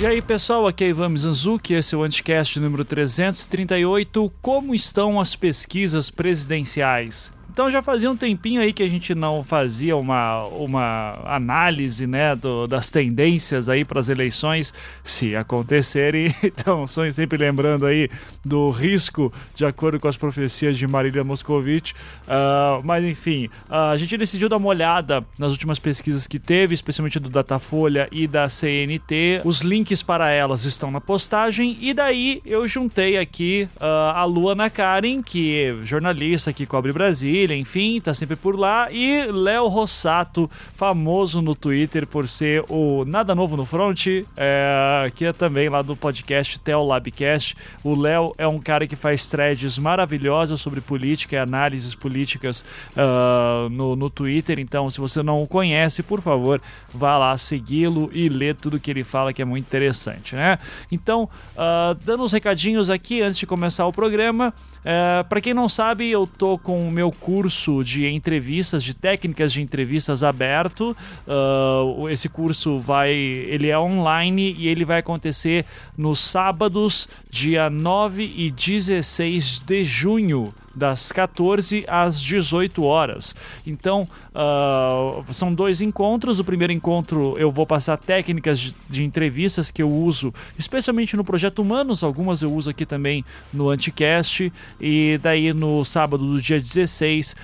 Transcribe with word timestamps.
E 0.00 0.06
aí 0.06 0.22
pessoal, 0.22 0.66
aqui 0.66 0.84
é 0.84 0.88
Ivan 0.88 1.10
Mizanzuki, 1.10 1.74
esse 1.74 1.94
é 1.94 1.98
o 1.98 2.02
Anticast 2.02 2.58
número 2.58 2.86
338. 2.86 4.32
Como 4.40 4.74
estão 4.74 5.20
as 5.20 5.36
pesquisas 5.36 6.08
presidenciais? 6.08 7.30
Então 7.60 7.70
já 7.70 7.82
fazia 7.82 8.10
um 8.10 8.16
tempinho 8.16 8.62
aí 8.62 8.72
que 8.72 8.82
a 8.82 8.88
gente 8.88 9.14
não 9.14 9.44
fazia 9.44 9.94
uma, 9.94 10.44
uma 10.44 11.18
análise 11.26 12.06
né, 12.06 12.34
do, 12.34 12.66
das 12.66 12.90
tendências 12.90 13.68
aí 13.68 13.84
para 13.84 14.00
as 14.00 14.08
eleições, 14.08 14.72
se 15.04 15.36
acontecerem. 15.36 16.34
Então, 16.42 16.86
sempre 16.86 17.38
lembrando 17.38 17.86
aí 17.86 18.08
do 18.44 18.70
risco, 18.70 19.32
de 19.54 19.64
acordo 19.64 20.00
com 20.00 20.08
as 20.08 20.16
profecias 20.16 20.76
de 20.76 20.86
Marília 20.86 21.22
Moscovitch. 21.22 21.92
Uh, 21.92 22.82
mas 22.82 23.04
enfim, 23.04 23.46
uh, 23.68 23.90
a 23.92 23.96
gente 23.96 24.16
decidiu 24.16 24.48
dar 24.48 24.56
uma 24.56 24.68
olhada 24.68 25.24
nas 25.38 25.52
últimas 25.52 25.78
pesquisas 25.78 26.26
que 26.26 26.38
teve, 26.38 26.74
especialmente 26.74 27.18
do 27.18 27.30
Datafolha 27.30 28.08
e 28.10 28.26
da 28.26 28.48
CNT. 28.48 29.42
Os 29.44 29.60
links 29.60 30.02
para 30.02 30.30
elas 30.30 30.64
estão 30.64 30.90
na 30.90 31.00
postagem. 31.00 31.76
E 31.80 31.94
daí 31.94 32.42
eu 32.44 32.66
juntei 32.66 33.16
aqui 33.16 33.68
uh, 33.76 34.12
a 34.14 34.24
Luana 34.24 34.68
Karen, 34.68 35.22
que 35.22 35.56
é 35.56 35.76
jornalista 35.84 36.52
que 36.52 36.66
cobre 36.66 36.92
Brasil 36.92 37.49
Enfim, 37.54 38.00
tá 38.00 38.14
sempre 38.14 38.36
por 38.36 38.58
lá. 38.58 38.88
E 38.90 39.26
Léo 39.26 39.66
Rossato, 39.68 40.50
famoso 40.76 41.42
no 41.42 41.54
Twitter 41.54 42.06
por 42.06 42.28
ser 42.28 42.64
o 42.68 43.04
Nada 43.04 43.34
Novo 43.34 43.56
no 43.56 43.66
Front, 43.66 44.06
é, 44.36 45.10
que 45.14 45.24
é 45.24 45.32
também 45.32 45.68
lá 45.68 45.82
do 45.82 45.96
podcast 45.96 46.58
Tel 46.60 46.84
Labcast. 46.84 47.56
O 47.82 47.94
Léo 47.94 48.34
é 48.38 48.46
um 48.46 48.58
cara 48.58 48.86
que 48.86 48.96
faz 48.96 49.26
threads 49.26 49.78
maravilhosas 49.78 50.60
sobre 50.60 50.80
política 50.80 51.36
e 51.36 51.38
análises 51.38 51.94
políticas 51.94 52.64
uh, 52.92 53.68
no, 53.68 53.96
no 53.96 54.08
Twitter. 54.08 54.58
Então, 54.58 54.88
se 54.90 55.00
você 55.00 55.22
não 55.22 55.42
o 55.42 55.46
conhece, 55.46 56.02
por 56.02 56.20
favor, 56.20 56.60
vá 56.92 57.18
lá 57.18 57.36
segui-lo 57.36 58.10
e 58.12 58.28
lê 58.28 58.54
tudo 58.54 58.80
que 58.80 58.90
ele 58.90 59.04
fala, 59.04 59.32
que 59.32 59.42
é 59.42 59.44
muito 59.44 59.66
interessante, 59.66 60.34
né? 60.34 60.58
Então, 60.90 61.28
uh, 61.54 61.94
dando 62.04 62.22
uns 62.22 62.32
recadinhos 62.32 62.90
aqui 62.90 63.22
antes 63.22 63.38
de 63.38 63.46
começar 63.46 63.86
o 63.86 63.92
programa. 63.92 64.54
Uh, 64.84 65.00
é, 65.00 65.22
para 65.22 65.40
quem 65.40 65.54
não 65.54 65.68
sabe, 65.68 66.10
eu 66.10 66.26
tô 66.26 66.58
com 66.58 66.86
o 66.86 66.90
meu 66.90 67.10
curso 67.10 67.29
curso 67.30 67.84
de 67.84 68.06
entrevistas, 68.06 68.82
de 68.82 68.92
técnicas 68.92 69.52
de 69.52 69.62
entrevistas 69.62 70.24
aberto. 70.24 70.96
Uh, 71.28 72.08
esse 72.08 72.28
curso 72.28 72.80
vai, 72.80 73.12
ele 73.12 73.68
é 73.68 73.78
online 73.78 74.56
e 74.58 74.66
ele 74.66 74.84
vai 74.84 74.98
acontecer 74.98 75.64
nos 75.96 76.18
sábados, 76.18 77.08
dia 77.30 77.70
9 77.70 78.24
e 78.36 78.50
16 78.50 79.60
de 79.60 79.84
junho 79.84 80.52
das 80.74 81.10
14 81.12 81.84
às 81.88 82.20
18 82.20 82.82
horas. 82.82 83.34
Então, 83.66 84.08
uh, 84.30 85.24
são 85.32 85.52
dois 85.52 85.80
encontros. 85.80 86.38
O 86.38 86.44
primeiro 86.44 86.72
encontro 86.72 87.36
eu 87.38 87.50
vou 87.50 87.66
passar 87.66 87.96
técnicas 87.96 88.60
de, 88.60 88.74
de, 88.88 89.04
entrevistas 89.04 89.70
que 89.70 89.82
eu 89.82 89.90
uso, 89.90 90.32
especialmente 90.58 91.16
no 91.16 91.24
Projeto 91.24 91.60
Humanos, 91.60 92.04
algumas 92.04 92.42
eu 92.42 92.52
uso 92.52 92.70
aqui 92.70 92.86
também 92.86 93.24
no 93.52 93.68
Anticast. 93.68 94.52
E 94.80 95.18
daí 95.22 95.52
no 95.52 95.84
sábado 95.84 96.24
do 96.24 96.40
dia 96.40 96.60
16 96.60 97.32
uh, 97.32 97.36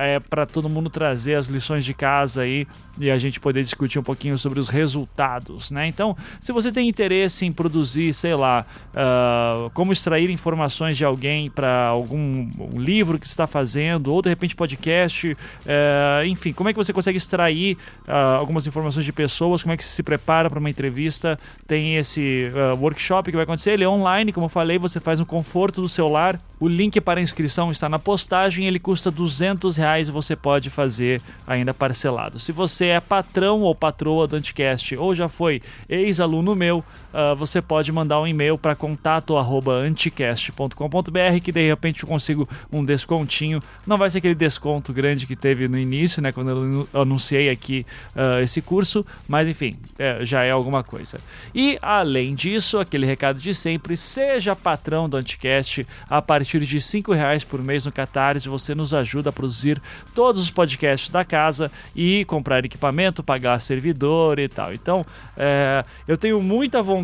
é 0.00 0.20
para 0.20 0.46
todo 0.46 0.68
mundo 0.68 0.90
trazer 0.90 1.34
as 1.34 1.46
lições 1.46 1.84
de 1.84 1.94
casa 1.94 2.42
aí 2.42 2.66
e 2.98 3.10
a 3.10 3.18
gente 3.18 3.40
poder 3.40 3.62
discutir 3.62 3.98
um 3.98 4.02
pouquinho 4.02 4.36
sobre 4.36 4.60
os 4.60 4.68
resultados, 4.68 5.70
né? 5.70 5.86
Então, 5.86 6.16
se 6.40 6.52
você 6.52 6.70
tem 6.70 6.88
interesse 6.88 7.46
em 7.46 7.52
produzir, 7.52 8.12
sei 8.12 8.34
lá, 8.34 8.66
uh, 8.92 9.70
como 9.70 9.92
extrair 9.92 10.28
informações 10.30 10.96
de 10.96 11.04
alguém 11.04 11.48
para 11.48 11.86
algum 11.86 12.39
um 12.58 12.80
livro 12.80 13.18
que 13.18 13.26
está 13.26 13.46
fazendo, 13.46 14.12
ou 14.12 14.22
de 14.22 14.28
repente 14.28 14.54
podcast, 14.56 15.32
uh, 15.32 16.24
enfim, 16.26 16.52
como 16.52 16.68
é 16.68 16.72
que 16.72 16.76
você 16.76 16.92
consegue 16.92 17.18
extrair 17.18 17.76
uh, 18.06 18.38
algumas 18.38 18.66
informações 18.66 19.04
de 19.04 19.12
pessoas, 19.12 19.62
como 19.62 19.72
é 19.72 19.76
que 19.76 19.84
você 19.84 19.90
se 19.90 20.02
prepara 20.02 20.48
para 20.48 20.58
uma 20.58 20.70
entrevista, 20.70 21.38
tem 21.66 21.96
esse 21.96 22.50
workshop 22.78 23.30
que 23.30 23.36
vai 23.36 23.44
acontecer, 23.44 23.72
ele 23.72 23.84
é 23.84 23.88
online, 23.88 24.32
como 24.32 24.46
eu 24.46 24.50
falei, 24.50 24.78
você 24.78 25.00
faz 25.00 25.18
no 25.18 25.26
conforto 25.26 25.80
do 25.80 25.88
celular, 25.88 26.40
o 26.60 26.68
link 26.68 27.00
para 27.00 27.20
a 27.20 27.22
inscrição 27.22 27.70
está 27.70 27.88
na 27.88 27.98
postagem, 27.98 28.66
ele 28.66 28.78
custa 28.78 29.10
200 29.10 29.78
reais 29.78 30.08
e 30.08 30.12
você 30.12 30.36
pode 30.36 30.68
fazer 30.68 31.22
ainda 31.46 31.72
parcelado. 31.72 32.38
Se 32.38 32.52
você 32.52 32.86
é 32.86 33.00
patrão 33.00 33.62
ou 33.62 33.74
patroa 33.74 34.26
do 34.26 34.36
Anticast 34.36 34.94
ou 34.94 35.14
já 35.14 35.26
foi 35.26 35.62
ex-aluno 35.88 36.54
meu, 36.54 36.84
uh, 37.12 37.36
você 37.36 37.60
pode 37.60 37.92
mandar 37.92 38.18
um 38.20 38.26
e-mail 38.26 38.56
para 38.56 38.74
contato@anticast.com.br 38.74 41.40
que 41.42 41.52
de 41.52 41.68
repente 41.68 42.02
eu 42.02 42.08
consigo 42.08 42.48
um 42.72 42.82
descontinho. 42.84 43.62
Não 43.86 43.98
vai 43.98 44.10
ser 44.10 44.18
aquele 44.18 44.34
desconto 44.34 44.92
grande 44.92 45.26
que 45.26 45.36
teve 45.36 45.68
no 45.68 45.78
início, 45.78 46.22
né, 46.22 46.32
quando 46.32 46.50
eu 46.50 46.88
anunciei 47.00 47.50
aqui 47.50 47.86
uh, 48.14 48.40
esse 48.42 48.62
curso, 48.62 49.04
mas 49.28 49.48
enfim, 49.48 49.76
é, 49.98 50.24
já 50.24 50.44
é 50.44 50.50
alguma 50.50 50.82
coisa. 50.82 51.20
E 51.54 51.78
além 51.82 52.34
disso, 52.34 52.78
aquele 52.78 53.06
recado 53.06 53.40
de 53.40 53.54
sempre, 53.54 53.96
seja 53.96 54.56
patrão 54.56 55.08
do 55.08 55.16
Anticast 55.16 55.86
a 56.08 56.22
partir 56.22 56.60
de 56.60 56.80
cinco 56.80 57.12
reais 57.12 57.44
por 57.44 57.62
mês 57.62 57.84
no 57.84 57.92
Catarse, 57.92 58.48
você 58.48 58.74
nos 58.74 58.94
ajuda 58.94 59.30
a 59.30 59.32
produzir 59.32 59.80
todos 60.14 60.40
os 60.40 60.50
podcasts 60.50 61.10
da 61.10 61.24
casa 61.24 61.70
e 61.94 62.24
comprar 62.24 62.64
equipamento, 62.64 63.22
pagar 63.22 63.60
servidor 63.60 64.38
e 64.38 64.48
tal. 64.48 64.72
Então, 64.72 65.04
é, 65.36 65.84
eu 66.06 66.16
tenho 66.16 66.40
muita 66.42 66.82
vontade 66.82 66.99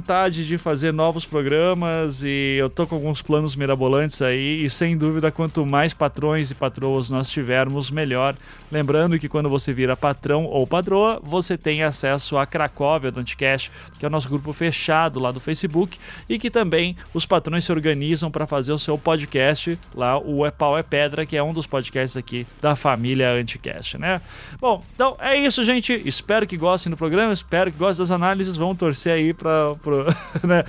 de 0.47 0.59
fazer 0.59 0.93
novos 0.93 1.27
programas 1.27 2.23
e 2.25 2.57
eu 2.59 2.69
tô 2.69 2.87
com 2.87 2.95
alguns 2.95 3.23
planos 3.23 3.57
mirabolantes 3.57 4.21
aí 4.23 4.65
e 4.65 4.71
sem 4.71 4.97
dúvida 4.97 5.31
quanto 5.31 5.65
mais 5.65 5.95
patrões 5.95 6.51
e 6.51 6.55
patroas 6.55 7.11
nós 7.11 7.31
tivermos, 7.31 7.91
melhor. 7.91 8.37
Lembrando 8.71 9.19
que 9.19 9.29
quando 9.29 9.49
você 9.49 9.73
vira 9.73 9.97
patrão 9.97 10.45
ou 10.45 10.67
patroa, 10.67 11.21
você 11.23 11.57
tem 11.57 11.83
acesso 11.83 12.37
a 12.37 12.47
Cracóvia 12.47 13.11
do 13.11 13.21
Anticast, 13.21 13.71
que 13.99 14.05
é 14.05 14.09
o 14.09 14.11
nosso 14.11 14.29
grupo 14.29 14.53
fechado 14.53 15.19
lá 15.19 15.33
do 15.33 15.41
Facebook 15.41 15.99
e 16.29 16.39
que 16.39 16.51
também 16.51 16.97
os 17.15 17.27
patrões 17.27 17.65
se 17.65 17.73
organizam 17.73 18.31
para 18.31 18.47
fazer 18.47 18.73
o 18.73 18.79
seu 18.79 18.99
podcast 18.99 19.79
lá, 19.95 20.19
o 20.19 20.45
É 20.45 20.51
Pau 20.51 20.77
é 20.77 20.83
Pedra, 20.83 21.27
que 21.27 21.37
é 21.37 21.43
um 21.43 21.53
dos 21.53 21.67
podcasts 21.67 22.17
aqui 22.17 22.47
da 22.61 22.77
família 22.77 23.33
Anticast, 23.33 23.99
né? 23.99 24.21
Bom, 24.61 24.83
então 24.95 25.17
é 25.21 25.37
isso, 25.37 25.63
gente. 25.65 26.03
Espero 26.05 26.47
que 26.47 26.57
gostem 26.57 26.91
do 26.91 26.97
programa, 26.97 27.33
espero 27.33 27.71
que 27.71 27.79
gostem 27.79 28.03
das 28.03 28.11
análises. 28.11 28.57
Vamos 28.57 28.79
torcer 28.79 29.13
aí 29.13 29.33
para 29.33 29.75
né, 30.45 30.65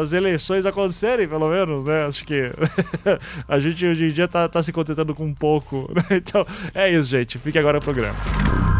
as 0.00 0.12
eleições 0.12 0.66
acontecerem, 0.66 1.28
pelo 1.28 1.48
menos, 1.48 1.84
né? 1.84 2.06
Acho 2.06 2.24
que 2.24 2.50
a 3.48 3.58
gente 3.58 3.86
hoje 3.86 4.06
em 4.06 4.08
dia 4.08 4.28
tá, 4.28 4.48
tá 4.48 4.62
se 4.62 4.72
contentando 4.72 5.14
com 5.14 5.24
um 5.24 5.34
pouco. 5.34 5.90
Né? 5.94 6.18
Então, 6.28 6.44
é 6.74 6.90
isso, 6.90 7.08
gente. 7.08 7.38
Fique 7.38 7.58
agora 7.58 7.78
no 7.78 7.84
programa. 7.84 8.77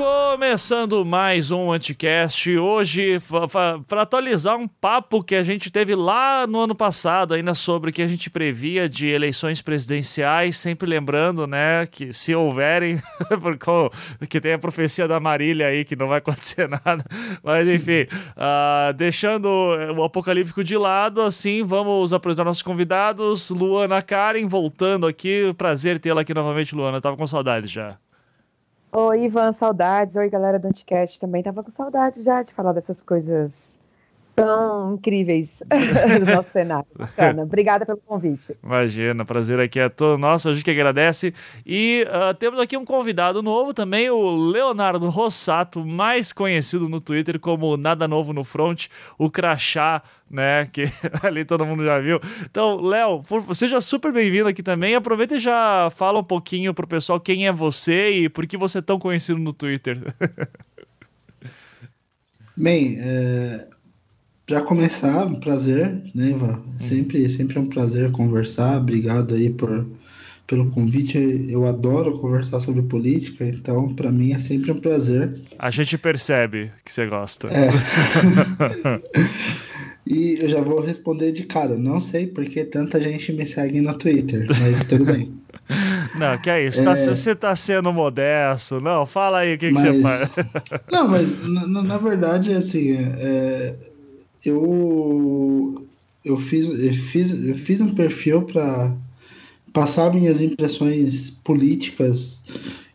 Começando 0.00 1.04
mais 1.04 1.50
um 1.50 1.70
Anticast, 1.70 2.56
hoje 2.56 3.18
para 3.86 4.00
atualizar 4.00 4.56
um 4.56 4.66
papo 4.66 5.22
que 5.22 5.34
a 5.34 5.42
gente 5.42 5.70
teve 5.70 5.94
lá 5.94 6.46
no 6.46 6.58
ano 6.60 6.74
passado, 6.74 7.34
ainda 7.34 7.52
sobre 7.52 7.90
o 7.90 7.92
que 7.92 8.00
a 8.00 8.06
gente 8.06 8.30
previa 8.30 8.88
de 8.88 9.08
eleições 9.08 9.60
presidenciais, 9.60 10.56
sempre 10.56 10.88
lembrando, 10.88 11.46
né, 11.46 11.84
que 11.84 12.14
se 12.14 12.34
houverem, 12.34 12.98
porque 14.18 14.40
tem 14.40 14.54
a 14.54 14.58
profecia 14.58 15.06
da 15.06 15.20
Marília 15.20 15.66
aí 15.66 15.84
que 15.84 15.94
não 15.94 16.08
vai 16.08 16.16
acontecer 16.16 16.66
nada, 16.82 17.04
mas 17.44 17.68
enfim, 17.68 18.06
uh, 18.38 18.94
deixando 18.94 19.50
o 19.98 20.02
apocalíptico 20.02 20.64
de 20.64 20.78
lado, 20.78 21.20
assim, 21.20 21.62
vamos 21.62 22.14
apresentar 22.14 22.44
nossos 22.44 22.62
convidados, 22.62 23.50
Luana 23.50 24.00
Karen, 24.00 24.46
voltando 24.46 25.06
aqui, 25.06 25.54
prazer 25.58 25.98
tê-la 25.98 26.22
aqui 26.22 26.32
novamente, 26.32 26.74
Luana, 26.74 27.02
tava 27.02 27.18
com 27.18 27.26
saudade 27.26 27.66
já. 27.66 27.98
Oi, 28.92 29.24
Ivan, 29.24 29.52
saudades. 29.52 30.16
Oi, 30.16 30.28
galera 30.30 30.58
do 30.58 30.66
Anticast. 30.68 31.18
Também 31.20 31.42
tava 31.42 31.62
com 31.64 31.70
saudades 31.70 32.24
já 32.24 32.42
de 32.42 32.52
falar 32.54 32.72
dessas 32.72 33.00
coisas 33.02 33.69
tão 34.44 34.94
incríveis 34.94 35.62
do 36.18 36.26
nosso 36.26 36.50
cenário. 36.52 36.86
Bacana. 36.96 37.42
Obrigada 37.42 37.84
pelo 37.84 37.98
convite. 37.98 38.56
Imagina, 38.62 39.24
prazer 39.24 39.60
aqui 39.60 39.78
é 39.78 39.88
todo 39.88 40.18
nosso, 40.18 40.48
a 40.48 40.52
gente 40.52 40.64
que 40.64 40.70
agradece. 40.70 41.34
E 41.66 42.06
uh, 42.08 42.34
temos 42.34 42.58
aqui 42.58 42.76
um 42.76 42.84
convidado 42.84 43.42
novo 43.42 43.74
também, 43.74 44.10
o 44.10 44.36
Leonardo 44.50 45.08
Rossato, 45.08 45.84
mais 45.84 46.32
conhecido 46.32 46.88
no 46.88 47.00
Twitter 47.00 47.38
como 47.38 47.76
Nada 47.76 48.08
Novo 48.08 48.32
no 48.32 48.44
Front, 48.44 48.86
o 49.18 49.30
crachá 49.30 50.02
né? 50.30 50.66
Que 50.72 50.84
ali 51.22 51.44
todo 51.44 51.66
mundo 51.66 51.84
já 51.84 51.98
viu. 51.98 52.20
Então, 52.48 52.80
Léo, 52.80 53.24
seja 53.52 53.80
super 53.80 54.12
bem-vindo 54.12 54.48
aqui 54.48 54.62
também. 54.62 54.94
Aproveita 54.94 55.34
e 55.34 55.38
já 55.38 55.90
fala 55.90 56.20
um 56.20 56.24
pouquinho 56.24 56.72
pro 56.72 56.86
pessoal 56.86 57.18
quem 57.18 57.48
é 57.48 57.52
você 57.52 58.10
e 58.12 58.28
por 58.28 58.46
que 58.46 58.56
você 58.56 58.78
é 58.78 58.82
tão 58.82 58.98
conhecido 58.98 59.40
no 59.40 59.52
Twitter. 59.52 59.98
Bem, 62.56 62.98
é... 63.00 63.66
já 64.50 64.60
começar, 64.60 65.26
um 65.26 65.36
prazer, 65.36 66.02
né, 66.12 66.30
Ivan? 66.30 66.54
Uhum. 66.54 66.62
Sempre, 66.76 67.30
sempre 67.30 67.56
é 67.56 67.60
um 67.60 67.66
prazer 67.66 68.10
conversar. 68.10 68.78
Obrigado 68.78 69.32
aí 69.32 69.48
por, 69.48 69.86
pelo 70.44 70.68
convite. 70.70 71.46
Eu 71.48 71.66
adoro 71.66 72.18
conversar 72.18 72.58
sobre 72.58 72.82
política, 72.82 73.44
então 73.44 73.86
para 73.94 74.10
mim 74.10 74.32
é 74.32 74.40
sempre 74.40 74.72
um 74.72 74.78
prazer. 74.78 75.40
A 75.56 75.70
gente 75.70 75.96
percebe 75.96 76.72
que 76.84 76.92
você 76.92 77.06
gosta. 77.06 77.46
É. 77.46 77.70
E 80.06 80.38
eu 80.40 80.48
já 80.48 80.60
vou 80.60 80.80
responder 80.80 81.30
de 81.30 81.44
cara. 81.44 81.76
Não 81.76 82.00
sei 82.00 82.26
porque 82.26 82.64
tanta 82.64 83.00
gente 83.00 83.32
me 83.32 83.46
segue 83.46 83.80
no 83.80 83.96
Twitter, 83.96 84.46
mas 84.60 84.82
tudo 84.82 85.04
bem. 85.04 85.32
Não, 86.18 86.36
que 86.38 86.50
é 86.50 86.66
isso? 86.66 86.82
Tá 86.82 86.92
é... 86.92 86.96
Você 86.96 87.34
tá 87.34 87.54
sendo 87.54 87.92
modesto. 87.92 88.80
Não, 88.80 89.06
fala 89.06 89.40
aí 89.40 89.54
o 89.54 89.58
que, 89.58 89.70
mas... 89.70 89.84
que 89.84 89.92
você 89.92 90.02
faz. 90.02 90.30
Não, 90.90 91.06
mas 91.06 91.38
na, 91.46 91.82
na 91.82 91.98
verdade, 91.98 92.52
assim, 92.52 92.96
é, 92.96 93.76
eu, 94.44 95.86
eu, 96.24 96.38
fiz, 96.38 96.66
eu, 96.66 96.92
fiz, 96.92 97.30
eu 97.30 97.54
fiz 97.54 97.80
um 97.80 97.94
perfil 97.94 98.42
para 98.42 98.96
passar 99.72 100.12
minhas 100.12 100.40
impressões 100.40 101.30
políticas. 101.30 102.40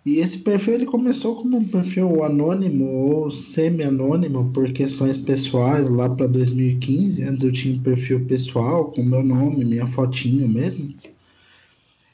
E 0.05 0.19
esse 0.19 0.37
perfil 0.39 0.75
ele 0.75 0.85
começou 0.85 1.35
como 1.35 1.57
um 1.57 1.63
perfil 1.63 2.23
anônimo 2.23 2.85
ou 2.85 3.31
semi-anônimo 3.31 4.51
por 4.53 4.71
questões 4.71 5.17
pessoais 5.17 5.89
lá 5.89 6.07
para 6.09 6.27
2015. 6.27 7.23
Antes 7.23 7.43
eu 7.43 7.51
tinha 7.51 7.75
um 7.75 7.81
perfil 7.81 8.23
pessoal 8.25 8.91
com 8.91 9.01
meu 9.01 9.23
nome, 9.23 9.65
minha 9.65 9.87
fotinho 9.87 10.47
mesmo. 10.47 10.93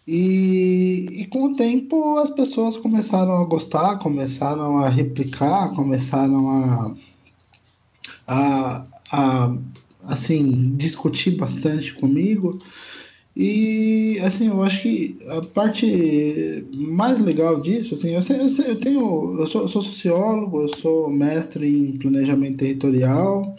E, 0.07 1.07
e 1.11 1.25
com 1.27 1.45
o 1.45 1.55
tempo 1.55 2.17
as 2.17 2.29
pessoas 2.29 2.77
começaram 2.77 3.33
a 3.33 3.43
gostar, 3.43 3.99
começaram 3.99 4.77
a 4.77 4.89
replicar, 4.89 5.75
começaram 5.75 6.49
a, 6.49 6.95
a, 8.27 8.85
a 9.11 9.55
assim 10.03 10.75
discutir 10.77 11.31
bastante 11.31 11.93
comigo. 11.93 12.59
E 13.35 14.19
assim, 14.23 14.47
eu 14.47 14.61
acho 14.61 14.81
que 14.81 15.17
a 15.29 15.41
parte 15.41 16.65
mais 16.73 17.17
legal 17.19 17.61
disso, 17.61 17.93
assim, 17.93 18.13
eu, 18.13 18.21
eu, 18.21 18.65
eu 18.67 18.75
tenho, 18.79 19.39
eu 19.39 19.47
sou, 19.47 19.61
eu 19.61 19.67
sou, 19.69 19.81
sociólogo, 19.81 20.61
eu 20.61 20.77
sou 20.77 21.09
mestre 21.09 21.65
em 21.65 21.97
planejamento 21.97 22.57
territorial, 22.57 23.55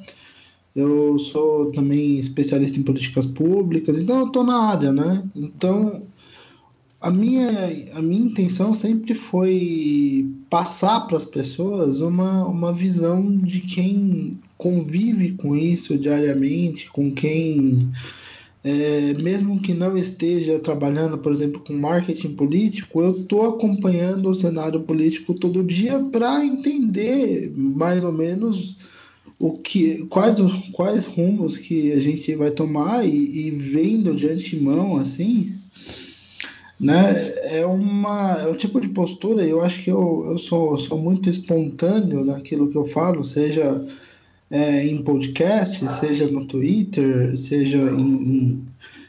eu 0.77 1.19
sou 1.19 1.73
também 1.73 2.19
especialista 2.19 2.79
em 2.79 2.83
políticas 2.83 3.25
públicas, 3.25 3.99
então 3.99 4.21
eu 4.21 4.27
estou 4.27 4.45
na 4.45 4.59
área, 4.59 4.93
né? 4.93 5.23
Então 5.35 6.03
a 7.01 7.11
minha, 7.11 7.49
a 7.95 8.01
minha 8.01 8.27
intenção 8.27 8.73
sempre 8.73 9.15
foi 9.15 10.31
passar 10.49 11.01
para 11.01 11.17
as 11.17 11.27
pessoas 11.27 12.01
uma, 12.01 12.47
uma 12.47 12.73
visão 12.73 13.27
de 13.41 13.61
quem 13.61 14.39
convive 14.63 15.33
com 15.33 15.57
isso 15.57 15.99
diariamente, 15.99 16.89
com 16.89 17.13
quem 17.13 17.91
é, 18.63 19.13
mesmo 19.15 19.61
que 19.61 19.75
não 19.75 19.99
esteja 19.99 20.61
trabalhando, 20.61 21.19
por 21.19 21.33
exemplo, 21.33 21.61
com 21.61 21.73
marketing 21.73 22.35
político, 22.35 23.03
eu 23.03 23.11
estou 23.11 23.45
acompanhando 23.49 24.31
o 24.31 24.35
cenário 24.35 24.81
político 24.83 25.35
todo 25.35 25.65
dia 25.65 25.99
para 26.13 26.45
entender 26.45 27.53
mais 27.57 28.05
ou 28.05 28.13
menos 28.13 28.77
o 29.37 29.55
que, 29.55 30.07
quais, 30.09 30.37
quais 30.71 31.07
rumos 31.07 31.57
que 31.57 31.91
a 31.91 31.99
gente 31.99 32.33
vai 32.37 32.53
tomar 32.53 33.05
e, 33.05 33.49
e 33.49 33.51
vendo 33.51 34.15
de 34.15 34.29
antemão 34.29 34.97
assim, 34.97 35.53
né? 36.79 37.33
É 37.43 37.67
uma 37.67 38.39
é 38.41 38.49
um 38.49 38.55
tipo 38.55 38.81
de 38.81 38.89
postura. 38.89 39.45
Eu 39.45 39.61
acho 39.61 39.83
que 39.83 39.91
eu, 39.91 40.27
eu 40.29 40.39
sou, 40.39 40.77
sou 40.77 41.01
muito 41.01 41.29
espontâneo 41.29 42.25
naquilo 42.25 42.71
que 42.71 42.77
eu 42.77 42.87
falo, 42.87 43.25
seja 43.25 43.85
é, 44.53 44.87
em 44.87 45.03
podcast, 45.03 45.83
seja 45.91 46.27
no 46.27 46.45
Twitter, 46.45 47.35
seja 47.39 47.79
em, 47.79 48.01
em, 48.03 48.63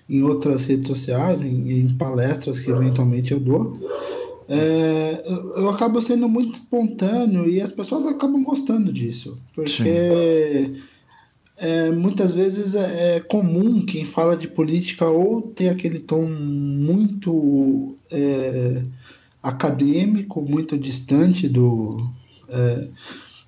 em 0.09 0.23
outras 0.23 0.63
redes 0.63 0.87
sociais, 0.87 1.43
em, 1.43 1.81
em, 1.81 1.93
palestras 1.95 2.61
que 2.61 2.71
eventualmente 2.71 3.33
eu 3.33 3.41
dou, 3.41 3.77
é, 4.47 5.21
eu, 5.25 5.57
eu, 5.57 5.69
acabo 5.69 6.01
sendo 6.01 6.29
muito 6.29 6.53
espontâneo 6.53 7.49
e 7.49 7.59
as 7.59 7.73
pessoas 7.73 8.05
acabam 8.05 8.41
gostando 8.41 8.91
disso, 8.93 9.37
porque 9.53 10.71
é, 11.57 11.91
muitas 11.91 12.31
vezes 12.31 12.73
é, 12.73 13.17
é, 13.17 13.19
comum 13.19 13.85
quem 13.85 14.05
fala 14.05 14.37
de 14.37 14.47
política 14.47 15.05
ou 15.05 15.41
ter 15.41 15.67
aquele 15.67 15.99
tom 15.99 16.25
muito 16.25 17.97
é, 18.09 18.81
acadêmico, 19.41 20.41
muito 20.41 20.77
distante 20.77 21.49
do, 21.49 22.09
é, 22.47 22.87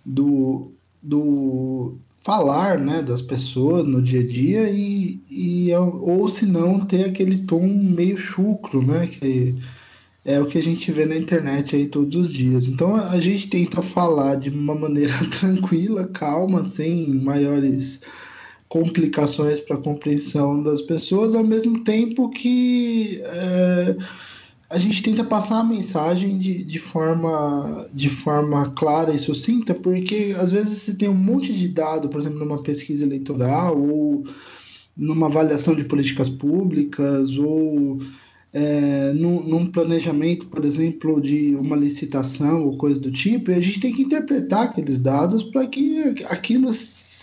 do 0.06 0.75
do 1.06 1.98
falar 2.24 2.80
né, 2.80 3.04
das 3.04 3.22
pessoas 3.22 3.86
no 3.86 4.02
dia 4.02 4.22
a 4.22 4.28
dia 4.28 4.70
e, 4.72 5.22
e 5.30 5.72
ou 5.76 6.28
se 6.28 6.46
não 6.46 6.80
ter 6.80 7.06
aquele 7.06 7.46
tom 7.46 7.68
meio 7.68 8.18
chucro, 8.18 8.82
né, 8.82 9.06
que 9.06 9.56
é 10.26 10.42
o 10.42 10.48
que 10.48 10.58
a 10.58 10.64
gente 10.64 10.92
vê 10.92 11.06
na 11.06 11.16
internet 11.16 11.76
aí 11.76 11.86
todos 11.86 12.16
os 12.16 12.34
dias. 12.34 12.68
Então 12.68 12.96
a 12.96 13.20
gente 13.20 13.48
tenta 13.48 13.84
falar 13.84 14.36
de 14.36 14.50
uma 14.50 14.74
maneira 14.76 15.14
tranquila, 15.40 16.08
calma, 16.08 16.66
sem 16.66 17.14
maiores 17.14 18.02
complicações 18.68 19.60
para 19.60 19.76
a 19.76 19.82
compreensão 19.82 20.64
das 20.64 20.82
pessoas, 20.82 21.36
ao 21.36 21.44
mesmo 21.44 21.84
tempo 21.84 22.30
que 22.30 23.22
é, 23.24 23.96
a 24.70 24.78
gente 24.80 25.04
tenta 25.04 25.24
passar 25.24 25.60
a 25.60 25.64
mensagem 25.64 26.38
de, 26.40 26.64
de, 26.64 26.80
forma, 26.80 27.88
de 27.94 28.10
forma 28.10 28.72
clara 28.72 29.14
e 29.14 29.20
sucinta, 29.20 29.74
porque 29.74 30.36
às 30.40 30.52
vezes 30.52 30.82
você 30.82 30.96
tem 30.96 31.08
um 31.08 31.14
monte 31.14 31.54
de 31.54 31.68
dado, 31.68 32.10
por 32.10 32.20
exemplo, 32.20 32.40
numa 32.40 32.64
pesquisa 32.64 33.04
eleitoral 33.04 33.80
ou 33.80 34.24
numa 34.98 35.28
avaliação 35.28 35.76
de 35.76 35.84
políticas 35.84 36.30
públicas 36.30 37.38
ou 37.38 38.00
é, 38.52 39.12
num, 39.14 39.44
num, 39.44 39.68
planejamento, 39.70 40.48
por 40.48 40.64
exemplo, 40.64 41.20
de 41.22 41.54
uma 41.56 41.76
licitação 41.76 42.64
ou 42.66 42.78
coisa 42.78 43.00
do 43.00 43.12
tipo, 43.12 43.52
e 43.52 43.54
a 43.54 43.60
gente 43.60 43.82
tem 43.82 43.94
que 43.94 44.02
interpretar 44.02 44.64
aqueles 44.64 45.00
dados 45.00 45.44
para 45.44 45.68
que 45.68 46.24
aquilo 46.30 46.72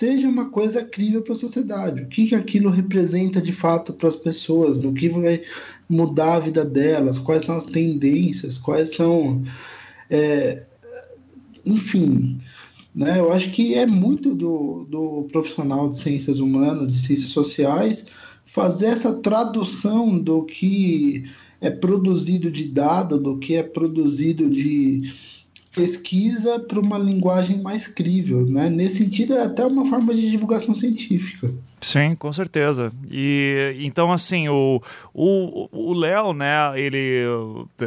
seja 0.03 0.29
uma 0.29 0.47
coisa 0.47 0.83
crível 0.83 1.23
para 1.23 1.33
a 1.33 1.37
sociedade. 1.37 2.03
O 2.03 2.09
que, 2.09 2.27
que 2.27 2.35
aquilo 2.35 2.71
representa 2.71 3.41
de 3.41 3.53
fato 3.53 3.93
para 3.93 4.09
as 4.09 4.17
pessoas, 4.17 4.77
no 4.77 4.93
que 4.93 5.09
vai 5.09 5.41
mudar 5.89 6.35
a 6.35 6.41
vida 6.41 6.65
delas, 6.65 7.21
quais 7.21 7.45
são 7.45 7.55
as 7.55 7.67
tendências, 7.67 8.59
quais 8.59 8.97
são. 8.97 9.45
É, 10.11 10.65
enfim, 11.65 12.41
né, 12.93 13.21
eu 13.21 13.33
acho 13.33 13.53
que 13.53 13.77
é 13.77 13.87
muito 13.87 14.35
do, 14.35 14.89
do 14.91 15.29
profissional 15.31 15.89
de 15.89 15.99
ciências 15.99 16.41
humanas, 16.41 16.93
de 16.93 16.99
ciências 16.99 17.31
sociais, 17.31 18.07
fazer 18.47 18.87
essa 18.87 19.13
tradução 19.13 20.19
do 20.19 20.43
que 20.43 21.31
é 21.61 21.71
produzido 21.71 22.51
de 22.51 22.65
dado, 22.65 23.21
do 23.21 23.39
que 23.39 23.55
é 23.55 23.63
produzido 23.63 24.51
de 24.51 25.03
pesquisa 25.73 26.59
para 26.61 26.79
uma 26.79 26.99
linguagem 26.99 27.61
mais 27.63 27.87
crível, 27.87 28.45
né? 28.47 28.69
Nesse 28.69 28.97
sentido, 28.97 29.35
é 29.35 29.43
até 29.43 29.65
uma 29.65 29.87
forma 29.87 30.15
de 30.15 30.31
divulgação 30.31 30.75
científica. 30.75 31.53
Sim, 31.83 32.15
com 32.15 32.33
certeza. 32.33 32.93
E 33.11 33.77
então 33.81 34.13
assim, 34.13 34.49
o 34.49 34.81
o 35.13 35.93
Léo, 35.93 36.33
né, 36.33 36.55
ele 36.77 37.25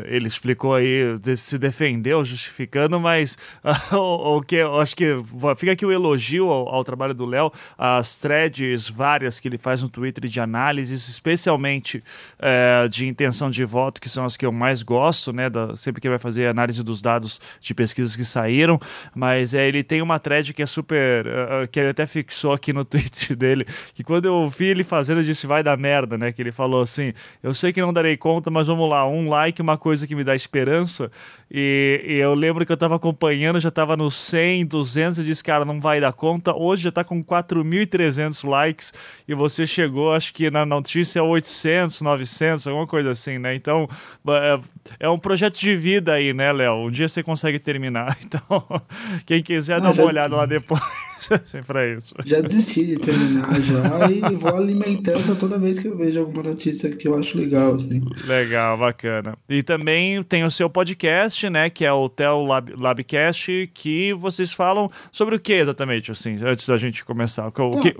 ele 0.06 0.28
explicou 0.28 0.76
aí, 0.76 1.16
se 1.38 1.58
defendeu 1.58 2.24
justificando, 2.26 3.00
mas 3.00 3.38
o, 3.94 4.38
o, 4.38 4.42
que 4.42 4.60
acho 4.60 4.96
que 4.98 5.18
fica 5.58 5.72
aqui 5.72 5.86
o 5.86 5.92
elogio 5.94 6.50
ao, 6.50 6.68
ao 6.68 6.84
trabalho 6.84 7.14
do 7.14 7.26
Léo, 7.26 7.52
as 7.78 8.20
threads 8.20 8.90
várias 8.90 9.40
que 9.40 9.48
ele 9.48 9.58
faz 9.58 9.82
no 9.82 9.90
Twitter 9.90 10.30
de 10.30 10.40
análises, 10.42 11.08
especialmente 11.08 12.04
é, 12.38 12.88
de 12.90 13.08
intenção 13.08 13.50
de 13.50 13.64
voto, 13.64 14.02
que 14.02 14.10
são 14.10 14.26
as 14.26 14.36
que 14.36 14.46
eu 14.46 14.52
mais 14.52 14.84
gosto, 14.84 15.32
né, 15.32 15.50
da, 15.50 15.74
sempre 15.78 16.02
que 16.02 16.08
ele 16.08 16.14
vai 16.14 16.20
fazer 16.20 16.48
análise 16.48 16.84
dos 16.84 17.02
dados 17.02 17.40
de 17.62 17.74
pesquisas 17.74 18.14
que 18.14 18.26
saíram, 18.26 18.78
mas 19.16 19.54
é, 19.54 19.66
ele 19.66 19.84
tem 19.84 20.02
uma 20.02 20.20
thread 20.20 20.54
que 20.54 20.62
é 20.62 20.66
super, 20.66 21.26
uh, 21.26 21.68
que 21.72 21.80
ele 21.80 21.90
até 21.90 22.06
fixou 22.06 22.52
aqui 22.52 22.74
no 22.74 22.84
Twitter 22.86 23.38
dele, 23.38 23.66
que 23.94 24.04
quando 24.04 24.26
eu 24.26 24.34
ouvi 24.34 24.66
ele 24.66 24.84
fazendo, 24.84 25.20
eu 25.20 25.24
disse, 25.24 25.46
vai 25.48 25.64
dar 25.64 25.78
merda, 25.78 26.18
né? 26.18 26.32
Que 26.32 26.42
ele 26.42 26.52
falou 26.52 26.82
assim: 26.82 27.14
eu 27.44 27.54
sei 27.54 27.72
que 27.72 27.82
não 27.82 27.94
darei 27.94 28.18
conta, 28.18 28.50
mas 28.50 28.68
vamos 28.68 28.90
lá, 28.90 29.08
um 29.08 29.30
like, 29.30 29.62
uma 29.62 29.78
coisa 29.78 30.08
que 30.08 30.16
me 30.16 30.24
dá 30.24 30.36
esperança. 30.36 31.12
E, 31.50 32.04
e 32.06 32.14
eu 32.16 32.34
lembro 32.34 32.66
que 32.66 32.72
eu 32.72 32.78
tava 32.78 32.96
acompanhando, 32.96 33.60
já 33.60 33.70
tava 33.70 33.96
no 33.96 34.10
100, 34.10 34.66
200, 34.66 35.20
e 35.20 35.24
disse, 35.24 35.44
cara, 35.44 35.64
não 35.64 35.80
vai 35.80 36.02
dar 36.02 36.12
conta. 36.12 36.56
Hoje 36.56 36.84
já 36.84 36.92
tá 36.92 37.04
com 37.04 37.24
4.300 37.24 38.48
likes 38.48 38.94
e 39.28 39.34
você 39.34 39.66
chegou, 39.66 40.14
acho 40.14 40.34
que 40.34 40.50
na 40.50 40.66
notícia 40.66 41.24
800, 41.24 42.02
900, 42.02 42.68
alguma 42.68 42.88
coisa 42.88 43.12
assim, 43.12 43.38
né? 43.38 43.54
Então, 43.56 43.88
é, 44.28 44.60
é 45.02 45.10
um 45.10 45.20
projeto 45.20 45.60
de 45.60 45.76
vida 45.76 46.14
aí, 46.14 46.34
né, 46.34 46.52
Léo? 46.52 46.88
Um 46.88 46.92
dia 46.92 47.08
você 47.08 47.24
consegue 47.24 47.60
terminar. 47.60 48.18
Então, 48.26 48.82
quem 49.26 49.42
quiser, 49.42 49.80
dá 49.80 49.92
uma 49.92 50.04
olhada 50.04 50.36
lá 50.36 50.46
depois. 50.46 50.82
pra 51.66 51.88
isso. 51.88 52.14
Já 52.26 52.42
desisti 52.42 52.86
de 52.86 52.98
terminar 52.98 53.60
já 53.62 54.10
e 54.12 54.36
vou 54.36 54.56
alimentando 54.56 55.36
toda 55.36 55.58
vez 55.58 55.80
que 55.80 55.88
eu 55.88 55.98
vejo 55.98 56.20
alguma 56.20 56.44
notícia 56.44 56.96
que 56.96 57.08
eu 57.08 57.18
acho 57.18 57.38
legal, 57.38 57.76
assim. 57.76 58.04
Legal, 58.26 58.78
bacana. 58.78 59.38
E 59.48 59.64
também 59.64 60.22
tem 60.24 60.44
o 60.44 60.52
seu 60.52 60.70
podcast, 60.70 61.50
né, 61.50 61.70
que 61.70 61.86
é 61.86 61.92
o 61.92 62.10
Tel 62.10 62.44
Lab, 62.44 62.74
Labcast, 62.78 63.70
que 63.74 64.14
vocês 64.14 64.52
falam 64.52 64.90
sobre 65.12 65.36
o 65.36 65.40
que 65.40 65.54
exatamente, 65.54 66.12
assim, 66.12 66.38
antes 66.44 66.68
da 66.68 66.78
gente 66.78 67.04
começar? 67.04 67.48
O 67.48 67.82
que, 67.82 67.96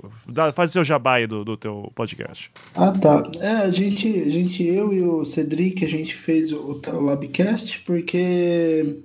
faz 0.54 0.70
o 0.70 0.72
seu 0.72 0.84
jabá 0.84 1.14
aí 1.14 1.26
do, 1.26 1.44
do 1.44 1.56
teu 1.56 1.90
podcast. 1.94 2.50
Ah, 2.74 2.92
tá. 2.92 3.22
É, 3.40 3.50
a 3.50 3.70
gente, 3.70 4.08
a 4.08 4.30
gente, 4.30 4.62
eu 4.62 4.92
e 4.92 5.02
o 5.02 5.24
Cedric, 5.24 5.84
a 5.84 5.88
gente 5.88 6.14
fez 6.14 6.52
o, 6.52 6.58
o 6.70 6.74
Tel 6.76 7.00
Labcast 7.00 7.80
porque 7.80 9.02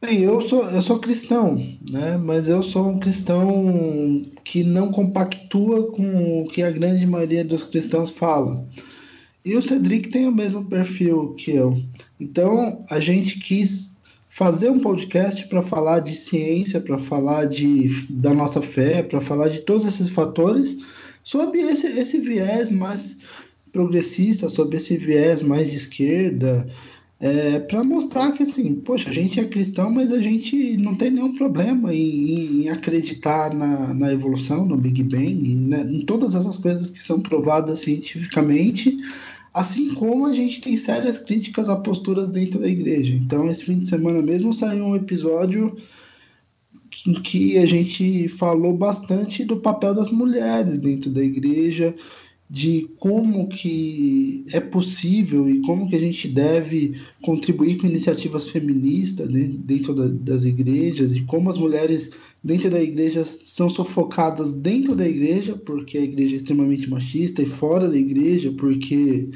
Bem, 0.00 0.20
eu 0.20 0.40
sou, 0.40 0.64
eu 0.70 0.80
sou 0.80 1.00
cristão, 1.00 1.56
né? 1.90 2.16
Mas 2.16 2.48
eu 2.48 2.62
sou 2.62 2.88
um 2.88 3.00
cristão 3.00 4.24
que 4.44 4.62
não 4.62 4.92
compactua 4.92 5.90
com 5.90 6.42
o 6.42 6.48
que 6.48 6.62
a 6.62 6.70
grande 6.70 7.04
maioria 7.04 7.44
dos 7.44 7.64
cristãos 7.64 8.08
fala. 8.08 8.64
E 9.44 9.56
o 9.56 9.62
Cedric 9.62 10.08
tem 10.10 10.28
o 10.28 10.32
mesmo 10.32 10.64
perfil 10.66 11.34
que 11.34 11.50
eu. 11.50 11.76
Então, 12.20 12.84
a 12.88 13.00
gente 13.00 13.40
quis 13.40 13.92
fazer 14.28 14.70
um 14.70 14.78
podcast 14.78 15.48
para 15.48 15.62
falar 15.62 15.98
de 15.98 16.14
ciência, 16.14 16.80
para 16.80 16.96
falar 16.96 17.46
de, 17.46 18.06
da 18.08 18.32
nossa 18.32 18.62
fé, 18.62 19.02
para 19.02 19.20
falar 19.20 19.48
de 19.48 19.62
todos 19.62 19.84
esses 19.84 20.10
fatores, 20.10 20.76
sob 21.24 21.58
esse, 21.58 21.88
esse 21.88 22.20
viés 22.20 22.70
mais 22.70 23.16
progressista, 23.72 24.48
sob 24.48 24.76
esse 24.76 24.96
viés 24.96 25.42
mais 25.42 25.68
de 25.68 25.76
esquerda, 25.76 26.68
é, 27.20 27.58
para 27.58 27.82
mostrar 27.82 28.32
que 28.32 28.44
assim, 28.44 28.76
poxa, 28.76 29.10
a 29.10 29.12
gente 29.12 29.40
é 29.40 29.44
cristão, 29.44 29.90
mas 29.90 30.12
a 30.12 30.20
gente 30.20 30.76
não 30.76 30.94
tem 30.94 31.10
nenhum 31.10 31.34
problema 31.34 31.92
em, 31.92 32.62
em 32.62 32.68
acreditar 32.68 33.52
na, 33.52 33.92
na, 33.92 34.12
evolução, 34.12 34.64
no 34.64 34.76
Big 34.76 35.02
Bang, 35.02 35.54
né, 35.56 35.82
em 35.90 36.04
todas 36.04 36.36
essas 36.36 36.56
coisas 36.56 36.90
que 36.90 37.02
são 37.02 37.20
provadas 37.20 37.80
cientificamente, 37.80 38.96
assim 39.52 39.94
como 39.94 40.26
a 40.26 40.32
gente 40.32 40.60
tem 40.60 40.76
sérias 40.76 41.18
críticas 41.18 41.68
a 41.68 41.74
posturas 41.74 42.30
dentro 42.30 42.60
da 42.60 42.68
igreja. 42.68 43.12
Então, 43.14 43.48
esse 43.48 43.64
fim 43.64 43.80
de 43.80 43.88
semana 43.88 44.22
mesmo 44.22 44.52
saiu 44.52 44.84
um 44.84 44.94
episódio 44.94 45.74
em 47.04 47.14
que 47.14 47.58
a 47.58 47.66
gente 47.66 48.28
falou 48.28 48.76
bastante 48.76 49.44
do 49.44 49.56
papel 49.56 49.92
das 49.92 50.10
mulheres 50.10 50.78
dentro 50.78 51.10
da 51.10 51.22
igreja 51.22 51.94
de 52.50 52.88
como 52.98 53.46
que 53.48 54.44
é 54.52 54.60
possível 54.60 55.48
e 55.50 55.60
como 55.60 55.88
que 55.88 55.96
a 55.96 56.00
gente 56.00 56.28
deve 56.28 56.98
contribuir 57.20 57.76
com 57.76 57.86
iniciativas 57.86 58.48
feministas 58.48 59.28
dentro 59.28 59.94
das 59.94 60.44
igrejas 60.44 61.14
e 61.14 61.20
como 61.22 61.50
as 61.50 61.58
mulheres 61.58 62.10
dentro 62.42 62.70
da 62.70 62.82
igreja 62.82 63.22
são 63.24 63.68
sufocadas 63.68 64.50
dentro 64.50 64.96
da 64.96 65.06
igreja 65.06 65.56
porque 65.56 65.98
a 65.98 66.02
igreja 66.02 66.34
é 66.34 66.36
extremamente 66.36 66.88
machista 66.88 67.42
e 67.42 67.46
fora 67.46 67.86
da 67.86 67.98
igreja 67.98 68.50
porque 68.56 69.28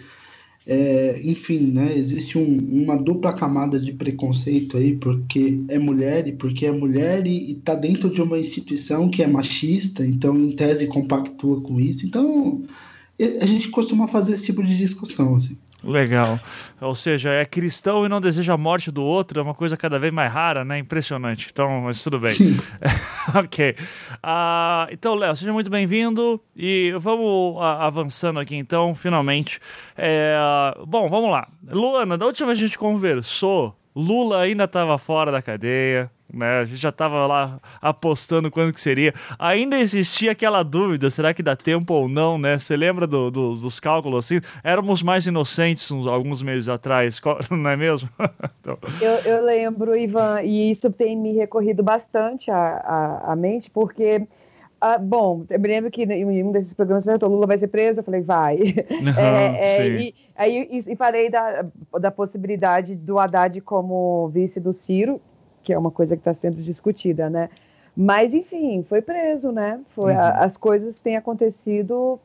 é, 0.64 1.21
enfim, 1.25 1.73
né, 1.73 1.92
existe 1.97 2.38
um, 2.38 2.57
uma 2.57 2.97
dupla 2.97 3.33
camada 3.33 3.81
de 3.81 3.92
preconceito 3.92 4.76
aí, 4.76 4.95
porque 4.95 5.61
é 5.69 5.78
mulher 5.78 6.28
e 6.28 6.33
porque 6.33 6.66
é 6.66 6.71
mulher 6.71 7.26
e 7.26 7.52
está 7.52 7.75
dentro 7.75 8.09
de 8.09 8.23
uma 8.23 8.38
instituição 8.38 9.09
que 9.11 9.23
é 9.23 9.26
machista, 9.26 10.07
então 10.07 10.37
em 10.38 10.54
tese 10.54 10.87
compactua 10.87 11.61
com 11.61 11.81
isso. 11.81 12.07
Então, 12.07 12.62
a 13.21 13.47
gente 13.47 13.69
costuma 13.69 14.09
fazer 14.09 14.35
esse 14.35 14.47
tipo 14.47 14.62
de 14.62 14.76
discussão, 14.76 15.37
assim. 15.37 15.57
Legal. 15.85 16.38
Ou 16.81 16.95
seja, 16.95 17.31
é 17.31 17.45
cristão 17.45 18.07
e 18.07 18.09
não 18.09 18.21
deseja 18.21 18.54
a 18.54 18.57
morte 18.57 18.90
do 18.90 19.02
outro, 19.02 19.40
é 19.40 19.42
uma 19.42 19.54
coisa 19.54 19.76
cada 19.76 19.99
vez 19.99 20.12
mais 20.12 20.33
rara, 20.33 20.64
né? 20.64 20.78
Impressionante. 20.78 21.49
Então, 21.52 21.83
mas 21.83 22.02
tudo 22.02 22.19
bem. 22.19 22.35
Ok. 23.37 23.76
Uh, 24.14 24.90
então, 24.90 25.14
Léo, 25.14 25.37
seja 25.37 25.52
muito 25.52 25.71
bem-vindo 25.71 26.40
e 26.57 26.92
vamos 26.99 27.57
avançando 27.62 28.40
aqui, 28.40 28.57
então, 28.57 28.97
finalmente. 28.97 29.61
É, 29.97 30.37
bom, 30.87 31.09
vamos 31.09 31.31
lá. 31.31 31.49
Luana, 31.71 32.19
da 32.19 32.26
última 32.26 32.49
vez 32.49 32.59
que 32.59 32.64
a 32.64 32.66
gente 32.66 32.78
conversou, 32.78 33.76
Lula 33.94 34.40
ainda 34.40 34.64
estava 34.64 34.96
fora 34.99 35.30
da 35.30 35.42
cadeia, 35.42 36.11
né? 36.32 36.61
A 36.61 36.64
gente 36.64 36.80
já 36.80 36.88
estava 36.88 37.26
lá 37.26 37.61
apostando 37.80 38.50
quando 38.50 38.72
que 38.72 38.80
seria. 38.80 39.12
Ainda 39.38 39.78
existia 39.78 40.32
aquela 40.32 40.62
dúvida, 40.62 41.11
será 41.11 41.34
que 41.34 41.42
dá 41.42 41.54
tempo 41.54 41.92
ou 41.92 42.08
não, 42.08 42.38
né? 42.38 42.58
Você 42.58 42.76
lembra 42.76 43.06
do, 43.06 43.30
do, 43.30 43.54
dos 43.54 43.78
cálculos 43.78 44.25
assim? 44.25 44.40
Éramos 44.64 45.02
mais 45.02 45.26
inocentes 45.26 45.90
uns, 45.90 46.06
alguns 46.06 46.42
meses 46.42 46.68
atrás, 46.68 47.20
não 47.50 47.68
é 47.68 47.76
mesmo? 47.76 48.08
então... 48.61 48.78
eu, 49.00 49.11
eu, 49.30 49.44
lembro, 49.44 49.94
Ivan, 49.94 50.42
e 50.42 50.70
isso 50.70 50.90
tem 50.90 51.16
me 51.16 51.32
recorrido 51.34 51.82
bastante 51.82 52.50
à, 52.50 52.56
à, 52.56 53.32
à 53.32 53.37
mente, 53.37 53.70
porque 53.70 54.26
ah, 54.84 54.98
bom, 54.98 55.44
eu 55.48 55.60
me 55.60 55.68
lembro 55.68 55.92
que 55.92 56.02
em 56.02 56.42
um 56.42 56.50
desses 56.50 56.74
programas 56.74 57.04
perguntou, 57.04 57.28
Lula 57.28 57.46
vai 57.46 57.56
ser 57.56 57.68
preso? 57.68 58.00
Eu 58.00 58.04
falei, 58.04 58.20
vai. 58.20 58.56
Uhum, 58.56 59.08
é, 59.16 59.60
é, 59.60 59.88
e, 59.88 60.14
aí, 60.34 60.68
e, 60.72 60.92
e, 60.92 60.96
falei 60.96 61.30
da, 61.30 61.64
da 62.00 62.10
possibilidade 62.10 62.96
do 62.96 63.16
Haddad 63.16 63.60
como 63.60 64.28
vice 64.30 64.58
do 64.58 64.72
Ciro, 64.72 65.20
que 65.62 65.72
é 65.72 65.78
uma 65.78 65.92
coisa 65.92 66.16
que 66.16 66.20
está 66.20 66.34
sendo 66.34 66.56
discutida, 66.56 67.30
né? 67.30 67.48
Mas, 67.96 68.34
enfim, 68.34 68.84
foi 68.88 69.00
preso, 69.00 69.52
né? 69.52 69.78
Foi, 69.90 70.14
uhum. 70.14 70.18
a, 70.18 70.30
as 70.40 70.56
coisas 70.56 70.98
têm 70.98 71.16
acontecido, 71.16 72.18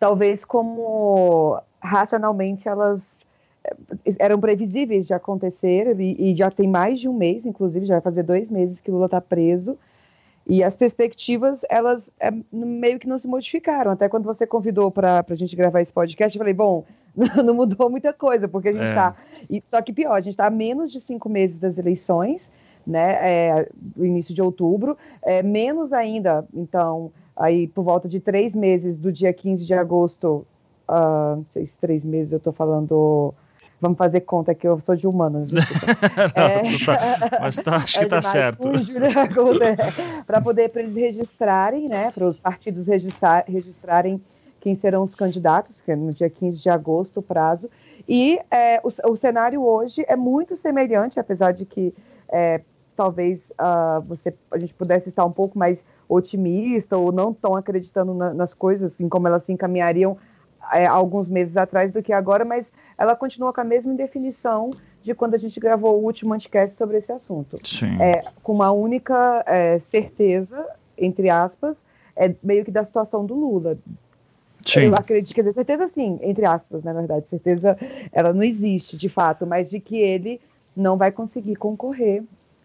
talvez 0.00 0.46
como 0.46 1.60
racionalmente 1.78 2.66
elas 2.66 3.18
eh, 3.62 4.14
eram 4.18 4.40
previsíveis 4.40 5.06
de 5.06 5.12
acontecer, 5.12 6.00
e, 6.00 6.30
e 6.30 6.34
já 6.34 6.50
tem 6.50 6.66
mais 6.66 7.00
de 7.00 7.06
um 7.06 7.12
mês, 7.12 7.44
inclusive, 7.44 7.84
já 7.84 7.96
vai 7.96 8.00
fazer 8.00 8.22
dois 8.22 8.50
meses 8.50 8.80
que 8.80 8.90
Lula 8.90 9.04
está 9.04 9.20
preso, 9.20 9.76
e 10.46 10.62
as 10.62 10.76
perspectivas, 10.76 11.64
elas 11.70 12.12
é, 12.20 12.30
meio 12.52 12.98
que 12.98 13.08
não 13.08 13.18
se 13.18 13.26
modificaram. 13.26 13.90
Até 13.90 14.08
quando 14.08 14.24
você 14.24 14.46
convidou 14.46 14.90
para 14.90 15.24
a 15.26 15.34
gente 15.34 15.56
gravar 15.56 15.80
esse 15.80 15.92
podcast, 15.92 16.36
eu 16.36 16.40
falei, 16.40 16.52
bom, 16.52 16.84
não 17.42 17.54
mudou 17.54 17.88
muita 17.88 18.12
coisa, 18.12 18.46
porque 18.46 18.68
a 18.68 18.72
gente 18.72 18.84
está. 18.84 19.16
É. 19.50 19.60
Só 19.64 19.80
que 19.80 19.92
pior, 19.92 20.12
a 20.12 20.20
gente 20.20 20.34
está 20.34 20.46
a 20.46 20.50
menos 20.50 20.92
de 20.92 21.00
cinco 21.00 21.28
meses 21.28 21.58
das 21.58 21.78
eleições, 21.78 22.50
né? 22.86 23.14
É, 23.22 23.68
início 23.96 24.34
de 24.34 24.42
outubro, 24.42 24.98
é, 25.22 25.42
menos 25.42 25.92
ainda, 25.92 26.46
então, 26.52 27.10
aí 27.34 27.66
por 27.66 27.82
volta 27.82 28.06
de 28.06 28.20
três 28.20 28.54
meses 28.54 28.98
do 28.98 29.10
dia 29.10 29.32
15 29.32 29.64
de 29.64 29.72
agosto, 29.72 30.46
uh, 30.86 31.36
não 31.36 31.46
sei 31.50 31.64
se 31.66 31.76
três 31.78 32.04
meses 32.04 32.32
eu 32.32 32.38
estou 32.38 32.52
falando 32.52 33.32
Vamos 33.84 33.98
fazer 33.98 34.22
conta 34.22 34.54
que 34.54 34.66
eu 34.66 34.80
sou 34.80 34.96
de 34.96 35.06
humanas. 35.06 35.50
é, 36.34 36.86
tá, 36.86 37.38
mas 37.38 37.56
tá, 37.56 37.76
acho 37.76 37.98
que 37.98 38.04
está 38.04 38.16
é 38.16 38.22
certo. 38.22 38.66
Para 40.26 40.40
poder 40.40 40.70
para 40.70 40.80
eles 40.80 40.94
registrarem, 40.94 41.86
né? 41.86 42.10
Para 42.10 42.24
os 42.24 42.38
partidos 42.38 42.86
registrar, 42.86 43.44
registrarem 43.46 44.22
quem 44.58 44.74
serão 44.74 45.02
os 45.02 45.14
candidatos, 45.14 45.82
que 45.82 45.92
é 45.92 45.96
no 45.96 46.14
dia 46.14 46.30
15 46.30 46.62
de 46.62 46.70
agosto 46.70 47.18
o 47.18 47.22
prazo. 47.22 47.68
E 48.08 48.40
é, 48.50 48.80
o, 48.82 48.88
o, 49.10 49.16
cenário 49.16 49.62
hoje 49.62 50.02
é 50.08 50.16
muito 50.16 50.56
semelhante, 50.56 51.20
apesar 51.20 51.52
de 51.52 51.66
que 51.66 51.92
é, 52.30 52.62
talvez 52.96 53.52
uh, 53.60 54.00
você, 54.00 54.32
a 54.50 54.56
gente 54.56 54.72
pudesse 54.72 55.10
estar 55.10 55.26
um 55.26 55.32
pouco 55.32 55.58
mais 55.58 55.84
otimista 56.08 56.96
ou 56.96 57.12
não 57.12 57.34
tão 57.34 57.54
acreditando 57.54 58.14
na, 58.14 58.32
nas 58.32 58.54
coisas, 58.54 58.94
assim 58.94 59.10
como 59.10 59.28
elas 59.28 59.42
se 59.44 59.52
encaminhariam 59.52 60.16
é, 60.72 60.86
alguns 60.86 61.28
meses 61.28 61.54
atrás 61.58 61.92
do 61.92 62.02
que 62.02 62.14
agora, 62.14 62.46
mas 62.46 62.66
ela 62.96 63.16
continua 63.16 63.52
com 63.52 63.60
a 63.60 63.64
mesma 63.64 63.92
indefinição 63.92 64.70
de 65.02 65.14
quando 65.14 65.34
a 65.34 65.38
gente 65.38 65.60
gravou 65.60 66.00
o 66.00 66.04
último 66.04 66.32
anticast 66.32 66.76
sobre 66.76 66.98
esse 66.98 67.12
assunto. 67.12 67.58
Sim. 67.66 68.00
É, 68.00 68.24
com 68.42 68.52
uma 68.52 68.72
única 68.72 69.44
é, 69.46 69.78
certeza, 69.90 70.66
entre 70.96 71.28
aspas, 71.28 71.76
é 72.16 72.34
meio 72.42 72.64
que 72.64 72.70
da 72.70 72.84
situação 72.84 73.24
do 73.26 73.34
Lula. 73.34 73.76
Sim. 74.64 74.86
Eu 74.86 74.94
acredito, 74.94 75.34
quer 75.34 75.42
dizer, 75.42 75.54
certeza 75.54 75.88
sim, 75.88 76.18
entre 76.22 76.46
aspas, 76.46 76.82
né, 76.82 76.92
na 76.92 77.00
verdade, 77.00 77.28
certeza 77.28 77.76
ela 78.10 78.32
não 78.32 78.42
existe 78.42 78.96
de 78.96 79.10
fato, 79.10 79.46
mas 79.46 79.68
de 79.68 79.78
que 79.78 79.96
ele 79.96 80.40
não 80.74 80.96
vai 80.96 81.12
conseguir 81.12 81.56
concorrer 81.56 82.22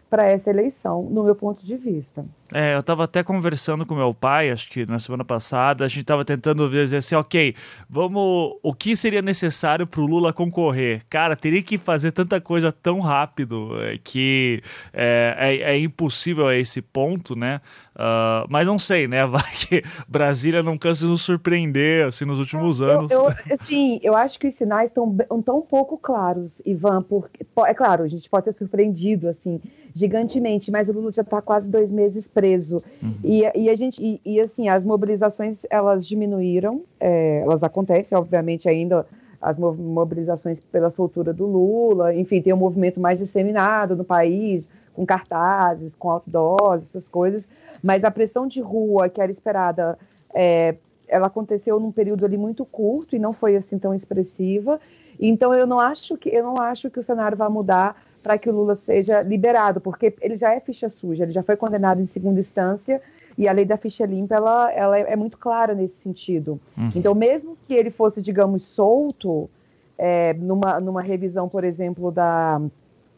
para 0.08 0.26
essa 0.26 0.50
eleição, 0.50 1.02
no 1.02 1.22
meu 1.22 1.34
ponto 1.34 1.64
de 1.64 1.76
vista. 1.76 2.24
É, 2.52 2.74
eu 2.74 2.80
estava 2.80 3.04
até 3.04 3.22
conversando 3.22 3.86
com 3.86 3.94
meu 3.94 4.12
pai, 4.12 4.50
acho 4.50 4.68
que 4.70 4.84
na 4.84 4.98
semana 4.98 5.24
passada, 5.24 5.84
a 5.84 5.88
gente 5.88 6.00
estava 6.00 6.24
tentando 6.24 6.68
ver 6.68 6.92
assim, 6.94 7.14
ok, 7.14 7.54
vamos, 7.88 8.56
o 8.62 8.74
que 8.74 8.96
seria 8.96 9.22
necessário 9.22 9.86
para 9.86 10.00
o 10.00 10.06
Lula 10.06 10.32
concorrer? 10.32 11.02
Cara, 11.08 11.36
teria 11.36 11.62
que 11.62 11.78
fazer 11.78 12.10
tanta 12.12 12.40
coisa 12.40 12.72
tão 12.72 13.00
rápido 13.00 13.80
é, 13.82 13.98
que 14.02 14.62
é, 14.92 15.34
é, 15.38 15.72
é, 15.72 15.78
impossível 15.78 16.48
a 16.48 16.56
esse 16.56 16.82
ponto, 16.82 17.36
né? 17.36 17.60
Uh, 17.94 18.46
mas 18.48 18.66
não 18.66 18.78
sei, 18.78 19.06
né? 19.06 19.26
Vai 19.28 19.42
que 19.68 19.82
Brasília 20.08 20.62
não 20.62 20.78
cansa 20.78 21.04
de 21.04 21.10
nos 21.10 21.22
surpreender 21.22 22.06
assim 22.06 22.24
nos 22.24 22.38
últimos 22.38 22.80
anos. 22.80 23.10
Eu, 23.10 23.26
eu, 23.26 23.34
assim, 23.52 24.00
eu 24.02 24.16
acho 24.16 24.38
que 24.38 24.48
os 24.48 24.54
sinais 24.54 24.90
estão 24.90 25.16
tão 25.44 25.60
pouco 25.60 25.98
claros, 25.98 26.60
Ivan, 26.64 27.02
porque 27.02 27.46
é 27.66 27.74
claro, 27.74 28.02
a 28.02 28.08
gente 28.08 28.28
pode 28.28 28.46
ser 28.46 28.52
surpreendido 28.52 29.28
assim 29.28 29.60
gigantemente, 29.94 30.70
mas 30.70 30.88
o 30.88 30.92
Lula 30.92 31.12
já 31.12 31.22
está 31.22 31.40
quase 31.42 31.68
dois 31.68 31.90
meses 31.90 32.28
preso. 32.28 32.39
Uhum. 33.02 33.14
E, 33.22 33.42
e, 33.54 33.68
a 33.68 33.76
gente, 33.76 34.02
e, 34.02 34.20
e, 34.24 34.40
assim, 34.40 34.68
as 34.68 34.84
mobilizações 34.84 35.60
elas 35.68 36.06
diminuíram, 36.06 36.82
é, 36.98 37.40
elas 37.40 37.62
acontecem, 37.62 38.16
obviamente, 38.16 38.68
ainda 38.68 39.06
as 39.40 39.58
mobilizações 39.58 40.60
pela 40.60 40.90
soltura 40.90 41.32
do 41.32 41.46
Lula, 41.46 42.14
enfim, 42.14 42.42
tem 42.42 42.52
um 42.52 42.58
movimento 42.58 43.00
mais 43.00 43.18
disseminado 43.18 43.96
no 43.96 44.04
país, 44.04 44.68
com 44.92 45.06
cartazes, 45.06 45.94
com 45.94 46.10
outdoors, 46.10 46.82
essas 46.82 47.08
coisas, 47.08 47.48
mas 47.82 48.04
a 48.04 48.10
pressão 48.10 48.46
de 48.46 48.60
rua 48.60 49.08
que 49.08 49.20
era 49.20 49.32
esperada, 49.32 49.98
é, 50.34 50.76
ela 51.08 51.26
aconteceu 51.28 51.80
num 51.80 51.90
período 51.90 52.24
ali 52.24 52.36
muito 52.36 52.64
curto 52.66 53.16
e 53.16 53.18
não 53.18 53.32
foi 53.32 53.56
assim 53.56 53.78
tão 53.78 53.94
expressiva. 53.94 54.78
Então 55.18 55.54
eu 55.54 55.66
não 55.66 55.80
acho 55.80 56.16
que 56.16 56.28
eu 56.28 56.42
não 56.42 56.54
acho 56.60 56.90
que 56.90 57.00
o 57.00 57.02
cenário 57.02 57.36
vai 57.36 57.48
mudar 57.48 57.96
para 58.22 58.38
que 58.38 58.48
o 58.48 58.52
Lula 58.52 58.74
seja 58.74 59.22
liberado, 59.22 59.80
porque 59.80 60.14
ele 60.20 60.36
já 60.36 60.54
é 60.54 60.60
ficha 60.60 60.88
suja, 60.88 61.24
ele 61.24 61.32
já 61.32 61.42
foi 61.42 61.56
condenado 61.56 62.00
em 62.00 62.06
segunda 62.06 62.40
instância 62.40 63.00
e 63.36 63.48
a 63.48 63.52
lei 63.52 63.64
da 63.64 63.76
ficha 63.76 64.04
limpa 64.04 64.34
ela, 64.34 64.72
ela 64.72 64.98
é, 64.98 65.16
muito 65.16 65.38
clara 65.38 65.74
nesse 65.74 66.02
sentido. 66.02 66.60
Uhum. 66.76 66.92
Então, 66.94 67.14
mesmo 67.14 67.56
que 67.66 67.74
ele 67.74 67.90
fosse, 67.90 68.20
digamos, 68.20 68.62
solto, 68.62 69.48
é, 69.96 70.34
numa, 70.34 70.78
numa 70.80 71.02
revisão, 71.02 71.48
por 71.48 71.64
exemplo, 71.64 72.10
da, 72.10 72.60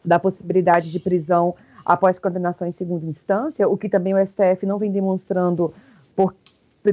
da 0.03 0.19
possibilidade 0.19 0.91
de 0.91 0.99
prisão 0.99 1.55
após 1.85 2.17
condenação 2.17 2.67
em 2.67 2.71
segunda 2.71 3.05
instância, 3.05 3.67
o 3.67 3.77
que 3.77 3.89
também 3.89 4.13
o 4.13 4.25
STF 4.25 4.65
não 4.65 4.77
vem 4.77 4.91
demonstrando, 4.91 5.73
por, 6.15 6.33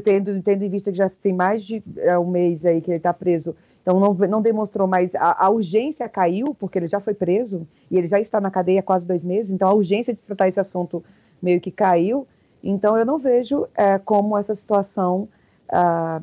tendo, 0.03 0.43
tendo 0.43 0.65
em 0.65 0.69
vista 0.69 0.91
que 0.91 0.97
já 0.97 1.09
tem 1.09 1.33
mais 1.33 1.65
de 1.65 1.83
é, 1.99 2.19
um 2.19 2.29
mês 2.29 2.67
aí 2.67 2.81
que 2.81 2.91
ele 2.91 2.97
está 2.97 3.13
preso 3.13 3.55
Então 3.83 3.99
não, 3.99 4.15
não 4.15 4.43
demonstrou 4.43 4.87
mais. 4.87 5.15
A, 5.15 5.47
a, 5.47 5.51
urgência 5.51 6.09
caiu, 6.09 6.55
porque 6.59 6.79
ele 6.79 6.87
já 6.87 7.01
foi 7.01 7.15
preso 7.15 7.67
e 7.91 7.97
ele 7.97 8.07
já 8.07 8.21
está 8.21 8.41
na 8.41 8.51
cadeia 8.51 8.81
há 8.81 8.83
quase 8.83 9.07
dois 9.07 9.25
meses, 9.25 9.51
então 9.51 9.69
a 9.69 9.73
urgência 9.73 10.13
de 10.13 10.23
tratar 10.23 10.49
esse 10.49 10.61
assunto 10.61 11.03
meio 11.43 11.61
que 11.61 11.71
caiu. 11.71 12.27
Então 12.63 12.97
eu 12.97 13.07
não 13.07 13.19
vejo 13.19 13.67
é, 13.75 13.99
como 13.99 14.37
essa 14.37 14.55
situação 14.55 15.29
ah, 15.69 16.21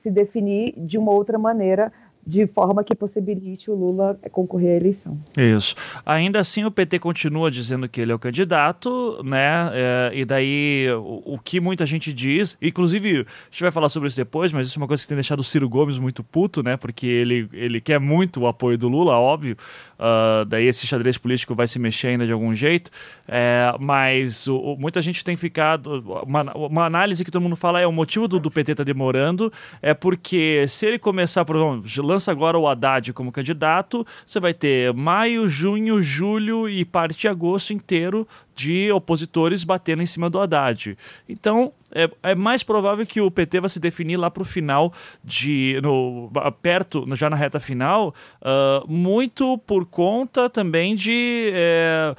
se 0.00 0.10
definir 0.10 0.74
de 0.76 0.98
uma 0.98 1.12
outra 1.12 1.38
maneira 1.38 1.92
de 2.30 2.46
forma 2.46 2.84
que 2.84 2.94
possibilite 2.94 3.70
o 3.70 3.74
Lula 3.74 4.16
concorrer 4.30 4.74
à 4.74 4.76
eleição. 4.76 5.18
Isso. 5.36 5.74
Ainda 6.06 6.38
assim, 6.38 6.64
o 6.64 6.70
PT 6.70 7.00
continua 7.00 7.50
dizendo 7.50 7.88
que 7.88 8.00
ele 8.00 8.12
é 8.12 8.14
o 8.14 8.18
candidato, 8.20 9.20
né? 9.24 9.70
É, 9.72 10.10
e 10.14 10.24
daí, 10.24 10.86
o, 10.92 11.34
o, 11.34 11.38
que 11.38 11.58
muita 11.58 11.84
gente 11.84 12.12
diz, 12.12 12.56
inclusive, 12.62 13.26
a 13.26 13.50
gente 13.50 13.62
vai 13.62 13.72
falar 13.72 13.88
sobre 13.88 14.08
isso 14.08 14.16
depois, 14.16 14.52
mas 14.52 14.68
isso 14.68 14.78
é 14.78 14.80
uma 14.80 14.86
coisa 14.86 15.02
que 15.02 15.08
tem 15.08 15.16
deixado 15.16 15.40
o 15.40 15.44
Ciro 15.44 15.68
Gomes 15.68 15.98
muito 15.98 16.22
puto, 16.22 16.62
né? 16.62 16.76
Porque 16.76 17.06
ele, 17.06 17.48
ele 17.52 17.80
quer 17.80 17.98
muito 17.98 18.40
o 18.40 18.46
apoio 18.46 18.78
do 18.78 18.88
Lula, 18.88 19.18
óbvio. 19.18 19.56
Uh, 19.98 20.44
daí 20.46 20.66
esse 20.66 20.86
xadrez 20.86 21.18
político 21.18 21.54
vai 21.54 21.66
se 21.66 21.78
mexer 21.78 22.08
ainda 22.08 22.24
de 22.24 22.32
algum 22.32 22.54
jeito. 22.54 22.92
É, 23.26 23.74
mas 23.78 24.46
o, 24.46 24.56
o, 24.56 24.76
muita 24.78 25.02
gente 25.02 25.24
tem 25.24 25.36
ficado. 25.36 26.02
Uma, 26.24 26.42
uma, 26.54 26.86
análise 26.86 27.24
que 27.24 27.30
todo 27.30 27.42
mundo 27.42 27.56
fala 27.56 27.80
é 27.80 27.86
o 27.86 27.92
motivo 27.92 28.28
do, 28.28 28.38
do 28.38 28.50
PT 28.50 28.76
tá 28.76 28.84
demorando 28.84 29.52
é 29.82 29.92
porque 29.92 30.64
se 30.68 30.86
ele 30.86 30.98
começar, 30.98 31.44
por 31.44 31.56
exemplo, 31.56 31.88
lança 32.20 32.30
agora 32.30 32.58
o 32.58 32.68
Haddad 32.68 33.14
como 33.14 33.32
candidato, 33.32 34.06
você 34.26 34.38
vai 34.38 34.52
ter 34.52 34.92
maio, 34.92 35.48
junho, 35.48 36.02
julho 36.02 36.68
e 36.68 36.84
parte 36.84 37.20
de 37.20 37.28
agosto 37.28 37.72
inteiro 37.72 38.28
de 38.54 38.90
opositores 38.92 39.64
batendo 39.64 40.02
em 40.02 40.06
cima 40.06 40.28
do 40.28 40.40
Haddad. 40.40 40.96
Então, 41.28 41.72
é, 41.92 42.08
é, 42.22 42.34
mais 42.34 42.62
provável 42.62 43.04
que 43.04 43.20
o 43.20 43.30
PT 43.30 43.60
vai 43.60 43.68
se 43.68 43.80
definir 43.80 44.16
lá 44.16 44.30
para 44.30 44.42
o 44.42 44.46
final 44.46 44.92
de 45.24 45.80
no, 45.82 46.30
perto 46.62 47.04
já 47.16 47.28
na 47.28 47.36
reta 47.36 47.58
final 47.58 48.14
uh, 48.40 48.86
muito 48.90 49.58
por 49.58 49.84
conta 49.84 50.48
também 50.48 50.94
de 50.94 51.50
é, 51.52 52.14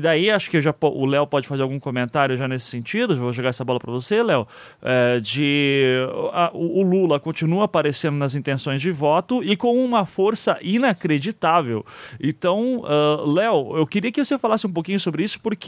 daí 0.00 0.30
acho 0.30 0.50
que 0.50 0.60
já 0.60 0.74
o 0.80 1.06
Léo 1.06 1.26
pode 1.26 1.48
fazer 1.48 1.62
algum 1.62 1.80
comentário 1.80 2.36
já 2.36 2.46
nesse 2.46 2.66
sentido 2.66 3.16
vou 3.16 3.32
jogar 3.32 3.48
essa 3.48 3.64
bola 3.64 3.80
para 3.80 3.90
você 3.90 4.22
Léo 4.22 4.46
é, 4.82 5.18
de 5.18 5.94
a, 6.32 6.50
o 6.52 6.82
Lula 6.82 7.18
continua 7.18 7.64
aparecendo 7.64 8.16
nas 8.16 8.34
intenções 8.34 8.82
de 8.82 8.90
voto 8.90 9.42
e 9.42 9.56
com 9.56 9.82
uma 9.82 10.04
força 10.04 10.58
inacreditável 10.60 11.84
então 12.20 12.80
uh, 12.80 13.30
Léo 13.30 13.76
eu 13.78 13.86
queria 13.86 14.12
que 14.12 14.22
você 14.22 14.38
falasse 14.38 14.66
um 14.66 14.72
pouquinho 14.72 15.00
sobre 15.00 15.24
isso 15.24 15.40
porque 15.40 15.65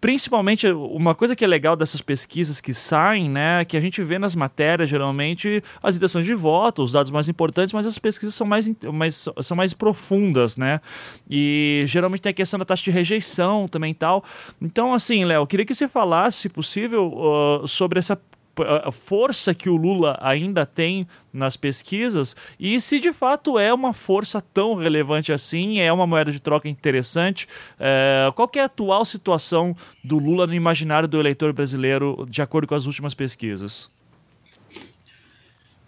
principalmente 0.00 0.66
uma 0.68 1.14
coisa 1.14 1.34
que 1.34 1.44
é 1.44 1.48
legal 1.48 1.74
dessas 1.74 2.00
pesquisas 2.00 2.60
que 2.60 2.72
saem, 2.72 3.28
né, 3.28 3.64
que 3.64 3.76
a 3.76 3.80
gente 3.80 4.02
vê 4.02 4.18
nas 4.18 4.34
matérias 4.34 4.88
geralmente 4.88 5.62
as 5.82 5.96
intenções 5.96 6.24
de 6.24 6.34
voto, 6.34 6.82
os 6.82 6.92
dados 6.92 7.10
mais 7.10 7.28
importantes, 7.28 7.72
mas 7.72 7.86
as 7.86 7.98
pesquisas 7.98 8.34
são 8.34 8.46
mais, 8.46 8.70
mais 8.92 9.28
são 9.42 9.56
mais 9.56 9.74
profundas, 9.74 10.56
né? 10.56 10.80
E 11.28 11.82
geralmente 11.86 12.22
tem 12.22 12.30
a 12.30 12.34
questão 12.34 12.58
da 12.58 12.64
taxa 12.64 12.84
de 12.84 12.90
rejeição 12.90 13.66
também 13.66 13.92
tal. 13.92 14.24
Então, 14.62 14.94
assim, 14.94 15.24
Léo, 15.24 15.46
queria 15.46 15.66
que 15.66 15.74
você 15.74 15.88
falasse, 15.88 16.38
se 16.38 16.48
possível, 16.48 17.12
uh, 17.12 17.66
sobre 17.66 17.98
essa 17.98 18.18
a 18.62 18.92
força 18.92 19.54
que 19.54 19.68
o 19.68 19.76
Lula 19.76 20.18
ainda 20.20 20.66
tem 20.66 21.06
nas 21.32 21.56
pesquisas 21.56 22.34
e 22.58 22.80
se 22.80 22.98
de 22.98 23.12
fato 23.12 23.58
é 23.58 23.72
uma 23.72 23.92
força 23.92 24.40
tão 24.40 24.74
relevante 24.74 25.32
assim, 25.32 25.78
é 25.78 25.92
uma 25.92 26.06
moeda 26.06 26.32
de 26.32 26.40
troca 26.40 26.68
interessante. 26.68 27.46
É, 27.78 28.30
qual 28.34 28.50
é 28.56 28.60
a 28.60 28.64
atual 28.64 29.04
situação 29.04 29.76
do 30.02 30.18
Lula 30.18 30.46
no 30.46 30.54
imaginário 30.54 31.08
do 31.08 31.18
eleitor 31.18 31.52
brasileiro, 31.52 32.26
de 32.28 32.42
acordo 32.42 32.66
com 32.66 32.74
as 32.74 32.86
últimas 32.86 33.14
pesquisas? 33.14 33.90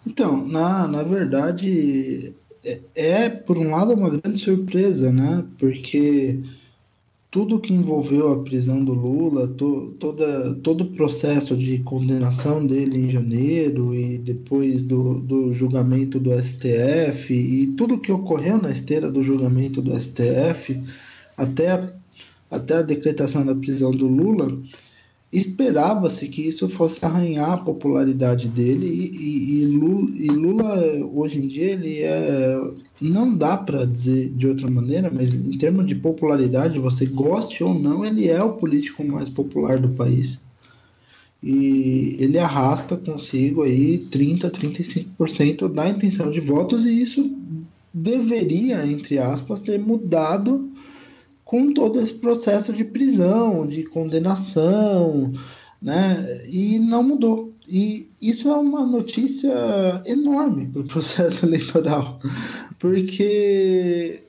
Então, 0.05 0.45
na, 0.47 0.87
na 0.87 1.03
verdade, 1.03 2.33
é, 2.63 2.79
é 2.95 3.29
por 3.29 3.57
um 3.57 3.71
lado 3.71 3.93
uma 3.93 4.09
grande 4.09 4.39
surpresa, 4.39 5.11
né? 5.11 5.43
Porque 5.57 6.39
tudo 7.31 7.61
que 7.61 7.73
envolveu 7.73 8.33
a 8.33 8.43
prisão 8.43 8.83
do 8.83 8.93
Lula, 8.93 9.47
to, 9.47 9.95
toda, 9.97 10.53
todo 10.55 10.81
o 10.81 10.91
processo 10.91 11.55
de 11.55 11.79
condenação 11.79 12.65
dele 12.65 12.97
em 12.97 13.09
janeiro 13.09 13.95
e 13.95 14.17
depois 14.17 14.83
do, 14.83 15.21
do 15.21 15.53
julgamento 15.53 16.19
do 16.19 16.37
STF 16.37 17.33
e 17.33 17.67
tudo 17.77 18.01
que 18.01 18.11
ocorreu 18.11 18.61
na 18.61 18.69
esteira 18.69 19.09
do 19.09 19.23
julgamento 19.23 19.81
do 19.81 19.97
STF 19.97 20.77
até, 21.37 21.93
até 22.51 22.75
a 22.75 22.81
decretação 22.81 23.45
da 23.45 23.55
prisão 23.55 23.91
do 23.91 24.07
Lula, 24.07 24.61
esperava-se 25.31 26.27
que 26.27 26.41
isso 26.41 26.67
fosse 26.67 27.03
arranhar 27.05 27.51
a 27.51 27.57
popularidade 27.57 28.47
dele 28.49 28.85
e, 28.85 29.15
e, 29.15 29.61
e, 29.61 29.65
Lula, 29.65 30.33
Lula, 30.33 31.05
hoje 31.13 31.37
em 31.37 31.47
dia 31.47 31.71
ele 31.71 31.99
é 32.01 32.59
não 33.01 33.35
dá 33.35 33.57
para 33.57 33.85
dizer 33.85 34.29
de 34.29 34.47
outra 34.47 34.69
maneira, 34.69 35.09
mas 35.11 35.33
em 35.33 35.57
termos 35.57 35.87
de 35.87 35.95
popularidade, 35.95 36.77
você 36.77 37.07
goste 37.07 37.63
ou 37.63 37.73
não, 37.73 38.05
ele 38.05 38.27
é 38.27 38.43
o 38.43 38.53
político 38.53 39.03
mais 39.03 39.27
popular 39.27 39.79
do 39.79 39.89
país. 39.89 40.39
E 41.41 42.15
ele 42.19 42.37
arrasta 42.37 42.95
consigo 42.95 43.63
aí 43.63 43.97
30, 43.97 44.51
35% 44.51 45.67
da 45.73 45.89
intenção 45.89 46.29
de 46.29 46.39
votos 46.39 46.85
e 46.85 47.01
isso 47.01 47.35
deveria, 47.91 48.85
entre 48.85 49.17
aspas, 49.17 49.59
ter 49.59 49.79
mudado 49.79 50.69
com 51.51 51.73
todo 51.73 51.99
esse 51.99 52.13
processo 52.13 52.71
de 52.71 52.85
prisão, 52.85 53.67
de 53.67 53.83
condenação, 53.83 55.33
né? 55.81 56.45
E 56.47 56.79
não 56.79 57.03
mudou. 57.03 57.53
E 57.67 58.09
isso 58.21 58.47
é 58.47 58.55
uma 58.55 58.85
notícia 58.85 59.51
enorme 60.05 60.67
para 60.67 60.79
o 60.79 60.87
processo 60.87 61.45
eleitoral, 61.45 62.21
porque 62.79 64.23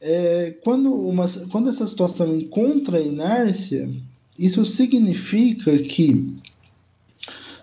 é, 0.00 0.54
quando, 0.62 0.94
uma, 0.94 1.26
quando 1.50 1.68
essa 1.68 1.84
situação 1.84 2.36
encontra 2.36 3.00
inércia, 3.00 3.90
isso 4.38 4.64
significa 4.64 5.76
que 5.78 6.32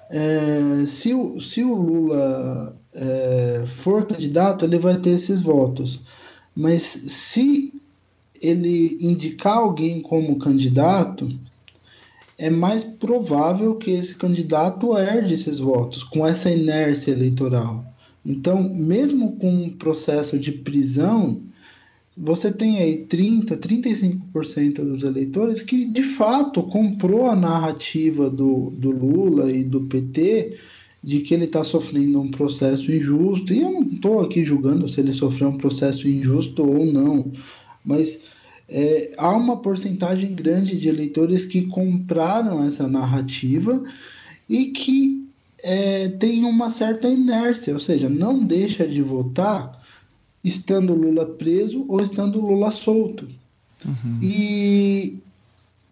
é, 0.09 0.85
se, 0.85 1.13
o, 1.13 1.39
se 1.39 1.63
o 1.63 1.73
Lula 1.73 2.77
é, 2.93 3.63
for 3.77 4.05
candidato, 4.05 4.65
ele 4.65 4.77
vai 4.77 4.97
ter 4.97 5.11
esses 5.11 5.39
votos. 5.39 6.01
Mas 6.53 6.83
se 6.83 7.81
ele 8.43 8.97
indicar 8.99 9.57
alguém 9.57 10.01
como 10.01 10.37
candidato, 10.37 11.29
é 12.37 12.49
mais 12.49 12.83
provável 12.83 13.75
que 13.75 13.91
esse 13.91 14.15
candidato 14.15 14.97
herde 14.97 15.33
esses 15.33 15.59
votos, 15.59 16.03
com 16.03 16.27
essa 16.27 16.51
inércia 16.51 17.11
eleitoral. 17.11 17.85
Então, 18.25 18.61
mesmo 18.63 19.37
com 19.37 19.49
um 19.49 19.69
processo 19.69 20.37
de 20.37 20.51
prisão, 20.51 21.41
você 22.17 22.51
tem 22.51 22.79
aí 22.79 23.05
30, 23.05 23.57
35% 23.57 24.75
dos 24.75 25.03
eleitores 25.03 25.61
que 25.61 25.85
de 25.85 26.03
fato 26.03 26.61
comprou 26.63 27.25
a 27.25 27.35
narrativa 27.35 28.29
do, 28.29 28.71
do 28.71 28.91
Lula 28.91 29.51
e 29.51 29.63
do 29.63 29.81
PT 29.81 30.57
de 31.03 31.19
que 31.19 31.33
ele 31.33 31.45
está 31.45 31.63
sofrendo 31.63 32.21
um 32.21 32.31
processo 32.31 32.91
injusto. 32.91 33.53
E 33.53 33.61
eu 33.61 33.71
não 33.71 33.83
estou 33.83 34.21
aqui 34.21 34.45
julgando 34.45 34.87
se 34.87 35.01
ele 35.01 35.11
sofreu 35.11 35.49
um 35.49 35.57
processo 35.57 36.07
injusto 36.07 36.63
ou 36.63 36.85
não, 36.85 37.31
mas 37.83 38.19
é, 38.69 39.11
há 39.17 39.29
uma 39.35 39.57
porcentagem 39.57 40.33
grande 40.33 40.77
de 40.77 40.87
eleitores 40.87 41.45
que 41.45 41.63
compraram 41.67 42.63
essa 42.63 42.87
narrativa 42.87 43.83
e 44.49 44.65
que 44.65 45.27
é, 45.63 46.09
tem 46.09 46.43
uma 46.43 46.69
certa 46.69 47.07
inércia, 47.07 47.73
ou 47.73 47.79
seja, 47.79 48.09
não 48.09 48.43
deixa 48.43 48.87
de 48.87 49.01
votar 49.01 49.81
estando 50.43 50.93
Lula 50.93 51.25
preso 51.25 51.85
ou 51.87 52.01
estando 52.01 52.41
Lula 52.41 52.71
solto. 52.71 53.27
Uhum. 53.85 54.19
E 54.21 55.19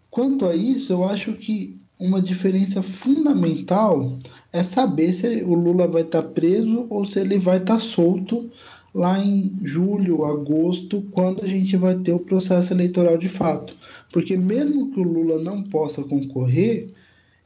quanto 0.10 0.46
a 0.46 0.56
isso, 0.56 0.92
eu 0.92 1.06
acho 1.06 1.34
que 1.34 1.80
uma 2.00 2.22
diferença 2.22 2.82
fundamental 2.82 4.18
é 4.52 4.64
saber 4.64 5.14
se 5.14 5.44
o 5.44 5.54
Lula 5.54 5.88
vai 5.88 6.02
estar 6.02 6.24
preso 6.24 6.86
ou 6.90 7.06
se 7.06 7.20
ele 7.20 7.38
vai 7.38 7.58
estar 7.58 7.80
solto 7.80 8.50
lá 8.94 9.20
em 9.20 9.58
julho, 9.64 10.26
agosto, 10.26 11.02
quando 11.12 11.44
a 11.44 11.48
gente 11.48 11.78
vai 11.78 11.96
ter 11.96 12.14
o 12.14 12.20
processo 12.20 12.74
eleitoral 12.74 13.18
de 13.18 13.30
fato. 13.30 13.76
Porque 14.12 14.36
mesmo 14.36 14.92
que 14.92 15.00
o 15.00 15.04
Lula 15.04 15.42
não 15.42 15.64
possa 15.64 16.04
concorrer, 16.04 16.90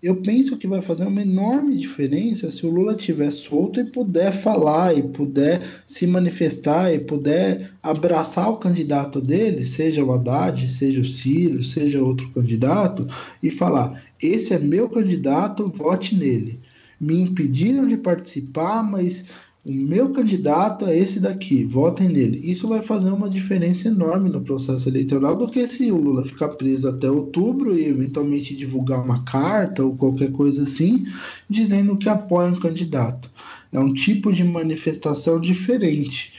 eu 0.05 0.17
penso 0.17 0.57
que 0.57 0.67
vai 0.67 0.81
fazer 0.81 1.05
uma 1.07 1.21
enorme 1.21 1.75
diferença 1.77 2.51
se 2.51 2.63
o 2.63 2.69
Lula 2.69 2.95
estiver 2.95 3.31
solto 3.31 3.79
e 3.79 3.85
puder 3.85 4.31
falar, 4.31 4.95
e 4.95 5.01
puder 5.01 5.61
se 5.87 6.05
manifestar, 6.05 6.93
e 6.93 6.99
puder 6.99 7.71
abraçar 7.81 8.51
o 8.51 8.57
candidato 8.57 9.19
dele, 9.19 9.65
seja 9.65 10.03
o 10.03 10.11
Haddad, 10.13 10.67
seja 10.67 11.01
o 11.01 11.05
Ciro, 11.05 11.63
seja 11.63 12.03
outro 12.03 12.29
candidato, 12.29 13.07
e 13.41 13.49
falar: 13.49 13.99
esse 14.21 14.53
é 14.53 14.59
meu 14.59 14.87
candidato, 14.89 15.69
vote 15.69 16.15
nele. 16.15 16.59
Me 17.01 17.19
impediram 17.21 17.87
de 17.87 17.97
participar, 17.97 18.83
mas 18.83 19.25
o 19.65 19.73
meu 19.73 20.11
candidato 20.11 20.85
é 20.85 20.95
esse 20.95 21.19
daqui, 21.19 21.63
votem 21.63 22.07
nele. 22.07 22.39
Isso 22.43 22.67
vai 22.67 22.83
fazer 22.83 23.09
uma 23.09 23.27
diferença 23.27 23.87
enorme 23.87 24.29
no 24.29 24.41
processo 24.41 24.87
eleitoral 24.87 25.35
do 25.35 25.49
que 25.49 25.65
se 25.65 25.91
o 25.91 25.97
Lula 25.97 26.23
ficar 26.23 26.49
preso 26.49 26.87
até 26.87 27.09
outubro 27.09 27.75
e 27.75 27.85
eventualmente 27.85 28.55
divulgar 28.55 29.03
uma 29.03 29.23
carta 29.23 29.83
ou 29.83 29.97
qualquer 29.97 30.31
coisa 30.31 30.61
assim, 30.61 31.07
dizendo 31.49 31.97
que 31.97 32.07
apoia 32.07 32.51
um 32.51 32.59
candidato. 32.59 33.27
É 33.73 33.79
um 33.79 33.91
tipo 33.91 34.31
de 34.31 34.43
manifestação 34.43 35.41
diferente. 35.41 36.31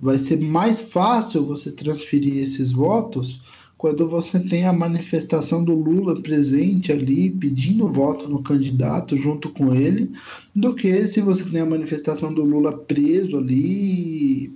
Vai 0.00 0.16
ser 0.16 0.40
mais 0.40 0.80
fácil 0.80 1.44
você 1.44 1.70
transferir 1.70 2.38
esses 2.38 2.72
votos 2.72 3.42
quando 3.80 4.06
você 4.06 4.38
tem 4.38 4.66
a 4.66 4.74
manifestação 4.74 5.64
do 5.64 5.74
Lula 5.74 6.20
presente 6.20 6.92
ali, 6.92 7.30
pedindo 7.30 7.88
voto 7.88 8.28
no 8.28 8.42
candidato 8.42 9.16
junto 9.16 9.48
com 9.48 9.74
ele, 9.74 10.12
do 10.54 10.74
que 10.74 11.06
se 11.06 11.22
você 11.22 11.48
tem 11.48 11.62
a 11.62 11.66
manifestação 11.66 12.30
do 12.30 12.44
Lula 12.44 12.76
preso 12.76 13.38
ali 13.38 14.54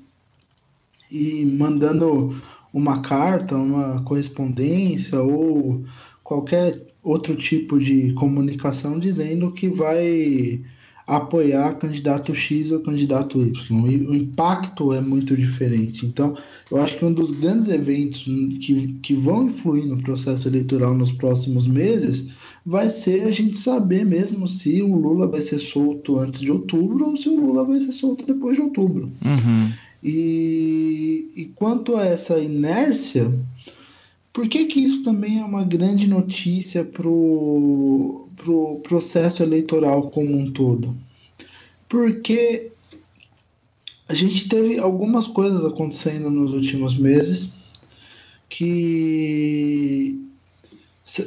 e 1.10 1.46
mandando 1.58 2.38
uma 2.70 3.00
carta, 3.00 3.56
uma 3.56 4.02
correspondência 4.02 5.18
ou 5.22 5.82
qualquer 6.22 6.86
outro 7.02 7.34
tipo 7.34 7.78
de 7.78 8.12
comunicação 8.12 8.98
dizendo 8.98 9.52
que 9.52 9.68
vai 9.68 10.60
apoiar 11.06 11.74
candidato 11.74 12.34
X 12.34 12.70
ou 12.72 12.80
candidato 12.80 13.42
Y. 13.42 14.08
O 14.08 14.14
impacto 14.14 14.92
é 14.92 15.00
muito 15.00 15.36
diferente. 15.36 16.06
Então, 16.06 16.36
eu 16.70 16.80
acho 16.80 16.98
que 16.98 17.04
um 17.04 17.12
dos 17.12 17.30
grandes 17.30 17.68
eventos 17.68 18.24
que, 18.24 18.98
que 19.02 19.14
vão 19.14 19.48
influir 19.48 19.84
no 19.86 20.02
processo 20.02 20.48
eleitoral 20.48 20.94
nos 20.94 21.10
próximos 21.12 21.66
meses 21.66 22.30
vai 22.64 22.88
ser 22.88 23.24
a 23.24 23.30
gente 23.30 23.58
saber 23.58 24.06
mesmo 24.06 24.48
se 24.48 24.80
o 24.82 24.96
Lula 24.96 25.26
vai 25.26 25.42
ser 25.42 25.58
solto 25.58 26.18
antes 26.18 26.40
de 26.40 26.50
outubro 26.50 27.10
ou 27.10 27.16
se 27.16 27.28
o 27.28 27.36
Lula 27.38 27.64
vai 27.64 27.78
ser 27.78 27.92
solto 27.92 28.24
depois 28.24 28.56
de 28.56 28.62
outubro. 28.62 29.12
Uhum. 29.22 29.70
E, 30.02 31.30
e 31.36 31.44
quanto 31.54 31.96
a 31.96 32.06
essa 32.06 32.38
inércia, 32.38 33.30
por 34.32 34.48
que, 34.48 34.64
que 34.64 34.80
isso 34.80 35.02
também 35.02 35.40
é 35.40 35.44
uma 35.44 35.64
grande 35.64 36.06
notícia 36.06 36.82
para 36.82 37.06
o 37.06 38.23
pro 38.44 38.80
processo 38.82 39.42
eleitoral 39.42 40.10
como 40.10 40.36
um 40.36 40.52
todo? 40.52 40.94
Porque 41.88 42.70
a 44.06 44.14
gente 44.14 44.48
teve 44.48 44.78
algumas 44.78 45.26
coisas 45.26 45.64
acontecendo 45.64 46.30
nos 46.30 46.52
últimos 46.52 46.98
meses 46.98 47.54
que, 48.48 50.20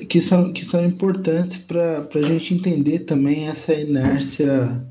que, 0.07 0.21
são, 0.21 0.53
que 0.53 0.63
são 0.63 0.85
importantes 0.85 1.57
para 1.57 2.07
a 2.13 2.21
gente 2.21 2.53
entender 2.53 2.99
também 2.99 3.47
essa 3.47 3.73
inércia 3.73 4.85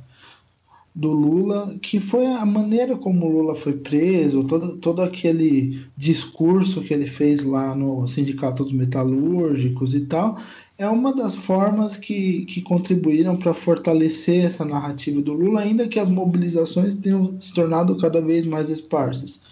do 0.97 1.13
Lula, 1.13 1.77
que 1.83 2.01
foi 2.01 2.25
a 2.25 2.47
maneira 2.47 2.97
como 2.97 3.27
o 3.27 3.31
Lula 3.31 3.55
foi 3.55 3.75
preso, 3.75 4.45
todo, 4.45 4.79
todo 4.79 5.03
aquele 5.03 5.85
discurso 5.95 6.81
que 6.81 6.95
ele 6.95 7.07
fez 7.07 7.45
lá 7.45 7.75
no 7.75 8.09
Sindicato 8.09 8.65
dos 8.65 8.73
Metalúrgicos 8.73 9.93
e 9.95 10.01
tal, 10.07 10.41
é 10.79 10.87
uma 10.87 11.15
das 11.15 11.35
formas 11.35 11.97
que, 11.97 12.45
que 12.45 12.61
contribuíram 12.61 13.37
para 13.37 13.55
fortalecer 13.55 14.45
essa 14.45 14.65
narrativa 14.65 15.23
do 15.23 15.33
Lula, 15.33 15.61
ainda 15.61 15.89
que 15.89 15.99
as 15.99 16.09
mobilizações 16.09 16.95
tenham 16.95 17.35
se 17.41 17.55
tornado 17.55 17.97
cada 17.97 18.21
vez 18.21 18.45
mais 18.45 18.69
esparsas. 18.69 19.47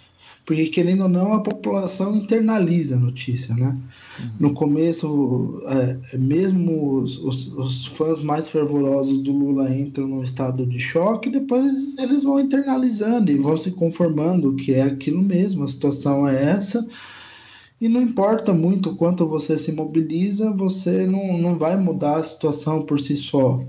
Porque, 0.45 0.67
querendo 0.67 1.05
ou 1.05 1.09
não, 1.09 1.33
a 1.33 1.41
população 1.41 2.15
internaliza 2.15 2.97
a 2.97 2.99
notícia, 2.99 3.55
né? 3.55 3.75
Uhum. 4.21 4.31
No 4.39 4.53
começo, 4.53 5.63
é, 5.67 6.19
mesmo 6.19 6.99
os, 6.99 7.19
os, 7.19 7.53
os, 7.55 7.87
fãs 7.87 8.23
mais 8.23 8.51
fervorosos 8.51 9.23
do 9.23 9.33
Lula 9.33 9.75
entram 9.75 10.07
num 10.07 10.23
estado 10.23 10.67
de 10.67 10.79
choque, 10.79 11.31
depois 11.31 11.97
eles 11.97 12.25
vão 12.25 12.39
internalizando 12.39 13.33
e 13.33 13.39
vão 13.39 13.57
se 13.57 13.71
conformando 13.71 14.55
que 14.55 14.75
é 14.75 14.83
aquilo 14.83 15.23
mesmo, 15.23 15.65
a 15.65 15.69
situação 15.69 16.29
é 16.29 16.51
essa. 16.51 16.87
E 17.85 17.88
não 17.88 18.01
importa 18.01 18.55
muito 18.55 18.88
o 18.88 18.97
quanto 18.97 19.29
você 19.29 19.59
se 19.59 19.70
mobiliza, 19.70 20.51
você 20.51 21.07
não, 21.07 21.37
não 21.37 21.59
vai 21.59 21.77
mudar 21.77 22.16
a 22.16 22.23
situação 22.23 22.81
por 22.81 22.99
si 22.99 23.14
só. 23.14 23.62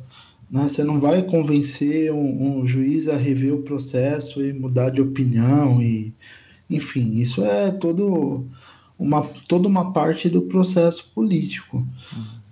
Né? 0.50 0.70
Você 0.70 0.86
não 0.86 0.98
vai 0.98 1.22
convencer 1.24 2.14
um, 2.14 2.62
um 2.62 2.66
juiz 2.66 3.10
a 3.10 3.18
rever 3.18 3.54
o 3.54 3.64
processo 3.64 4.42
e 4.42 4.54
mudar 4.54 4.90
de 4.90 5.02
opinião 5.02 5.82
e 5.82 6.14
enfim, 6.70 7.18
isso 7.18 7.44
é 7.44 7.72
todo 7.72 8.48
uma, 8.98 9.22
toda 9.50 9.68
uma 9.68 9.92
parte 9.92 10.30
do 10.30 10.44
processo 10.44 11.12
político. 11.14 11.86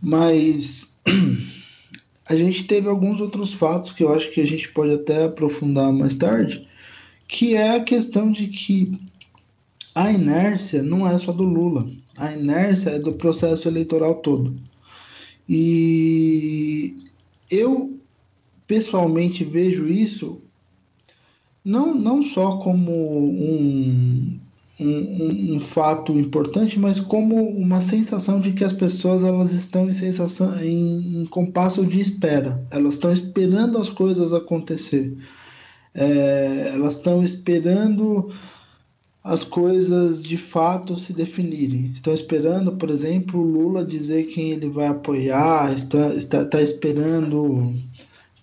Mas 0.01 0.99
a 2.27 2.35
gente 2.35 2.65
teve 2.65 2.89
alguns 2.89 3.21
outros 3.21 3.53
fatos 3.53 3.93
que 3.93 4.03
eu 4.03 4.13
acho 4.13 4.31
que 4.31 4.41
a 4.41 4.45
gente 4.45 4.67
pode 4.67 4.95
até 4.95 5.23
aprofundar 5.23 5.93
mais 5.93 6.15
tarde, 6.15 6.67
que 7.25 7.55
é 7.55 7.77
a 7.77 7.83
questão 7.85 8.33
de 8.33 8.47
que 8.47 8.99
a 9.95 10.11
inércia 10.11 10.81
não 10.81 11.07
é 11.07 11.17
só 11.17 11.31
do 11.31 11.43
Lula, 11.43 11.87
a 12.17 12.33
inércia 12.33 12.91
é 12.91 12.99
do 12.99 13.13
processo 13.13 13.67
eleitoral 13.67 14.15
todo. 14.15 14.55
E 15.47 16.95
eu 17.49 17.99
pessoalmente 18.65 19.43
vejo 19.43 19.87
isso 19.87 20.41
não, 21.63 21.93
não 21.95 22.21
só 22.23 22.57
como 22.57 22.91
um, 22.91 24.39
um, 24.79 25.55
um, 25.55 25.59
fato 25.59 26.17
importante, 26.19 26.77
mas 26.77 26.99
como 26.99 27.35
uma 27.35 27.79
sensação 27.79 28.41
de 28.41 28.51
que 28.51 28.63
as 28.63 28.73
pessoas 28.73 29.23
elas 29.23 29.53
estão 29.53 29.89
em 29.89 29.93
sensação 29.93 30.59
em, 30.59 31.21
em 31.21 31.25
compasso 31.25 31.85
de 31.85 32.01
espera. 32.01 32.65
Elas 32.69 32.95
estão 32.95 33.13
esperando 33.13 33.77
as 33.77 33.87
coisas 33.87 34.33
acontecer. 34.33 35.15
É, 35.93 36.71
elas 36.73 36.95
estão 36.95 37.23
esperando 37.23 38.29
as 39.23 39.43
coisas 39.43 40.21
de 40.21 40.37
fato 40.37 40.99
se 40.99 41.13
definirem. 41.13 41.91
Estão 41.93 42.13
esperando, 42.13 42.73
por 42.73 42.89
exemplo, 42.89 43.39
o 43.39 43.43
Lula 43.43 43.85
dizer 43.85 44.25
quem 44.25 44.51
ele 44.51 44.69
vai 44.69 44.87
apoiar, 44.87 45.73
está, 45.73 46.13
está, 46.13 46.41
está 46.41 46.61
esperando 46.61 47.73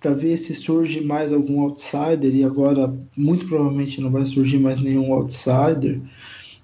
para 0.01 0.15
ver 0.15 0.39
se 0.39 0.55
surge 0.55 1.03
mais 1.03 1.31
algum 1.31 1.61
outsider 1.61 2.35
e 2.35 2.43
agora 2.43 2.93
muito 3.15 3.47
provavelmente 3.47 4.01
não 4.01 4.11
vai 4.11 4.25
surgir 4.25 4.59
mais 4.59 4.81
nenhum 4.81 5.13
outsider. 5.13 6.01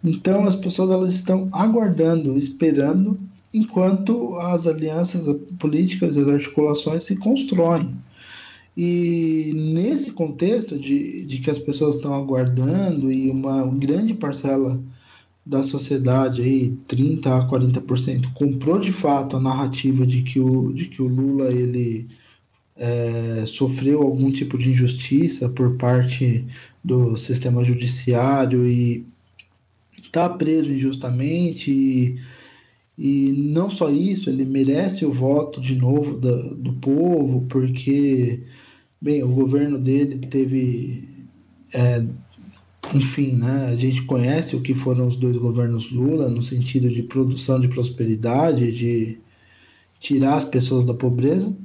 Então 0.03 0.45
as 0.45 0.55
pessoas 0.55 0.91
elas 0.91 1.13
estão 1.13 1.49
aguardando, 1.53 2.39
esperando 2.39 3.19
enquanto 3.53 4.37
as 4.37 4.67
alianças 4.67 5.27
políticas 5.59 6.17
e 6.17 6.21
as 6.21 6.29
articulações 6.29 7.05
se 7.05 7.17
constroem. 7.17 7.95
E 8.77 9.53
nesse 9.55 10.13
contexto 10.13 10.79
de, 10.79 11.25
de 11.25 11.39
que 11.39 11.51
as 11.51 11.59
pessoas 11.59 11.95
estão 11.95 12.15
aguardando 12.15 13.11
e 13.11 13.31
uma 13.31 13.67
grande 13.67 14.13
parcela 14.13 14.79
da 15.45 15.63
sociedade 15.63 16.43
aí, 16.43 16.77
30 16.87 17.37
a 17.37 17.49
40%, 17.49 18.33
comprou 18.35 18.79
de 18.79 18.93
fato 18.93 19.37
a 19.37 19.41
narrativa 19.41 20.05
de 20.05 20.23
que 20.23 20.41
o, 20.41 20.73
de 20.73 20.87
que 20.87 21.01
o 21.01 21.07
Lula 21.07 21.53
ele 21.53 22.07
é, 22.77 23.45
sofreu 23.47 24.03
algum 24.03 24.31
tipo 24.31 24.59
de 24.59 24.71
injustiça 24.71 25.49
por 25.49 25.77
parte 25.77 26.45
do 26.85 27.17
sistema 27.17 27.65
judiciário 27.65 28.67
e 28.67 29.07
está 29.99 30.29
preso 30.29 30.73
injustamente 30.73 31.71
e, 31.71 32.19
e, 32.99 33.33
não 33.33 33.69
só 33.69 33.91
isso, 33.91 34.31
ele 34.31 34.45
merece 34.45 35.05
o 35.05 35.13
voto 35.13 35.61
de 35.61 35.75
novo 35.75 36.17
da, 36.19 36.35
do 36.35 36.73
povo, 36.75 37.47
porque, 37.49 38.41
bem, 39.01 39.23
o 39.23 39.29
governo 39.29 39.79
dele 39.79 40.19
teve, 40.19 41.09
é, 41.73 42.05
enfim, 42.95 43.37
né, 43.37 43.69
a 43.71 43.77
gente 43.77 44.03
conhece 44.03 44.57
o 44.57 44.63
que 44.63 44.75
foram 44.75 45.07
os 45.07 45.17
dois 45.17 45.37
governos 45.37 45.91
Lula 45.91 46.29
no 46.29 46.43
sentido 46.43 46.89
de 46.89 47.03
produção 47.03 47.61
de 47.61 47.69
prosperidade, 47.69 48.73
de 48.73 49.19
tirar 50.01 50.37
as 50.37 50.45
pessoas 50.45 50.85
da 50.85 50.95
pobreza, 50.95 51.57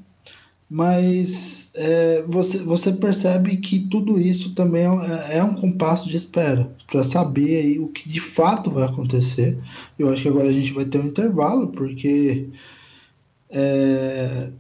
mas 0.70 1.70
é, 1.76 2.24
você, 2.28 2.60
você 2.60 2.94
percebe 2.94 3.58
que 3.58 3.80
tudo 3.90 4.18
isso 4.18 4.56
também 4.56 4.84
é, 4.84 5.38
é 5.38 5.44
um 5.44 5.54
compasso 5.54 6.08
de 6.08 6.16
espera 6.16 6.72
para 6.90 7.04
saber 7.04 7.58
aí 7.58 7.80
o 7.80 7.90
que 7.90 8.08
de 8.08 8.22
fato 8.22 8.72
vai 8.72 8.86
acontecer. 8.86 9.58
Eu 10.00 10.10
acho 10.10 10.22
que 10.22 10.30
agora 10.30 10.48
a 10.48 10.54
gente 10.54 10.72
vai 10.72 10.86
ter 10.86 11.00
um 11.00 11.08
intervalo, 11.08 11.68
porque 11.68 12.48
é, 13.50 14.52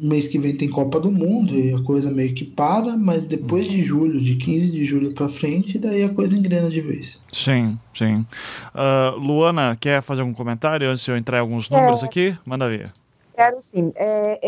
mês 0.00 0.28
que 0.28 0.38
vem 0.38 0.54
tem 0.54 0.68
Copa 0.68 1.00
do 1.00 1.10
Mundo 1.10 1.54
e 1.54 1.74
a 1.74 1.82
coisa 1.82 2.10
meio 2.10 2.34
que 2.34 2.44
para, 2.44 2.96
mas 2.96 3.22
depois 3.22 3.66
de 3.66 3.82
julho, 3.82 4.20
de 4.20 4.36
15 4.36 4.70
de 4.70 4.84
julho 4.84 5.12
para 5.12 5.28
frente, 5.28 5.78
daí 5.78 6.02
a 6.02 6.08
coisa 6.08 6.36
engrena 6.36 6.70
de 6.70 6.80
vez. 6.80 7.22
Sim, 7.32 7.78
sim. 7.94 8.26
Uh, 8.74 9.18
Luana, 9.18 9.76
quer 9.80 10.02
fazer 10.02 10.22
algum 10.22 10.34
comentário 10.34 10.88
antes 10.88 11.04
de 11.04 11.10
eu 11.10 11.16
entrar 11.16 11.38
em 11.38 11.40
alguns 11.40 11.68
números 11.70 12.02
é. 12.02 12.06
aqui? 12.06 12.36
Manda 12.46 12.68
ver. 12.68 12.92
Quero 13.34 13.60
sim. 13.60 13.92
É, 13.94 14.38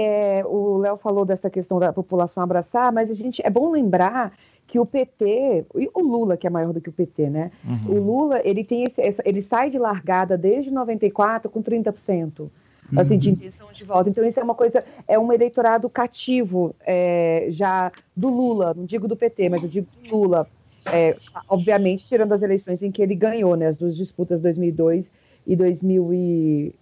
é, 0.40 0.44
o 0.44 0.78
Léo 0.78 0.96
falou 0.96 1.24
dessa 1.24 1.48
questão 1.48 1.78
da 1.78 1.92
população 1.92 2.42
abraçar, 2.42 2.92
mas 2.92 3.08
a 3.08 3.14
gente 3.14 3.40
é 3.44 3.48
bom 3.48 3.70
lembrar 3.70 4.32
que 4.66 4.78
o 4.78 4.86
PT, 4.86 5.66
e 5.76 5.90
o 5.92 6.00
Lula, 6.00 6.36
que 6.36 6.46
é 6.46 6.50
maior 6.50 6.72
do 6.72 6.80
que 6.80 6.88
o 6.88 6.92
PT, 6.92 7.28
né? 7.28 7.50
Uhum. 7.64 7.96
O 7.96 8.00
Lula, 8.00 8.40
ele 8.44 8.64
tem 8.64 8.84
esse, 8.84 9.00
ele 9.24 9.42
sai 9.42 9.68
de 9.68 9.78
largada 9.78 10.38
desde 10.38 10.70
94 10.70 11.50
com 11.50 11.62
30%. 11.62 12.48
Assim, 12.96 13.18
de 13.18 13.31
intenção 13.31 13.68
de 13.72 13.85
voto. 13.85 14.09
Então, 14.09 14.24
isso 14.24 14.40
é 14.40 14.42
uma 14.42 14.55
coisa, 14.55 14.85
é 15.07 15.18
um 15.18 15.33
eleitorado 15.33 15.88
cativo 15.88 16.74
é, 16.87 17.46
já 17.50 17.92
do 18.16 18.29
Lula, 18.29 18.74
não 18.74 18.85
digo 18.85 19.07
do 19.07 19.16
PT, 19.16 19.48
mas 19.48 19.62
eu 19.62 19.68
digo 19.68 19.87
do 20.03 20.16
Lula. 20.16 20.46
É, 20.87 21.16
obviamente, 21.48 22.05
tirando 22.07 22.33
as 22.33 22.42
eleições 22.42 22.83
em 22.83 22.90
que 22.90 23.03
ele 23.03 23.14
ganhou, 23.14 23.55
né? 23.55 23.66
As 23.66 23.76
duas 23.76 23.96
disputas 23.96 24.40
2002 24.40 25.11
e 25.46 25.55
2000 25.55 26.72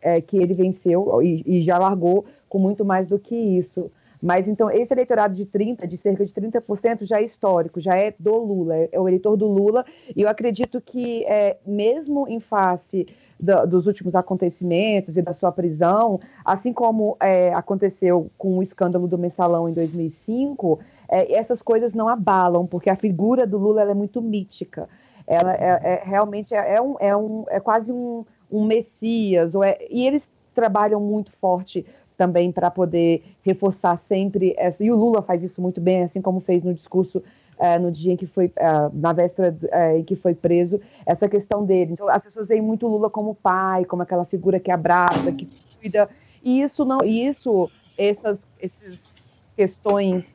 é, 0.00 0.20
que 0.20 0.36
ele 0.36 0.52
venceu 0.52 1.22
e, 1.22 1.42
e, 1.46 1.62
já 1.62 1.78
largou 1.78 2.24
com 2.48 2.58
muito 2.58 2.84
mais 2.84 3.08
do 3.08 3.18
que 3.18 3.34
isso. 3.34 3.90
Mas 4.20 4.48
então, 4.48 4.70
esse 4.70 4.92
eleitorado 4.92 5.34
de 5.34 5.46
30%, 5.46 5.86
de 5.86 5.96
cerca 5.96 6.24
de 6.24 6.32
30%, 6.32 7.04
já 7.04 7.20
é 7.20 7.24
histórico, 7.24 7.80
já 7.80 7.94
é 7.94 8.12
do 8.18 8.36
Lula, 8.36 8.76
é, 8.76 8.88
é 8.92 9.00
o 9.00 9.06
eleitor 9.06 9.36
do 9.36 9.46
Lula, 9.46 9.84
e 10.14 10.22
eu 10.22 10.28
acredito 10.28 10.80
que, 10.80 11.24
é, 11.24 11.56
mesmo 11.64 12.26
em 12.28 12.40
face 12.40 13.06
do, 13.38 13.66
dos 13.66 13.86
últimos 13.86 14.14
acontecimentos 14.14 15.16
e 15.16 15.22
da 15.22 15.32
sua 15.32 15.52
prisão, 15.52 16.20
assim 16.44 16.72
como 16.72 17.16
é, 17.20 17.52
aconteceu 17.54 18.30
com 18.36 18.58
o 18.58 18.62
escândalo 18.62 19.06
do 19.06 19.18
mensalão 19.18 19.68
em 19.68 19.72
2005, 19.72 20.80
é, 21.08 21.32
essas 21.34 21.62
coisas 21.62 21.92
não 21.94 22.08
abalam, 22.08 22.66
porque 22.66 22.90
a 22.90 22.96
figura 22.96 23.46
do 23.46 23.58
Lula 23.58 23.82
é 23.82 23.94
muito 23.94 24.20
mítica. 24.20 24.88
Ela 25.26 25.54
é, 25.54 25.80
é 25.82 26.02
realmente 26.04 26.54
é, 26.54 26.74
é, 26.74 26.82
um, 26.82 26.96
é, 26.98 27.16
um, 27.16 27.44
é 27.48 27.60
quase 27.60 27.92
um, 27.92 28.24
um 28.50 28.64
messias, 28.64 29.54
ou 29.54 29.62
é, 29.62 29.78
e 29.90 30.06
eles 30.06 30.28
trabalham 30.54 31.00
muito 31.00 31.30
forte 31.32 31.86
também 32.16 32.50
para 32.50 32.70
poder 32.70 33.22
reforçar 33.42 33.96
sempre 34.00 34.52
essa. 34.58 34.82
E 34.82 34.90
o 34.90 34.96
Lula 34.96 35.22
faz 35.22 35.42
isso 35.42 35.62
muito 35.62 35.80
bem, 35.80 36.02
assim 36.02 36.20
como 36.20 36.40
fez 36.40 36.64
no 36.64 36.74
discurso 36.74 37.22
uh, 37.58 37.80
no 37.80 37.90
dia 37.90 38.12
em 38.12 38.16
que 38.16 38.26
foi, 38.26 38.46
uh, 38.46 38.90
na 38.92 39.12
véspera 39.12 39.56
uh, 39.62 39.98
em 39.98 40.04
que 40.04 40.16
foi 40.16 40.34
preso, 40.34 40.80
essa 41.04 41.28
questão 41.28 41.64
dele. 41.64 41.92
Então, 41.92 42.08
as 42.08 42.22
pessoas 42.22 42.48
veem 42.48 42.62
muito 42.62 42.86
Lula 42.86 43.10
como 43.10 43.34
pai, 43.34 43.84
como 43.84 44.02
aquela 44.02 44.24
figura 44.24 44.60
que 44.60 44.70
abraça, 44.70 45.32
que 45.32 45.48
cuida. 45.80 46.08
E 46.42 46.60
isso 46.62 46.84
não, 46.84 46.98
e 47.04 47.26
isso, 47.26 47.70
essas, 47.96 48.46
essas 48.60 49.30
questões 49.56 50.32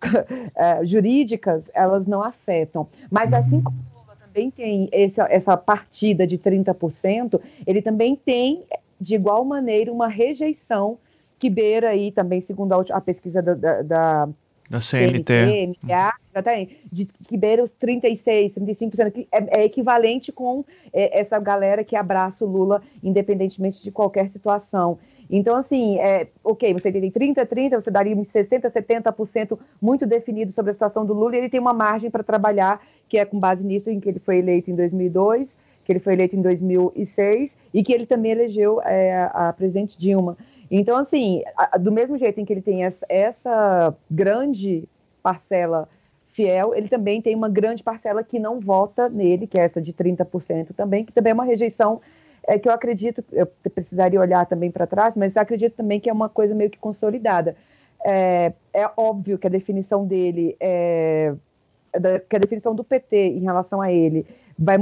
jurídicas, 0.84 1.70
elas 1.74 2.06
não 2.06 2.22
afetam. 2.22 2.88
Mas 3.10 3.32
assim 3.32 3.60
como 3.60 3.76
Lula 3.94 4.16
também 4.16 4.50
tem 4.50 4.88
essa, 4.92 5.26
essa 5.30 5.56
partida 5.56 6.26
de 6.26 6.38
30%, 6.38 7.40
ele 7.66 7.82
também 7.82 8.16
tem 8.16 8.64
de 9.00 9.14
igual 9.14 9.44
maneira, 9.44 9.92
uma 9.92 10.08
rejeição 10.08 10.98
que 11.38 11.48
beira 11.48 11.90
aí 11.90 12.10
também, 12.10 12.40
segundo 12.40 12.72
a, 12.72 12.84
a 12.90 13.00
pesquisa 13.00 13.40
da, 13.40 13.54
da, 13.54 13.82
da, 13.82 14.28
da 14.68 14.80
CNT, 14.80 15.32
MA, 15.82 16.12
de 16.90 17.06
que 17.06 17.36
beira 17.36 17.62
os 17.62 17.70
36, 17.72 18.54
35%, 18.54 19.10
que 19.10 19.28
é, 19.32 19.60
é 19.60 19.64
equivalente 19.64 20.30
com 20.30 20.64
é, 20.92 21.20
essa 21.20 21.38
galera 21.38 21.82
que 21.82 21.96
abraça 21.96 22.44
o 22.44 22.48
Lula, 22.48 22.82
independentemente 23.02 23.82
de 23.82 23.90
qualquer 23.90 24.28
situação. 24.30 24.98
Então, 25.30 25.56
assim, 25.56 25.98
é, 25.98 26.28
ok, 26.42 26.72
você 26.72 26.90
tem 26.90 27.10
30, 27.10 27.44
30, 27.44 27.80
você 27.80 27.90
daria 27.90 28.16
uns 28.16 28.28
60, 28.28 28.70
70% 28.70 29.58
muito 29.80 30.06
definido 30.06 30.52
sobre 30.52 30.70
a 30.70 30.72
situação 30.72 31.04
do 31.04 31.12
Lula, 31.12 31.36
e 31.36 31.38
ele 31.38 31.50
tem 31.50 31.60
uma 31.60 31.74
margem 31.74 32.10
para 32.10 32.22
trabalhar, 32.22 32.80
que 33.08 33.18
é 33.18 33.24
com 33.24 33.38
base 33.38 33.64
nisso 33.64 33.90
em 33.90 34.00
que 34.00 34.08
ele 34.08 34.18
foi 34.18 34.38
eleito 34.38 34.70
em 34.70 34.74
2002, 34.74 35.54
que 35.84 35.92
ele 35.92 36.00
foi 36.00 36.12
eleito 36.12 36.36
em 36.36 36.42
2006 36.42 37.56
e 37.72 37.82
que 37.82 37.92
ele 37.92 38.04
também 38.04 38.32
elegeu 38.32 38.80
é, 38.82 39.30
a 39.32 39.52
presidente 39.54 39.98
Dilma. 39.98 40.36
Então, 40.70 40.96
assim, 40.96 41.42
do 41.80 41.90
mesmo 41.90 42.18
jeito 42.18 42.40
em 42.40 42.44
que 42.44 42.52
ele 42.52 42.62
tem 42.62 42.84
essa, 43.08 43.94
grande 44.10 44.88
parcela 45.22 45.88
fiel, 46.32 46.74
ele 46.74 46.88
também 46.88 47.20
tem 47.20 47.34
uma 47.34 47.48
grande 47.48 47.82
parcela 47.82 48.22
que 48.22 48.38
não 48.38 48.60
vota 48.60 49.08
nele, 49.08 49.46
que 49.46 49.58
é 49.58 49.64
essa 49.64 49.80
de 49.80 49.92
30% 49.92 50.68
também, 50.76 51.04
que 51.04 51.12
também 51.12 51.30
é 51.30 51.34
uma 51.34 51.44
rejeição 51.44 52.00
é, 52.46 52.58
que 52.58 52.68
eu 52.68 52.72
acredito, 52.72 53.24
eu 53.32 53.46
precisaria 53.74 54.20
olhar 54.20 54.46
também 54.46 54.70
para 54.70 54.86
trás, 54.86 55.14
mas 55.16 55.36
acredito 55.36 55.74
também 55.74 56.00
que 56.00 56.08
é 56.08 56.12
uma 56.12 56.28
coisa 56.28 56.54
meio 56.54 56.70
que 56.70 56.78
consolidada. 56.78 57.56
É, 58.04 58.52
é 58.72 58.90
óbvio 58.96 59.38
que 59.38 59.46
a 59.46 59.50
definição 59.50 60.06
dele, 60.06 60.56
é, 60.60 61.34
que 62.28 62.36
a 62.36 62.38
definição 62.38 62.74
do 62.74 62.84
PT 62.84 63.16
em 63.16 63.40
relação 63.40 63.82
a 63.82 63.92
ele 63.92 64.24
vai, 64.58 64.76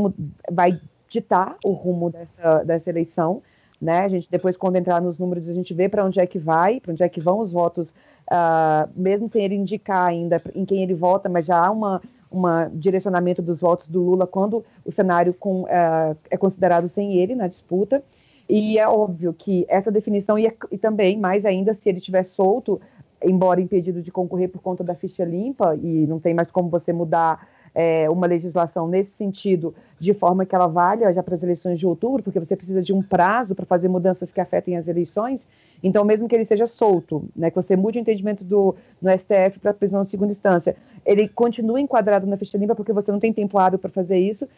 vai 0.51 0.81
ditar 1.09 1.57
o 1.64 1.72
rumo 1.72 2.11
dessa, 2.11 2.62
dessa 2.64 2.90
eleição. 2.90 3.42
Né? 3.81 3.99
A 3.99 4.09
gente 4.09 4.29
depois, 4.31 4.57
quando 4.57 4.77
entrar 4.77 5.01
nos 5.01 5.19
números, 5.19 5.49
a 5.49 5.55
gente 5.55 5.75
vê 5.75 5.89
para 5.89 6.05
onde 6.05 6.19
é 6.19 6.27
que 6.27 6.39
vai, 6.39 6.81
para 6.81 6.93
onde 6.93 7.03
é 7.03 7.09
que 7.09 7.21
vão 7.21 7.41
os 7.41 7.53
votos, 7.53 7.91
uh, 8.31 8.89
mesmo 8.97 9.29
sem 9.29 9.45
ele 9.45 9.55
indicar 9.55 10.09
ainda 10.09 10.41
em 10.55 10.65
quem 10.65 10.83
ele 10.83 10.95
vota, 10.95 11.29
mas 11.29 11.47
já 11.47 11.67
há 11.67 11.71
uma, 11.71 12.01
uma 12.31 12.71
direcionamento 12.73 13.43
dos 13.43 13.61
votos 13.61 13.87
do 13.89 14.03
Lula 14.03 14.27
quando 14.27 14.65
o 14.85 14.91
cenário 14.91 15.35
com, 15.35 15.62
uh, 15.62 16.17
é 16.31 16.37
considerado 16.37 16.89
sem 16.89 17.19
ele 17.19 17.35
na 17.35 17.47
disputa. 17.47 18.03
E 18.49 18.79
é 18.79 18.89
óbvio 18.89 19.35
que 19.35 19.67
essa 19.69 19.91
definição, 19.91 20.39
e, 20.39 20.51
e 20.71 20.79
também, 20.79 21.19
mais 21.19 21.45
ainda, 21.45 21.75
se 21.75 21.89
ele 21.89 21.99
estiver 21.99 22.23
solto, 22.23 22.81
embora 23.23 23.61
impedido 23.61 24.01
de 24.01 24.12
concorrer 24.12 24.49
por 24.49 24.62
conta 24.62 24.85
da 24.85 24.95
ficha 24.95 25.25
limpa, 25.25 25.75
e 25.77 26.07
não 26.07 26.21
tem 26.21 26.33
mais 26.33 26.51
como 26.51 26.69
você 26.69 26.93
mudar 26.93 27.47
é, 27.79 28.09
uma 28.09 28.27
legislação 28.27 28.89
nesse 28.89 29.11
sentido, 29.11 29.75
de 30.01 30.15
forma 30.15 30.47
que 30.47 30.55
ela 30.55 30.67
valha 30.67 31.12
já 31.12 31.23
para 31.23 31.35
as 31.35 31.43
eleições 31.43 31.79
de 31.79 31.87
outubro, 31.87 32.23
porque 32.23 32.41
você 32.41 32.57
precisa 32.57 32.81
de 32.81 32.91
um 32.91 33.03
prazo 33.03 33.55
para 33.55 33.67
fazer 33.67 33.87
mudanças 33.87 34.33
que 34.33 34.41
afetem 34.41 34.79
as 34.79 34.89
eleições. 34.89 35.47
Então, 35.83 36.03
mesmo 36.03 36.27
que 36.27 36.35
ele 36.35 36.47
seja 36.47 36.67
solto, 36.67 37.29
né, 37.37 37.51
que 37.51 37.57
você 37.57 37.77
mude 37.77 37.99
o 37.99 38.01
entendimento 38.01 38.43
do, 38.43 38.75
no 39.01 39.11
STF 39.11 39.61
para 39.61 39.75
prisão 39.75 40.01
de 40.01 40.09
segunda 40.09 40.33
instância, 40.33 40.75
ele 41.05 41.29
continua 41.29 41.79
enquadrado 41.79 42.27
na 42.27 42.39
ficha 42.39 42.57
limpa 42.57 42.75
porque 42.75 42.95
você 42.95 43.12
não 43.12 43.21
tem 43.21 43.31
tempo 43.31 43.59
hábil 43.59 43.79
para 43.79 43.91
fazer 43.91 44.17
isso. 44.17 44.49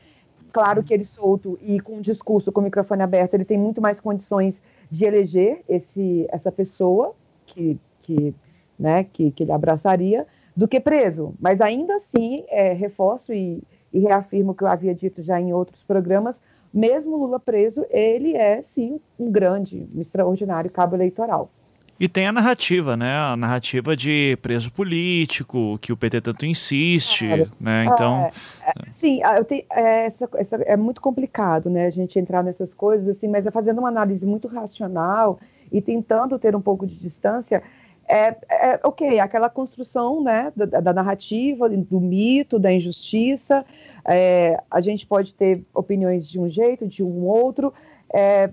Claro 0.53 0.85
que 0.85 0.95
ele 0.95 1.05
solto 1.05 1.59
e 1.61 1.81
com 1.81 1.97
um 1.97 2.01
discurso, 2.01 2.53
com 2.53 2.61
o 2.61 2.65
microfone 2.65 3.03
aberto, 3.03 3.35
ele 3.35 3.45
tem 3.45 3.59
muito 3.59 3.83
mais 3.83 4.01
condições 4.01 4.63
de 4.89 5.05
eleger 5.05 5.65
esse, 5.69 6.25
essa 6.31 6.53
pessoa 6.53 7.17
que, 7.47 7.77
que, 8.01 8.33
né, 8.79 9.03
que, 9.13 9.33
que 9.33 9.43
ele 9.43 9.51
abraçaria 9.51 10.25
do 10.59 10.67
que 10.67 10.81
preso. 10.81 11.37
Mas 11.41 11.61
ainda 11.61 11.95
assim, 11.95 12.45
é, 12.49 12.73
reforço 12.73 13.33
e, 13.33 13.63
e 13.93 14.01
reafirmo 14.01 14.51
o 14.51 14.55
que 14.57 14.65
eu 14.65 14.69
havia 14.69 14.93
dito 14.93 15.23
já 15.23 15.41
em 15.41 15.53
outros 15.53 15.85
programas, 15.85 16.43
mesmo 16.75 17.17
Lula 17.17 17.39
preso, 17.39 17.87
ele 17.91 18.37
é 18.37 18.61
sim 18.63 19.01
um 19.17 19.31
grande, 19.31 19.87
um 19.95 20.01
extraordinário 20.01 20.69
cabo 20.69 20.97
eleitoral. 20.97 21.49
E 22.01 22.09
tem 22.09 22.27
a 22.27 22.33
narrativa, 22.33 22.97
né? 22.97 23.17
A 23.17 23.37
narrativa 23.37 23.97
de 23.97 24.37
preso 24.43 24.73
político, 24.73 25.79
que 25.79 25.93
o 25.93 25.97
PT 25.97 26.21
tanto 26.23 26.45
insiste, 26.45 27.27
claro. 27.27 27.53
né? 27.61 27.85
Então. 27.85 28.31
É, 28.65 28.71
é, 28.71 28.73
sim, 28.95 29.21
eu 29.37 29.45
tenho, 29.45 29.65
é, 29.71 30.07
essa, 30.07 30.29
essa, 30.35 30.57
é 30.57 30.77
muito 30.77 31.01
complicado, 31.01 31.71
né? 31.71 31.87
A 31.87 31.91
gente 31.91 32.19
entrar 32.19 32.43
nessas 32.43 32.75
coisas, 32.75 33.09
assim, 33.09 33.29
mas 33.29 33.47
é 33.47 33.51
fazendo 33.53 33.79
uma 33.79 33.89
análise 33.89 34.27
muito 34.27 34.49
racional 34.49 35.39
e 35.71 35.81
tentando 35.81 36.37
ter 36.39 36.55
um 36.57 36.61
pouco 36.61 36.85
de 36.85 36.97
distância, 36.97 37.63
é, 38.09 38.37
é 38.49 38.81
ok, 38.83 39.21
aquela 39.21 39.51
construção 39.51 40.23
né, 40.23 40.53
da, 40.57 40.81
da, 40.81 40.93
narrativa, 40.93 41.69
do 41.69 42.01
mito, 42.01 42.59
da 42.59 42.73
injustiça. 42.73 43.65
É, 44.05 44.59
a 44.71 44.81
gente 44.81 45.07
pode 45.07 45.35
ter 45.35 45.63
opiniões 45.75 46.27
de 46.27 46.41
um 46.41 46.49
jeito, 46.49 46.87
de 46.87 47.03
um 47.03 47.27
outro, 47.27 47.73
é, 48.13 48.51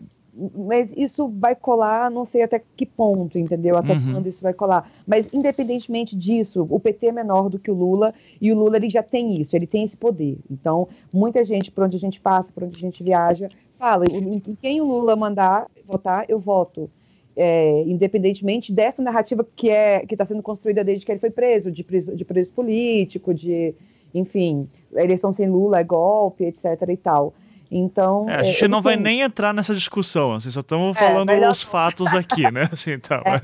mas 0.54 0.90
isso 0.98 1.30
vai 1.30 1.56
colar, 1.56 2.12
não 2.12 2.26
sei 2.26 2.44
até 2.44 2.62
que 2.76 2.86
ponto, 2.86 3.40
entendeu? 3.40 3.78
Até 3.78 3.94
uhum. 3.94 4.14
quando 4.14 4.28
isso 4.28 4.44
vai 4.44 4.54
colar. 4.54 4.92
Mas, 5.08 5.26
independentemente 5.32 6.14
disso, 6.14 6.68
o 6.70 6.78
PT 6.78 7.08
é 7.08 7.12
menor 7.14 7.50
do 7.50 7.58
que 7.58 7.72
o 7.72 7.74
Lula, 7.74 8.14
e 8.42 8.52
o 8.52 8.56
Lula 8.58 8.76
ele 8.76 8.90
já 8.90 9.02
tem 9.02 9.40
isso, 9.40 9.56
ele 9.56 9.66
tem 9.66 9.86
esse 9.86 9.96
poder. 9.96 10.38
Então, 10.52 10.90
muita 11.14 11.42
gente, 11.46 11.72
por 11.72 11.86
onde 11.86 11.96
a 11.96 12.00
gente 12.00 12.20
passa, 12.20 12.52
por 12.52 12.64
onde 12.64 12.76
a 12.76 12.82
gente 12.82 13.02
viaja, 13.02 13.50
fala: 13.80 14.06
em 14.06 14.58
quem 14.62 14.82
o 14.82 14.86
Lula 14.86 15.16
mandar 15.16 15.68
votar, 15.88 16.26
eu 16.28 16.38
voto 16.38 16.90
é, 17.36 17.84
independentemente 17.86 18.72
dessa 18.72 19.02
narrativa 19.02 19.46
que 19.56 19.70
é 19.70 20.06
que 20.06 20.14
está 20.14 20.26
sendo 20.26 20.42
construída 20.42 20.84
desde 20.84 21.06
que 21.06 21.12
ele 21.12 21.20
foi 21.20 21.30
preso, 21.30 21.72
de 21.72 21.84
preso, 21.84 22.16
de 22.16 22.24
preso 22.24 22.52
político, 22.52 23.34
de, 23.34 23.74
enfim, 24.14 24.70
a 24.96 25.04
eleição 25.04 25.34
sem 25.34 25.50
Lula 25.50 25.80
é 25.80 25.84
golpe, 25.84 26.46
etc. 26.46 26.66
e 26.90 26.98
tal. 26.98 27.34
Então. 27.70 28.30
É, 28.30 28.36
a 28.36 28.44
gente 28.44 28.68
não 28.68 28.82
vai 28.82 28.96
nem 28.96 29.22
entrar 29.22 29.54
nessa 29.54 29.74
discussão, 29.74 30.34
assim, 30.34 30.50
só 30.50 30.60
estamos 30.60 30.96
é, 30.96 31.00
falando 31.00 31.30
é, 31.30 31.48
os 31.48 31.62
fatos 31.62 32.14
aqui, 32.14 32.50
né? 32.52 32.70
Assim, 32.72 32.92
então, 32.92 33.22
é, 33.26 33.40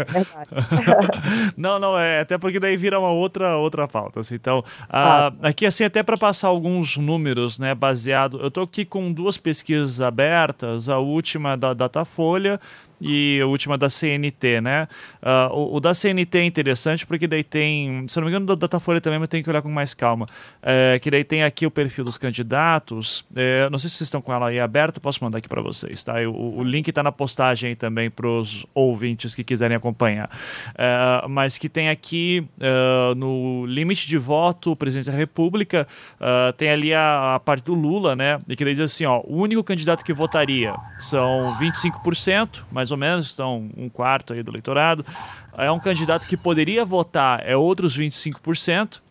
não, 1.57 1.79
não, 1.79 1.97
é 1.97 2.21
até 2.21 2.37
porque 2.37 2.59
daí 2.59 2.77
vira 2.77 2.99
uma 2.99 3.09
outra, 3.09 3.57
outra 3.57 3.87
pauta. 3.87 4.19
Assim, 4.19 4.35
então, 4.35 4.63
ah, 4.89 5.33
aqui, 5.41 5.65
assim, 5.65 5.83
até 5.83 6.03
para 6.03 6.17
passar 6.17 6.49
alguns 6.49 6.97
números, 6.97 7.57
né, 7.59 7.73
baseado. 7.73 8.39
Eu 8.39 8.47
estou 8.47 8.63
aqui 8.63 8.85
com 8.85 9.11
duas 9.11 9.37
pesquisas 9.37 10.01
abertas, 10.01 10.87
a 10.87 10.99
última 10.99 11.57
da 11.57 11.73
Datafolha 11.73 12.59
e 13.01 13.39
a 13.41 13.47
última 13.47 13.77
da 13.77 13.89
CNT, 13.89 14.61
né? 14.61 14.87
Uh, 15.21 15.53
o, 15.53 15.75
o, 15.77 15.79
da 15.79 15.93
CNT 15.93 16.37
é 16.37 16.45
interessante 16.45 17.05
porque 17.05 17.25
daí 17.25 17.43
tem, 17.43 18.05
se 18.07 18.15
não 18.17 18.25
me 18.25 18.29
engano, 18.29 18.45
da 18.45 18.53
Datafolha 18.53 19.01
também, 19.01 19.17
mas 19.17 19.27
tem 19.27 19.41
que 19.41 19.49
olhar 19.49 19.61
com 19.61 19.69
mais 19.69 19.93
calma. 19.95 20.27
É, 20.61 20.99
que 20.99 21.09
daí 21.09 21.23
tem 21.23 21.43
aqui 21.43 21.65
o 21.65 21.71
perfil 21.71 22.05
dos 22.05 22.17
candidatos. 22.17 23.25
É, 23.35 23.67
não 23.71 23.79
sei 23.79 23.89
se 23.89 23.97
vocês 23.97 24.07
estão 24.07 24.21
com 24.21 24.31
ela 24.31 24.49
aí 24.49 24.59
aberta, 24.59 24.99
posso 24.99 25.23
mandar 25.23 25.39
aqui 25.39 25.49
para 25.49 25.61
vocês, 25.61 26.03
tá? 26.03 26.13
O, 26.27 26.59
o 26.59 26.63
link 26.63 26.87
está 26.87 27.01
na 27.01 27.11
postagem 27.11 27.75
também 27.75 28.09
para 28.09 28.27
os 28.27 28.65
ouvintes 28.73 29.33
que 29.33 29.43
quiserem 29.43 29.75
acompanhar. 29.75 30.29
É, 30.77 31.27
mas 31.27 31.57
que 31.57 31.67
tem 31.67 31.89
aqui 31.89 32.45
no 33.17 33.65
limite 33.65 34.07
de 34.07 34.17
voto, 34.17 34.75
presidente 34.75 35.09
da 35.09 35.17
República, 35.17 35.87
tem 36.57 36.69
ali 36.69 36.93
a, 36.93 37.35
a, 37.35 37.39
parte 37.39 37.63
do 37.63 37.73
Lula, 37.73 38.15
né? 38.15 38.39
E 38.47 38.55
que 38.55 38.63
daí 38.63 38.73
diz 38.73 38.93
assim: 38.93 39.05
ó, 39.05 39.21
o 39.23 39.37
único 39.37 39.63
candidato 39.63 40.03
que 40.03 40.13
votaria 40.13 40.73
são 40.99 41.55
25%, 41.59 42.63
mais 42.71 42.90
ou 42.91 42.97
menos, 42.97 43.27
estão 43.27 43.69
um 43.77 43.89
quarto 43.89 44.33
aí 44.33 44.43
do 44.43 44.51
eleitorado. 44.51 45.05
É 45.57 45.71
um 45.71 45.79
candidato 45.79 46.27
que 46.27 46.37
poderia 46.37 46.83
votar, 46.85 47.41
é 47.45 47.55
outros 47.55 47.97
25%, 47.97 49.01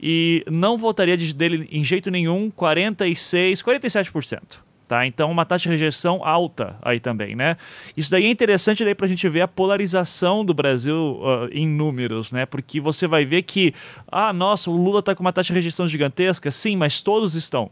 e 0.00 0.44
não 0.50 0.76
votaria 0.76 1.16
dele 1.16 1.68
em 1.70 1.82
jeito 1.82 2.10
nenhum 2.10 2.50
46, 2.50 3.62
47%. 3.62 4.65
Tá? 4.88 5.04
Então, 5.04 5.32
uma 5.32 5.44
taxa 5.44 5.64
de 5.64 5.70
rejeição 5.70 6.20
alta 6.24 6.76
aí 6.80 7.00
também, 7.00 7.34
né? 7.34 7.56
Isso 7.96 8.08
daí 8.08 8.24
é 8.24 8.30
interessante 8.30 8.84
para 8.94 9.06
a 9.06 9.08
gente 9.08 9.28
ver 9.28 9.40
a 9.40 9.48
polarização 9.48 10.44
do 10.44 10.54
Brasil 10.54 11.18
uh, 11.20 11.48
em 11.50 11.66
números, 11.66 12.30
né? 12.30 12.46
Porque 12.46 12.80
você 12.80 13.08
vai 13.08 13.24
ver 13.24 13.42
que, 13.42 13.74
ah, 14.06 14.32
nossa, 14.32 14.70
o 14.70 14.76
Lula 14.76 15.00
está 15.00 15.12
com 15.12 15.22
uma 15.22 15.32
taxa 15.32 15.48
de 15.48 15.54
rejeição 15.54 15.88
gigantesca. 15.88 16.52
Sim, 16.52 16.76
mas 16.76 17.02
todos 17.02 17.34
estão. 17.34 17.68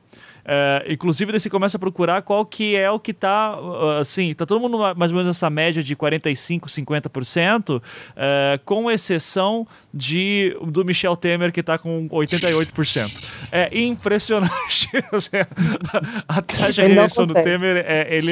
É, 0.47 0.85
inclusive, 0.91 1.33
você 1.33 1.49
começa 1.49 1.79
a 1.79 1.81
procurar 1.81 2.21
qual 2.23 2.45
que 2.45 2.77
é 2.77 2.91
o 2.91 3.01
que 3.01 3.13
está, 3.13 3.59
assim, 3.99 4.35
tá 4.35 4.45
todo 4.45 4.61
mundo 4.61 4.79
mais 4.95 5.11
ou 5.11 5.17
menos 5.17 5.27
nessa 5.27 5.49
média 5.49 5.83
de 5.83 5.97
45%, 5.97 6.65
50%, 6.67 7.83
é, 8.15 8.61
com 8.65 8.91
exceção 8.91 9.67
de, 9.93 10.55
do 10.67 10.85
Michel 10.85 11.17
Temer, 11.17 11.51
que 11.51 11.61
está 11.61 11.79
com 11.79 12.09
88%. 12.11 13.11
É 13.51 13.71
impressionante. 13.79 14.91
a 16.29 16.43
taxa 16.43 16.87
de 16.87 16.95
rejeição 17.05 17.27
do 17.27 17.35
Temer, 17.35 17.85
é, 17.87 18.09
ele... 18.11 18.31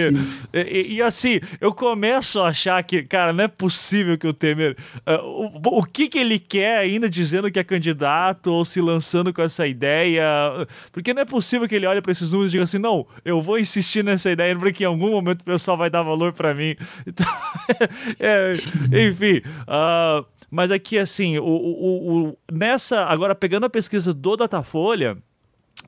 E, 0.52 0.94
e, 0.94 1.02
assim, 1.02 1.40
eu 1.60 1.72
começo 1.72 2.40
a 2.40 2.48
achar 2.48 2.82
que, 2.82 3.02
cara, 3.02 3.32
não 3.32 3.44
é 3.44 3.48
possível 3.48 4.18
que 4.18 4.26
o 4.26 4.32
Temer... 4.32 4.76
Uh, 5.06 5.50
o, 5.64 5.78
o 5.78 5.84
que 5.84 6.08
que 6.08 6.18
ele 6.18 6.38
quer 6.38 6.78
ainda 6.78 7.08
dizendo 7.08 7.50
que 7.50 7.58
é 7.58 7.64
candidato 7.64 8.48
ou 8.48 8.64
se 8.64 8.80
lançando 8.80 9.32
com 9.32 9.42
essa 9.42 9.66
ideia? 9.66 10.24
Porque 10.92 11.14
não 11.14 11.22
é 11.22 11.24
possível 11.24 11.68
que 11.68 11.74
ele 11.74 11.86
olhe 11.86 12.00
para 12.00 12.12
esses 12.12 12.32
números 12.32 12.50
e 12.50 12.52
diga 12.52 12.64
assim: 12.64 12.78
não, 12.78 13.06
eu 13.24 13.40
vou 13.40 13.58
insistir 13.58 14.04
nessa 14.04 14.30
ideia 14.30 14.56
porque 14.56 14.84
em 14.84 14.86
algum 14.86 15.10
momento 15.10 15.40
o 15.40 15.44
pessoal 15.44 15.76
vai 15.76 15.90
dar 15.90 16.02
valor 16.02 16.32
para 16.32 16.54
mim. 16.54 16.76
Então, 17.04 17.26
é, 18.18 18.54
enfim. 19.08 19.42
Uh, 19.62 20.24
mas 20.50 20.70
aqui, 20.70 20.98
assim, 20.98 21.38
o, 21.38 21.44
o, 21.44 22.28
o, 22.28 22.38
nessa. 22.50 23.04
Agora, 23.04 23.34
pegando 23.34 23.66
a 23.66 23.70
pesquisa 23.70 24.14
do 24.14 24.36
Datafolha. 24.36 25.16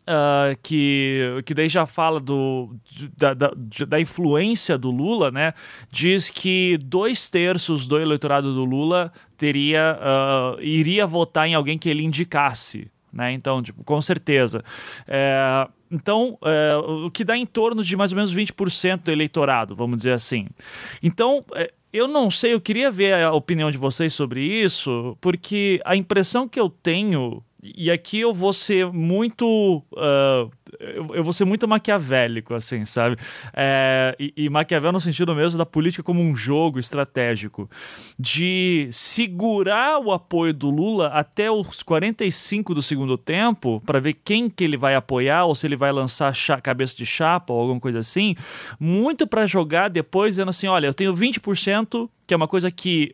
Uh, 0.07 0.55
que, 0.63 1.41
que 1.47 1.55
daí 1.55 1.67
já 1.67 1.87
fala 1.87 2.21
do, 2.21 2.77
da, 3.17 3.33
da, 3.33 3.51
da, 3.89 3.99
influência 3.99 4.77
do 4.77 4.91
Lula, 4.91 5.31
né? 5.31 5.55
Diz 5.91 6.29
que 6.29 6.77
dois 6.77 7.31
terços 7.31 7.87
do 7.87 7.99
eleitorado 7.99 8.53
do 8.53 8.67
Lula 8.67 9.11
teria 9.39 9.99
uh, 9.99 10.61
iria 10.61 11.07
votar 11.07 11.49
em 11.49 11.55
alguém 11.55 11.79
que 11.79 11.89
ele 11.89 12.05
indicasse, 12.05 12.91
né? 13.11 13.33
Então, 13.33 13.63
tipo, 13.63 13.83
com 13.83 14.03
certeza. 14.03 14.63
É, 15.09 15.67
então, 15.91 16.37
é, 16.43 16.77
o 16.77 17.11
que 17.11 17.25
dá 17.25 17.37
em 17.37 17.47
torno 17.47 17.83
de 17.83 17.97
mais 17.97 18.11
ou 18.11 18.17
menos 18.17 18.35
20% 18.35 19.05
do 19.05 19.11
eleitorado, 19.13 19.75
vamos 19.77 19.99
dizer 19.99 20.13
assim. 20.13 20.49
Então, 21.01 21.45
é, 21.55 21.73
eu 21.93 22.09
não 22.09 22.29
sei, 22.29 22.53
eu 22.53 22.61
queria 22.61 22.91
ver 22.91 23.15
a 23.15 23.33
opinião 23.33 23.71
de 23.71 23.79
vocês 23.79 24.13
sobre 24.13 24.45
isso, 24.45 25.17
porque 25.21 25.81
a 25.85 25.95
impressão 25.95 26.49
que 26.49 26.59
eu 26.59 26.69
tenho, 26.69 27.41
e 27.65 27.91
aqui 27.91 28.21
eu 28.21 28.35
vou 28.35 28.53
ser 28.53 28.93
muito. 28.93 29.83
Uh, 29.93 30.51
eu, 30.79 31.09
eu, 31.15 31.25
vou 31.25 31.33
ser 31.33 31.45
muito 31.45 31.67
maquiavélico, 31.67 32.55
assim, 32.55 32.85
sabe? 32.85 33.17
É, 33.53 34.15
e, 34.19 34.33
e 34.37 34.49
maquiavel 34.49 34.93
no 34.93 35.01
sentido 35.01 35.35
mesmo 35.35 35.59
da 35.59 35.67
política 35.67 36.03
como 36.03 36.21
um 36.21 36.35
jogo 36.35 36.79
estratégico. 36.79 37.69
De 38.19 38.89
segurar 38.91 39.99
o 39.99 40.13
apoio 40.13 40.53
do 40.53 40.71
Lula 40.71 41.09
até 41.09 41.51
os 41.51 41.83
45 41.83 42.75
do 42.75 42.83
segundo 42.83 43.17
tempo, 43.17 43.83
para 43.85 44.01
ver 44.01 44.15
quem 44.25 44.49
que 44.49 44.65
ele 44.65 44.77
vai 44.77 44.95
apoiar, 44.95 45.45
ou 45.45 45.55
se 45.55 45.67
ele 45.67 45.77
vai 45.77 45.93
lançar 45.93 46.35
cabeça 46.63 46.97
de 46.97 47.07
chapa 47.07 47.53
ou 47.53 47.61
alguma 47.61 47.81
coisa 47.81 47.99
assim, 47.99 48.35
muito 48.79 49.27
para 49.27 49.47
jogar 49.47 49.89
depois 49.89 50.33
dizendo 50.33 50.51
assim: 50.51 50.67
olha, 50.67 50.87
eu 50.87 50.95
tenho 50.95 51.15
20% 51.15 52.09
que 52.27 52.33
é 52.33 52.37
uma 52.37 52.49
coisa 52.49 52.71
que 52.71 53.13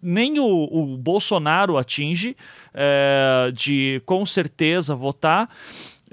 nem 0.00 0.38
o, 0.38 0.44
o 0.44 0.96
Bolsonaro 0.96 1.76
atinge, 1.76 2.36
é, 2.72 3.50
de 3.52 4.00
com 4.06 4.24
certeza 4.24 4.94
votar. 4.94 5.48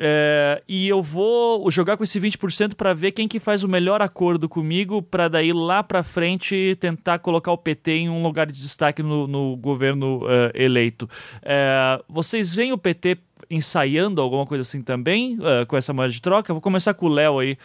É, 0.01 0.63
e 0.65 0.87
eu 0.87 1.03
vou 1.03 1.69
jogar 1.69 1.97
com 1.97 2.03
esse 2.05 2.17
20% 2.19 2.73
para 2.75 2.93
ver 2.93 3.11
quem 3.11 3.27
que 3.27 3.37
faz 3.37 3.65
o 3.65 3.67
melhor 3.67 4.01
acordo 4.01 4.47
comigo 4.47 5.01
para 5.01 5.27
daí 5.27 5.51
lá 5.51 5.83
para 5.83 6.01
frente 6.03 6.77
tentar 6.79 7.19
colocar 7.19 7.51
o 7.51 7.57
PT 7.57 7.91
em 7.91 8.09
um 8.09 8.23
lugar 8.23 8.47
de 8.47 8.53
destaque 8.53 9.03
no, 9.03 9.27
no 9.27 9.57
governo 9.57 10.23
uh, 10.23 10.51
eleito. 10.53 11.09
É, 11.43 12.01
vocês 12.07 12.55
veem 12.55 12.71
o 12.71 12.77
PT 12.77 13.17
ensaiando 13.49 14.21
alguma 14.21 14.45
coisa 14.45 14.61
assim 14.61 14.81
também 14.81 15.35
uh, 15.35 15.65
com 15.67 15.75
essa 15.75 15.91
moeda 15.91 16.13
de 16.13 16.21
troca? 16.21 16.53
vou 16.53 16.61
começar 16.61 16.93
com 16.93 17.07
o 17.07 17.09
Léo 17.09 17.39
aí. 17.39 17.57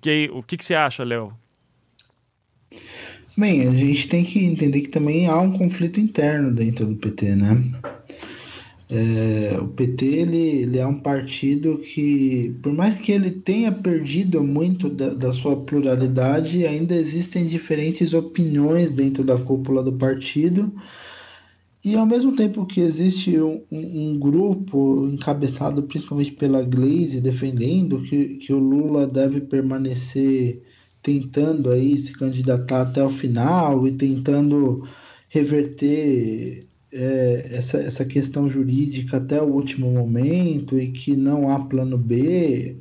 Que, 0.00 0.30
o 0.32 0.42
que, 0.42 0.56
que 0.56 0.64
você 0.64 0.74
acha, 0.74 1.04
Léo? 1.04 1.34
Bem, 3.36 3.68
a 3.68 3.72
gente 3.72 4.08
tem 4.08 4.24
que 4.24 4.44
entender 4.44 4.80
que 4.80 4.88
também 4.88 5.26
há 5.26 5.38
um 5.38 5.52
conflito 5.52 6.00
interno 6.00 6.52
dentro 6.52 6.86
do 6.86 6.96
PT, 6.96 7.36
né? 7.36 7.64
É, 8.94 9.58
o 9.58 9.68
PT 9.68 10.04
ele, 10.04 10.36
ele 10.36 10.78
é 10.78 10.86
um 10.86 10.98
partido 10.98 11.78
que, 11.78 12.54
por 12.62 12.74
mais 12.74 12.98
que 12.98 13.10
ele 13.10 13.30
tenha 13.30 13.72
perdido 13.72 14.44
muito 14.44 14.90
da, 14.90 15.08
da, 15.14 15.32
sua 15.32 15.56
pluralidade, 15.56 16.66
ainda 16.66 16.94
existem 16.94 17.46
diferentes 17.46 18.12
opiniões 18.12 18.90
dentro 18.90 19.24
da 19.24 19.38
cúpula 19.38 19.82
do 19.82 19.94
partido. 19.94 20.70
E 21.82 21.96
ao 21.96 22.04
mesmo 22.04 22.36
tempo 22.36 22.66
que 22.66 22.82
existe 22.82 23.40
um, 23.40 23.62
um, 23.72 24.18
grupo 24.18 25.08
encabeçado 25.10 25.82
principalmente 25.84 26.32
pela 26.32 26.62
Glaze 26.62 27.18
defendendo 27.18 28.02
que, 28.02 28.36
que 28.36 28.52
o 28.52 28.58
Lula 28.58 29.06
deve 29.06 29.40
permanecer 29.40 30.62
tentando 31.02 31.70
aí 31.70 31.96
se 31.96 32.12
candidatar 32.12 32.82
até 32.82 33.02
o 33.02 33.08
final 33.08 33.86
e 33.86 33.92
tentando 33.92 34.86
reverter 35.30 36.66
é, 36.92 37.48
essa, 37.52 37.78
essa 37.78 38.04
questão 38.04 38.48
jurídica 38.48 39.16
até 39.16 39.40
o 39.40 39.46
último 39.46 39.90
momento 39.90 40.78
e 40.78 40.88
que 40.88 41.16
não 41.16 41.48
há 41.48 41.64
plano 41.64 41.96
B. 41.96 42.76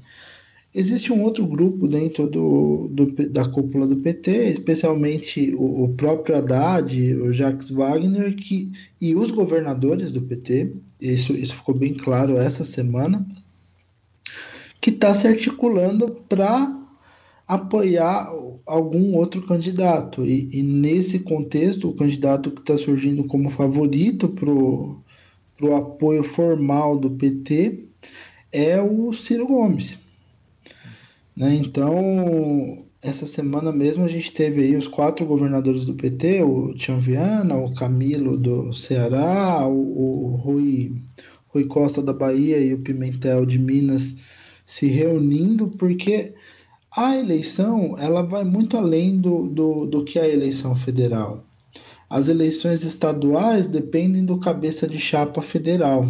Existe 0.74 1.12
um 1.12 1.22
outro 1.22 1.46
grupo 1.46 1.88
dentro 1.88 2.28
do, 2.28 2.90
do 2.90 3.30
da 3.30 3.48
cúpula 3.48 3.88
do 3.88 3.98
PT, 3.98 4.50
especialmente 4.50 5.54
o, 5.56 5.84
o, 5.84 5.90
próprio 5.96 6.36
Haddad, 6.36 7.14
o 7.16 7.34
Jacques 7.34 7.70
Wagner 7.70 8.36
que, 8.36 8.72
e 9.00 9.16
os 9.16 9.32
governadores 9.32 10.12
do 10.12 10.22
PT, 10.22 10.72
isso, 11.00 11.34
isso 11.34 11.56
ficou 11.56 11.76
bem 11.76 11.94
claro 11.94 12.38
essa 12.38 12.64
semana, 12.64 13.26
que 14.80 14.90
está 14.90 15.14
se 15.14 15.28
articulando 15.28 16.10
para 16.28 16.81
apoiar 17.52 18.32
algum 18.66 19.14
outro 19.18 19.42
candidato. 19.42 20.26
E, 20.26 20.48
e 20.54 20.64
nesse 20.64 21.20
contexto, 21.20 21.90
o 21.90 21.94
candidato 21.94 22.50
que 22.50 22.62
está 22.62 22.78
surgindo 22.78 23.26
como 23.26 23.50
favorito 23.50 24.30
para 24.30 24.50
o 24.50 25.76
apoio 25.76 26.24
formal 26.24 26.98
do 26.98 27.12
PT 27.12 27.88
é 28.54 28.82
o 28.82 29.12
Ciro 29.12 29.46
Gomes. 29.46 30.00
Né? 31.36 31.56
Então, 31.56 32.78
essa 33.02 33.28
semana 33.28 33.70
mesmo 33.74 34.06
a 34.06 34.10
gente 34.10 34.32
teve 34.32 34.62
aí 34.62 34.78
os 34.78 34.88
quatro 34.88 35.26
governadores 35.26 35.84
do 35.84 35.94
PT, 35.94 36.44
o 36.44 36.74
Tião 36.74 37.02
Viana, 37.02 37.58
o 37.58 37.76
Camilo 37.76 38.38
do 38.38 38.74
Ceará, 38.74 39.68
o, 39.68 40.32
o 40.32 40.36
Rui, 40.38 40.94
Rui 41.50 41.66
Costa 41.66 42.02
da 42.02 42.14
Bahia 42.14 42.60
e 42.60 42.74
o 42.74 42.80
Pimentel 42.80 43.46
de 43.46 43.60
Minas 43.60 44.16
se 44.66 44.88
reunindo, 44.88 45.68
porque 45.68 46.34
a 46.96 47.18
eleição 47.18 47.96
ela 47.98 48.22
vai 48.22 48.44
muito 48.44 48.76
além 48.76 49.18
do, 49.18 49.48
do, 49.48 49.86
do 49.86 50.04
que 50.04 50.20
a 50.20 50.28
eleição 50.28 50.76
federal. 50.76 51.44
As 52.10 52.28
eleições 52.28 52.84
estaduais 52.84 53.68
dependem 53.68 54.26
do 54.26 54.38
cabeça 54.38 54.86
de 54.86 55.00
chapa 55.00 55.42
federal, 55.42 56.06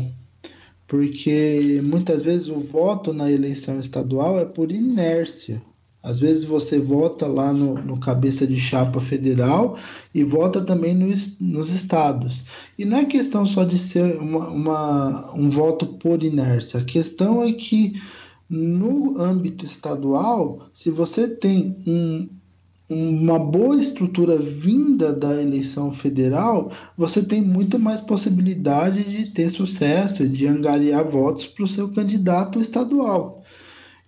porque 0.88 1.80
muitas 1.84 2.24
vezes 2.24 2.50
o 2.50 2.60
voto 2.60 3.14
na 3.14 3.32
eleição 3.32 3.80
estadual 3.80 4.40
é 4.40 4.46
por 4.46 4.72
inércia. 4.72 5.62
Às 6.02 6.18
vezes 6.18 6.46
você 6.46 6.80
vota 6.80 7.28
lá 7.28 7.54
no, 7.54 7.76
no 7.76 8.00
cabeça 8.00 8.48
de 8.48 8.60
chapa 8.60 9.00
federal 9.00 9.78
e 10.16 10.24
vota 10.24 10.60
também 10.62 10.96
no, 10.96 11.14
nos 11.40 11.70
estados. 11.70 12.44
E 12.76 12.84
não 12.84 12.98
é 12.98 13.06
questão 13.06 13.46
só 13.46 13.64
de 13.64 13.78
ser 13.78 14.18
uma, 14.18 14.48
uma, 14.50 15.36
um 15.36 15.52
voto 15.52 15.86
por 15.86 16.24
inércia, 16.24 16.80
a 16.80 16.84
questão 16.84 17.44
é 17.44 17.54
que 17.54 18.02
no 18.52 19.18
âmbito 19.18 19.66
estadual, 19.66 20.68
se 20.74 20.92
você 20.92 21.26
tem 21.26 21.74
um, 21.88 22.28
uma 22.90 23.40
boa 23.40 23.78
estrutura 23.78 24.36
vinda 24.36 25.14
da 25.14 25.42
eleição 25.42 25.94
federal, 25.94 26.70
você 26.98 27.24
tem 27.24 27.42
muito 27.42 27.80
mais 27.80 28.02
possibilidade 28.02 29.06
de 29.06 29.32
ter 29.32 29.50
sucesso, 29.50 30.28
de 30.28 30.46
angariar 30.46 31.06
votos 31.10 31.48
para 31.48 31.64
o 31.64 31.68
seu 31.68 31.88
candidato 31.88 32.60
estadual. 32.60 33.42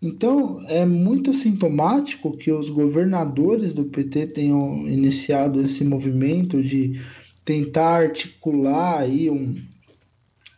Então, 0.02 0.62
é 0.68 0.86
muito 0.86 1.32
sintomático 1.32 2.36
que 2.36 2.52
os 2.52 2.70
governadores 2.70 3.72
do 3.72 3.86
PT 3.86 4.28
tenham 4.28 4.86
iniciado 4.90 5.62
esse 5.62 5.86
movimento 5.86 6.62
de 6.62 7.00
tentar 7.46 8.02
articular 8.02 9.00
aí 9.00 9.30
um, 9.30 9.56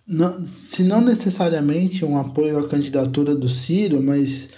não, 0.07 0.45
se 0.45 0.83
não 0.83 1.01
necessariamente 1.01 2.05
um 2.05 2.17
apoio 2.17 2.59
à 2.59 2.67
candidatura 2.67 3.35
do 3.35 3.49
Ciro, 3.49 4.01
mas 4.01 4.49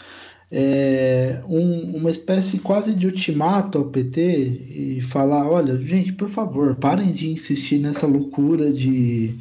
é, 0.52 1.42
um, 1.48 1.98
uma 1.98 2.12
espécie 2.12 2.60
quase 2.60 2.94
de 2.94 3.06
ultimato 3.06 3.78
ao 3.78 3.86
PT 3.86 4.22
e 4.98 5.02
falar: 5.02 5.48
olha, 5.50 5.76
gente, 5.78 6.14
por 6.14 6.30
favor, 6.30 6.76
parem 6.76 7.12
de 7.12 7.30
insistir 7.30 7.80
nessa 7.80 8.08
loucura 8.08 8.72
de, 8.72 9.36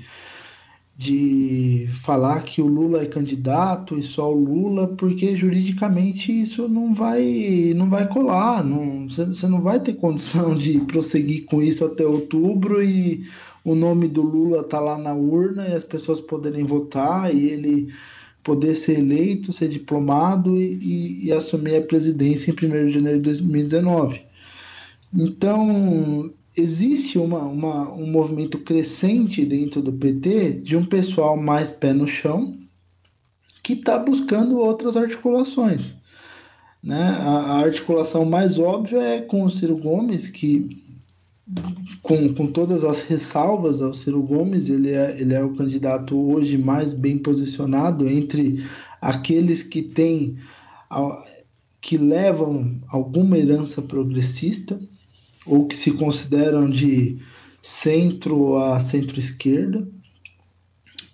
de 0.96 1.88
falar 2.02 2.42
que 2.42 2.60
o 2.62 2.66
Lula 2.66 3.02
é 3.02 3.06
candidato 3.06 3.98
e 3.98 4.02
só 4.02 4.32
o 4.32 4.44
Lula, 4.44 4.88
porque 4.96 5.36
juridicamente 5.36 6.32
isso 6.32 6.68
não 6.68 6.94
vai 6.94 7.72
não 7.76 7.88
vai 7.90 8.08
colar, 8.08 8.64
não, 8.64 9.08
você 9.08 9.46
não 9.48 9.60
vai 9.60 9.80
ter 9.80 9.94
condição 9.94 10.56
de 10.56 10.80
prosseguir 10.80 11.44
com 11.46 11.62
isso 11.62 11.84
até 11.84 12.04
outubro 12.04 12.82
e 12.82 13.24
o 13.66 13.74
nome 13.74 14.06
do 14.06 14.22
Lula 14.22 14.62
tá 14.62 14.78
lá 14.78 14.96
na 14.96 15.12
urna 15.12 15.66
e 15.66 15.72
as 15.72 15.84
pessoas 15.84 16.20
poderem 16.20 16.64
votar 16.64 17.34
e 17.34 17.48
ele 17.48 17.92
poder 18.44 18.76
ser 18.76 19.00
eleito, 19.00 19.52
ser 19.52 19.68
diplomado 19.68 20.56
e, 20.56 20.74
e, 20.74 21.26
e 21.26 21.32
assumir 21.32 21.74
a 21.74 21.82
presidência 21.82 22.52
em 22.52 22.54
1 22.54 22.86
de 22.86 22.92
janeiro 22.92 23.18
de 23.18 23.24
2019. 23.24 24.22
Então, 25.12 26.32
existe 26.56 27.18
uma, 27.18 27.40
uma, 27.40 27.92
um 27.92 28.08
movimento 28.08 28.60
crescente 28.60 29.44
dentro 29.44 29.82
do 29.82 29.92
PT 29.92 30.60
de 30.60 30.76
um 30.76 30.84
pessoal 30.84 31.36
mais 31.36 31.72
pé 31.72 31.92
no 31.92 32.06
chão 32.06 32.56
que 33.64 33.72
está 33.72 33.98
buscando 33.98 34.60
outras 34.60 34.96
articulações. 34.96 35.96
Né? 36.80 37.18
A, 37.20 37.30
a, 37.30 37.58
articulação 37.64 38.24
mais 38.24 38.60
óbvia 38.60 39.00
é 39.00 39.20
com 39.22 39.42
o 39.42 39.50
Ciro 39.50 39.76
Gomes, 39.76 40.28
que, 40.28 40.85
com, 42.02 42.32
com 42.34 42.46
todas 42.48 42.84
as 42.84 43.00
ressalvas 43.00 43.80
ao 43.80 43.94
Ciro 43.94 44.22
Gomes, 44.22 44.68
ele 44.68 44.90
é, 44.90 45.20
ele 45.20 45.34
é 45.34 45.42
o 45.42 45.54
candidato 45.54 46.18
hoje 46.18 46.58
mais 46.58 46.92
bem 46.92 47.18
posicionado 47.18 48.08
entre 48.08 48.64
aqueles 49.00 49.62
que 49.62 49.82
têm, 49.82 50.36
que 51.80 51.96
levam 51.96 52.80
alguma 52.88 53.38
herança 53.38 53.80
progressista 53.80 54.80
ou 55.44 55.66
que 55.66 55.76
se 55.76 55.92
consideram 55.92 56.68
de 56.68 57.18
centro 57.62 58.58
a 58.58 58.80
centro-esquerda, 58.80 59.88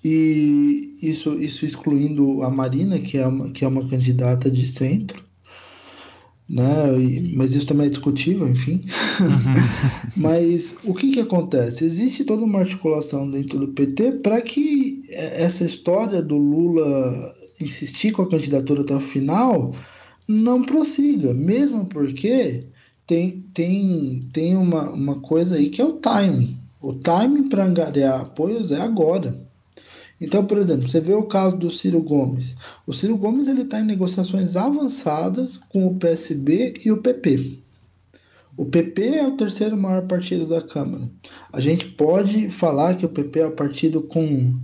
e 0.05 0.99
isso, 1.01 1.41
isso 1.41 1.65
excluindo 1.65 2.43
a 2.43 2.51
Marina, 2.51 2.99
que 2.99 3.19
é 3.19 3.27
uma, 3.27 3.51
que 3.51 3.65
é 3.65 3.69
uma 3.69 3.87
candidata 3.89 4.51
de 4.51 4.67
centro, 4.67 5.23
né? 6.53 7.01
E, 7.01 7.35
mas 7.35 7.55
isso 7.55 7.67
também 7.67 7.87
é 7.87 7.91
discutível, 7.91 8.47
enfim. 8.47 8.85
Uhum. 9.21 9.55
mas 10.15 10.77
o 10.85 10.93
que, 10.93 11.13
que 11.13 11.21
acontece? 11.21 11.83
Existe 11.83 12.25
toda 12.25 12.45
uma 12.45 12.59
articulação 12.59 13.31
dentro 13.31 13.59
do 13.59 13.69
PT 13.69 14.13
para 14.23 14.39
que 14.43 15.03
essa 15.09 15.65
história 15.65 16.21
do 16.21 16.37
Lula 16.37 17.35
insistir 17.59 18.13
com 18.13 18.23
a 18.23 18.29
candidatura 18.29 18.83
até 18.83 18.95
o 18.95 19.01
final 19.01 19.75
não 20.29 20.63
prossiga, 20.63 21.33
mesmo 21.33 21.87
porque 21.87 22.67
tem, 23.07 23.45
tem, 23.55 24.29
tem 24.33 24.55
uma, 24.55 24.91
uma 24.91 25.21
coisa 25.21 25.57
aí 25.57 25.71
que 25.71 25.81
é 25.81 25.85
o 25.85 25.95
timing. 25.95 26.59
O 26.83 26.93
timing 26.93 27.49
para 27.49 27.65
angariar 27.65 28.21
apoios 28.21 28.71
é 28.71 28.81
agora. 28.81 29.41
Então, 30.23 30.47
por 30.47 30.57
exemplo, 30.57 30.89
você 30.89 31.01
vê 31.01 31.13
o 31.13 31.25
caso 31.25 31.59
do 31.59 31.69
Ciro 31.69 32.01
Gomes. 32.01 32.55
O 32.87 32.93
Ciro 32.93 33.17
Gomes 33.17 33.49
ele 33.49 33.63
está 33.63 33.81
em 33.81 33.85
negociações 33.85 34.55
avançadas 34.55 35.57
com 35.57 35.85
o 35.85 35.97
PSB 35.97 36.75
e 36.85 36.93
o 36.93 36.99
PP. 36.99 37.59
O 38.57 38.65
PP 38.65 39.03
é 39.03 39.27
o 39.27 39.37
terceiro 39.37 39.77
maior 39.77 40.07
partido 40.07 40.47
da 40.47 40.61
Câmara. 40.61 41.11
A 41.53 41.59
gente 41.59 41.87
pode 41.87 42.51
falar 42.51 42.97
que 42.97 43.05
o 43.05 43.09
PP 43.09 43.41
é 43.41 43.47
o 43.47 43.57
partido 43.57 44.01
com 44.01 44.55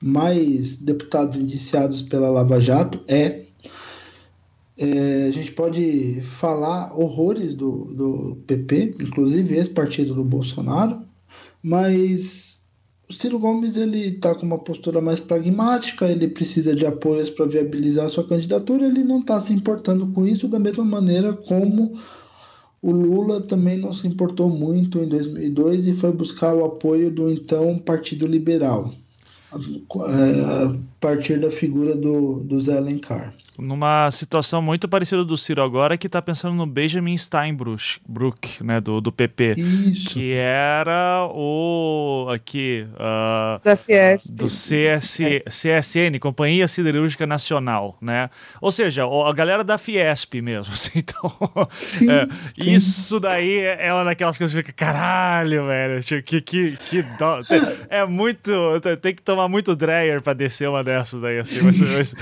mais 0.00 0.76
deputados 0.76 1.36
indiciados 1.36 2.00
pela 2.00 2.30
Lava 2.30 2.58
Jato? 2.58 2.98
É. 3.06 3.42
É, 4.78 5.26
a 5.28 5.30
gente 5.30 5.52
pode 5.52 6.22
falar 6.22 6.98
horrores 6.98 7.54
do, 7.54 7.84
do 7.94 8.38
PP, 8.46 8.96
inclusive 9.00 9.56
esse 9.56 9.70
partido 9.70 10.14
do 10.14 10.24
Bolsonaro, 10.24 11.02
mas 11.62 12.55
o 13.08 13.12
Ciro 13.12 13.38
Gomes 13.38 13.76
ele 13.76 14.08
está 14.08 14.34
com 14.34 14.44
uma 14.44 14.58
postura 14.58 15.00
mais 15.00 15.20
pragmática, 15.20 16.06
ele 16.06 16.26
precisa 16.26 16.74
de 16.74 16.84
apoios 16.84 17.30
para 17.30 17.46
viabilizar 17.46 18.08
sua 18.08 18.26
candidatura, 18.26 18.86
ele 18.86 19.04
não 19.04 19.20
está 19.20 19.40
se 19.40 19.52
importando 19.52 20.08
com 20.08 20.26
isso 20.26 20.48
da 20.48 20.58
mesma 20.58 20.84
maneira 20.84 21.32
como 21.32 21.96
o 22.82 22.90
Lula 22.90 23.40
também 23.40 23.78
não 23.78 23.92
se 23.92 24.06
importou 24.06 24.48
muito 24.48 24.98
em 24.98 25.08
2002 25.08 25.88
e 25.88 25.94
foi 25.94 26.12
buscar 26.12 26.54
o 26.54 26.64
apoio 26.64 27.10
do 27.10 27.30
então 27.30 27.78
Partido 27.78 28.26
Liberal, 28.26 28.92
a 29.52 30.76
partir 31.00 31.38
da 31.38 31.50
figura 31.50 31.96
do, 31.96 32.40
do 32.40 32.60
Zé 32.60 32.76
Alencar 32.76 33.32
numa 33.58 34.10
situação 34.10 34.60
muito 34.60 34.88
parecida 34.88 35.24
do 35.24 35.36
Ciro 35.36 35.62
agora, 35.62 35.96
que 35.96 36.06
está 36.06 36.20
pensando 36.20 36.54
no 36.54 36.66
Benjamin 36.66 37.16
Steinbrück, 37.16 38.62
né, 38.62 38.80
do, 38.80 39.00
do 39.00 39.10
PP. 39.10 39.54
Isso. 39.56 40.10
Que 40.10 40.34
era 40.34 41.26
o, 41.30 42.28
aqui, 42.30 42.86
uh, 42.94 43.62
da 43.64 43.76
CS. 43.76 44.30
do 44.30 44.48
CS, 44.48 45.18
CSN, 45.48 46.18
Companhia 46.20 46.68
Siderúrgica 46.68 47.26
Nacional, 47.26 47.96
né? 48.00 48.30
Ou 48.60 48.70
seja, 48.70 49.04
a 49.04 49.32
galera 49.32 49.64
da 49.64 49.78
Fiesp 49.78 50.34
mesmo, 50.42 50.72
assim, 50.74 50.90
então... 50.96 51.36
Sim, 51.78 52.10
é, 52.10 52.28
sim. 52.58 52.74
Isso 52.74 53.20
daí 53.20 53.58
é 53.58 53.92
uma 53.92 54.04
daquelas 54.04 54.36
coisas 54.36 54.54
que 54.54 54.66
fica, 54.66 54.72
caralho, 54.72 55.66
velho, 55.66 56.02
que, 56.02 56.40
que, 56.40 56.76
que 56.76 57.02
dó. 57.18 57.40
É 57.88 58.04
muito... 58.06 58.50
Tem 59.00 59.14
que 59.14 59.22
tomar 59.22 59.48
muito 59.48 59.74
Dreyer 59.74 60.20
para 60.20 60.34
descer 60.34 60.68
uma 60.68 60.82
dessas 60.86 61.22
aí, 61.22 61.38
assim, 61.38 61.60
mas, 61.62 61.78
mas, 61.78 62.14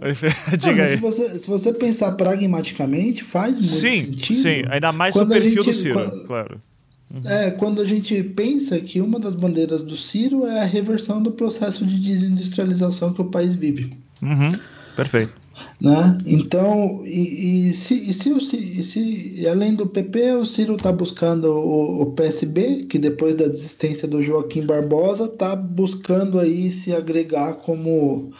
mas 0.00 0.18
diga 0.58 0.86
se 0.86 0.96
você, 0.96 1.38
se 1.38 1.48
você 1.48 1.72
pensar 1.72 2.12
pragmaticamente, 2.12 3.24
faz 3.24 3.52
muito 3.52 3.66
sim, 3.66 4.04
sentido. 4.04 4.42
Sim, 4.42 4.62
ainda 4.68 4.92
mais 4.92 5.14
no 5.14 5.26
perfil 5.26 5.62
gente, 5.62 5.64
do 5.64 5.74
Ciro, 5.74 5.94
quando, 5.94 6.24
claro. 6.26 6.60
Uhum. 7.14 7.30
É, 7.30 7.50
quando 7.52 7.80
a 7.80 7.86
gente 7.86 8.22
pensa 8.22 8.78
que 8.80 9.00
uma 9.00 9.18
das 9.18 9.34
bandeiras 9.34 9.82
do 9.82 9.96
Ciro 9.96 10.46
é 10.46 10.60
a 10.60 10.64
reversão 10.64 11.22
do 11.22 11.30
processo 11.30 11.86
de 11.86 11.98
desindustrialização 11.98 13.14
que 13.14 13.22
o 13.22 13.24
país 13.24 13.54
vive. 13.54 13.96
Uhum. 14.20 14.52
Perfeito. 14.94 15.32
Né? 15.80 16.18
Então, 16.26 17.02
e, 17.04 17.68
e 17.68 17.74
se, 17.74 17.94
e 17.94 18.12
se, 18.12 18.30
e 18.30 18.82
se, 18.82 19.48
além 19.48 19.74
do 19.74 19.86
PP, 19.86 20.32
o 20.34 20.44
Ciro 20.44 20.74
está 20.74 20.90
buscando 20.90 21.52
o, 21.52 22.02
o, 22.02 22.06
PSB, 22.12 22.84
que 22.84 22.98
depois 22.98 23.34
da 23.34 23.46
desistência 23.46 24.08
do 24.08 24.20
Joaquim 24.20 24.66
Barbosa, 24.66 25.26
está 25.26 25.54
buscando 25.54 26.38
aí 26.38 26.70
se 26.70 26.92
agregar 26.92 27.54
como 27.54 28.32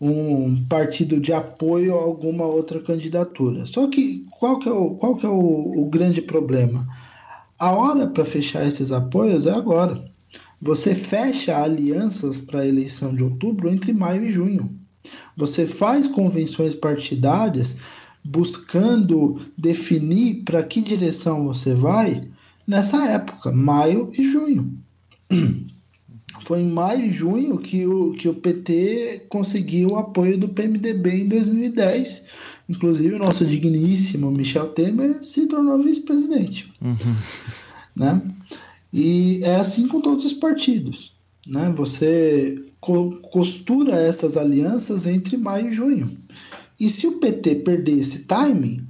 um 0.00 0.62
partido 0.66 1.18
de 1.18 1.32
apoio 1.32 1.94
a 1.98 2.02
alguma 2.02 2.44
outra 2.44 2.80
candidatura. 2.80 3.64
Só 3.64 3.86
que 3.88 4.26
qual 4.38 4.58
que 4.58 4.68
é 4.68 4.72
o, 4.72 4.90
qual 4.90 5.16
que 5.16 5.24
é 5.24 5.28
o, 5.28 5.80
o 5.80 5.86
grande 5.86 6.20
problema? 6.20 6.86
A 7.58 7.70
hora 7.70 8.06
para 8.06 8.24
fechar 8.24 8.66
esses 8.66 8.92
apoios 8.92 9.46
é 9.46 9.52
agora. 9.52 10.04
Você 10.60 10.94
fecha 10.94 11.62
alianças 11.62 12.38
para 12.38 12.60
a 12.60 12.66
eleição 12.66 13.14
de 13.14 13.22
outubro 13.22 13.68
entre 13.68 13.92
maio 13.92 14.24
e 14.24 14.32
junho. 14.32 14.83
Você 15.36 15.66
faz 15.66 16.06
convenções 16.06 16.74
partidárias 16.74 17.76
buscando 18.24 19.40
definir 19.56 20.42
para 20.44 20.62
que 20.62 20.80
direção 20.80 21.44
você 21.44 21.74
vai 21.74 22.26
nessa 22.66 23.04
época, 23.06 23.52
maio 23.52 24.10
e 24.16 24.30
junho. 24.30 24.78
Foi 26.44 26.60
em 26.60 26.68
maio 26.68 27.06
e 27.06 27.10
junho 27.10 27.58
que 27.58 27.86
o, 27.86 28.12
que 28.12 28.28
o 28.28 28.34
PT 28.34 29.26
conseguiu 29.28 29.90
o 29.90 29.98
apoio 29.98 30.36
do 30.36 30.48
PMDB 30.48 31.22
em 31.22 31.28
2010. 31.28 32.26
Inclusive, 32.68 33.14
o 33.14 33.18
nosso 33.18 33.46
digníssimo 33.46 34.30
Michel 34.30 34.68
Temer 34.68 35.20
se 35.26 35.46
tornou 35.46 35.82
vice-presidente. 35.82 36.72
Uhum. 36.80 36.96
Né? 37.96 38.20
E 38.92 39.38
é 39.44 39.54
assim 39.54 39.86
com 39.86 40.00
todos 40.00 40.24
os 40.24 40.32
partidos. 40.32 41.12
Né? 41.46 41.72
Você 41.76 42.60
costura 43.30 43.96
essas 43.96 44.36
alianças 44.36 45.06
entre 45.06 45.36
maio 45.36 45.68
e 45.68 45.72
junho. 45.72 46.16
E 46.78 46.90
se 46.90 47.06
o 47.06 47.18
PT 47.18 47.56
perder 47.56 47.98
esse 47.98 48.20
timing, 48.20 48.86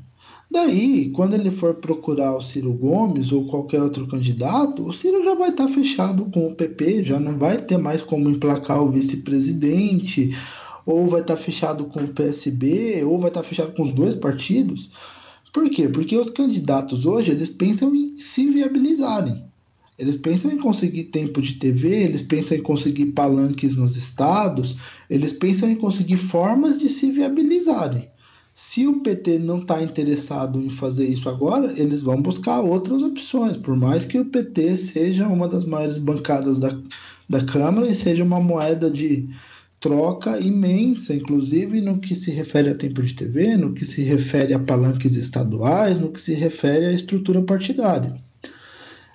Daí, 0.55 1.11
quando 1.11 1.35
ele 1.35 1.51
for 1.51 1.75
procurar 1.75 2.37
o 2.37 2.41
Ciro 2.41 2.73
Gomes 2.73 3.33
ou 3.33 3.45
qualquer 3.49 3.83
outro 3.83 4.07
candidato, 4.07 4.87
o 4.87 4.93
Ciro 4.93 5.25
já 5.25 5.35
vai 5.35 5.49
estar 5.49 5.67
fechado 5.67 6.27
com 6.27 6.47
o 6.47 6.55
PP, 6.55 7.03
já 7.03 7.19
não 7.19 7.37
vai 7.37 7.61
ter 7.61 7.77
mais 7.77 8.03
como 8.03 8.31
emplacar 8.31 8.81
o 8.81 8.89
vice-presidente, 8.89 10.33
ou 10.87 11.09
vai 11.09 11.23
estar 11.23 11.37
fechado 11.37 11.87
com 11.87 12.05
o 12.05 12.09
PSB, 12.09 13.03
ou 13.03 13.19
vai 13.19 13.31
estar 13.31 13.43
fechado 13.43 13.73
com 13.73 13.83
os 13.83 13.93
dois 13.93 14.15
partidos. 14.15 14.91
Por 15.53 15.69
quê? 15.69 15.89
Porque 15.89 16.17
os 16.17 16.31
candidatos 16.31 17.05
hoje, 17.05 17.33
eles 17.33 17.49
pensam 17.49 17.93
em 17.93 18.17
se 18.17 18.49
viabilizarem. 18.49 19.45
Eles 19.97 20.17
pensam 20.17 20.51
em 20.51 20.59
conseguir 20.59 21.05
tempo 21.05 21.41
de 21.41 21.55
TV, 21.55 21.89
eles 22.03 22.23
pensam 22.23 22.57
em 22.57 22.63
conseguir 22.63 23.07
palanques 23.13 23.77
nos 23.77 23.97
estados, 23.97 24.77
eles 25.09 25.33
pensam 25.33 25.71
em 25.71 25.77
conseguir 25.77 26.17
formas 26.17 26.77
de 26.79 26.89
se 26.89 27.13
viabilizarem. 27.13 28.09
Se 28.53 28.87
o 28.87 29.01
PT 29.01 29.39
não 29.39 29.59
está 29.59 29.83
interessado 29.83 30.61
em 30.61 30.71
fazer 30.71 31.07
isso 31.07 31.29
agora, 31.29 31.73
eles 31.77 32.03
vão 32.03 32.21
buscar 32.21 32.61
outras 32.61 33.03
opções, 33.03 33.57
por 33.57 33.77
mais 33.77 34.05
que 34.05 34.19
o 34.19 34.25
PT 34.25 34.77
seja 34.77 35.29
uma 35.29 35.49
das 35.49 35.65
maiores 35.65 35.99
bancadas 35.99 36.59
da, 36.59 36.77
da 37.29 37.45
Câmara 37.45 37.89
e 37.89 37.95
seja 37.95 38.25
uma 38.25 38.41
moeda 38.41 38.91
de 38.91 39.29
troca 39.81 40.41
imensa, 40.41 41.15
inclusive 41.15 41.81
no 41.81 41.99
que 41.99 42.17
se 42.17 42.31
refere 42.31 42.71
a 42.71 42.75
tempo 42.75 43.03
de 43.03 43.15
TV, 43.15 43.57
no 43.57 43.75
que 43.75 43.85
se 43.85 44.03
refere 44.03 44.55
a 44.55 44.59
palanques 44.59 45.17
estaduais, 45.17 45.99
no 45.99 46.11
que 46.11 46.21
se 46.21 46.33
refere 46.33 46.87
à 46.87 46.93
estrutura 46.93 47.43
partidária. 47.43 48.24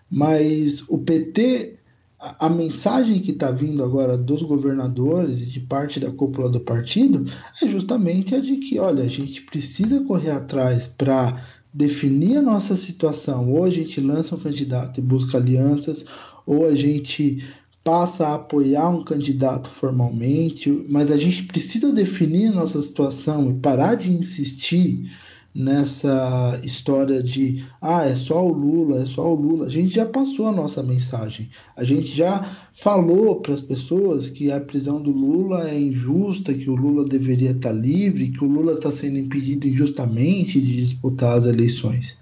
Mas 0.09 0.83
o 0.87 0.97
PT 0.97 1.79
a, 2.19 2.47
a 2.47 2.49
mensagem 2.49 3.19
que 3.19 3.31
está 3.31 3.49
vindo 3.49 3.83
agora 3.83 4.17
dos 4.17 4.43
governadores 4.43 5.41
e 5.41 5.45
de 5.45 5.59
parte 5.61 5.99
da 5.99 6.11
cúpula 6.11 6.49
do 6.49 6.59
partido 6.59 7.25
é 7.61 7.67
justamente 7.67 8.35
a 8.35 8.39
de 8.39 8.57
que, 8.57 8.77
olha, 8.77 9.03
a 9.03 9.07
gente 9.07 9.41
precisa 9.43 10.03
correr 10.03 10.31
atrás 10.31 10.85
para 10.85 11.41
definir 11.73 12.37
a 12.37 12.41
nossa 12.41 12.75
situação. 12.75 13.49
Ou 13.51 13.63
a 13.63 13.69
gente 13.69 14.01
lança 14.01 14.35
um 14.35 14.39
candidato 14.39 14.99
e 14.99 15.03
busca 15.03 15.37
alianças, 15.37 16.05
ou 16.45 16.65
a 16.65 16.75
gente 16.75 17.43
passa 17.83 18.27
a 18.27 18.35
apoiar 18.35 18.89
um 18.89 19.03
candidato 19.03 19.69
formalmente, 19.69 20.85
mas 20.89 21.09
a 21.09 21.17
gente 21.17 21.43
precisa 21.43 21.93
definir 21.93 22.47
a 22.47 22.55
nossa 22.55 22.81
situação 22.81 23.49
e 23.49 23.53
parar 23.53 23.95
de 23.95 24.11
insistir 24.11 25.09
nessa 25.53 26.59
história 26.63 27.21
de 27.23 27.65
ah, 27.81 28.05
é 28.05 28.15
só 28.15 28.45
o 28.45 28.51
Lula, 28.51 29.01
é 29.01 29.05
só 29.05 29.33
o 29.33 29.35
Lula. 29.35 29.65
A 29.65 29.69
gente 29.69 29.95
já 29.95 30.05
passou 30.05 30.47
a 30.47 30.51
nossa 30.51 30.83
mensagem. 30.83 31.49
A 31.75 31.83
gente 31.83 32.15
já 32.15 32.55
falou 32.73 33.37
para 33.37 33.53
as 33.53 33.61
pessoas 33.61 34.29
que 34.29 34.51
a 34.51 34.59
prisão 34.59 35.01
do 35.01 35.11
Lula 35.11 35.69
é 35.69 35.79
injusta, 35.79 36.53
que 36.53 36.69
o 36.69 36.75
Lula 36.75 37.03
deveria 37.05 37.51
estar 37.51 37.71
livre, 37.71 38.29
que 38.29 38.43
o 38.43 38.47
Lula 38.47 38.73
está 38.73 38.91
sendo 38.91 39.17
impedido 39.17 39.67
injustamente 39.67 40.61
de 40.61 40.77
disputar 40.77 41.37
as 41.37 41.45
eleições. 41.45 42.17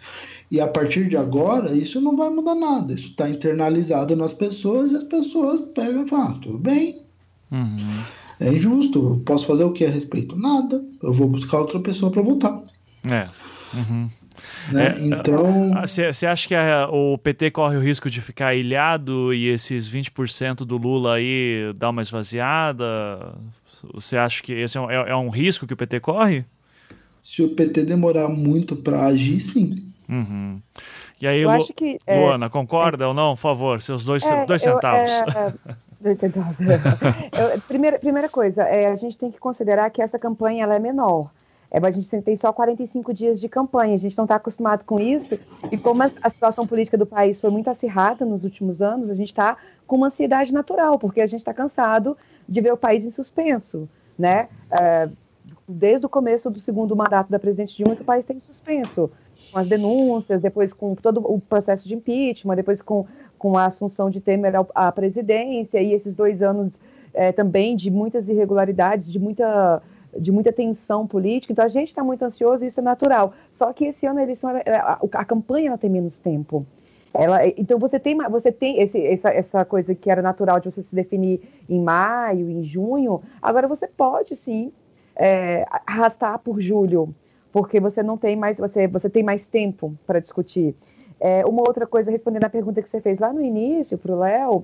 E 0.50 0.62
a 0.62 0.68
partir 0.68 1.10
de 1.10 1.18
agora, 1.18 1.76
isso 1.76 2.00
não 2.00 2.16
vai 2.16 2.30
mudar 2.30 2.56
nada. 2.56 2.94
Isso 2.94 3.10
está 3.10 3.30
internalizado 3.30 4.16
nas 4.16 4.34
pessoas 4.34 4.92
e 4.92 4.96
as 4.96 5.04
pessoas 5.04 5.62
pegam 5.62 6.06
e 6.06 6.10
falam: 6.10 6.28
ah, 6.28 6.40
tudo 6.42 6.58
bem. 6.58 7.02
Uhum. 7.52 7.78
É 8.40 8.54
injusto. 8.54 9.22
Posso 9.26 9.46
fazer 9.46 9.66
o 9.66 9.74
que 9.74 9.84
a 9.84 9.90
respeito? 9.90 10.38
Nada. 10.38 10.84
Eu 11.04 11.14
vou 11.14 11.28
buscar 11.28 11.60
outra 11.60 11.80
pessoa 11.80 12.12
para 12.12 12.22
votar. 12.22 12.64
É. 13.14 13.28
Uhum. 13.76 14.10
Né? 14.72 14.88
É, 14.88 15.06
então. 15.06 15.72
Você 15.82 16.26
acha 16.26 16.48
que 16.48 16.56
a, 16.56 16.88
o 16.90 17.18
PT 17.18 17.52
corre 17.52 17.78
o 17.78 17.82
risco 17.82 18.10
de 18.10 18.22
ficar 18.22 18.54
ilhado 18.54 19.34
e 19.34 19.48
esses 19.48 19.90
20% 19.90 20.58
do 20.58 20.78
Lula 20.78 21.16
aí 21.16 21.74
dar 21.76 21.90
uma 21.90 22.02
esvaziada? 22.02 23.34
Você 23.94 24.18
acha 24.18 24.42
que 24.42 24.54
esse 24.54 24.78
é 24.78 24.82
um, 24.82 24.90
é, 24.90 25.10
é 25.10 25.16
um 25.16 25.30
risco 25.30 25.66
que 25.66 25.74
o 25.74 25.78
PT 25.78 26.00
corre? 26.00 26.46
Se 27.22 27.42
o 27.44 27.50
PT 27.50 27.84
demorar 27.84 28.30
muito 28.30 28.76
para 28.76 29.06
agir, 29.06 29.40
sim. 29.40 29.92
Uhum. 30.08 30.62
E 31.20 31.28
aí, 31.28 31.46
Lu... 31.46 31.68
que, 31.76 32.00
é, 32.06 32.20
Luana, 32.20 32.46
é, 32.46 32.50
concorda 32.50 33.04
é, 33.04 33.08
ou 33.08 33.14
não? 33.14 33.36
Por 33.36 33.42
favor, 33.42 33.82
seus 33.82 34.06
dois, 34.06 34.24
é, 34.24 34.46
dois 34.46 34.62
centavos. 34.62 35.10
Eu, 35.10 35.42
é, 35.42 35.54
dois 36.00 36.18
centavos. 36.18 36.58
eu, 36.64 37.62
primeira, 37.68 38.00
primeira 38.00 38.30
coisa, 38.30 38.64
a 38.64 38.96
gente 38.96 39.18
tem 39.18 39.32
que 39.32 39.40
considerar 39.40 39.90
que 39.90 40.02
essa 40.02 40.18
campanha 40.18 40.64
ela 40.64 40.76
é 40.76 40.80
menor. 40.80 41.30
É, 41.70 41.80
a 41.80 41.92
gente 41.92 42.22
tem 42.22 42.36
só 42.36 42.54
45 42.54 43.14
dias 43.14 43.40
de 43.40 43.50
campanha, 43.50 43.96
a 43.96 43.98
gente 43.98 44.18
não 44.18 44.26
está 44.26 44.36
acostumado 44.36 44.84
com 44.86 45.00
isso. 45.00 45.38
E 45.72 45.78
como 45.78 46.04
a, 46.04 46.30
situação 46.30 46.66
política 46.66 46.98
do 46.98 47.06
país 47.06 47.42
foi 47.42 47.50
muito 47.50 47.70
acirrada 47.70 48.26
nos 48.26 48.44
últimos 48.44 48.82
anos, 48.82 49.10
a 49.10 49.16
gente 49.16 49.28
está 49.28 49.58
com 49.86 49.98
uma 49.98 50.08
ansiedade 50.08 50.54
natural, 50.54 50.98
porque 50.98 51.22
a 51.22 51.26
gente 51.26 51.42
está 51.42 51.54
cansado 51.54 52.18
de 52.48 52.62
ver 52.62 52.74
o 52.74 52.78
país 52.78 53.04
em 53.04 53.12
suspenso. 53.12 53.88
Né? 54.18 54.48
É, 54.72 55.10
desde 55.68 56.06
o 56.06 56.10
começo 56.10 56.50
do 56.50 56.60
segundo 56.60 56.96
mandato 56.96 57.30
da 57.30 57.38
presidente 57.38 57.76
Dilma, 57.76 57.94
o 57.94 58.04
país 58.04 58.26
tem 58.26 58.40
suspenso 58.40 59.12
com 59.52 59.60
as 59.60 59.68
denúncias, 59.68 60.42
depois 60.42 60.74
com 60.74 60.96
todo 60.96 61.20
o 61.20 61.40
processo 61.40 61.88
de 61.88 61.94
impeachment, 61.94 62.56
depois 62.56 62.82
com, 62.82 63.06
com 63.38 63.58
a 63.58 63.66
assunção 63.66 64.10
de 64.10 64.20
Temer 64.20 64.54
à 64.74 64.92
presidência, 64.92 65.82
e 65.82 65.94
esses 65.94 66.16
dois 66.16 66.42
anos 66.42 66.80
é, 67.14 67.32
também 67.32 67.76
de 67.76 67.90
muitas 67.92 68.30
irregularidades, 68.30 69.12
de 69.12 69.20
muita, 69.20 69.82
de 70.20 70.32
muita 70.32 70.52
tensão 70.52 71.06
política. 71.06 71.54
Então 71.54 71.66
a 71.66 71.70
gente 71.70 71.90
está 71.90 72.04
muito 72.04 72.24
ansioso 72.24 72.64
e 72.64 72.68
isso 72.68 72.80
é 72.80 72.84
natural. 72.84 73.34
Só 73.52 73.72
que 73.74 73.86
esse 73.86 74.06
ano 74.06 74.20
a 74.20 74.24
eleição, 74.24 74.52
a, 75.14 75.26
campanha 75.26 75.70
ela 75.70 75.78
tem 75.78 75.90
menos 75.90 76.16
tempo. 76.16 76.66
Ela, 77.14 77.48
então 77.58 77.80
você 77.80 78.00
tem, 78.00 78.16
você 78.30 78.52
tem 78.52 78.80
esse, 78.80 79.00
essa, 79.06 79.30
essa 79.30 79.66
coisa 79.66 79.96
que 79.96 80.10
era 80.10 80.22
natural 80.22 80.60
de 80.60 80.70
você 80.72 80.84
se 80.84 80.94
definir 80.94 81.42
em 81.70 81.82
maio, 81.82 82.50
em 82.50 82.64
junho. 82.64 83.22
Agora 83.42 83.68
você 83.68 83.88
pode 83.88 84.36
sim 84.36 84.72
é, 85.16 85.66
arrastar 85.86 86.40
por 86.40 86.60
julho 86.60 87.14
porque 87.52 87.80
você 87.80 88.04
não 88.04 88.18
tem 88.18 88.36
mais, 88.36 88.58
você, 88.58 88.88
você 88.88 89.10
tem 89.10 89.24
mais 89.24 89.48
tempo 89.48 89.98
para 90.06 90.20
discutir. 90.20 90.76
É, 91.20 91.44
uma 91.44 91.62
outra 91.62 91.88
coisa, 91.88 92.12
respondendo 92.12 92.44
à 92.44 92.50
pergunta 92.50 92.82
que 92.84 92.88
você 92.88 93.02
fez 93.02 93.18
lá 93.18 93.34
no 93.34 93.42
início 93.42 93.98
para 93.98 94.12
o 94.14 94.20
Léo, 94.20 94.64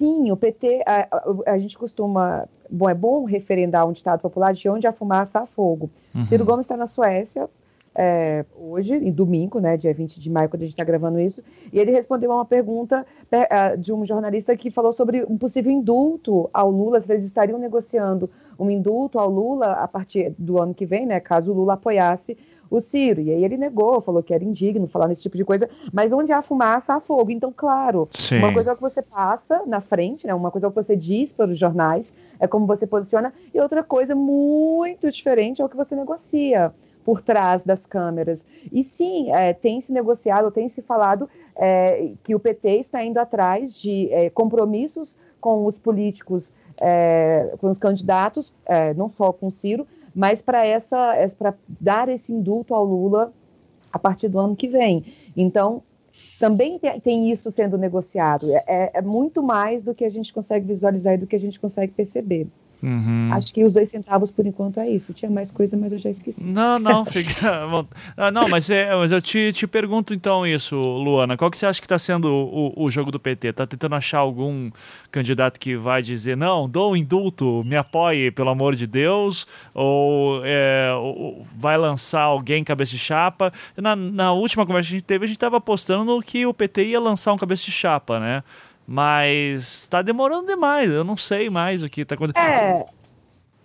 sim, 0.00 0.32
o 0.32 0.36
PT, 0.36 0.82
a, 0.86 1.08
a, 1.12 1.52
a, 1.52 1.58
gente 1.58 1.76
costuma, 1.76 2.48
bom, 2.70 2.88
é 2.88 2.94
bom 2.94 3.24
referendar 3.24 3.86
um 3.86 3.92
ditado 3.92 4.20
popular 4.20 4.54
de 4.54 4.66
onde 4.66 4.86
a 4.86 4.92
fumaça 4.92 5.40
há 5.40 5.46
fogo. 5.46 5.90
Uhum. 6.14 6.24
Ciro 6.24 6.42
Gomes 6.42 6.64
está 6.64 6.74
na 6.74 6.86
Suécia, 6.86 7.46
é, 7.94 8.46
hoje, 8.56 8.94
em 8.94 9.12
domingo, 9.12 9.58
né, 9.58 9.76
dia 9.76 9.92
20 9.92 10.18
de 10.18 10.30
maio, 10.30 10.48
quando 10.48 10.62
a 10.62 10.64
gente 10.64 10.72
está 10.72 10.84
gravando 10.84 11.20
isso, 11.20 11.42
e 11.70 11.78
ele 11.78 11.90
respondeu 11.90 12.32
a 12.32 12.36
uma 12.36 12.44
pergunta 12.46 13.04
de 13.78 13.92
um 13.92 14.06
jornalista 14.06 14.56
que 14.56 14.70
falou 14.70 14.94
sobre 14.94 15.22
um 15.24 15.36
possível 15.36 15.70
indulto 15.70 16.48
ao 16.54 16.70
Lula, 16.70 17.00
se 17.00 17.12
eles 17.12 17.24
estariam 17.24 17.58
negociando 17.58 18.30
um 18.58 18.70
indulto 18.70 19.18
ao 19.18 19.28
Lula 19.28 19.72
a 19.72 19.88
partir 19.88 20.34
do 20.38 20.62
ano 20.62 20.72
que 20.72 20.86
vem, 20.86 21.04
né, 21.04 21.20
caso 21.20 21.52
o 21.52 21.54
Lula 21.54 21.74
apoiasse 21.74 22.38
o 22.70 22.80
Ciro. 22.80 23.20
E 23.20 23.30
aí 23.30 23.44
ele 23.44 23.56
negou, 23.56 24.00
falou 24.00 24.22
que 24.22 24.32
era 24.32 24.44
indigno 24.44 24.86
falar 24.86 25.08
nesse 25.08 25.22
tipo 25.22 25.36
de 25.36 25.44
coisa, 25.44 25.68
mas 25.92 26.12
onde 26.12 26.32
há 26.32 26.40
fumaça, 26.40 26.94
há 26.94 27.00
fogo. 27.00 27.30
Então, 27.30 27.52
claro, 27.54 28.08
Sim. 28.12 28.38
uma 28.38 28.52
coisa 28.52 28.70
é 28.70 28.72
o 28.72 28.76
que 28.76 28.82
você 28.82 29.02
passa 29.02 29.62
na 29.66 29.80
frente, 29.80 30.26
né, 30.26 30.34
uma 30.34 30.50
coisa 30.50 30.66
é 30.66 30.68
o 30.68 30.70
que 30.70 30.82
você 30.82 30.96
diz 30.96 31.32
para 31.32 31.50
os 31.50 31.58
jornais, 31.58 32.14
é 32.38 32.46
como 32.46 32.66
você 32.66 32.86
posiciona, 32.86 33.32
e 33.52 33.60
outra 33.60 33.82
coisa 33.82 34.14
muito 34.14 35.10
diferente 35.10 35.60
é 35.60 35.64
o 35.64 35.68
que 35.68 35.76
você 35.76 35.96
negocia 35.96 36.72
por 37.04 37.22
trás 37.22 37.64
das 37.64 37.84
câmeras. 37.84 38.44
E 38.70 38.84
sim, 38.84 39.32
é, 39.32 39.52
tem 39.52 39.80
se 39.80 39.92
negociado, 39.92 40.50
tem 40.50 40.68
se 40.68 40.82
falado 40.82 41.28
é, 41.56 42.12
que 42.22 42.34
o 42.34 42.40
PT 42.40 42.80
está 42.80 43.02
indo 43.02 43.18
atrás 43.18 43.74
de 43.74 44.12
é, 44.12 44.30
compromissos 44.30 45.16
com 45.40 45.64
os 45.64 45.78
políticos 45.78 46.52
é, 46.80 47.52
com 47.58 47.68
os 47.68 47.78
candidatos, 47.78 48.52
é, 48.64 48.94
não 48.94 49.10
só 49.10 49.32
com 49.32 49.48
o 49.48 49.52
Ciro, 49.52 49.86
mas 50.20 50.42
para 50.42 50.66
essa, 50.66 51.14
para 51.38 51.54
dar 51.66 52.10
esse 52.10 52.30
indulto 52.30 52.74
ao 52.74 52.84
Lula 52.84 53.32
a 53.90 53.98
partir 53.98 54.28
do 54.28 54.38
ano 54.38 54.54
que 54.54 54.68
vem. 54.68 55.02
Então, 55.34 55.82
também 56.38 56.78
tem, 56.78 57.00
tem 57.00 57.30
isso 57.30 57.50
sendo 57.50 57.78
negociado. 57.78 58.52
É, 58.52 58.64
é, 58.66 58.90
é 58.96 59.00
muito 59.00 59.42
mais 59.42 59.82
do 59.82 59.94
que 59.94 60.04
a 60.04 60.10
gente 60.10 60.30
consegue 60.30 60.66
visualizar 60.66 61.14
e 61.14 61.16
do 61.16 61.26
que 61.26 61.34
a 61.34 61.40
gente 61.40 61.58
consegue 61.58 61.94
perceber. 61.94 62.46
Uhum. 62.82 63.30
Acho 63.32 63.52
que 63.52 63.64
os 63.64 63.72
dois 63.72 63.88
centavos 63.88 64.30
por 64.30 64.46
enquanto 64.46 64.80
é 64.80 64.88
isso. 64.88 65.12
Tinha 65.12 65.30
mais 65.30 65.50
coisa, 65.50 65.76
mas 65.76 65.92
eu 65.92 65.98
já 65.98 66.10
esqueci. 66.10 66.44
Não, 66.44 66.78
não, 66.78 67.04
fica. 67.06 67.62
ah, 68.16 68.30
não, 68.30 68.48
mas, 68.48 68.70
é, 68.70 68.94
mas 68.94 69.12
eu 69.12 69.20
te, 69.20 69.52
te 69.52 69.66
pergunto 69.66 70.14
então 70.14 70.46
isso, 70.46 70.76
Luana. 70.76 71.36
Qual 71.36 71.50
que 71.50 71.58
você 71.58 71.66
acha 71.66 71.80
que 71.80 71.86
está 71.86 71.98
sendo 71.98 72.28
o, 72.28 72.84
o 72.84 72.90
jogo 72.90 73.10
do 73.10 73.20
PT? 73.20 73.48
Está 73.48 73.66
tentando 73.66 73.94
achar 73.94 74.18
algum 74.18 74.70
candidato 75.10 75.58
que 75.60 75.76
vai 75.76 76.02
dizer, 76.02 76.36
não, 76.36 76.68
dou 76.68 76.92
um 76.92 76.96
indulto, 76.96 77.62
me 77.64 77.76
apoie, 77.76 78.30
pelo 78.30 78.50
amor 78.50 78.74
de 78.74 78.86
Deus? 78.86 79.46
Ou, 79.74 80.42
é, 80.44 80.92
ou 80.94 81.46
vai 81.56 81.76
lançar 81.76 82.22
alguém 82.22 82.64
cabeça 82.64 82.92
de 82.92 82.98
chapa? 82.98 83.52
Na, 83.76 83.94
na 83.94 84.32
última 84.32 84.66
conversa 84.66 84.88
que 84.88 84.96
a 84.96 84.98
gente 84.98 85.06
teve, 85.06 85.24
a 85.24 85.26
gente 85.26 85.36
estava 85.36 85.58
apostando 85.58 86.20
que 86.22 86.46
o 86.46 86.54
PT 86.54 86.84
ia 86.84 87.00
lançar 87.00 87.32
um 87.32 87.38
cabeça 87.38 87.64
de 87.64 87.72
chapa, 87.72 88.18
né? 88.18 88.42
Mas 88.92 89.82
está 89.82 90.02
demorando 90.02 90.48
demais, 90.48 90.90
eu 90.90 91.04
não 91.04 91.16
sei 91.16 91.48
mais 91.48 91.80
o 91.80 91.88
que 91.88 92.00
está 92.00 92.16
acontecendo. 92.16 92.44
É, 92.44 92.84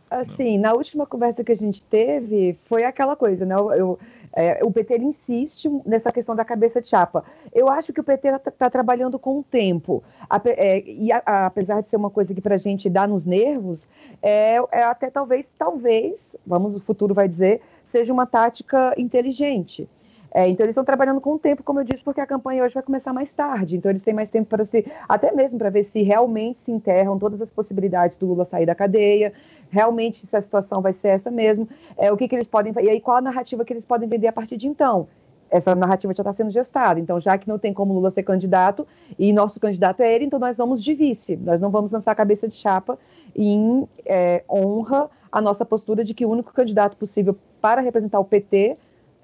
assim, 0.07 0.59
na 0.59 0.71
última 0.73 1.07
conversa 1.07 1.43
que 1.43 1.51
a 1.51 1.55
gente 1.55 1.83
teve, 1.83 2.55
foi 2.65 2.83
aquela 2.83 3.15
coisa, 3.15 3.43
né? 3.43 3.55
Eu, 3.55 3.73
eu 3.73 3.99
é, 4.35 4.63
o 4.63 4.71
PT 4.71 4.99
insiste 4.99 5.67
nessa 5.83 6.11
questão 6.11 6.35
da 6.35 6.45
cabeça 6.45 6.79
de 6.79 6.89
chapa. 6.89 7.23
Eu 7.51 7.69
acho 7.69 7.91
que 7.91 7.99
o 7.99 8.03
PT 8.03 8.27
está 8.27 8.51
tá 8.51 8.69
trabalhando 8.69 9.17
com 9.17 9.39
o 9.39 9.43
tempo. 9.43 10.03
A, 10.29 10.39
é, 10.45 10.83
e 10.85 11.11
a, 11.11 11.23
a, 11.25 11.45
apesar 11.47 11.81
de 11.81 11.89
ser 11.89 11.97
uma 11.97 12.11
coisa 12.11 12.31
que 12.31 12.41
para 12.41 12.53
a 12.53 12.59
gente 12.59 12.87
dá 12.87 13.07
nos 13.07 13.25
nervos, 13.25 13.87
é, 14.21 14.57
é, 14.71 14.83
até 14.83 15.09
talvez, 15.09 15.47
talvez, 15.57 16.35
vamos, 16.45 16.75
o 16.75 16.79
futuro 16.79 17.15
vai 17.15 17.27
dizer, 17.27 17.61
seja 17.83 18.13
uma 18.13 18.27
tática 18.27 18.93
inteligente. 18.95 19.89
É, 20.35 20.49
então 20.49 20.65
eles 20.65 20.73
estão 20.73 20.83
trabalhando 20.83 21.21
com 21.21 21.35
o 21.35 21.39
tempo, 21.39 21.63
como 21.63 21.79
eu 21.79 21.85
disse, 21.85 22.03
porque 22.03 22.19
a 22.19 22.27
campanha 22.27 22.61
hoje 22.61 22.73
vai 22.73 22.83
começar 22.83 23.13
mais 23.13 23.33
tarde. 23.33 23.77
Então 23.77 23.89
eles 23.89 24.03
têm 24.03 24.13
mais 24.13 24.29
tempo 24.29 24.49
para 24.49 24.65
se, 24.65 24.85
até 25.07 25.31
mesmo 25.31 25.57
para 25.57 25.69
ver 25.69 25.85
se 25.85 26.01
realmente 26.01 26.59
se 26.65 26.73
enterram 26.73 27.17
todas 27.17 27.41
as 27.41 27.49
possibilidades 27.49 28.17
do 28.17 28.25
Lula 28.25 28.43
sair 28.43 28.65
da 28.65 28.75
cadeia, 28.75 29.31
realmente 29.69 30.27
se 30.27 30.35
a 30.35 30.41
situação 30.41 30.81
vai 30.81 30.91
ser 30.91 31.07
essa 31.07 31.31
mesmo, 31.31 31.69
é, 31.95 32.11
o 32.11 32.17
que, 32.17 32.27
que 32.27 32.35
eles 32.35 32.49
podem 32.49 32.73
e 32.81 32.89
aí 32.89 32.99
qual 32.99 33.15
a 33.15 33.21
narrativa 33.21 33.63
que 33.63 33.71
eles 33.71 33.85
podem 33.85 34.09
vender 34.09 34.27
a 34.27 34.33
partir 34.33 34.57
de 34.57 34.67
então. 34.67 35.07
Essa 35.49 35.73
narrativa 35.73 36.13
já 36.13 36.21
está 36.21 36.33
sendo 36.33 36.51
gestada. 36.51 36.99
Então, 36.99 37.17
já 37.17 37.37
que 37.37 37.47
não 37.47 37.57
tem 37.57 37.71
como 37.71 37.93
Lula 37.93 38.11
ser 38.11 38.23
candidato 38.23 38.85
e 39.17 39.31
nosso 39.31 39.57
candidato 39.57 40.01
é 40.01 40.13
ele, 40.13 40.25
então 40.25 40.37
nós 40.37 40.57
vamos 40.57 40.83
de 40.83 40.93
vice. 40.93 41.37
Nós 41.37 41.61
não 41.61 41.69
vamos 41.69 41.91
lançar 41.91 42.11
a 42.11 42.15
cabeça 42.15 42.45
de 42.45 42.55
chapa 42.55 42.99
em 43.33 43.87
é, 44.05 44.43
honra 44.49 45.09
à 45.31 45.39
nossa 45.39 45.63
postura 45.63 46.03
de 46.03 46.13
que 46.13 46.25
o 46.25 46.29
único 46.29 46.51
candidato 46.51 46.97
possível 46.97 47.37
para 47.61 47.79
representar 47.79 48.19
o 48.19 48.25
PT 48.25 48.75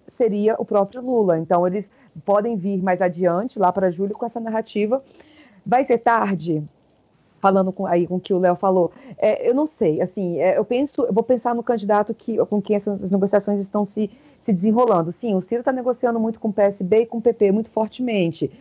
seria 0.07 0.55
o 0.57 0.65
próprio 0.65 1.01
Lula. 1.01 1.39
Então, 1.39 1.65
eles 1.65 1.89
podem 2.25 2.55
vir 2.55 2.81
mais 2.81 3.01
adiante, 3.01 3.57
lá 3.57 3.71
para 3.71 3.91
julho, 3.91 4.15
com 4.15 4.25
essa 4.25 4.39
narrativa. 4.39 5.03
Vai 5.65 5.85
ser 5.85 5.99
tarde? 5.99 6.63
Falando 7.39 7.71
com, 7.71 7.87
aí 7.87 8.05
com 8.05 8.17
o 8.17 8.19
que 8.19 8.33
o 8.33 8.37
Léo 8.37 8.55
falou, 8.55 8.91
é, 9.17 9.49
eu 9.49 9.55
não 9.55 9.65
sei, 9.65 9.99
assim, 9.99 10.37
é, 10.37 10.59
eu 10.59 10.63
penso, 10.63 11.01
eu 11.01 11.11
vou 11.11 11.23
pensar 11.23 11.55
no 11.55 11.63
candidato 11.63 12.13
que, 12.13 12.37
com 12.45 12.61
quem 12.61 12.75
essas 12.75 13.09
negociações 13.09 13.59
estão 13.59 13.83
se, 13.83 14.11
se 14.39 14.53
desenrolando. 14.53 15.11
Sim, 15.19 15.33
o 15.35 15.41
Ciro 15.41 15.61
está 15.61 15.71
negociando 15.71 16.19
muito 16.19 16.39
com 16.39 16.49
o 16.49 16.53
PSB 16.53 17.01
e 17.01 17.05
com 17.07 17.17
o 17.17 17.21
PP, 17.21 17.51
muito 17.51 17.71
fortemente. 17.71 18.51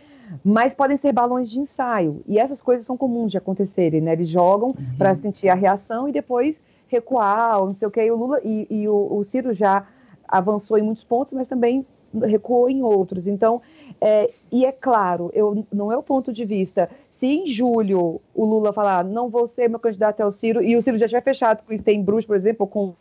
mas 0.43 0.73
podem 0.73 0.97
ser 0.97 1.13
balões 1.13 1.51
de 1.51 1.61
ensaio. 1.61 2.23
E 2.27 2.39
essas 2.39 2.63
coisas 2.63 2.87
são 2.87 2.97
comuns 2.97 3.31
de 3.31 3.39
acontecerem, 3.39 4.01
né? 4.01 4.13
Eles 4.13 4.29
jogam 4.29 4.69
uhum. 4.69 4.97
para 4.97 5.15
sentir 5.15 5.49
a 5.49 5.55
reação 5.55 6.09
e 6.09 6.13
depois 6.13 6.63
recuar, 6.91 7.61
ou 7.61 7.67
não 7.69 7.75
sei 7.75 7.87
o 7.89 7.91
que. 7.91 8.03
E 8.03 8.11
o 8.11 8.17
Lula 8.17 8.41
e, 8.45 8.67
e 8.69 8.89
o, 8.89 9.19
o, 9.19 9.25
Ciro 9.25 9.53
já 9.53 9.87
avançou 10.31 10.79
em 10.79 10.83
muitos 10.83 11.05
pontos, 11.05 11.33
mas 11.33 11.49
também 11.49 11.85
recuou 12.23 12.69
em 12.69 12.83
outros. 12.83 13.27
Então, 13.27 13.61
é, 14.01 14.31
e 14.51 14.65
é 14.65 14.73
claro, 14.73 15.31
eu, 15.33 15.67
não 15.73 15.93
é 15.93 15.97
o 15.97 16.03
ponto 16.03 16.33
de 16.33 16.45
vista. 16.45 16.89
Se 17.15 17.27
em 17.27 17.47
julho 17.47 18.21
o 18.35 18.45
Lula 18.45 18.73
falar, 18.73 19.05
não 19.05 19.29
vou 19.29 19.47
ser 19.47 19.69
meu 19.69 19.79
candidato 19.79 20.21
ao 20.21 20.33
Ciro, 20.33 20.63
e 20.63 20.77
o 20.77 20.83
Ciro 20.83 20.97
já 20.97 21.07
tiver 21.07 21.23
fechado 21.23 21.63
com 21.63 21.75
o 21.75 21.79
Steinbrück, 21.79 22.27
por 22.27 22.37
exemplo, 22.37 22.67
com 22.67 22.95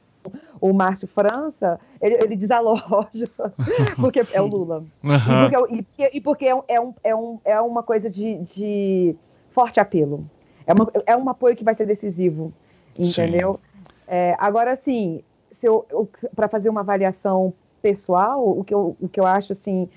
o 0.60 0.74
Márcio 0.74 1.08
França, 1.08 1.80
ele, 2.02 2.16
ele 2.16 2.36
desaloja, 2.36 3.30
porque 3.96 4.22
é 4.34 4.42
o 4.42 4.48
Lula. 4.48 4.84
Uhum. 5.04 5.68
E 5.70 5.82
porque, 5.84 6.12
e 6.14 6.22
porque 6.22 6.46
é, 6.46 6.62
é, 6.68 6.82
um, 6.82 6.94
é, 7.04 7.16
um, 7.16 7.40
é 7.46 7.62
uma 7.62 7.82
coisa 7.82 8.10
de, 8.10 8.36
de 8.40 9.16
forte 9.52 9.80
apelo. 9.80 10.30
É, 10.68 10.74
uma, 10.74 10.92
é 11.06 11.16
um 11.16 11.30
apoio 11.30 11.56
que 11.56 11.64
vai 11.64 11.74
ser 11.74 11.86
decisivo, 11.86 12.54
entendeu? 12.98 13.60
É, 14.06 14.36
agora, 14.38 14.74
assim, 14.74 15.24
para 16.36 16.48
fazer 16.48 16.70
uma 16.70 16.82
avaliação 16.82 17.54
pessoal, 17.82 18.48
o 18.48 18.64
que 18.64 18.74
eu, 18.74 18.96
o 19.00 19.08
que 19.08 19.20
eu 19.20 19.26
acho, 19.26 19.54
assim, 19.54 19.90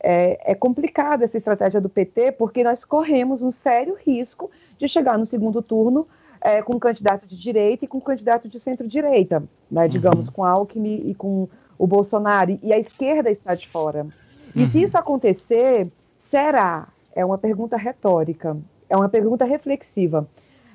é, 0.00 0.52
é 0.52 0.54
complicado 0.54 1.22
essa 1.22 1.36
estratégia 1.36 1.80
do 1.80 1.88
PT, 1.88 2.32
porque 2.32 2.62
nós 2.62 2.84
corremos 2.84 3.42
um 3.42 3.50
sério 3.50 3.96
risco 4.04 4.50
de 4.76 4.86
chegar 4.86 5.18
no 5.18 5.26
segundo 5.26 5.60
turno 5.62 6.06
é, 6.40 6.62
com 6.62 6.76
um 6.76 6.78
candidato 6.78 7.26
de 7.26 7.38
direita 7.38 7.84
e 7.84 7.88
com 7.88 7.98
um 7.98 8.02
candidato 8.02 8.48
de 8.48 8.60
centro-direita, 8.60 9.42
né, 9.70 9.82
uhum. 9.82 9.88
digamos, 9.88 10.28
com 10.30 10.44
Alckmin 10.44 11.02
e 11.10 11.14
com 11.14 11.48
o 11.76 11.86
Bolsonaro, 11.86 12.58
e 12.62 12.72
a 12.72 12.78
esquerda 12.78 13.30
está 13.30 13.54
de 13.54 13.68
fora. 13.68 14.06
E 14.54 14.60
uhum. 14.60 14.66
se 14.66 14.82
isso 14.82 14.98
acontecer, 14.98 15.88
será? 16.18 16.88
É 17.14 17.24
uma 17.24 17.38
pergunta 17.38 17.76
retórica, 17.76 18.56
é 18.88 18.96
uma 18.96 19.08
pergunta 19.08 19.44
reflexiva. 19.44 20.28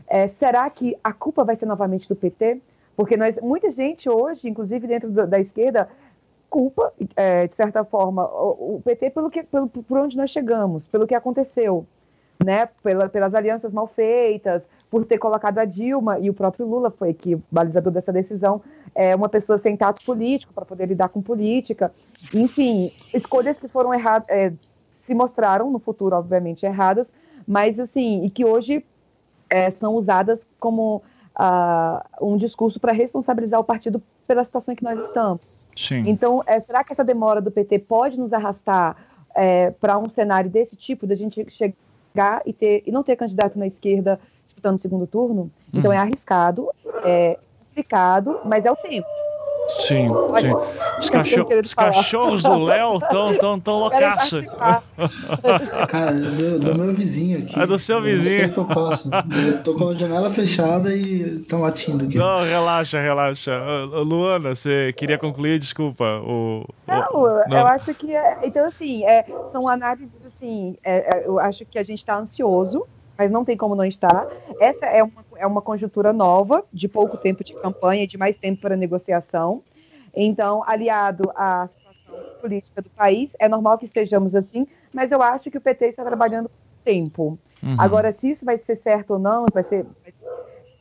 É, 0.08 0.28
será 0.28 0.70
que 0.70 0.98
a 1.04 1.12
culpa 1.14 1.44
vai 1.44 1.56
ser 1.56 1.66
novamente 1.66 2.08
do 2.08 2.16
PT? 2.16 2.62
Porque 2.96 3.18
nós, 3.18 3.40
muita 3.42 3.72
gente 3.72 4.10
hoje, 4.10 4.48
inclusive 4.48 4.88
dentro 4.88 5.10
da 5.12 5.40
esquerda, 5.40 5.90
culpa, 6.50 6.94
é, 7.16 7.48
de 7.48 7.56
certa 7.56 7.84
forma, 7.84 8.26
o, 8.26 8.76
o 8.76 8.82
PT 8.84 9.10
pelo 9.10 9.30
que, 9.32 9.42
pelo, 9.44 9.68
por 9.68 9.98
onde 9.98 10.16
nós 10.16 10.30
chegamos, 10.30 10.88
pelo 10.88 11.08
que 11.08 11.16
aconteceu, 11.16 11.86
né? 12.44 12.68
Pela, 12.84 13.10
pelas 13.10 13.34
alianças 13.34 13.74
mal 13.74 13.88
feitas, 13.88 14.62
por 14.90 15.04
ter 15.06 15.18
colocado 15.18 15.58
a 15.58 15.66
Dilma, 15.66 16.20
e 16.20 16.30
o 16.30 16.34
próprio 16.34 16.68
Lula 16.68 16.92
foi 16.92 17.12
que 17.14 17.42
balizador 17.52 17.92
dessa 17.92 18.14
decisão, 18.14 18.62
é 18.94 19.16
uma 19.16 19.28
pessoa 19.28 19.58
sem 19.58 19.76
tato 19.76 20.06
político 20.06 20.54
para 20.54 20.64
poder 20.64 20.86
lidar 20.86 21.10
com 21.10 21.20
política. 21.20 21.92
Enfim, 22.32 22.92
escolhas 23.12 23.60
que 23.60 23.68
foram 23.68 23.92
erradas, 23.92 24.30
é, 24.30 24.54
se 25.08 25.16
mostraram 25.16 25.72
no 25.72 25.80
futuro, 25.80 26.16
obviamente, 26.16 26.64
erradas, 26.64 27.12
mas 27.48 27.80
assim, 27.80 28.24
e 28.24 28.30
que 28.30 28.46
hoje 28.46 28.86
é, 29.50 29.72
são 29.72 29.96
usadas 29.96 30.42
como 30.60 31.02
uh, 31.38 32.26
um 32.26 32.38
discurso 32.38 32.80
para 32.80 32.92
responsabilizar 32.92 33.60
o 33.60 33.64
partido 33.64 34.02
pela 34.28 34.44
situação 34.44 34.74
em 34.74 34.76
que 34.76 34.84
nós 34.84 35.00
estamos. 35.06 35.42
Sim. 35.76 36.04
Então, 36.08 36.44
é, 36.46 36.60
será 36.60 36.84
que 36.84 36.94
essa 36.94 37.04
demora 37.04 37.42
do 37.42 37.52
PT 37.52 37.80
pode 37.80 38.20
nos 38.20 38.34
arrastar 38.34 38.96
é, 39.36 39.72
para 39.72 39.98
um 39.98 40.10
cenário 40.10 40.50
desse 40.50 40.76
tipo, 40.76 41.08
da 41.08 41.16
gente 41.16 41.46
chegar 41.50 42.42
e, 42.46 42.54
ter, 42.54 42.84
e 42.86 42.92
não 42.92 43.04
ter 43.04 43.16
candidato 43.16 43.58
na 43.58 43.68
esquerda 43.68 44.20
disputando 44.46 44.76
o 44.76 44.80
segundo 44.80 45.08
turno. 45.08 45.52
Então 45.74 45.92
uhum. 45.92 45.98
é 45.98 46.00
arriscado, 46.00 46.70
é 47.04 47.40
complicado, 47.68 48.42
mas 48.46 48.66
é 48.66 48.72
o 48.72 48.76
tempo. 48.76 49.08
Sim, 49.88 50.08
sim. 50.08 50.54
Os, 51.00 51.10
cachorro, 51.10 51.50
os 51.62 51.74
cachorros 51.74 52.44
do 52.44 52.64
Léo 52.64 52.98
estão 52.98 53.38
tão, 53.38 53.60
tão 53.60 53.80
loucaça. 53.80 54.44
Cara, 55.90 56.12
do, 56.12 56.60
do, 56.60 56.76
meu 56.76 56.94
vizinho 56.94 57.40
aqui. 57.40 57.60
É 57.60 57.68
do 57.68 57.78
seu 57.78 58.02
vizinho. 58.02 58.44
Eu 58.44 58.50
que 58.50 58.58
eu 58.58 58.66
posso. 58.66 59.10
Eu 59.14 59.62
tô 59.64 59.76
com 59.76 59.90
a 59.90 59.96
janela 59.96 60.32
fechada 60.32 60.94
e 60.96 61.38
estão 61.38 61.62
latindo 61.62 62.06
aqui. 62.06 62.18
Não, 62.18 62.44
relaxa, 62.44 63.00
relaxa. 63.00 63.52
Luana, 63.86 64.56
você 64.56 64.94
queria 64.94 65.18
concluir? 65.18 65.60
Desculpa. 65.60 66.22
O, 66.24 66.66
não, 66.88 67.08
o, 67.14 67.28
não, 67.50 67.60
eu 67.60 67.68
acho 67.68 67.94
que. 67.94 68.16
É, 68.16 68.40
então, 68.44 68.66
assim, 68.66 69.06
é, 69.06 69.26
são 69.48 69.68
análises 69.68 70.26
assim. 70.26 70.78
É, 70.84 71.18
é 71.18 71.28
eu 71.28 71.40
acho 71.40 71.66
que 71.66 71.78
a 71.78 71.84
gente 71.84 72.00
está 72.00 72.18
ansioso 72.18 72.86
mas 73.18 73.32
não 73.32 73.46
tem 73.46 73.56
como 73.56 73.76
não 73.76 73.86
estar. 73.86 74.28
Essa 74.60 74.86
é 74.86 75.04
uma, 75.04 75.26
é 75.38 75.46
uma 75.46 75.62
conjuntura 75.62 76.12
nova, 76.12 76.64
de 76.74 76.88
pouco 76.88 77.16
tempo 77.18 77.44
de 77.44 77.54
campanha, 77.54 78.08
de 78.08 78.18
mais 78.18 78.36
tempo 78.38 78.62
para 78.62 78.76
negociação. 78.76 79.62
Então, 80.16 80.64
aliado 80.68 81.32
à 81.36 81.68
situação 81.68 82.16
política 82.40 82.82
do 82.82 82.90
país, 82.90 83.32
é 83.40 83.50
normal 83.50 83.78
que 83.78 83.86
estejamos 83.86 84.36
assim, 84.36 84.68
mas 84.94 85.12
eu 85.12 85.22
acho 85.22 85.50
que 85.50 85.58
o 85.58 85.62
PT 85.62 85.88
está 85.88 86.04
trabalhando 86.04 86.50
com 86.50 86.56
tempo. 86.84 87.40
Uhum. 87.62 87.76
Agora, 87.80 88.12
se 88.12 88.30
isso 88.30 88.46
vai 88.46 88.58
ser 88.58 88.76
certo 88.78 89.12
ou 89.12 89.20
não, 89.20 89.46
vai 89.52 89.64
ser, 89.64 89.86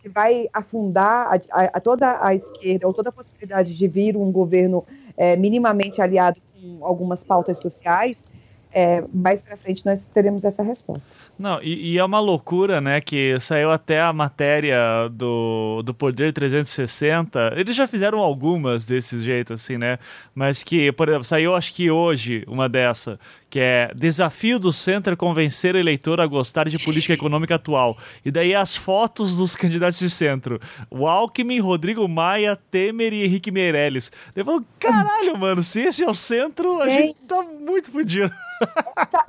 se 0.02 0.08
vai 0.08 0.48
afundar 0.52 1.28
a, 1.28 1.40
a, 1.50 1.64
a, 1.74 1.80
toda 1.80 2.18
a 2.20 2.34
esquerda, 2.34 2.86
ou 2.86 2.92
toda 2.92 3.08
a 3.08 3.12
possibilidade 3.12 3.76
de 3.76 3.88
vir 3.88 4.16
um 4.16 4.30
governo 4.30 4.84
é, 5.16 5.36
minimamente 5.36 6.02
aliado 6.02 6.40
com 6.54 6.84
algumas 6.84 7.22
pautas 7.22 7.58
sociais, 7.58 8.26
é, 8.72 9.04
mais 9.12 9.40
para 9.40 9.56
frente 9.56 9.84
nós 9.84 10.04
teremos 10.14 10.44
essa 10.44 10.62
resposta. 10.62 11.08
Não, 11.38 11.60
e, 11.62 11.92
e, 11.92 11.98
é 11.98 12.04
uma 12.04 12.20
loucura, 12.20 12.80
né, 12.80 13.00
que 13.00 13.38
saiu 13.40 13.70
até 13.70 14.00
a 14.00 14.12
matéria 14.12 15.08
do, 15.10 15.82
do 15.84 15.92
Poder 15.92 16.32
360. 16.32 17.54
Eles 17.56 17.76
já 17.76 17.86
fizeram 17.86 18.18
algumas 18.18 18.86
desse 18.86 19.20
jeito, 19.20 19.52
assim, 19.54 19.76
né? 19.76 19.98
Mas 20.34 20.64
que, 20.64 20.90
por 20.92 21.08
exemplo, 21.08 21.24
saiu 21.24 21.54
acho 21.54 21.74
que 21.74 21.90
hoje 21.90 22.44
uma 22.46 22.68
dessa, 22.68 23.18
que 23.52 23.60
é 23.60 23.92
Desafio 23.94 24.58
do 24.58 24.72
Centro 24.72 25.12
é 25.12 25.16
convencer 25.16 25.74
o 25.74 25.78
eleitor 25.78 26.18
a 26.22 26.26
gostar 26.26 26.70
de 26.70 26.82
política 26.82 27.12
econômica 27.12 27.56
atual. 27.56 27.98
E 28.24 28.30
daí 28.30 28.54
as 28.54 28.74
fotos 28.74 29.36
dos 29.36 29.54
candidatos 29.54 29.98
de 29.98 30.08
centro. 30.08 30.58
O 30.90 31.06
Alckmin, 31.06 31.60
Rodrigo 31.60 32.08
Maia, 32.08 32.58
Temer 32.70 33.12
e 33.12 33.22
Henrique 33.22 33.50
Meirelles. 33.50 34.10
Eu 34.34 34.42
falo, 34.46 34.64
caralho, 34.80 35.36
mano, 35.36 35.62
se 35.62 35.80
esse 35.82 36.02
é 36.02 36.08
o 36.08 36.14
centro, 36.14 36.80
a 36.80 36.88
gente 36.88 37.14
tá 37.28 37.42
muito 37.42 37.90
fodido. 37.90 38.32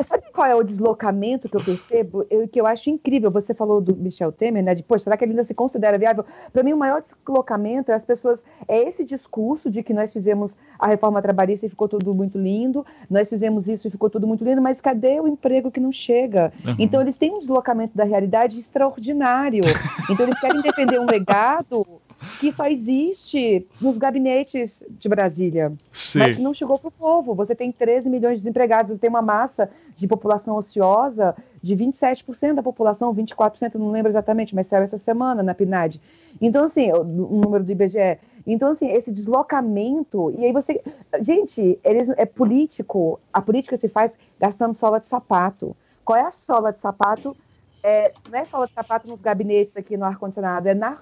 Sabe 0.04 0.24
qual 0.34 0.48
é 0.48 0.56
o 0.56 0.64
deslocamento 0.64 1.50
que 1.50 1.56
eu 1.56 1.64
percebo? 1.64 2.26
Eu, 2.30 2.48
que 2.48 2.60
eu 2.60 2.68
acho 2.68 2.90
incrível. 2.90 3.32
Você 3.32 3.54
falou 3.54 3.82
do 3.82 3.96
Michel 3.96 4.32
Temer, 4.32 4.64
né? 4.64 4.76
De, 4.76 4.84
poxa, 4.84 5.06
será 5.06 5.18
que 5.18 5.24
ele 5.24 5.32
ainda 5.32 5.44
se 5.44 5.54
considera 5.54 5.98
viável? 5.98 6.26
Para 6.52 6.64
mim, 6.64 6.74
o 6.74 6.78
maior 6.78 7.02
deslocamento 7.02 7.92
é 7.92 7.96
as 7.96 8.06
pessoas. 8.06 8.42
É 8.68 8.88
esse 8.88 9.04
discurso 9.04 9.70
de 9.70 9.84
que 9.84 9.94
nós 9.94 10.14
fizemos 10.14 10.56
a 10.78 10.88
reforma 10.88 11.22
trabalhista 11.22 11.66
e 11.66 11.70
ficou 11.70 11.88
tudo 11.88 12.14
muito 12.14 12.38
lindo, 12.38 12.86
nós 13.10 13.30
fizemos 13.30 13.68
isso 13.68 13.88
e 13.88 13.92
ficou 13.92 14.10
tudo 14.14 14.28
muito 14.28 14.44
lindo, 14.44 14.62
mas 14.62 14.80
cadê 14.80 15.20
o 15.20 15.28
emprego 15.28 15.72
que 15.72 15.80
não 15.80 15.92
chega? 15.92 16.54
Uhum. 16.64 16.76
Então, 16.78 17.02
eles 17.02 17.18
têm 17.18 17.32
um 17.32 17.40
deslocamento 17.40 17.98
da 17.98 18.04
realidade 18.04 18.60
extraordinário. 18.60 19.62
Então, 20.10 20.26
eles 20.26 20.40
querem 20.40 20.62
defender 20.62 21.00
um 21.00 21.06
legado 21.06 21.86
que 22.40 22.52
só 22.54 22.68
existe 22.68 23.68
nos 23.82 23.98
gabinetes 23.98 24.84
de 24.90 25.10
Brasília, 25.10 25.74
Sim. 25.92 26.20
mas 26.20 26.38
que 26.38 26.44
não 26.44 26.54
chegou 26.54 26.78
para 26.78 26.88
o 26.88 26.92
povo. 26.92 27.34
Você 27.36 27.56
tem 27.56 27.72
13 27.72 28.10
milhões 28.10 28.36
de 28.36 28.38
desempregados, 28.44 28.92
você 28.92 28.98
tem 28.98 29.10
uma 29.10 29.22
massa 29.22 29.70
de 29.96 30.08
população 30.08 30.56
ociosa 30.56 31.36
de 31.62 31.76
27% 31.76 32.54
da 32.54 32.64
população, 32.64 33.14
24%, 33.14 33.76
não 33.76 33.92
lembro 33.92 34.12
exatamente, 34.12 34.54
mas 34.54 34.68
saiu 34.68 34.84
essa 34.84 34.98
semana 34.98 35.42
na 35.42 35.54
PNAD. 35.54 36.00
Então, 36.42 36.66
assim, 36.66 36.92
o, 36.92 37.02
o 37.02 37.42
número 37.42 37.64
do 37.64 37.72
IBGE. 37.72 38.20
Então, 38.46 38.72
assim, 38.72 38.90
esse 38.92 39.12
deslocamento, 39.12 40.32
e 40.32 40.46
aí 40.46 40.52
você. 40.52 40.82
Gente, 41.22 41.80
eles, 41.84 42.10
é 42.10 42.26
político, 42.26 43.20
a 43.32 43.42
política 43.42 43.78
se 43.78 43.88
faz 43.88 44.12
gastando 44.40 44.74
sola 44.74 45.00
de 45.00 45.08
sapato. 45.08 45.76
Qual 46.04 46.18
é 46.18 46.24
a 46.24 46.32
sola 46.32 46.72
de 46.72 46.80
sapato? 46.80 47.36
É, 47.82 48.14
não 48.30 48.40
é 48.40 48.46
sola 48.46 48.68
de 48.68 48.74
sapato 48.74 49.08
nos 49.08 49.20
gabinetes 49.20 49.78
aqui 49.78 49.96
no 49.96 50.06
ar-condicionado, 50.06 50.68
é 50.68 50.74
na 50.74 50.98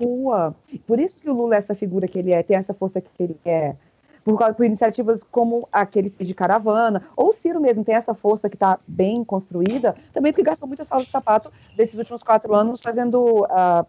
rua. 0.00 0.54
Por 0.86 0.98
isso 0.98 1.18
que 1.18 1.30
o 1.30 1.34
Lula 1.34 1.54
é 1.54 1.58
essa 1.58 1.74
figura 1.74 2.08
que 2.08 2.18
ele 2.18 2.32
é, 2.32 2.42
tem 2.42 2.56
essa 2.56 2.74
força 2.74 3.00
que 3.00 3.22
ele 3.22 3.36
é. 3.44 3.74
Por, 4.24 4.38
por 4.54 4.64
iniciativas 4.64 5.22
como 5.22 5.68
aquele 5.70 6.08
de 6.08 6.34
caravana, 6.34 7.02
ou 7.14 7.28
o 7.28 7.32
Ciro 7.34 7.60
mesmo 7.60 7.84
tem 7.84 7.94
essa 7.94 8.14
força 8.14 8.48
que 8.48 8.56
está 8.56 8.78
bem 8.88 9.22
construída, 9.22 9.94
também 10.14 10.32
porque 10.32 10.42
gastou 10.42 10.66
muita 10.66 10.82
sala 10.82 11.04
de 11.04 11.10
sapato 11.10 11.52
desses 11.76 11.98
últimos 11.98 12.22
quatro 12.22 12.54
anos 12.54 12.80
fazendo 12.80 13.44
uh, 13.44 13.86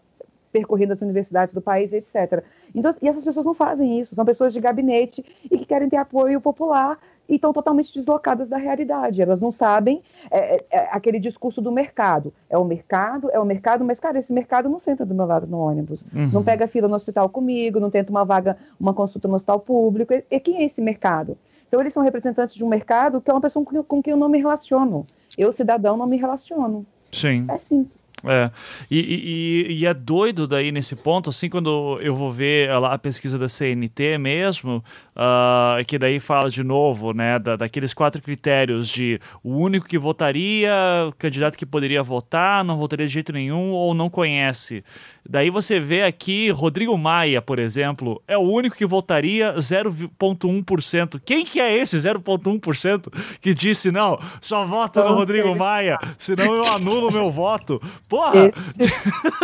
percorrendo 0.56 0.94
as 0.94 1.02
universidades 1.02 1.54
do 1.54 1.60
país, 1.60 1.92
etc. 1.92 2.42
Então, 2.74 2.96
e 3.02 3.10
essas 3.10 3.26
pessoas 3.26 3.46
não 3.46 3.54
fazem 3.54 4.00
isso, 4.00 4.16
são 4.16 4.24
pessoas 4.24 4.54
de 4.54 4.62
gabinete 4.62 5.22
e 5.52 5.58
que 5.58 5.66
querem 5.66 5.90
ter 5.90 5.98
apoio 5.98 6.40
popular 6.40 6.98
e 7.28 7.36
estão 7.36 7.52
totalmente 7.52 7.94
deslocadas 7.94 8.48
da 8.48 8.56
realidade. 8.56 9.22
Elas 9.22 9.42
não 9.42 9.52
sabem 9.52 10.02
é, 10.32 10.56
é, 10.56 10.66
é, 10.72 10.90
aquele 10.92 11.20
discurso 11.20 11.62
do 11.62 11.74
mercado. 11.74 12.34
É 12.50 12.58
o 12.58 12.64
mercado, 12.64 13.30
é 13.32 13.40
o 13.40 13.44
mercado, 13.44 13.84
mas, 13.84 14.00
cara, 14.00 14.18
esse 14.18 14.32
mercado 14.32 14.70
não 14.70 14.80
senta 14.80 15.06
do 15.06 15.14
meu 15.14 15.26
lado 15.26 15.46
no 15.46 15.58
ônibus. 15.60 16.02
Uhum. 16.14 16.30
Não 16.32 16.42
pega 16.42 16.68
fila 16.68 16.88
no 16.88 16.96
hospital 16.96 17.28
comigo, 17.28 17.78
não 17.78 17.92
tenta 17.92 18.12
uma 18.12 18.24
vaga, 18.24 18.56
uma 18.80 18.94
consulta 18.94 19.28
no 19.28 19.36
hospital 19.36 19.60
público. 19.60 20.14
E, 20.14 20.24
e 20.32 20.40
quem 20.40 20.60
é 20.60 20.64
esse 20.64 20.80
mercado? 20.80 21.38
Então, 21.68 21.82
eles 21.82 21.92
são 21.92 22.02
representantes 22.02 22.56
de 22.56 22.64
um 22.64 22.70
mercado 22.70 23.20
que 23.20 23.30
é 23.30 23.34
uma 23.34 23.42
pessoa 23.42 23.66
com, 23.66 23.84
com 23.84 24.02
quem 24.02 24.12
eu 24.12 24.18
não 24.18 24.30
me 24.30 24.38
relaciono. 24.38 25.06
Eu, 25.38 25.52
cidadão, 25.52 25.98
não 25.98 26.08
me 26.08 26.16
relaciono. 26.16 26.86
Sim. 27.12 27.46
É 27.50 27.58
simples. 27.58 28.05
É, 28.28 28.50
e, 28.90 29.66
e, 29.70 29.74
e, 29.80 29.86
é 29.86 29.94
doido 29.94 30.48
daí 30.48 30.72
nesse 30.72 30.96
ponto, 30.96 31.30
assim, 31.30 31.50
quando 31.50 32.00
eu 32.02 32.16
vou 32.16 32.32
ver 32.32 32.72
lá 32.80 32.94
a 32.94 32.98
pesquisa 32.98 33.38
da 33.38 33.48
CNT 33.48 34.18
mesmo, 34.18 34.84
uh, 35.16 35.84
que 35.86 35.98
daí 35.98 36.20
fala 36.20 36.50
de 36.50 36.64
novo, 36.64 37.14
né, 37.14 37.38
da, 37.38 37.56
daqueles 37.56 37.94
quatro 37.94 38.22
critérios 38.22 38.88
de 38.88 39.20
o 39.44 39.56
único 39.56 39.88
que 39.88 39.98
votaria, 39.98 40.72
candidato 41.18 41.58
que 41.58 41.66
poderia 41.66 42.02
votar, 42.02 42.64
não 42.64 42.78
votaria 42.78 43.06
de 43.06 43.14
jeito 43.14 43.32
nenhum 43.32 43.70
ou 43.72 43.94
não 43.94 44.10
conhece. 44.10 44.84
Daí 45.28 45.50
você 45.50 45.80
vê 45.80 46.04
aqui 46.04 46.52
Rodrigo 46.52 46.96
Maia, 46.98 47.42
por 47.42 47.58
exemplo, 47.58 48.22
é 48.28 48.38
o 48.38 48.42
único 48.42 48.76
que 48.76 48.86
votaria 48.86 49.56
0,1%. 49.56 51.20
Quem 51.26 51.44
que 51.44 51.60
é 51.60 51.76
esse 51.76 51.98
0,1% 51.98 53.12
que 53.42 53.54
disse, 53.54 53.92
não, 53.92 54.20
só 54.40 54.66
voto 54.66 55.04
no 55.04 55.16
Rodrigo 55.16 55.56
Maia, 55.56 55.98
senão 56.18 56.56
eu 56.56 56.66
anulo 56.66 57.12
meu 57.12 57.32
voto? 57.32 57.82
Porra! 58.08 58.52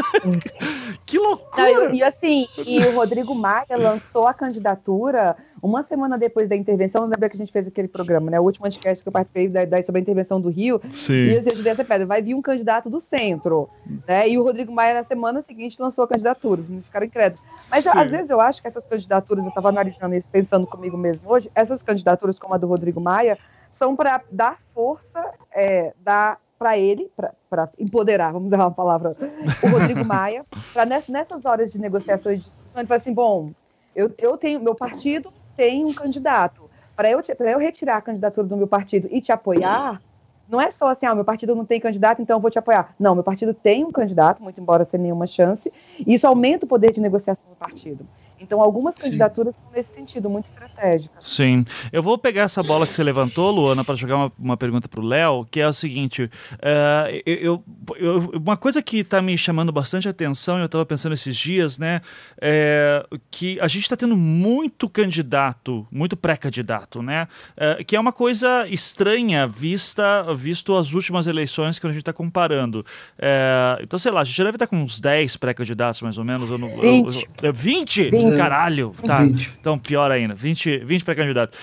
que 1.06 1.18
loucura! 1.18 1.72
Não, 1.72 1.96
e, 1.96 1.98
e 1.98 2.04
assim, 2.04 2.48
e 2.66 2.80
o 2.80 2.96
Rodrigo 2.96 3.34
Maia 3.34 3.76
lançou 3.76 4.28
a 4.28 4.34
candidatura 4.34 5.36
uma 5.62 5.84
semana 5.84 6.18
depois 6.18 6.50
da 6.50 6.56
intervenção, 6.56 7.06
lembra 7.06 7.30
que 7.30 7.36
a 7.36 7.38
gente 7.38 7.52
fez 7.52 7.68
aquele 7.68 7.88
programa, 7.88 8.32
né? 8.32 8.40
O 8.40 8.44
último 8.44 8.64
podcast 8.64 9.04
que 9.04 9.08
eu 9.08 9.12
participei 9.12 9.48
da, 9.48 9.64
da, 9.64 9.84
sobre 9.84 10.00
a 10.00 10.02
intervenção 10.02 10.42
do 10.42 10.50
Rio. 10.50 10.82
Sim. 10.92 11.14
E 11.14 11.36
eu 11.36 11.72
essa 11.72 11.84
pedra, 11.84 12.06
vai 12.06 12.22
vir 12.22 12.34
um 12.34 12.42
candidato 12.42 12.90
do 12.90 13.00
centro. 13.00 13.70
Né? 14.08 14.30
E 14.30 14.40
o 14.40 14.44
Rodrigo 14.44 14.72
Maia, 14.72 14.96
na 14.96 15.04
semana 15.04 15.42
seguinte, 15.42 15.78
lançou 15.80 16.04
a 16.04 16.08
candidatura. 16.08 16.62
Os 16.62 16.68
meninos 16.68 16.88
ficaram 16.88 17.06
incrédulos. 17.06 17.44
Mas 17.70 17.84
Sim. 17.84 17.98
às 17.98 18.10
vezes 18.10 18.30
eu 18.30 18.42
acho 18.42 18.62
que 18.62 18.68
essas 18.68 18.88
candidaturas, 18.88 19.46
eu 19.46 19.50
estava 19.50 19.70
analisando 19.70 20.16
isso, 20.16 20.30
pensando 20.30 20.66
comigo 20.66 20.98
mesmo 20.98 21.30
hoje, 21.30 21.52
essas 21.54 21.84
candidaturas, 21.84 22.40
como 22.40 22.54
a 22.54 22.58
do 22.58 22.68
Rodrigo 22.68 23.00
Maia, 23.00 23.38
são 23.72 23.96
para 23.96 24.22
dar 24.32 24.58
força, 24.74 25.24
é, 25.54 25.94
dar 26.04 26.40
para 26.58 26.78
ele, 26.78 27.12
para 27.50 27.70
empoderar, 27.80 28.32
vamos 28.32 28.48
usar 28.48 28.60
uma 28.60 28.72
palavra, 28.72 29.18
o 29.64 29.68
Rodrigo 29.68 30.06
Maia, 30.06 30.46
para 30.72 30.86
nessas 30.86 31.44
horas 31.44 31.72
de 31.72 31.80
negociação 31.80 32.32
e 32.32 32.38
discussão, 32.38 32.82
ele 32.82 32.88
fala 32.88 33.00
assim: 33.00 33.14
bom, 33.14 33.52
eu, 33.96 34.14
eu 34.20 34.38
tenho, 34.38 34.60
meu 34.60 34.76
partido 34.76 35.34
tem 35.62 35.86
um 35.86 35.94
candidato. 35.94 36.68
Para 36.96 37.12
eu, 37.12 37.22
eu 37.22 37.60
retirar 37.60 37.98
a 37.98 38.02
candidatura 38.02 38.48
do 38.48 38.58
meu 38.58 38.66
partido 38.66 39.08
e 39.12 39.22
te 39.22 39.32
apoiar, 39.32 40.02
não 40.50 40.60
é 40.60 40.72
só 40.72 40.90
assim, 40.90 41.06
ah, 41.06 41.14
meu 41.14 41.24
partido 41.24 41.54
não 41.54 41.64
tem 41.64 41.80
candidato, 41.80 42.20
então 42.20 42.38
eu 42.38 42.42
vou 42.42 42.50
te 42.50 42.58
apoiar. 42.58 42.96
Não, 43.00 43.14
meu 43.14 43.24
partido 43.24 43.54
tem 43.54 43.86
um 43.86 43.92
candidato, 43.92 44.42
muito 44.42 44.60
embora 44.60 44.86
sem 44.86 45.00
nenhuma 45.00 45.28
chance, 45.28 45.72
e 46.00 46.16
isso 46.16 46.26
aumenta 46.26 46.66
o 46.66 46.68
poder 46.68 46.92
de 46.92 47.00
negociação 47.00 47.48
do 47.48 47.56
partido. 47.56 48.08
Então, 48.42 48.60
algumas 48.60 48.96
candidaturas 48.96 49.54
são 49.54 49.72
nesse 49.72 49.94
sentido, 49.94 50.30
muito 50.30 50.46
estratégicas. 50.46 51.16
Sim. 51.26 51.64
Eu 51.92 52.02
vou 52.02 52.18
pegar 52.18 52.44
essa 52.44 52.64
bola 52.64 52.88
que 52.88 52.94
você 52.94 53.04
levantou, 53.04 53.52
Luana, 53.52 53.84
para 53.84 53.94
jogar 53.96 54.16
uma, 54.16 54.32
uma 54.38 54.58
pergunta 54.58 54.88
para 54.88 55.00
o 55.00 55.04
Léo, 55.04 55.46
que 55.50 55.60
é 55.60 55.68
o 55.68 55.74
seguinte: 55.74 56.24
uh, 56.24 57.22
eu, 57.26 57.64
eu, 57.98 58.32
uma 58.34 58.58
coisa 58.58 58.82
que 58.82 58.98
está 58.98 59.22
me 59.22 59.38
chamando 59.38 59.72
bastante 59.72 60.10
atenção, 60.10 60.58
eu 60.58 60.66
estava 60.66 60.86
pensando 60.86 61.14
esses 61.14 61.36
dias, 61.36 61.78
né, 61.78 62.02
é 62.42 63.06
que 63.30 63.60
a 63.60 63.68
gente 63.68 63.84
está 63.84 63.96
tendo 63.96 64.18
muito 64.18 64.90
candidato, 64.90 65.88
muito 65.92 66.18
pré-candidato, 66.18 67.04
né, 67.04 67.28
uh, 67.56 67.86
que 67.86 67.96
é 67.96 68.00
uma 68.00 68.12
coisa 68.12 68.68
estranha 68.68 69.48
vista, 69.48 70.34
visto 70.34 70.76
as 70.76 70.94
últimas 70.94 71.28
eleições 71.28 71.78
que 71.78 71.86
a 71.86 71.90
gente 71.90 72.00
está 72.00 72.14
comparando. 72.14 72.80
Uh, 73.20 73.84
então, 73.84 74.00
sei 74.00 74.12
lá, 74.12 74.22
a 74.22 74.24
gente 74.24 74.38
já 74.38 74.44
deve 74.44 74.56
estar 74.56 74.68
com 74.68 74.78
uns 74.78 75.00
10 75.00 75.38
pré-candidatos, 75.38 76.02
mais 76.02 76.18
ou 76.18 76.24
menos. 76.24 76.50
Eu 76.50 76.58
não, 76.58 76.70
20? 76.80 77.28
Eu, 77.42 77.54
20? 77.54 78.10
20? 78.10 78.31
Caralho, 78.38 78.94
tá. 79.06 79.20
20. 79.20 79.54
Então, 79.60 79.78
pior 79.78 80.12
ainda. 80.12 80.34
20, 80.34 80.80
20 80.80 81.04
para 81.04 81.16
candidato. 81.16 81.58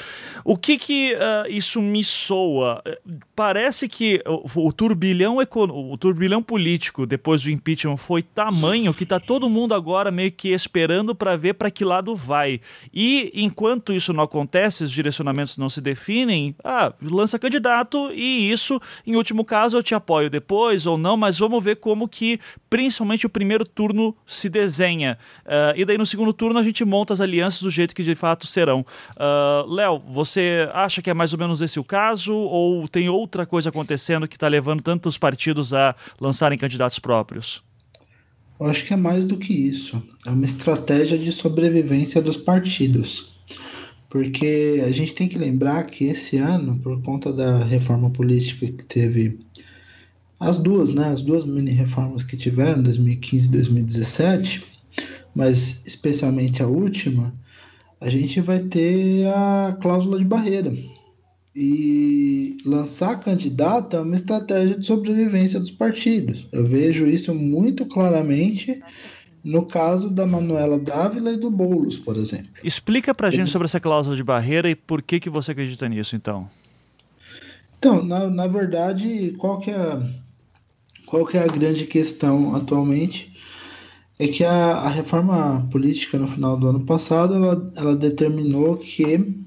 O 0.51 0.57
que 0.57 0.79
que 0.79 1.13
uh, 1.13 1.47
isso 1.51 1.79
me 1.83 2.03
soa? 2.03 2.83
Parece 3.37 3.87
que 3.87 4.23
o, 4.27 4.69
o 4.69 4.73
turbilhão 4.73 5.37
o 5.37 5.99
turbilhão 5.99 6.43
político 6.43 7.05
depois 7.05 7.43
do 7.43 7.51
impeachment 7.51 7.99
foi 7.99 8.23
tamanho 8.23 8.95
que 8.95 9.05
tá 9.05 9.21
todo 9.21 9.51
mundo 9.51 9.75
agora 9.75 10.11
meio 10.11 10.33
que 10.33 10.49
esperando 10.49 11.15
para 11.15 11.37
ver 11.37 11.53
para 11.53 11.71
que 11.71 11.85
lado 11.85 12.17
vai. 12.17 12.63
E 12.95 13.31
enquanto 13.35 13.93
isso 13.93 14.11
não 14.15 14.25
acontece, 14.25 14.85
os 14.85 14.91
direcionamentos 14.91 15.59
não 15.59 15.69
se 15.69 15.83
definem, 15.83 16.57
ah, 16.65 16.95
lança 17.03 17.39
candidato 17.39 18.11
e 18.15 18.51
isso, 18.51 18.81
em 19.07 19.17
último 19.17 19.45
caso, 19.45 19.77
eu 19.77 19.83
te 19.83 19.95
apoio 19.95 20.31
depois 20.31 20.87
ou 20.87 20.97
não, 20.97 21.15
mas 21.15 21.39
vamos 21.39 21.63
ver 21.63 21.77
como 21.77 22.09
que 22.09 22.41
principalmente 22.71 23.27
o 23.27 23.31
primeiro 23.31 23.67
turno 23.67 24.17
se 24.27 24.49
desenha. 24.49 25.19
Uh, 25.45 25.77
e 25.77 25.85
daí 25.85 25.99
no 25.99 26.07
segundo 26.07 26.33
turno 26.33 26.59
a 26.59 26.63
gente 26.63 26.87
monta 26.87 27.13
as 27.13 27.21
alianças 27.21 27.61
do 27.61 27.71
jeito 27.71 27.95
que 27.95 28.03
de 28.03 28.15
fato 28.15 28.47
serão. 28.47 28.81
Uh, 29.11 29.71
Léo, 29.71 29.99
você 30.09 30.38
acha 30.73 31.01
que 31.03 31.11
é 31.11 31.15
mais 31.15 31.33
ou 31.33 31.39
menos 31.39 31.61
esse 31.61 31.79
o 31.79 31.85
caso 31.85 32.35
ou 32.35 32.87
tem 32.89 33.09
outra 33.09 33.47
coisa 33.47 33.69
acontecendo 33.69 34.29
que 34.29 34.37
está 34.37 34.49
levando 34.49 34.83
tantos 34.83 35.19
partidos 35.19 35.73
a 35.73 35.95
lançarem 36.21 36.59
candidatos 36.59 36.99
próprios? 36.99 37.63
Eu 38.61 38.67
acho 38.67 38.85
que 38.85 38.93
é 38.93 38.97
mais 38.97 39.25
do 39.25 39.37
que 39.37 39.53
isso. 39.53 40.03
É 40.27 40.31
uma 40.31 40.45
estratégia 40.45 41.17
de 41.17 41.31
sobrevivência 41.31 42.21
dos 42.21 42.37
partidos. 42.37 43.39
Porque 44.11 44.83
a 44.85 44.91
gente 44.91 45.15
tem 45.15 45.29
que 45.29 45.39
lembrar 45.39 45.85
que 45.85 46.05
esse 46.05 46.39
ano, 46.39 46.79
por 46.79 47.01
conta 47.03 47.33
da 47.33 47.59
reforma 47.65 48.11
política 48.11 48.67
que 48.67 48.85
teve 48.85 49.39
as 50.41 50.57
duas, 50.57 50.91
né, 50.91 51.09
as 51.09 51.21
duas 51.21 51.45
mini 51.45 51.73
reformas 51.73 52.23
que 52.23 52.37
tiveram, 52.37 52.83
2015 52.83 53.49
e 53.49 53.51
2017, 53.51 54.65
mas 55.35 55.87
especialmente 55.87 56.63
a 56.63 56.67
última, 56.67 57.35
a 58.01 58.09
gente 58.09 58.41
vai 58.41 58.61
ter 58.61 59.27
a 59.29 59.77
cláusula 59.81 60.19
de 60.19 60.25
barreira. 60.25 60.73
E 61.55 62.57
lançar 62.65 63.19
candidato 63.19 63.97
é 63.97 64.01
uma 64.01 64.15
estratégia 64.15 64.79
de 64.79 64.87
sobrevivência 64.87 65.59
dos 65.59 65.71
partidos. 65.71 66.47
Eu 66.53 66.67
vejo 66.67 67.07
isso 67.07 67.35
muito 67.35 67.85
claramente 67.87 68.81
no 69.43 69.65
caso 69.65 70.11
da 70.11 70.27
Manuela 70.27 70.79
Dávila 70.79 71.33
e 71.33 71.37
do 71.37 71.51
Boulos, 71.51 71.97
por 71.97 72.17
exemplo. 72.17 72.49
Explica 72.63 73.15
pra 73.15 73.29
Eles... 73.29 73.39
gente 73.39 73.51
sobre 73.51 73.67
essa 73.67 73.81
cláusula 73.81 74.15
de 74.15 74.23
barreira 74.23 74.69
e 74.69 74.75
por 74.75 75.03
que, 75.03 75.19
que 75.19 75.31
você 75.31 75.53
acredita 75.53 75.89
nisso, 75.89 76.15
então. 76.15 76.49
Então, 77.79 78.05
na, 78.05 78.29
na 78.29 78.47
verdade, 78.47 79.35
qual 79.39 79.59
que, 79.59 79.71
é, 79.71 80.03
qual 81.07 81.25
que 81.25 81.39
é 81.39 81.43
a 81.43 81.47
grande 81.47 81.87
questão 81.87 82.55
atualmente? 82.55 83.38
É 84.19 84.27
que 84.27 84.45
a, 84.45 84.73
a 84.73 84.89
reforma 84.89 85.67
política 85.71 86.19
no 86.19 86.27
final 86.27 86.57
do 86.57 86.69
ano 86.69 86.81
passado 86.81 87.35
ela, 87.35 87.73
ela 87.77 87.97
determinou 87.97 88.77
que 88.77 89.39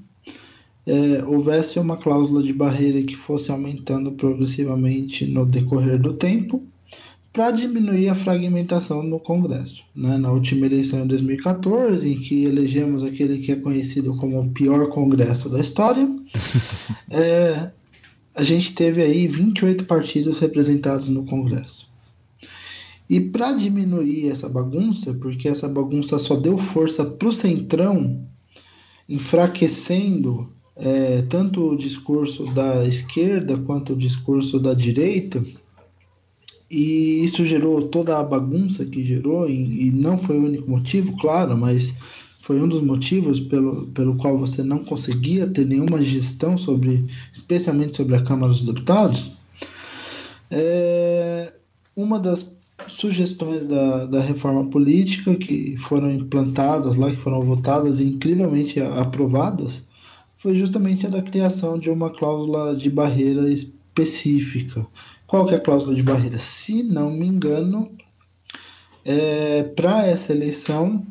é, 0.86 1.24
houvesse 1.26 1.80
uma 1.80 1.97
cláusula 1.97 2.41
de 2.41 2.53
barreira 2.53 3.03
que 3.03 3.15
fosse 3.15 3.51
aumentando 3.51 4.13
progressivamente 4.13 5.26
no 5.26 5.45
decorrer 5.45 5.99
do 5.99 6.13
tempo 6.13 6.63
para 7.34 7.51
diminuir 7.51 8.09
a 8.09 8.15
fragmentação 8.15 9.03
no 9.03 9.19
Congresso. 9.19 9.84
Né? 9.95 10.17
Na 10.17 10.32
última 10.32 10.65
eleição 10.65 11.03
em 11.03 11.07
2014, 11.07 12.09
em 12.09 12.19
que 12.19 12.43
elegemos 12.43 13.03
aquele 13.03 13.39
que 13.39 13.51
é 13.51 13.55
conhecido 13.55 14.15
como 14.17 14.39
o 14.39 14.49
pior 14.49 14.89
Congresso 14.89 15.49
da 15.49 15.59
história, 15.59 16.09
é, 17.09 17.72
a 18.36 18.43
gente 18.43 18.74
teve 18.74 19.01
aí 19.01 19.28
28 19.28 19.86
partidos 19.86 20.39
representados 20.39 21.07
no 21.09 21.26
Congresso. 21.26 21.90
E 23.12 23.20
para 23.20 23.51
diminuir 23.51 24.30
essa 24.30 24.47
bagunça, 24.47 25.14
porque 25.16 25.49
essa 25.49 25.68
bagunça 25.68 26.18
só 26.18 26.38
deu 26.38 26.57
força 26.57 27.03
para 27.03 27.28
o 27.28 27.32
centrão, 27.34 28.26
enfraquecendo 29.09 30.49
é, 30.78 31.22
tanto 31.24 31.72
o 31.72 31.78
discurso 31.78 32.45
da 32.53 32.88
esquerda 32.88 33.57
quanto 33.57 33.91
o 33.91 33.97
discurso 33.97 34.62
da 34.62 34.74
direita, 34.74 35.43
e 36.70 37.22
isso 37.26 37.45
gerou 37.45 37.89
toda 37.89 38.18
a 38.18 38.24
bagunça 38.24 38.86
que 38.86 39.03
gerou, 39.03 39.49
e, 39.49 39.88
e 39.88 39.91
não 39.91 40.18
foi 40.18 40.39
o 40.39 40.45
único 40.45 40.72
motivo, 40.72 41.14
claro, 41.18 41.57
mas 41.57 41.93
foi 42.39 42.62
um 42.62 42.68
dos 42.70 42.82
motivos 42.82 43.41
pelo, 43.41 43.88
pelo 43.88 44.16
qual 44.16 44.38
você 44.38 44.64
não 44.64 44.86
conseguia 44.86 45.47
ter 45.47 45.66
nenhuma 45.66 46.01
gestão 46.01 46.57
sobre, 46.57 47.05
especialmente 47.34 47.97
sobre 47.97 48.16
a 48.16 48.24
Câmara 48.24 48.53
dos 48.53 48.64
Deputados. 48.64 49.34
É, 50.49 51.51
uma 51.93 52.18
das 52.18 52.61
sugestões 52.88 53.65
da, 53.65 54.05
da 54.05 54.21
reforma 54.21 54.69
política 54.69 55.36
que 55.36 55.77
foram 55.77 56.11
implantadas 56.11 56.95
lá, 56.95 57.09
que 57.09 57.17
foram 57.17 57.41
votadas 57.43 57.99
e 57.99 58.05
incrivelmente 58.05 58.79
aprovadas, 58.79 59.86
foi 60.38 60.55
justamente 60.55 61.05
a 61.05 61.09
da 61.09 61.21
criação 61.21 61.77
de 61.77 61.89
uma 61.89 62.09
cláusula 62.09 62.75
de 62.75 62.89
barreira 62.89 63.47
específica. 63.49 64.86
Qual 65.27 65.45
que 65.45 65.53
é 65.53 65.57
a 65.57 65.61
cláusula 65.61 65.95
de 65.95 66.03
barreira? 66.03 66.39
Se 66.39 66.84
não 66.84 67.11
me 67.11 67.27
engano, 67.27 67.91
é, 69.05 69.63
para 69.63 70.05
essa 70.05 70.32
eleição, 70.32 71.05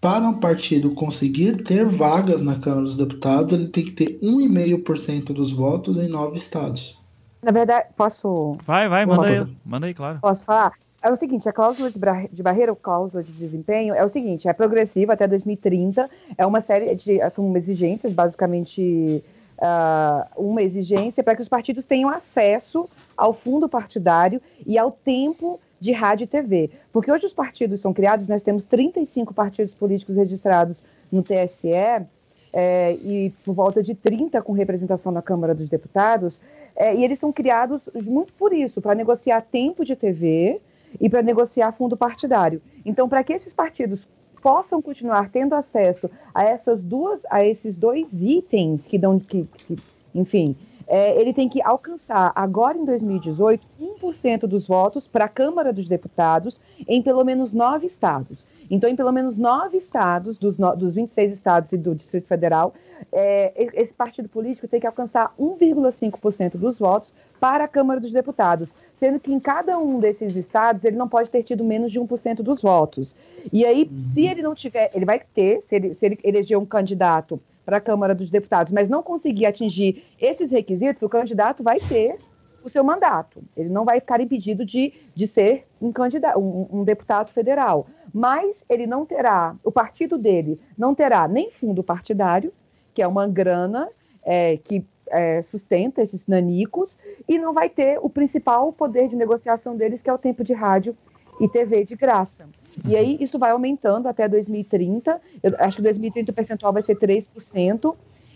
para 0.00 0.28
um 0.28 0.34
partido 0.34 0.90
conseguir 0.92 1.62
ter 1.62 1.84
vagas 1.84 2.42
na 2.42 2.56
Câmara 2.56 2.82
dos 2.82 2.96
Deputados, 2.96 3.52
ele 3.52 3.68
tem 3.68 3.84
que 3.84 3.92
ter 3.92 4.18
1,5% 4.22 5.32
dos 5.32 5.50
votos 5.50 5.98
em 5.98 6.08
nove 6.08 6.36
estados. 6.36 6.98
Na 7.42 7.52
verdade, 7.52 7.88
posso. 7.96 8.56
Vai, 8.66 8.88
vai, 8.88 9.06
manda 9.06 9.26
aí, 9.26 9.46
manda 9.64 9.86
aí, 9.86 9.94
claro. 9.94 10.18
Posso 10.20 10.44
falar? 10.44 10.74
É 11.02 11.10
o 11.10 11.16
seguinte, 11.16 11.48
a 11.48 11.52
cláusula 11.52 11.90
de, 11.90 11.98
de 12.30 12.42
barreira, 12.42 12.72
ou 12.72 12.76
cláusula 12.76 13.22
de 13.22 13.32
desempenho, 13.32 13.94
é 13.94 14.04
o 14.04 14.08
seguinte, 14.08 14.48
é 14.48 14.52
progressiva 14.52 15.14
até 15.14 15.26
2030, 15.26 16.10
é 16.36 16.44
uma 16.44 16.60
série 16.60 16.94
de, 16.94 17.18
são 17.30 17.56
exigências, 17.56 18.12
basicamente 18.12 19.24
uh, 19.56 20.28
uma 20.36 20.62
exigência 20.62 21.24
para 21.24 21.34
que 21.34 21.40
os 21.40 21.48
partidos 21.48 21.86
tenham 21.86 22.10
acesso 22.10 22.86
ao 23.16 23.32
fundo 23.32 23.66
partidário 23.66 24.42
e 24.66 24.76
ao 24.76 24.92
tempo 24.92 25.58
de 25.80 25.90
rádio 25.92 26.24
e 26.24 26.26
TV. 26.26 26.70
Porque 26.92 27.10
hoje 27.10 27.24
os 27.24 27.32
partidos 27.32 27.80
são 27.80 27.94
criados, 27.94 28.28
nós 28.28 28.42
temos 28.42 28.66
35 28.66 29.32
partidos 29.32 29.74
políticos 29.74 30.16
registrados 30.16 30.84
no 31.10 31.22
TSE 31.22 32.06
é, 32.52 32.92
e 32.92 33.32
por 33.42 33.54
volta 33.54 33.82
de 33.82 33.94
30 33.94 34.42
com 34.42 34.52
representação 34.52 35.10
na 35.10 35.22
Câmara 35.22 35.54
dos 35.54 35.70
Deputados, 35.70 36.38
é, 36.76 36.94
e 36.94 37.02
eles 37.02 37.18
são 37.18 37.32
criados 37.32 37.88
muito 38.06 38.34
por 38.34 38.52
isso, 38.52 38.82
para 38.82 38.94
negociar 38.94 39.40
tempo 39.40 39.82
de 39.82 39.96
TV 39.96 40.60
e 41.00 41.10
para 41.10 41.22
negociar 41.22 41.72
fundo 41.72 41.96
partidário. 41.96 42.62
Então, 42.84 43.08
para 43.08 43.22
que 43.22 43.32
esses 43.32 43.52
partidos 43.52 44.06
possam 44.42 44.80
continuar 44.80 45.30
tendo 45.30 45.54
acesso 45.54 46.10
a 46.34 46.42
essas 46.44 46.82
duas, 46.82 47.20
a 47.30 47.44
esses 47.44 47.76
dois 47.76 48.08
itens 48.12 48.86
que 48.86 48.98
dão, 48.98 49.18
que, 49.18 49.44
que 49.66 49.76
enfim, 50.14 50.56
é, 50.86 51.20
ele 51.20 51.32
tem 51.32 51.48
que 51.48 51.62
alcançar 51.62 52.32
agora 52.34 52.76
em 52.76 52.84
2018 52.84 53.64
1% 53.80 54.40
dos 54.40 54.66
votos 54.66 55.06
para 55.06 55.26
a 55.26 55.28
Câmara 55.28 55.72
dos 55.72 55.86
Deputados 55.86 56.60
em 56.88 57.00
pelo 57.00 57.24
menos 57.24 57.52
nove 57.52 57.86
estados. 57.86 58.44
Então, 58.70 58.88
em 58.88 58.94
pelo 58.94 59.10
menos 59.10 59.36
nove 59.36 59.76
estados, 59.76 60.38
dos, 60.38 60.56
no, 60.56 60.76
dos 60.76 60.94
26 60.94 61.32
estados 61.32 61.72
e 61.72 61.76
do 61.76 61.94
Distrito 61.94 62.28
Federal, 62.28 62.72
é, 63.10 63.52
esse 63.74 63.92
partido 63.92 64.28
político 64.28 64.68
tem 64.68 64.78
que 64.78 64.86
alcançar 64.86 65.34
1,5% 65.38 66.52
dos 66.56 66.78
votos 66.78 67.12
para 67.40 67.64
a 67.64 67.68
Câmara 67.68 67.98
dos 67.98 68.12
Deputados, 68.12 68.72
sendo 68.96 69.18
que 69.18 69.32
em 69.32 69.40
cada 69.40 69.78
um 69.78 69.98
desses 69.98 70.36
estados 70.36 70.84
ele 70.84 70.96
não 70.96 71.08
pode 71.08 71.30
ter 71.30 71.42
tido 71.42 71.64
menos 71.64 71.90
de 71.90 71.98
1% 71.98 72.36
dos 72.36 72.62
votos. 72.62 73.16
E 73.52 73.64
aí, 73.64 73.90
uhum. 73.90 74.02
se 74.14 74.26
ele 74.26 74.42
não 74.42 74.54
tiver, 74.54 74.90
ele 74.94 75.04
vai 75.04 75.20
ter, 75.34 75.62
se 75.62 75.74
ele, 75.74 75.94
se 75.94 76.06
ele 76.06 76.18
eleger 76.22 76.58
um 76.58 76.66
candidato 76.66 77.40
para 77.64 77.78
a 77.78 77.80
Câmara 77.80 78.14
dos 78.14 78.30
Deputados, 78.30 78.72
mas 78.72 78.88
não 78.88 79.02
conseguir 79.02 79.46
atingir 79.46 80.04
esses 80.20 80.50
requisitos, 80.50 81.02
o 81.02 81.08
candidato 81.08 81.62
vai 81.62 81.78
ter 81.80 82.18
o 82.62 82.68
seu 82.68 82.84
mandato. 82.84 83.42
Ele 83.56 83.68
não 83.68 83.84
vai 83.84 84.00
ficar 84.00 84.20
impedido 84.20 84.64
de, 84.64 84.92
de 85.14 85.26
ser 85.26 85.66
um, 85.80 85.90
candidato, 85.92 86.38
um, 86.38 86.80
um 86.80 86.84
deputado 86.84 87.30
federal. 87.30 87.86
Mas 88.12 88.64
ele 88.68 88.86
não 88.86 89.06
terá, 89.06 89.54
o 89.64 89.70
partido 89.70 90.18
dele 90.18 90.60
não 90.76 90.94
terá 90.94 91.26
nem 91.28 91.50
fundo 91.50 91.82
partidário, 91.82 92.52
que 92.94 93.02
é 93.02 93.06
uma 93.06 93.26
grana 93.26 93.88
é, 94.22 94.56
que 94.56 94.84
é, 95.08 95.42
sustenta 95.42 96.02
esses 96.02 96.26
nanicos, 96.26 96.96
e 97.28 97.38
não 97.38 97.52
vai 97.52 97.68
ter 97.68 97.98
o 98.00 98.08
principal 98.08 98.72
poder 98.72 99.08
de 99.08 99.16
negociação 99.16 99.76
deles, 99.76 100.00
que 100.02 100.10
é 100.10 100.12
o 100.12 100.18
tempo 100.18 100.44
de 100.44 100.52
rádio 100.52 100.96
e 101.40 101.48
TV 101.48 101.84
de 101.84 101.96
graça. 101.96 102.48
E 102.86 102.96
aí 102.96 103.16
isso 103.20 103.38
vai 103.38 103.50
aumentando 103.50 104.08
até 104.08 104.28
2030. 104.28 105.20
Eu 105.42 105.54
acho 105.58 105.78
que 105.78 105.82
2030 105.82 106.30
o 106.30 106.34
percentual 106.34 106.72
vai 106.72 106.82
ser 106.82 106.96
3%. 106.96 107.94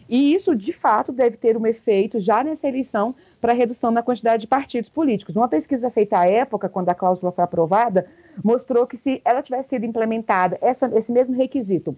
E 0.09 0.35
isso, 0.35 0.55
de 0.55 0.73
fato, 0.73 1.13
deve 1.13 1.37
ter 1.37 1.57
um 1.57 1.67
efeito 1.67 2.19
já 2.19 2.45
nessa 2.45 2.69
eleição 2.69 3.15
para 3.45 3.53
redução 3.53 3.91
na 3.91 4.03
quantidade 4.03 4.41
de 4.41 4.47
partidos 4.47 4.89
políticos. 4.89 5.37
Uma 5.37 5.49
pesquisa 5.49 5.91
feita 5.91 6.19
à 6.19 6.27
época, 6.27 6.67
quando 6.67 6.89
a 6.89 6.95
cláusula 6.95 7.31
foi 7.31 7.45
aprovada, 7.45 8.07
mostrou 8.43 8.87
que 8.87 8.97
se 8.97 9.21
ela 9.23 9.43
tivesse 9.43 9.69
sido 9.69 9.85
implementada, 9.85 10.57
essa, 10.63 10.91
esse 10.97 11.13
mesmo 11.13 11.37
requisito, 11.37 11.95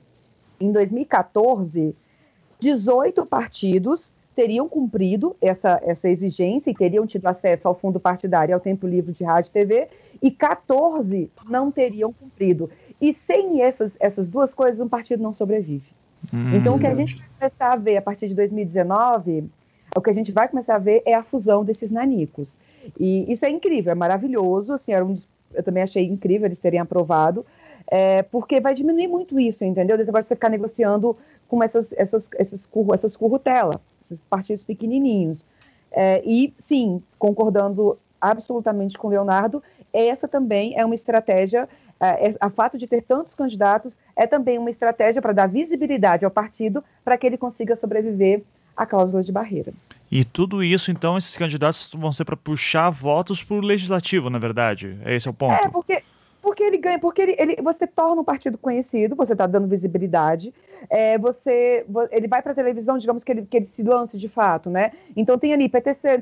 em 0.59 0.73
2014, 0.73 1.95
18 2.59 3.25
partidos 3.27 4.11
teriam 4.35 4.69
cumprido 4.69 5.37
essa, 5.41 5.81
essa 5.85 6.09
exigência 6.09 6.69
e 6.73 6.75
teriam 6.75 7.07
tido 7.07 7.29
acesso 7.29 7.69
ao 7.69 7.77
fundo 7.77 8.01
partidário 8.01 8.51
e 8.51 8.53
ao 8.53 8.59
tempo 8.59 8.85
livre 8.85 9.13
de 9.13 9.23
rádio 9.23 9.51
e 9.51 9.53
TV, 9.53 9.87
e 10.21 10.33
14 10.33 11.31
não 11.49 11.71
teriam 11.71 12.13
cumprido. 12.13 12.69
E 13.01 13.15
sem 13.15 13.63
essas, 13.63 13.97
essas 14.01 14.29
duas 14.29 14.53
coisas, 14.53 14.81
um 14.81 14.89
partido 14.89 15.23
não 15.23 15.33
sobrevive. 15.33 15.87
Hum, 16.35 16.57
então, 16.57 16.75
o 16.75 16.81
que 16.81 16.89
a 16.89 16.95
gente 16.95 17.17
vai 17.19 17.29
começar 17.39 17.73
a 17.73 17.77
ver 17.77 17.99
a 17.99 18.03
partir 18.03 18.27
de 18.27 18.35
2019 18.35 19.49
o 19.97 20.03
que 20.03 20.11
a 20.11 20.15
gente 20.15 20.33
vai 20.33 20.49
começar 20.49 20.77
a 20.77 20.79
ver 20.79 21.03
é 21.05 21.15
a 21.15 21.23
fusão 21.23 21.65
desses 21.65 21.91
nanicos. 21.91 22.57
E 22.99 23.31
isso 23.33 23.45
é 23.45 23.51
incrível, 23.51 23.93
é 23.93 23.95
maravilhoso, 23.95 24.73
assim, 24.73 24.93
era 24.93 25.05
um 25.05 25.17
eu 25.55 25.63
também 25.63 25.83
achei 25.83 26.05
incrível 26.05 26.47
eles 26.47 26.59
terem 26.59 26.79
aprovado, 26.79 27.45
é, 27.87 28.23
porque 28.23 28.61
vai 28.61 28.75
diminuir 28.75 29.09
muito 29.09 29.39
isso, 29.41 29.65
entendeu? 29.65 29.97
Desse 29.97 30.09
negócio 30.09 30.29
você 30.29 30.35
ficar 30.35 30.51
negociando 30.51 31.17
com 31.49 31.63
essas, 31.63 31.93
essas, 31.93 32.29
essas, 32.37 32.67
curro, 32.67 32.93
essas 32.93 33.17
currutelas, 33.17 33.81
esses 34.03 34.21
partidos 34.29 34.65
pequenininhos. 34.65 35.47
É, 35.91 36.21
e, 36.25 36.53
sim, 36.67 37.03
concordando 37.19 37.99
absolutamente 38.21 38.99
com 38.99 39.07
o 39.07 39.11
Leonardo, 39.11 39.63
essa 39.93 40.27
também 40.27 40.77
é 40.77 40.85
uma 40.85 40.95
estratégia, 40.95 41.69
é, 42.01 42.35
a 42.41 42.51
fato 42.51 42.77
de 42.77 42.87
ter 42.87 43.03
tantos 43.03 43.35
candidatos 43.35 43.97
é 44.15 44.27
também 44.27 44.59
uma 44.59 44.69
estratégia 44.69 45.23
para 45.23 45.33
dar 45.33 45.47
visibilidade 45.47 46.25
ao 46.25 46.31
partido 46.31 46.85
para 47.05 47.17
que 47.17 47.27
ele 47.27 47.39
consiga 47.39 47.77
sobreviver 47.77 48.43
a 48.77 48.85
cláusula 48.85 49.23
de 49.23 49.33
barreira. 49.33 49.73
E 50.11 50.25
tudo 50.25 50.63
isso, 50.63 50.91
então, 50.91 51.19
esses 51.19 51.37
candidatos 51.37 51.91
vão 51.97 52.13
ser 52.13 52.25
para 52.25 52.37
puxar 52.37 52.91
votos 52.91 53.43
para 53.43 53.57
o 53.57 53.61
legislativo, 53.61 54.31
na 54.31 54.39
verdade. 54.39 54.99
Esse 55.05 55.27
é 55.27 55.31
o 55.31 55.35
ponto. 55.35 55.67
É, 55.67 55.69
porque, 55.69 56.03
porque 56.41 56.63
ele 56.63 56.79
ganha, 56.79 56.99
porque 56.99 57.23
ele, 57.23 57.37
ele, 57.39 57.57
você 57.61 57.87
torna 57.87 58.21
um 58.21 58.25
partido 58.25 58.57
conhecido, 58.57 59.17
você 59.17 59.33
está 59.33 59.47
dando 59.47 59.67
visibilidade, 59.67 60.55
é, 60.89 61.19
você, 61.19 61.85
ele 62.13 62.29
vai 62.29 62.41
para 62.41 62.53
a 62.53 62.55
televisão, 62.55 62.99
digamos 62.99 63.25
que 63.25 63.33
ele, 63.33 63.47
que 63.47 63.57
ele 63.57 63.69
se 63.73 63.83
lance 63.83 64.17
de 64.17 64.29
fato, 64.29 64.71
né? 64.71 64.93
Então 65.17 65.37
tem 65.39 65.53
ali 65.53 65.69
PTC, 65.69 66.21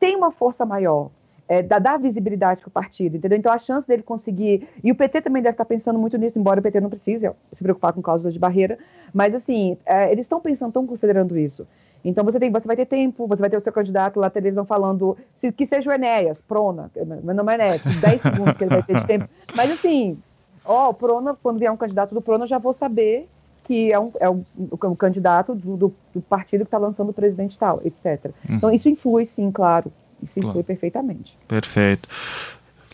tem 0.00 0.16
uma 0.16 0.32
força 0.32 0.64
maior. 0.64 1.10
É, 1.46 1.62
dar 1.62 1.98
visibilidade 1.98 2.60
para 2.60 2.68
o 2.68 2.70
partido, 2.70 3.18
entendeu? 3.18 3.38
Então 3.38 3.52
a 3.52 3.58
chance 3.58 3.86
dele 3.86 4.02
conseguir. 4.02 4.66
E 4.82 4.90
o 4.90 4.94
PT 4.94 5.20
também 5.20 5.42
deve 5.42 5.54
estar 5.54 5.66
pensando 5.66 5.98
muito 5.98 6.16
nisso, 6.16 6.38
embora 6.38 6.58
o 6.58 6.62
PT 6.62 6.80
não 6.80 6.88
precise 6.88 7.30
se 7.52 7.62
preocupar 7.62 7.92
com 7.92 8.00
cláusula 8.00 8.30
de 8.30 8.38
barreira, 8.38 8.78
mas 9.12 9.34
assim, 9.34 9.76
é, 9.84 10.10
eles 10.10 10.24
estão 10.24 10.40
pensando, 10.40 10.68
estão 10.68 10.86
considerando 10.86 11.36
isso. 11.36 11.66
Então 12.04 12.22
você 12.24 12.38
tem, 12.38 12.50
você 12.50 12.66
vai 12.66 12.76
ter 12.76 12.86
tempo, 12.86 13.26
você 13.26 13.40
vai 13.40 13.48
ter 13.48 13.56
o 13.56 13.60
seu 13.60 13.72
candidato 13.72 14.18
lá 14.18 14.26
na 14.26 14.30
televisão 14.30 14.64
falando 14.64 15.16
se, 15.34 15.50
que 15.50 15.64
seja 15.64 15.90
o 15.90 15.92
Enéas, 15.92 16.38
Prona, 16.46 16.90
meu 17.22 17.34
nome 17.34 17.52
é 17.52 17.54
Enéas, 17.54 17.82
10 17.82 18.20
segundos 18.20 18.56
que 18.56 18.64
ele 18.64 18.70
vai 18.70 18.82
ter 18.82 19.00
de 19.00 19.06
tempo. 19.06 19.28
Mas 19.54 19.70
assim, 19.70 20.18
ó, 20.64 20.90
o 20.90 20.94
Prona, 20.94 21.34
quando 21.42 21.58
vier 21.58 21.72
um 21.72 21.76
candidato 21.76 22.14
do 22.14 22.20
Prona, 22.20 22.44
eu 22.44 22.48
já 22.48 22.58
vou 22.58 22.74
saber 22.74 23.28
que 23.64 23.90
é 23.90 23.98
um, 23.98 24.12
é 24.20 24.28
um, 24.28 24.44
um 24.58 24.94
candidato 24.94 25.54
do, 25.54 25.76
do, 25.76 25.94
do 26.14 26.20
partido 26.20 26.60
que 26.60 26.68
está 26.68 26.76
lançando 26.76 27.08
o 27.08 27.14
presidente 27.14 27.58
tal, 27.58 27.80
etc. 27.82 28.26
Uhum. 28.26 28.56
Então 28.56 28.70
isso 28.70 28.88
influi, 28.90 29.24
sim, 29.24 29.50
claro. 29.50 29.90
Isso 30.24 30.40
claro. 30.40 30.48
influi 30.50 30.62
perfeitamente. 30.64 31.36
Perfeito. 31.46 32.08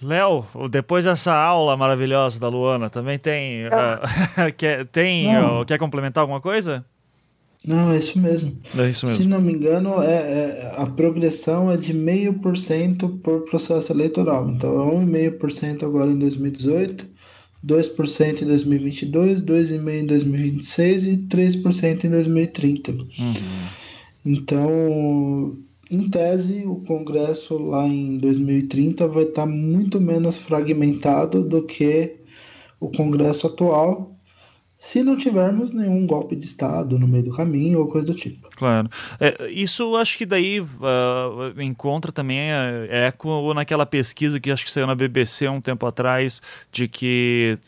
Léo, 0.02 0.46
depois 0.70 1.04
dessa 1.04 1.32
aula 1.34 1.76
maravilhosa 1.76 2.40
da 2.40 2.48
Luana, 2.48 2.88
também 2.88 3.18
tem. 3.18 3.66
Uh, 3.66 4.52
quer, 4.56 4.86
tem 4.86 5.28
uh, 5.36 5.64
quer 5.66 5.78
complementar 5.78 6.22
alguma 6.22 6.40
coisa? 6.40 6.84
Não, 7.64 7.92
é 7.92 7.98
isso 7.98 8.18
mesmo. 8.18 8.56
É 8.76 8.88
isso 8.88 9.06
mesmo. 9.06 9.22
Se 9.22 9.28
não 9.28 9.40
me 9.40 9.52
engano, 9.52 10.02
é, 10.02 10.14
é 10.14 10.72
a 10.76 10.86
progressão 10.86 11.70
é 11.70 11.76
de 11.76 11.92
meio 11.92 12.34
por 12.34 12.56
cento 12.56 13.08
por 13.22 13.42
processo 13.42 13.92
eleitoral. 13.92 14.48
Então 14.48 14.90
é 14.90 14.94
1,5% 15.04 15.82
agora 15.84 16.10
em 16.10 16.18
2018, 16.18 17.06
2% 17.66 18.42
em 18.42 18.46
2022, 18.46 19.42
2,5% 19.42 20.00
em 20.00 20.06
2026 20.06 21.04
e 21.04 21.16
3% 21.18 22.04
em 22.04 22.10
2030. 22.10 22.92
Uhum. 22.92 23.34
Então 24.24 25.54
em 25.90 26.08
tese, 26.08 26.64
o 26.66 26.76
Congresso 26.82 27.58
lá 27.58 27.86
em 27.86 28.18
2030 28.18 29.08
vai 29.08 29.24
estar 29.24 29.46
muito 29.46 30.00
menos 30.00 30.36
fragmentado 30.36 31.42
do 31.42 31.64
que 31.66 32.20
o 32.78 32.90
Congresso 32.90 33.48
atual, 33.48 34.09
se 34.80 35.02
não 35.02 35.14
tivermos 35.14 35.74
nenhum 35.74 36.06
golpe 36.06 36.34
de 36.34 36.46
Estado 36.46 36.98
no 36.98 37.06
meio 37.06 37.24
do 37.24 37.36
caminho 37.36 37.80
ou 37.80 37.86
coisa 37.86 38.06
do 38.06 38.14
tipo. 38.14 38.48
Claro. 38.56 38.88
É, 39.20 39.50
isso 39.50 39.94
acho 39.94 40.16
que 40.16 40.24
daí 40.24 40.58
uh, 40.58 41.60
encontra 41.60 42.10
também 42.10 42.38
é, 42.38 43.06
eco 43.08 43.52
naquela 43.52 43.84
pesquisa 43.84 44.40
que 44.40 44.50
acho 44.50 44.64
que 44.64 44.70
saiu 44.70 44.86
na 44.86 44.94
BBC 44.94 45.46
um 45.50 45.60
tempo 45.60 45.84
atrás, 45.84 46.40
de 46.72 46.88
que, 46.88 47.58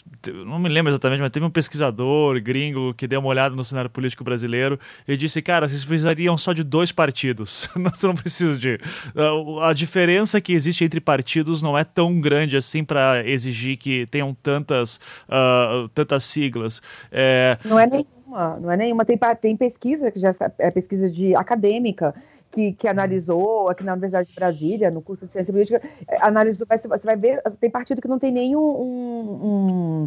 não 0.46 0.58
me 0.58 0.70
lembro 0.70 0.90
exatamente, 0.90 1.20
mas 1.20 1.30
teve 1.30 1.44
um 1.44 1.50
pesquisador 1.50 2.40
gringo 2.40 2.94
que 2.94 3.06
deu 3.06 3.20
uma 3.20 3.28
olhada 3.28 3.54
no 3.54 3.62
cenário 3.62 3.90
político 3.90 4.24
brasileiro 4.24 4.80
e 5.06 5.14
disse, 5.14 5.42
cara, 5.42 5.68
vocês 5.68 5.84
precisariam 5.84 6.38
só 6.38 6.54
de 6.54 6.64
dois 6.64 6.92
partidos, 6.92 7.68
nós 7.76 8.02
não 8.02 8.14
precisamos 8.14 8.58
de... 8.58 8.80
Uh, 9.14 9.60
a 9.60 9.74
diferença 9.74 10.40
que 10.40 10.54
existe 10.54 10.82
entre 10.82 10.98
partidos 10.98 11.60
não 11.60 11.76
é 11.76 11.84
tão 11.84 12.18
grande 12.22 12.56
assim 12.56 12.82
para 12.82 13.22
exigir 13.28 13.76
que 13.76 14.06
tenham 14.06 14.34
tantas, 14.42 14.96
uh, 15.28 15.90
tantas 15.90 16.24
siglas. 16.24 16.80
É... 17.10 17.58
Não 17.64 17.78
é 17.78 17.86
nenhuma, 17.86 18.58
não 18.60 18.70
é 18.70 18.76
nenhuma. 18.76 19.04
Tem, 19.04 19.18
tem 19.40 19.56
pesquisa, 19.56 20.10
que 20.10 20.18
já 20.18 20.30
é 20.58 20.70
pesquisa 20.70 21.10
de 21.10 21.34
acadêmica, 21.34 22.14
que, 22.50 22.72
que, 22.72 22.86
analisou 22.86 23.68
aqui 23.68 23.82
na 23.82 23.92
Universidade 23.92 24.28
de 24.28 24.34
Brasília, 24.34 24.90
no 24.90 25.00
curso 25.00 25.26
de 25.26 25.32
Ciência 25.32 25.52
Política, 25.52 25.80
é, 26.06 26.18
analisou, 26.22 26.66
você 26.68 27.06
vai 27.06 27.16
ver, 27.16 27.42
tem 27.58 27.70
partido 27.70 28.02
que 28.02 28.08
não 28.08 28.18
tem 28.18 28.30
nenhum 28.30 28.60
um, 28.60 30.06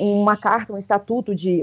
um, 0.00 0.22
uma 0.22 0.36
carta, 0.36 0.72
um 0.72 0.78
estatuto 0.78 1.34
de, 1.34 1.62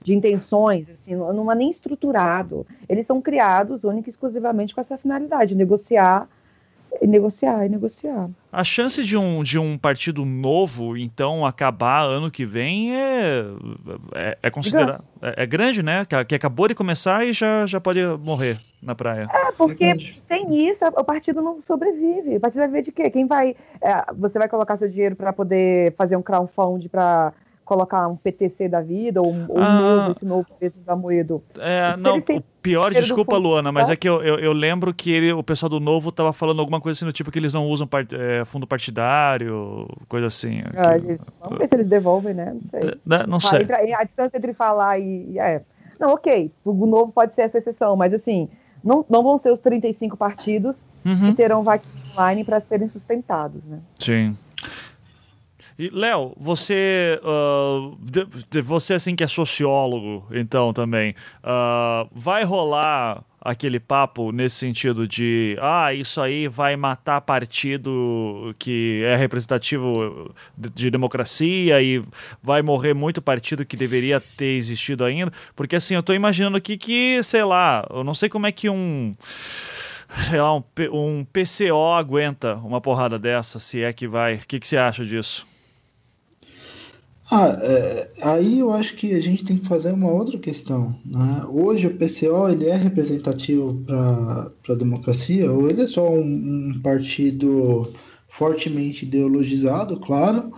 de 0.00 0.14
intenções, 0.14 0.88
assim, 0.88 1.16
não 1.16 1.50
é 1.50 1.54
nem 1.56 1.70
estruturado. 1.70 2.64
Eles 2.88 3.06
são 3.06 3.20
criados 3.20 3.82
única 3.82 4.08
e 4.08 4.12
exclusivamente 4.12 4.72
com 4.72 4.80
essa 4.80 4.96
finalidade, 4.96 5.50
de 5.50 5.56
negociar 5.56 6.28
E 7.00 7.06
negociar, 7.06 7.66
e 7.66 7.68
negociar. 7.68 8.28
A 8.50 8.64
chance 8.64 9.02
de 9.02 9.16
um, 9.16 9.42
de 9.42 9.58
um 9.58 9.76
partido 9.76 10.24
novo, 10.24 10.96
então, 10.96 11.44
acabar 11.44 12.08
ano 12.08 12.30
que 12.30 12.44
vem 12.44 12.96
é, 12.96 13.44
é, 14.14 14.38
é 14.44 14.50
considerado. 14.50 15.04
É, 15.20 15.42
é, 15.42 15.46
grande, 15.46 15.82
né? 15.82 16.06
Que, 16.06 16.24
que, 16.24 16.34
acabou 16.34 16.66
de 16.66 16.74
começar 16.74 17.26
e 17.26 17.32
já, 17.32 17.66
já 17.66 17.78
pode 17.78 18.02
morrer 18.22 18.58
na 18.82 18.94
praia. 18.94 19.28
É, 19.30 19.52
porque 19.52 19.84
é 19.84 19.96
sem 20.20 20.68
isso 20.70 20.84
o 20.86 21.04
partido 21.04 21.42
não 21.42 21.60
sobrevive. 21.60 22.36
O 22.36 22.40
partido 22.40 22.60
vai 22.60 22.68
ver 22.68 22.82
de 22.82 22.92
quê? 22.92 23.10
Quem 23.10 23.26
vai. 23.26 23.54
É, 23.80 24.12
você 24.14 24.38
vai 24.38 24.48
colocar 24.48 24.76
seu 24.78 24.88
dinheiro 24.88 25.16
para 25.16 25.32
poder 25.32 25.94
fazer 25.96 26.16
um 26.16 26.22
crowdfund 26.22 26.88
para 26.88 27.34
colocar 27.66 28.06
um 28.06 28.16
PTC 28.16 28.68
da 28.68 28.80
vida, 28.80 29.20
ou, 29.20 29.34
ou 29.48 29.58
ah, 29.58 29.68
um 29.68 29.80
novo, 29.80 30.10
esse 30.12 30.24
novo 30.24 30.46
mesmo 30.60 30.82
da 30.84 30.94
Moedo. 30.94 31.42
É, 31.58 31.96
não, 31.96 32.18
o 32.18 32.42
pior, 32.62 32.92
desculpa, 32.92 33.36
Luana, 33.36 33.72
mas 33.72 33.90
é 33.90 33.96
que 33.96 34.08
eu, 34.08 34.22
eu, 34.22 34.38
eu, 34.38 34.52
lembro 34.52 34.94
que 34.94 35.10
ele, 35.10 35.32
o 35.32 35.42
pessoal 35.42 35.68
do 35.68 35.80
Novo 35.80 36.12
tava 36.12 36.32
falando 36.32 36.60
alguma 36.60 36.80
coisa 36.80 36.96
assim 36.96 37.04
do 37.04 37.12
tipo 37.12 37.28
que 37.28 37.38
eles 37.40 37.52
não 37.52 37.66
usam 37.66 37.84
part, 37.84 38.14
é, 38.14 38.44
fundo 38.44 38.68
partidário, 38.68 39.88
coisa 40.08 40.28
assim. 40.28 40.62
Ah, 40.76 40.96
eles, 40.96 41.18
vamos 41.40 41.58
ver 41.58 41.68
se 41.68 41.74
eles 41.74 41.88
devolvem, 41.88 42.34
né? 42.34 42.54
Não 42.54 42.70
sei. 42.70 42.80
É, 42.80 43.26
não 43.26 43.40
sei. 43.40 43.94
a 43.94 44.04
distância 44.04 44.36
entre 44.36 44.54
falar 44.54 45.00
e, 45.00 45.32
e. 45.32 45.38
é. 45.38 45.60
Não, 45.98 46.10
ok, 46.12 46.52
o 46.64 46.86
Novo 46.86 47.10
pode 47.10 47.34
ser 47.34 47.42
essa 47.42 47.58
exceção, 47.58 47.96
mas 47.96 48.14
assim, 48.14 48.48
não, 48.84 49.04
não 49.10 49.24
vão 49.24 49.38
ser 49.38 49.50
os 49.50 49.58
35 49.58 50.16
partidos 50.16 50.76
uhum. 51.04 51.30
que 51.30 51.32
terão 51.34 51.64
vaquinha 51.64 51.94
online 52.12 52.44
para 52.44 52.60
serem 52.60 52.86
sustentados, 52.86 53.64
né? 53.64 53.80
Sim. 53.98 54.36
E, 55.78 55.90
Léo, 55.90 56.32
você, 56.38 57.20
uh, 57.22 57.96
você 58.62 58.94
assim 58.94 59.14
que 59.14 59.22
é 59.22 59.26
sociólogo, 59.26 60.26
então 60.32 60.72
também, 60.72 61.14
uh, 61.44 62.08
vai 62.14 62.44
rolar 62.44 63.22
aquele 63.40 63.78
papo 63.78 64.32
nesse 64.32 64.56
sentido 64.56 65.06
de 65.06 65.56
ah, 65.60 65.94
isso 65.94 66.20
aí 66.20 66.48
vai 66.48 66.74
matar 66.76 67.20
partido 67.20 68.54
que 68.58 69.02
é 69.04 69.14
representativo 69.14 70.34
de 70.56 70.90
democracia 70.90 71.80
e 71.80 72.02
vai 72.42 72.60
morrer 72.60 72.92
muito 72.92 73.22
partido 73.22 73.64
que 73.64 73.76
deveria 73.76 74.20
ter 74.20 74.56
existido 74.56 75.04
ainda, 75.04 75.32
porque 75.54 75.76
assim, 75.76 75.94
eu 75.94 76.00
estou 76.00 76.14
imaginando 76.14 76.56
aqui 76.56 76.76
que, 76.76 77.22
sei 77.22 77.44
lá, 77.44 77.86
eu 77.90 78.02
não 78.02 78.14
sei 78.14 78.28
como 78.28 78.46
é 78.46 78.52
que 78.52 78.68
um 78.68 79.14
sei 80.30 80.40
lá, 80.40 80.54
um, 80.54 80.62
um 80.92 81.24
PCO 81.24 81.92
aguenta 81.92 82.54
uma 82.56 82.80
porrada 82.80 83.18
dessa, 83.18 83.58
se 83.58 83.82
é 83.82 83.92
que 83.92 84.06
vai. 84.08 84.36
O 84.36 84.46
que, 84.46 84.58
que 84.58 84.66
você 84.66 84.76
acha 84.76 85.04
disso? 85.04 85.46
Ah, 87.30 87.48
é, 87.60 88.08
aí 88.22 88.60
eu 88.60 88.72
acho 88.72 88.94
que 88.94 89.12
a 89.12 89.20
gente 89.20 89.44
tem 89.44 89.56
que 89.56 89.66
fazer 89.66 89.92
uma 89.92 90.10
outra 90.10 90.38
questão. 90.38 90.96
Né? 91.04 91.44
Hoje 91.48 91.88
o 91.88 91.94
PCO 91.96 92.48
ele 92.48 92.66
é 92.66 92.76
representativo 92.76 93.82
para 93.84 94.74
a 94.74 94.78
democracia, 94.78 95.50
ou 95.50 95.68
ele 95.68 95.82
é 95.82 95.86
só 95.86 96.08
um, 96.08 96.20
um, 96.20 96.80
partido 96.80 97.92
fortemente 98.28 99.04
ideologizado, 99.04 99.98
claro, 99.98 100.52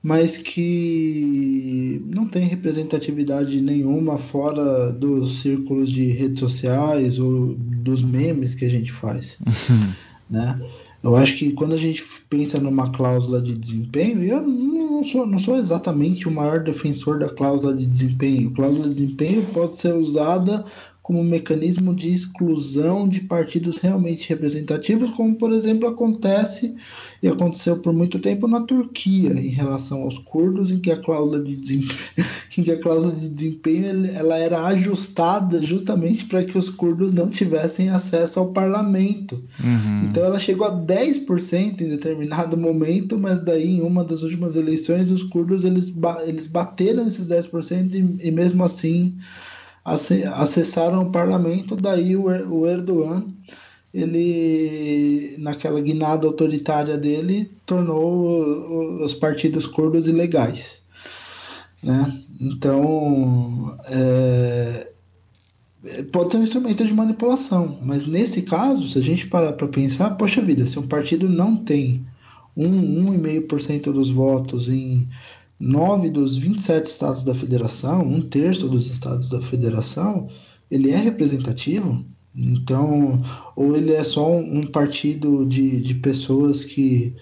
mas 0.00 0.36
que 0.36 2.00
não 2.06 2.26
tem 2.26 2.46
representatividade 2.46 3.60
nenhuma 3.60 4.18
fora 4.18 4.92
dos 4.92 5.40
círculos 5.40 5.90
de 5.90 6.06
redes 6.06 6.38
sociais 6.38 7.18
ou 7.18 7.54
dos 7.56 8.02
memes 8.02 8.54
que 8.54 8.64
a 8.64 8.70
gente 8.70 8.92
faz. 8.92 9.38
né? 10.30 10.60
Eu 11.02 11.16
acho 11.16 11.36
que 11.36 11.52
quando 11.52 11.74
a 11.74 11.78
gente 11.78 12.04
pensa 12.30 12.60
numa 12.60 12.92
cláusula 12.92 13.42
de 13.42 13.54
desempenho, 13.54 14.22
eu 14.22 14.40
não 14.40 15.02
sou, 15.02 15.26
não 15.26 15.38
sou 15.38 15.56
exatamente 15.56 16.28
o 16.28 16.30
maior 16.30 16.60
defensor 16.60 17.18
da 17.18 17.28
cláusula 17.28 17.74
de 17.74 17.86
desempenho. 17.86 18.52
Cláusula 18.52 18.88
de 18.88 18.94
desempenho 18.94 19.44
pode 19.52 19.76
ser 19.76 19.94
usada 19.94 20.64
como 21.02 21.24
mecanismo 21.24 21.92
de 21.94 22.08
exclusão 22.08 23.08
de 23.08 23.20
partidos 23.22 23.78
realmente 23.78 24.28
representativos, 24.28 25.10
como 25.10 25.34
por 25.34 25.50
exemplo 25.50 25.88
acontece 25.88 26.76
e 27.20 27.26
aconteceu 27.26 27.78
por 27.78 27.92
muito 27.92 28.20
tempo 28.20 28.46
na 28.46 28.60
Turquia 28.62 29.32
em 29.32 29.48
relação 29.48 30.02
aos 30.02 30.18
curdos, 30.18 30.70
em 30.70 30.78
que 30.78 30.92
a 30.92 30.96
cláusula 30.96 31.42
de 31.42 31.56
desempenho, 31.56 31.98
em 32.56 32.62
que 32.62 32.70
a 32.70 32.78
cláusula 32.78 33.14
de 33.14 33.28
desempenho 33.28 34.06
ela 34.06 34.38
era 34.38 34.64
ajustada 34.66 35.60
justamente 35.62 36.24
para 36.26 36.44
que 36.44 36.56
os 36.56 36.68
curdos 36.68 37.12
não 37.12 37.28
tivessem 37.28 37.88
acesso 37.88 38.38
ao 38.38 38.52
parlamento. 38.52 39.42
Uhum. 39.62 40.04
Então 40.04 40.24
ela 40.24 40.38
chegou 40.38 40.66
a 40.66 40.72
10% 40.72 41.80
em 41.80 41.88
determinado 41.88 42.56
momento, 42.56 43.18
mas 43.18 43.40
daí 43.40 43.76
em 43.76 43.80
uma 43.80 44.04
das 44.04 44.22
últimas 44.22 44.54
eleições 44.54 45.10
os 45.10 45.24
curdos 45.24 45.64
eles, 45.64 45.92
eles 46.26 46.46
bateram 46.46 47.08
esses 47.08 47.26
10% 47.26 47.94
e, 47.94 48.28
e 48.28 48.30
mesmo 48.30 48.62
assim 48.62 49.14
acessaram 49.84 51.02
o 51.02 51.10
parlamento, 51.10 51.76
daí 51.76 52.16
o 52.16 52.66
Erdogan, 52.66 53.24
ele, 53.92 55.34
naquela 55.38 55.80
guinada 55.80 56.26
autoritária 56.26 56.96
dele, 56.96 57.50
tornou 57.66 59.02
os 59.02 59.14
partidos 59.14 59.66
curdos 59.66 60.08
ilegais. 60.08 60.82
Né? 61.82 62.22
Então, 62.40 63.76
é, 63.86 64.88
pode 66.12 66.32
ser 66.32 66.38
um 66.38 66.44
instrumento 66.44 66.84
de 66.84 66.94
manipulação, 66.94 67.78
mas 67.82 68.06
nesse 68.06 68.42
caso, 68.42 68.88
se 68.88 68.98
a 68.98 69.02
gente 69.02 69.26
parar 69.26 69.52
para 69.52 69.68
pensar, 69.68 70.10
poxa 70.10 70.40
vida, 70.40 70.66
se 70.66 70.78
um 70.78 70.86
partido 70.86 71.28
não 71.28 71.56
tem 71.56 72.06
um, 72.56 73.18
1,5% 73.18 73.92
dos 73.92 74.10
votos 74.10 74.68
em 74.68 75.06
nove 75.62 76.10
dos 76.10 76.36
27 76.36 76.86
estados 76.86 77.22
da 77.22 77.34
federação, 77.34 78.02
um 78.02 78.20
terço 78.20 78.68
dos 78.68 78.90
estados 78.90 79.28
da 79.28 79.40
federação, 79.40 80.28
ele 80.68 80.90
é 80.90 80.96
representativo. 80.96 82.04
Então, 82.34 83.22
ou 83.54 83.76
ele 83.76 83.92
é 83.92 84.02
só 84.02 84.36
um, 84.36 84.66
partido 84.66 85.46
de, 85.46 85.80
de 85.80 85.94
pessoas 85.94 86.64
que 86.64 87.14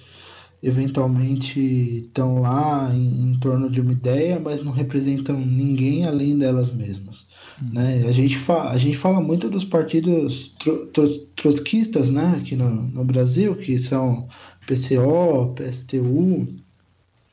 eventualmente 0.63 1.61
estão 2.05 2.41
lá 2.41 2.91
em, 2.95 3.33
em, 3.33 3.39
torno 3.41 3.69
de 3.69 3.81
uma 3.81 3.93
ideia, 3.93 4.39
mas 4.39 4.63
não 4.63 4.73
representam 4.73 5.39
ninguém 5.39 6.07
além 6.07 6.39
delas 6.39 6.73
mesmas. 6.73 7.27
Hum. 7.63 7.71
Né? 7.75 8.05
A, 8.09 8.13
gente 8.13 8.39
a 8.49 8.79
gente 8.79 8.97
fala 8.97 9.21
muito 9.21 9.51
dos 9.51 9.65
partidos 9.65 10.55
tro, 10.59 10.87
tro, 10.87 11.09
trotskistas 11.37 12.09
né? 12.09 12.37
aqui 12.39 12.57
no, 12.57 12.71
no 12.71 13.05
Brasil, 13.05 13.55
que 13.57 13.79
são 13.79 14.29
PCO, 14.67 15.55
PSTU, 15.57 16.47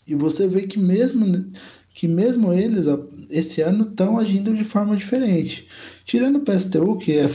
e 0.07 0.15
você 0.15 0.47
vê 0.47 0.63
que 0.63 0.79
mesmo 0.79 1.51
que 1.93 2.07
mesmo 2.07 2.53
eles 2.53 2.85
esse 3.27 3.59
ano 3.61 3.83
estão 3.83 4.19
agindo 4.19 4.55
de 4.55 4.63
forma 4.63 4.95
diferente. 4.95 5.67
Tirando 6.05 6.35
o 6.35 6.41
PSTU, 6.41 6.95
que 6.97 7.13
é 7.13 7.29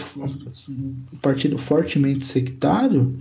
um 0.68 1.18
partido 1.20 1.59
fortemente 1.59 2.25
sectário, 2.25 3.18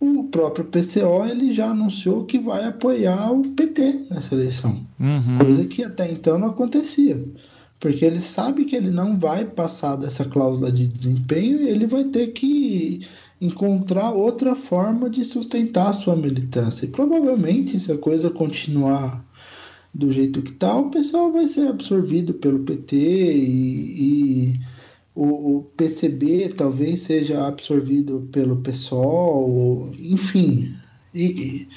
o 0.00 0.24
próprio 0.24 0.64
PCO 0.64 1.26
ele 1.28 1.52
já 1.52 1.68
anunciou 1.68 2.24
que 2.24 2.38
vai 2.38 2.64
apoiar 2.64 3.30
o 3.30 3.50
PT 3.50 4.06
nessa 4.10 4.34
eleição. 4.34 4.84
Uhum. 4.98 5.38
Coisa 5.38 5.64
que 5.66 5.84
até 5.84 6.10
então 6.10 6.38
não 6.38 6.48
acontecia. 6.48 7.22
Porque 7.78 8.04
ele 8.04 8.18
sabe 8.18 8.64
que 8.64 8.74
ele 8.74 8.90
não 8.90 9.18
vai 9.18 9.44
passar 9.44 9.96
dessa 9.96 10.24
cláusula 10.24 10.72
de 10.72 10.86
desempenho 10.86 11.60
e 11.60 11.68
ele 11.68 11.86
vai 11.86 12.04
ter 12.04 12.28
que 12.28 13.06
encontrar 13.42 14.12
outra 14.12 14.54
forma 14.54 15.10
de 15.10 15.24
sustentar 15.24 15.88
a 15.88 15.92
sua 15.92 16.14
militância. 16.14 16.84
E 16.84 16.88
provavelmente, 16.88 17.78
se 17.80 17.90
a 17.90 17.98
coisa 17.98 18.30
continuar 18.30 19.24
do 19.92 20.12
jeito 20.12 20.40
que 20.40 20.52
está, 20.52 20.76
o 20.76 20.90
pessoal 20.90 21.32
vai 21.32 21.48
ser 21.48 21.66
absorvido 21.66 22.34
pelo 22.34 22.60
PT 22.60 22.96
e, 22.96 24.52
e 24.52 24.60
o, 25.12 25.56
o, 25.56 25.62
PCB 25.76 26.50
talvez 26.56 27.02
seja 27.02 27.44
absorvido 27.46 28.28
pelo 28.30 28.56
PSOL, 28.58 29.92
enfim. 29.98 30.74
E, 31.12 31.24
e, 31.24 31.68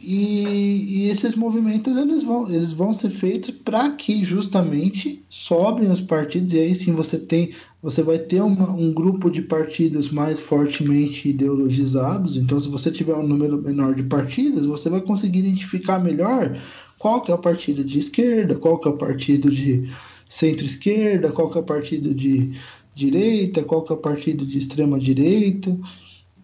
e, 0.00 1.08
esses 1.10 1.34
movimentos 1.34 1.96
eles 1.96 2.22
vão, 2.22 2.48
eles 2.48 2.72
vão 2.72 2.92
ser 2.92 3.10
feitos 3.10 3.50
para 3.50 3.90
que 3.90 4.24
justamente 4.24 5.22
sobrem 5.28 5.90
os 5.90 6.00
partidos 6.00 6.52
e 6.52 6.58
aí 6.58 6.74
sim 6.74 6.92
você 6.92 7.18
tem 7.18 7.50
você 7.82 8.02
vai 8.02 8.18
ter 8.18 8.40
uma, 8.40 8.70
um 8.70 8.92
grupo 8.92 9.30
de 9.30 9.40
partidos 9.40 10.10
mais 10.10 10.40
fortemente 10.40 11.28
ideologizados. 11.28 12.36
Então, 12.36 12.58
se 12.58 12.68
você 12.68 12.90
tiver 12.90 13.14
um 13.14 13.26
número 13.26 13.56
menor 13.62 13.94
de 13.94 14.02
partidos, 14.02 14.66
você 14.66 14.90
vai 14.90 15.00
conseguir 15.00 15.38
identificar 15.40 16.00
melhor 16.00 16.58
qual 16.98 17.22
que 17.22 17.30
é 17.30 17.34
o 17.34 17.38
partido 17.38 17.84
de 17.84 18.00
esquerda, 18.00 18.56
qual 18.56 18.80
que 18.80 18.88
é 18.88 18.90
o 18.90 18.96
partido 18.96 19.48
de 19.48 19.88
centro-esquerda, 20.28 21.30
qual 21.30 21.48
que 21.50 21.56
é 21.56 21.60
o 21.60 21.64
partido 21.64 22.12
de 22.12 22.58
direita, 22.94 23.62
qual 23.62 23.82
que 23.82 23.92
é 23.92 23.94
o 23.94 23.98
partido 23.98 24.44
de 24.44 24.58
extrema-direita. 24.58 25.78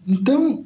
Então, 0.07 0.65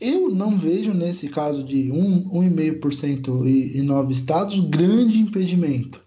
eu 0.00 0.30
não 0.30 0.56
vejo 0.56 0.94
nesse 0.94 1.28
caso 1.28 1.62
de 1.62 1.90
1,5% 1.90 3.46
e, 3.46 3.78
e 3.78 3.82
nove 3.82 4.12
estados 4.12 4.58
grande 4.60 5.18
impedimento. 5.18 6.00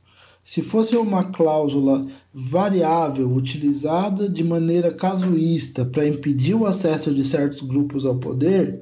Se 0.44 0.62
fosse 0.62 0.98
uma 0.98 1.26
cláusula 1.26 2.06
variável 2.34 3.32
utilizada 3.32 4.28
de 4.28 4.44
maneira 4.44 4.92
casuísta 4.92 5.86
para 5.86 6.08
impedir 6.08 6.56
o 6.56 6.66
acesso 6.66 7.14
de 7.14 7.24
certos 7.26 7.62
grupos 7.62 8.06
ao 8.06 8.16
poder, 8.16 8.82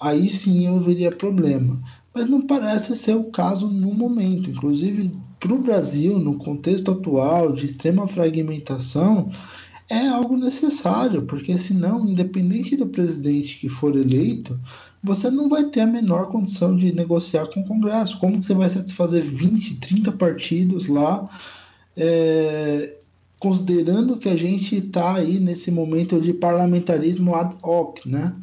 aí 0.00 0.26
sim 0.26 0.66
eu 0.66 0.80
veria 0.80 1.12
problema. 1.12 1.78
Mas 2.14 2.26
não 2.26 2.46
parece 2.46 2.96
ser 2.96 3.14
o 3.14 3.30
caso 3.30 3.68
no 3.68 3.92
momento. 3.92 4.50
Inclusive, 4.50 5.12
para 5.38 5.52
o 5.52 5.58
Brasil, 5.58 6.18
no 6.18 6.38
contexto 6.38 6.90
atual 6.90 7.52
de 7.52 7.66
extrema 7.66 8.08
fragmentação, 8.08 9.30
é 9.88 10.08
algo 10.08 10.36
necessário, 10.36 11.22
porque 11.22 11.56
senão, 11.56 12.06
independente 12.06 12.76
do 12.76 12.86
presidente 12.86 13.58
que 13.58 13.68
for 13.68 13.94
eleito, 13.94 14.58
você 15.02 15.30
não 15.30 15.48
vai 15.48 15.64
ter 15.64 15.82
a 15.82 15.86
menor 15.86 16.26
condição 16.28 16.76
de 16.76 16.92
negociar 16.92 17.46
com 17.46 17.60
o 17.60 17.66
Congresso. 17.66 18.18
Como 18.18 18.42
você 18.42 18.54
vai 18.54 18.68
satisfazer 18.68 19.22
20, 19.22 19.76
30 19.76 20.12
partidos 20.12 20.88
lá, 20.88 21.28
é, 21.96 22.96
considerando 23.38 24.16
que 24.16 24.28
a 24.28 24.36
gente 24.36 24.76
está 24.76 25.14
aí 25.14 25.38
nesse 25.38 25.70
momento 25.70 26.20
de 26.20 26.32
parlamentarismo 26.32 27.34
ad 27.34 27.54
hoc, 27.62 28.04
né? 28.06 28.34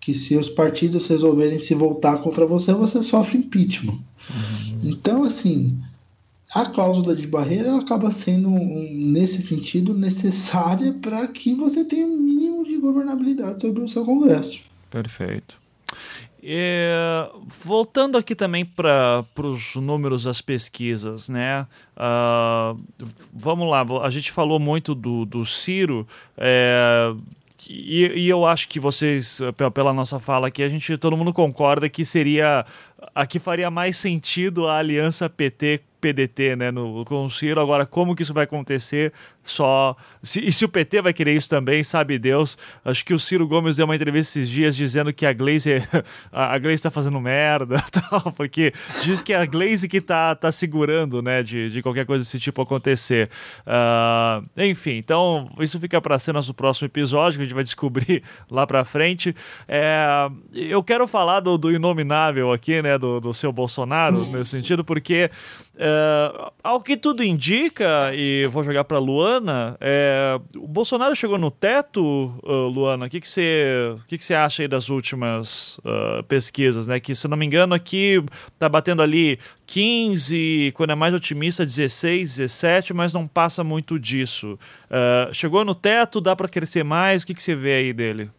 Que 0.00 0.14
se 0.14 0.36
os 0.36 0.48
partidos 0.48 1.06
resolverem 1.06 1.58
se 1.58 1.74
voltar 1.74 2.18
contra 2.18 2.46
você, 2.46 2.72
você 2.72 3.02
sofre 3.02 3.38
impeachment. 3.38 3.98
Uhum. 4.30 4.80
Então, 4.84 5.24
assim, 5.24 5.76
a 6.54 6.66
cláusula 6.66 7.16
de 7.16 7.26
barreira 7.26 7.76
acaba 7.78 8.10
sendo, 8.10 8.50
nesse 8.50 9.40
sentido, 9.40 9.94
necessária 9.94 10.92
para 10.92 11.26
que 11.28 11.54
você 11.54 11.84
tenha 11.84 12.06
um 12.06 12.16
mínimo 12.16 12.64
de 12.64 12.76
governabilidade 12.76 13.62
sobre 13.62 13.82
o 13.82 13.88
seu 13.88 14.04
Congresso. 14.04 14.60
Perfeito. 14.90 15.62
É, 16.44 17.30
voltando 17.46 18.18
aqui 18.18 18.34
também 18.34 18.64
para 18.64 19.24
os 19.38 19.76
números 19.76 20.24
das 20.24 20.40
pesquisas, 20.40 21.28
né? 21.28 21.66
Uh, 21.96 22.82
vamos 23.32 23.70
lá, 23.70 23.86
a 24.02 24.10
gente 24.10 24.32
falou 24.32 24.58
muito 24.58 24.94
do, 24.94 25.24
do 25.24 25.46
Ciro. 25.46 26.06
É, 26.36 27.14
e, 27.70 28.24
e, 28.24 28.28
eu 28.28 28.44
acho 28.44 28.68
que 28.68 28.80
vocês, 28.80 29.40
pela 29.72 29.92
nossa 29.92 30.18
fala 30.18 30.48
aqui, 30.48 30.64
a 30.64 30.68
gente 30.68 30.98
todo 30.98 31.16
mundo 31.16 31.32
concorda 31.32 31.88
que 31.88 32.04
seria. 32.04 32.66
Aqui 33.14 33.38
faria 33.38 33.70
mais 33.70 33.96
sentido 33.96 34.66
a 34.66 34.78
aliança 34.78 35.30
PT 35.30 35.80
PDT, 36.02 36.56
né, 36.56 36.70
no, 36.72 37.04
com 37.04 37.24
o 37.24 37.30
Ciro. 37.30 37.60
Agora, 37.60 37.86
como 37.86 38.16
que 38.16 38.22
isso 38.22 38.34
vai 38.34 38.44
acontecer? 38.44 39.12
Só. 39.44 39.96
Se, 40.22 40.46
e 40.46 40.52
se 40.52 40.64
o 40.64 40.68
PT 40.68 41.02
vai 41.02 41.12
querer 41.12 41.34
isso 41.34 41.50
também, 41.50 41.82
sabe 41.82 42.18
Deus. 42.18 42.56
Acho 42.84 43.04
que 43.04 43.12
o 43.12 43.18
Ciro 43.18 43.46
Gomes 43.46 43.76
deu 43.76 43.84
uma 43.84 43.96
entrevista 43.96 44.38
esses 44.38 44.48
dias 44.48 44.76
dizendo 44.76 45.12
que 45.12 45.26
a 45.26 45.32
Glaze 45.32 45.82
a, 46.30 46.54
a 46.54 46.58
Glaze 46.58 46.82
tá 46.82 46.90
fazendo 46.90 47.20
merda, 47.20 47.82
tal, 47.90 48.32
porque 48.32 48.72
diz 49.02 49.20
que 49.20 49.32
é 49.32 49.36
a 49.36 49.46
Glaze 49.46 49.88
que 49.88 50.00
tá, 50.00 50.34
tá 50.34 50.52
segurando, 50.52 51.20
né, 51.20 51.42
de, 51.42 51.70
de 51.70 51.82
qualquer 51.82 52.06
coisa 52.06 52.22
desse 52.22 52.38
tipo 52.38 52.62
acontecer. 52.62 53.30
Uh, 53.66 54.46
enfim, 54.56 54.92
então 54.92 55.50
isso 55.58 55.80
fica 55.80 56.00
para 56.00 56.18
cenas 56.18 56.46
do 56.46 56.54
próximo 56.54 56.86
episódio, 56.86 57.38
que 57.38 57.42
a 57.42 57.46
gente 57.46 57.54
vai 57.54 57.64
descobrir 57.64 58.22
lá 58.48 58.64
para 58.64 58.84
frente. 58.84 59.34
É, 59.66 60.30
eu 60.54 60.82
quero 60.84 61.06
falar 61.08 61.40
do, 61.40 61.58
do 61.58 61.72
inominável 61.72 62.52
aqui, 62.52 62.80
né, 62.80 62.96
do, 62.96 63.18
do 63.18 63.34
seu 63.34 63.52
Bolsonaro, 63.52 64.24
nesse 64.26 64.50
sentido, 64.50 64.84
porque 64.84 65.30
é, 65.76 66.50
ao 66.62 66.80
que 66.80 66.96
tudo 66.96 67.24
indica, 67.24 68.12
e 68.14 68.46
vou 68.52 68.62
jogar 68.62 68.84
para 68.84 68.98
Luana, 69.32 69.76
é, 69.80 70.38
o 70.56 70.68
Bolsonaro 70.68 71.16
chegou 71.16 71.38
no 71.38 71.50
teto, 71.50 72.34
uh, 72.42 72.68
Luana. 72.68 73.06
O 73.06 73.08
que 73.08 73.20
você 73.26 73.96
que 74.06 74.18
que 74.18 74.26
que 74.26 74.34
acha 74.34 74.62
aí 74.62 74.68
das 74.68 74.90
últimas 74.90 75.78
uh, 75.78 76.22
pesquisas, 76.28 76.86
né? 76.86 77.00
Que 77.00 77.14
se 77.14 77.26
não 77.26 77.36
me 77.36 77.46
engano 77.46 77.74
aqui 77.74 78.22
tá 78.58 78.68
batendo 78.68 79.02
ali 79.02 79.38
15, 79.66 80.72
quando 80.74 80.90
é 80.90 80.94
mais 80.94 81.14
otimista 81.14 81.64
16, 81.64 82.36
17, 82.36 82.92
mas 82.92 83.12
não 83.12 83.26
passa 83.26 83.64
muito 83.64 83.98
disso. 83.98 84.58
Uh, 84.90 85.32
chegou 85.32 85.64
no 85.64 85.74
teto, 85.74 86.20
dá 86.20 86.36
para 86.36 86.48
crescer 86.48 86.84
mais? 86.84 87.22
O 87.22 87.26
que 87.26 87.42
você 87.42 87.54
vê 87.54 87.74
aí 87.74 87.92
dele? 87.92 88.30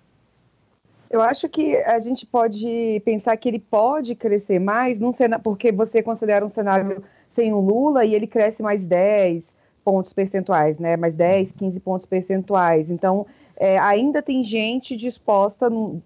Eu 1.09 1.21
acho 1.21 1.47
que 1.49 1.75
a 1.77 1.99
gente 1.99 2.25
pode 2.25 3.01
pensar 3.05 3.35
que 3.37 3.47
ele 3.47 3.59
pode 3.59 4.15
crescer 4.15 4.59
mais, 4.59 4.99
num 4.99 5.11
cenário, 5.11 5.43
porque 5.43 5.71
você 5.71 6.01
considera 6.01 6.45
um 6.45 6.49
cenário 6.49 7.03
sem 7.27 7.53
o 7.53 7.59
Lula 7.59 8.05
e 8.05 8.13
ele 8.13 8.27
cresce 8.27 8.61
mais 8.61 8.85
10 8.85 9.53
pontos 9.83 10.13
percentuais, 10.13 10.79
né? 10.79 10.97
Mais 10.97 11.13
10, 11.13 11.51
15 11.51 11.79
pontos 11.79 12.05
percentuais. 12.05 12.89
Então, 12.89 13.25
é, 13.55 13.77
ainda 13.77 14.21
tem 14.21 14.43
gente 14.43 14.95
disposta 14.95 15.69
no, 15.69 16.01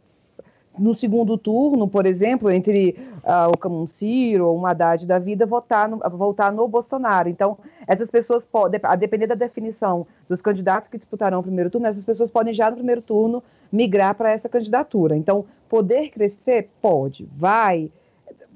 no, 0.78 0.96
segundo 0.96 1.38
turno, 1.38 1.88
por 1.88 2.06
exemplo, 2.06 2.50
entre 2.50 2.98
uh, 3.24 3.50
o 3.54 3.58
Camon 3.58 3.88
Ciro 3.88 4.48
ou 4.48 4.58
uma 4.58 4.72
Haddad 4.72 5.06
da 5.06 5.20
vida, 5.20 5.46
votar 5.46 5.88
no, 5.88 5.98
votar 6.18 6.52
no 6.52 6.68
Bolsonaro. 6.68 7.30
Então, 7.30 7.58
essas 7.86 8.10
pessoas 8.10 8.46
podem, 8.46 8.80
a 8.84 8.96
depender 8.96 9.28
da 9.28 9.36
definição 9.36 10.06
dos 10.28 10.42
candidatos 10.42 10.90
que 10.90 10.98
disputarão 10.98 11.40
o 11.40 11.44
primeiro 11.44 11.70
turno, 11.70 11.88
essas 11.88 12.06
pessoas 12.06 12.30
podem 12.30 12.54
já 12.54 12.70
no 12.70 12.78
primeiro 12.78 13.02
turno 13.02 13.44
migrar 13.72 14.16
para 14.16 14.32
essa 14.32 14.50
candidatura. 14.50 15.16
Então, 15.16 15.46
poder 15.70 16.10
crescer? 16.10 16.70
Pode. 16.82 17.28
Vai. 17.38 17.92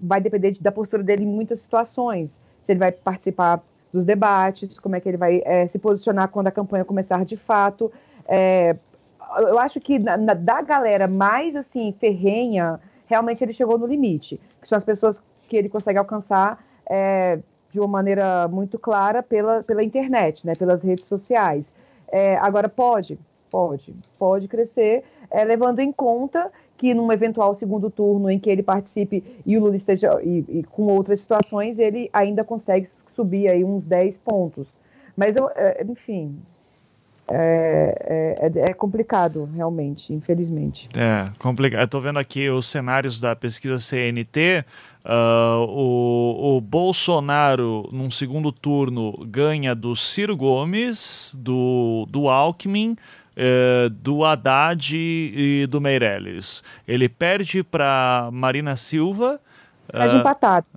Vai 0.02 0.20
depender 0.20 0.52
de, 0.52 0.62
da 0.62 0.72
postura 0.72 1.04
dele 1.04 1.24
em 1.24 1.28
muitas 1.28 1.60
situações 1.60 2.40
se 2.62 2.72
ele 2.72 2.80
vai 2.80 2.92
participar 2.92 3.64
dos 3.92 4.06
debates, 4.06 4.80
como 4.80 4.96
é 4.96 5.00
que 5.00 5.10
ele 5.10 5.18
vai 5.18 5.42
é, 5.46 5.68
se 5.68 5.78
posicionar 5.78 6.30
quando 6.30 6.48
a 6.48 6.52
campanha 6.52 6.86
começar 6.86 7.24
de 7.26 7.38
fato. 7.38 7.92
É, 8.28 8.76
eu 9.38 9.60
acho 9.60 9.80
que 9.80 10.00
na, 10.00 10.18
na, 10.18 10.34
da 10.34 10.62
galera 10.62 11.08
mais 11.08 11.56
assim 11.56 11.94
ferrenha, 12.00 12.80
realmente 13.06 13.44
ele 13.44 13.54
chegou 13.54 13.78
no 13.78 13.86
limite, 13.86 14.40
que 14.62 14.68
são 14.68 14.78
as 14.78 14.84
pessoas 14.84 15.22
que 15.48 15.58
ele 15.58 15.70
consegue 15.70 16.00
alcançar 16.00 16.64
é, 16.90 17.40
de 17.70 17.80
uma 17.80 17.88
maneira 17.88 18.48
muito 18.48 18.78
clara 18.80 19.22
pela, 19.22 19.64
pela 19.64 19.84
internet, 19.84 20.46
né, 20.46 20.56
pelas 20.56 20.82
redes 20.82 21.06
sociais. 21.06 21.66
É, 22.08 22.36
agora 22.38 22.68
pode, 22.68 23.18
pode, 23.50 23.96
pode 24.20 24.48
crescer, 24.48 25.04
é, 25.30 25.44
levando 25.44 25.80
em 25.80 25.92
conta 25.92 26.52
que 26.78 26.94
num 26.94 27.12
eventual 27.12 27.54
segundo 27.56 27.90
turno 27.90 28.30
em 28.30 28.40
que 28.40 28.50
ele 28.50 28.64
participe 28.64 29.24
e 29.46 29.56
o 29.56 29.62
Lula 29.62 29.76
esteja 29.76 30.20
e, 30.24 30.44
e 30.50 30.64
com 30.64 30.84
outras 30.88 31.22
situações, 31.22 31.78
ele 31.78 32.10
ainda 32.12 32.44
consegue 32.44 32.90
subir 33.16 33.50
aí 33.50 33.64
uns 33.64 33.84
10 33.84 34.18
pontos. 34.20 34.68
Mas, 35.16 35.36
eu, 35.36 35.50
é, 35.56 35.84
enfim, 35.88 36.40
é, 37.34 38.38
é, 38.42 38.70
é, 38.70 38.74
complicado, 38.74 39.50
realmente, 39.56 40.14
infelizmente. 40.14 40.90
É, 40.94 41.30
complicado. 41.40 41.86
Estou 41.86 42.02
vendo 42.02 42.20
aqui 42.20 42.50
os 42.50 42.66
cenários 42.66 43.22
da 43.22 43.34
pesquisa 43.36 43.80
CNT. 43.80 44.66
Uh, 45.04 45.06
ah, 45.06 45.66
o, 45.68 46.58
o, 46.58 46.62
Bolsonaro, 46.62 47.90
num 47.92 48.12
segundo 48.12 48.52
turno, 48.52 49.14
ganha 49.26 49.74
do 49.74 49.96
Ciro 49.96 50.36
Gomes, 50.36 51.34
do, 51.40 52.06
do 52.10 52.28
Alckmin, 52.28 52.98
é, 53.36 53.90
do 53.90 54.26
Haddad 54.26 54.94
e 54.94 55.66
do 55.68 55.80
Meirelles. 55.80 56.62
Ele 56.86 57.08
perde 57.08 57.64
para 57.64 58.30
Marina 58.32 58.76
Silva. 58.76 59.40
Perde 59.88 60.18
uh, 60.18 60.20
empatado. 60.20 60.68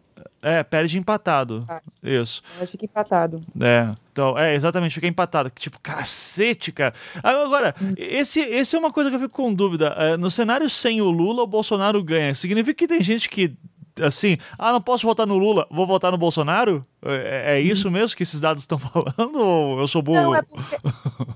É, 0.44 0.62
perde 0.62 0.98
empatado. 0.98 1.64
Ah, 1.66 1.80
Isso. 2.02 2.42
Fica 2.70 2.84
empatado. 2.84 3.42
É. 3.58 3.94
Então, 4.12 4.38
é, 4.38 4.54
exatamente, 4.54 4.94
fica 4.94 5.06
empatado. 5.06 5.48
Tipo, 5.48 5.80
cacete, 5.80 6.70
cara. 6.70 6.92
Agora, 7.22 7.74
hum. 7.80 7.94
esse, 7.96 8.40
esse 8.40 8.76
é 8.76 8.78
uma 8.78 8.92
coisa 8.92 9.08
que 9.08 9.16
eu 9.16 9.20
fico 9.20 9.34
com 9.34 9.54
dúvida. 9.54 9.94
É, 9.96 10.16
no 10.18 10.30
cenário 10.30 10.68
sem 10.68 11.00
o 11.00 11.08
Lula, 11.10 11.42
o 11.42 11.46
Bolsonaro 11.46 12.04
ganha. 12.04 12.34
Significa 12.34 12.74
que 12.74 12.86
tem 12.86 13.02
gente 13.02 13.30
que 13.30 13.56
assim, 14.02 14.36
ah, 14.58 14.72
não 14.72 14.80
posso 14.80 15.06
votar 15.06 15.26
no 15.26 15.38
Lula, 15.38 15.66
vou 15.70 15.86
votar 15.86 16.10
no 16.10 16.18
Bolsonaro? 16.18 16.84
É, 17.02 17.56
é 17.56 17.60
isso 17.60 17.90
mesmo 17.90 18.16
que 18.16 18.22
esses 18.22 18.40
dados 18.40 18.62
estão 18.62 18.76
falando 18.78 19.36
ou 19.36 19.78
eu 19.78 19.88
sou 19.88 20.02
burro? 20.02 20.20
Não, 20.20 20.34
é 20.34 20.42
porque, 20.42 20.76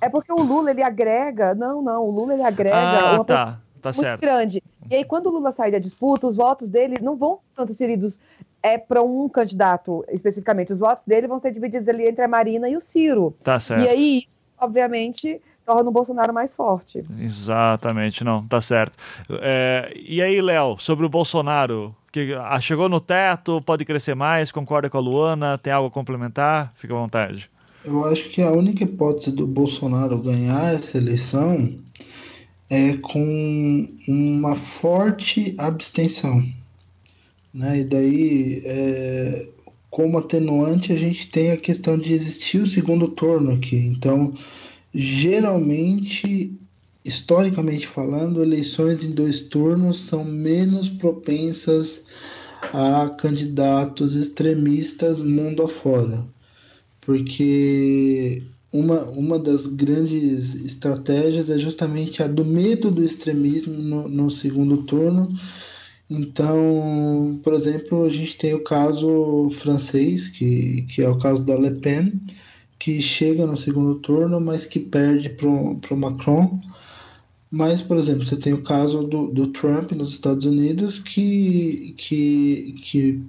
é 0.01 0.09
porque 0.09 0.33
o 0.33 0.43
Lula 0.43 0.71
ele 0.71 0.83
agrega, 0.83 1.55
não, 1.55 1.81
não, 1.81 2.05
o 2.05 2.11
Lula 2.11 2.35
ele 2.35 2.43
agrega 2.43 2.77
ah, 2.77 3.25
tá, 3.25 3.61
tá 3.81 3.91
muito 3.91 4.01
certo. 4.01 4.21
grande. 4.21 4.63
E 4.91 4.97
aí 4.97 5.05
quando 5.05 5.27
o 5.27 5.31
Lula 5.31 5.53
sai 5.53 5.71
da 5.71 5.79
disputa, 5.79 6.27
os 6.27 6.37
votos 6.37 6.69
dele 6.69 6.99
não 7.01 7.17
vão 7.17 7.39
tanto 7.55 7.69
transferidos 7.69 8.19
é 8.63 8.77
para 8.77 9.03
um 9.03 9.29
candidato 9.29 10.05
especificamente. 10.09 10.73
Os 10.73 10.79
votos 10.79 11.05
dele 11.07 11.27
vão 11.27 11.39
ser 11.39 11.53
divididos 11.53 11.89
ali 11.89 12.09
entre 12.09 12.25
a 12.25 12.29
Marina 12.29 12.69
e 12.69 12.77
o 12.77 12.81
Ciro. 12.81 13.35
Tá 13.43 13.59
certo. 13.61 13.85
E 13.85 13.89
aí, 13.89 14.25
obviamente, 14.59 15.41
torna 15.65 15.89
o 15.89 15.93
Bolsonaro 15.93 16.33
mais 16.33 16.55
forte. 16.55 17.03
Exatamente, 17.21 18.25
não, 18.25 18.47
tá 18.47 18.61
certo. 18.61 18.97
É, 19.43 19.93
e 19.95 20.23
aí, 20.23 20.41
Léo, 20.41 20.79
sobre 20.79 21.05
o 21.05 21.09
Bolsonaro, 21.09 21.95
que 22.11 22.35
ah, 22.35 22.61
chegou 22.61 22.89
no 22.89 23.01
teto, 23.01 23.61
pode 23.63 23.85
crescer 23.85 24.15
mais, 24.15 24.51
concorda 24.51 24.89
com 24.89 24.97
a 24.97 25.01
Luana, 25.01 25.59
tem 25.59 25.73
algo 25.73 25.89
a 25.89 25.91
complementar? 25.91 26.73
Fica 26.75 26.95
à 26.95 26.99
vontade. 26.99 27.51
Eu 27.85 28.05
acho 28.05 28.29
que 28.31 28.43
a 28.43 28.51
única 28.51 28.85
hipótese 28.85 29.31
do 29.31 29.47
Bolsonaro 29.47 30.19
ganhar 30.19 30.75
essa 30.75 30.99
eleição 30.99 31.79
é 32.69 32.97
com 32.97 33.89
uma 34.07 34.55
forte 34.55 35.55
abstenção. 35.59 36.43
Né? 37.59 37.81
E 37.81 37.85
daí, 37.85 38.63
é, 38.65 39.49
como 39.91 40.17
atenuante, 40.17 40.93
a 40.93 40.97
gente 40.97 41.29
tem 41.29 41.51
a 41.51 41.57
questão 41.57 41.99
de 41.99 42.13
existir 42.13 42.59
o 42.59 42.67
segundo 42.69 43.09
turno 43.09 43.51
aqui. 43.51 43.75
Então, 43.75 44.33
geralmente 44.95 46.57
historicamente 47.05 47.87
falando, 47.87 48.43
eleições 48.43 49.03
em 49.03 49.11
dois 49.11 49.41
turnos 49.41 49.99
são 49.99 50.25
menos 50.25 50.89
propensas 50.89 52.05
a 52.73 53.09
candidatos 53.09 54.15
extremistas 54.15 55.21
mundo 55.21 55.65
afora. 55.65 56.25
Porque 57.01 58.43
uma, 58.73 59.03
uma 59.05 59.39
das 59.39 59.67
grandes 59.67 60.55
estratégias 60.55 61.51
é 61.51 61.59
justamente 61.59 62.23
a 62.23 62.29
do 62.29 62.45
medo 62.45 62.91
do 62.91 63.03
extremismo 63.03 63.75
no, 63.75 64.09
no 64.09 64.31
segundo 64.31 64.85
turno. 64.85 65.29
Então, 66.11 67.39
por 67.43 67.53
exemplo, 67.53 68.05
a 68.05 68.09
gente 68.09 68.37
tem 68.37 68.55
o 68.55 68.65
caso 68.65 69.51
francês, 69.59 70.29
que, 70.29 70.83
que 70.83 71.03
é 71.03 71.09
o 71.09 71.19
caso 71.19 71.45
da 71.45 71.55
Le 71.57 71.75
Pen, 71.81 72.21
que 72.79 73.03
chega 73.03 73.47
no 73.47 73.57
segundo 73.57 73.97
turno, 73.97 74.41
mas 74.41 74.65
que 74.65 74.81
perde 74.81 75.29
para 75.31 75.47
o 75.47 75.97
Macron. 75.97 76.59
Mas, 77.51 77.83
por 77.83 77.97
exemplo, 77.97 78.25
você 78.25 78.37
tem 78.37 78.53
o 78.53 78.63
caso 78.63 79.03
do, 79.05 79.29
do 79.29 79.49
Trump 79.49 79.93
nos 79.93 80.13
Estados 80.13 80.45
Unidos, 80.45 80.99
que, 80.99 81.95
que, 81.97 82.75
que 82.83 83.23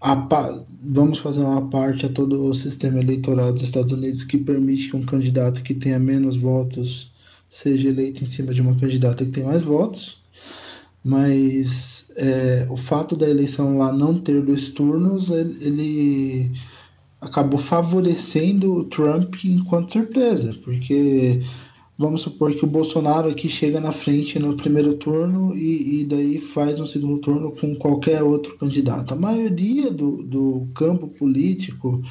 a, 0.00 0.64
vamos 0.82 1.18
fazer 1.18 1.40
uma 1.40 1.68
parte 1.68 2.06
a 2.06 2.08
todo 2.08 2.44
o 2.46 2.54
sistema 2.54 3.00
eleitoral 3.00 3.52
dos 3.52 3.62
Estados 3.62 3.92
Unidos 3.92 4.24
que 4.24 4.38
permite 4.38 4.88
que 4.88 4.96
um 4.96 5.04
candidato 5.04 5.62
que 5.62 5.74
tenha 5.74 5.98
menos 5.98 6.36
votos 6.36 7.12
seja 7.48 7.88
eleito 7.88 8.22
em 8.22 8.26
cima 8.26 8.54
de 8.54 8.60
uma 8.60 8.76
candidata 8.76 9.24
que 9.24 9.30
tem 9.30 9.44
mais 9.44 9.62
votos. 9.62 10.19
Mas 11.02 12.12
é, 12.16 12.66
o 12.68 12.76
fato 12.76 13.16
da 13.16 13.28
eleição 13.28 13.78
lá 13.78 13.92
não 13.92 14.14
ter 14.14 14.42
dois 14.42 14.68
turnos, 14.68 15.30
ele, 15.30 15.56
ele 15.64 16.52
acabou 17.20 17.58
favorecendo 17.58 18.74
o 18.74 18.84
Trump 18.84 19.34
enquanto 19.44 19.92
surpresa, 19.92 20.54
porque 20.62 21.40
vamos 21.96 22.22
supor 22.22 22.54
que 22.54 22.64
o 22.64 22.68
Bolsonaro 22.68 23.28
aqui 23.28 23.48
chega 23.48 23.80
na 23.80 23.92
frente 23.92 24.38
no 24.38 24.56
primeiro 24.56 24.94
turno 24.94 25.54
e, 25.54 26.00
e 26.00 26.04
daí 26.04 26.40
faz 26.40 26.80
um 26.80 26.86
segundo 26.86 27.18
turno 27.18 27.52
com 27.52 27.74
qualquer 27.76 28.22
outro 28.22 28.56
candidato. 28.56 29.12
A 29.12 29.16
maioria 29.16 29.90
do, 29.90 30.22
do 30.22 30.68
campo 30.74 31.08
político, 31.08 32.02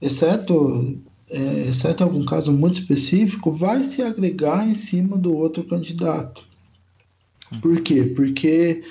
exceto, 0.00 0.98
é, 1.28 1.68
exceto 1.68 2.02
algum 2.02 2.24
caso 2.24 2.50
muito 2.50 2.80
específico, 2.80 3.50
vai 3.50 3.84
se 3.84 4.02
agregar 4.02 4.66
em 4.66 4.74
cima 4.74 5.18
do 5.18 5.34
outro 5.34 5.64
candidato. 5.64 6.49
Por 7.60 7.80
quê? 7.82 8.04
Porque 8.04 8.82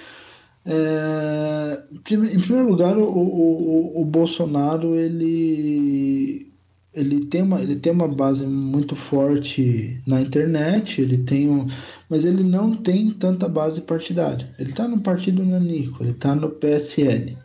é, 0.66 1.84
em 1.92 2.40
primeiro 2.40 2.70
lugar, 2.70 2.98
o, 2.98 3.04
o, 3.04 4.02
o 4.02 4.06
Bolsonaro 4.06 4.96
ele 4.96 6.50
ele 6.94 7.26
tem 7.26 7.44
uma, 7.44 7.62
ele 7.62 7.76
tem 7.76 7.94
uma 7.94 8.08
base 8.08 8.46
muito 8.46 8.96
forte 8.96 10.02
na 10.08 10.22
internet, 10.22 11.02
ele 11.02 11.20
tem 11.20 11.50
um, 11.50 11.66
mas 12.10 12.26
ele 12.26 12.44
não 12.44 12.76
tem 12.76 13.12
tanta 13.12 13.48
base 13.48 13.82
partidária. 13.82 14.50
Ele 14.60 14.72
está 14.72 14.88
no 14.88 15.00
partido 15.00 15.46
Nanico, 15.46 16.04
ele 16.04 16.12
está 16.12 16.36
no 16.36 16.50
PSL. 16.50 17.38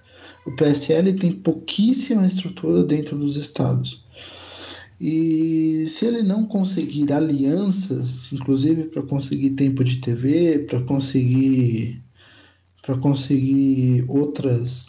O 0.47 0.53
PSL 0.53 1.12
tem 1.15 1.32
pouquíssima 1.32 2.27
estrutura 2.27 2.82
dentro 2.82 3.16
dos 3.16 3.36
estados. 3.36 4.03
E 5.06 5.86
se 5.86 6.06
ele 6.06 6.22
não 6.22 6.47
conseguir 6.47 7.12
alianças, 7.12 8.32
inclusive 8.32 8.85
para 8.85 9.02
conseguir 9.02 9.51
tempo 9.51 9.85
de 9.85 9.98
TV, 9.98 10.60
para 10.60 10.81
conseguir 10.81 12.02
para 12.81 12.97
conseguir 12.97 14.06
outras 14.09 14.86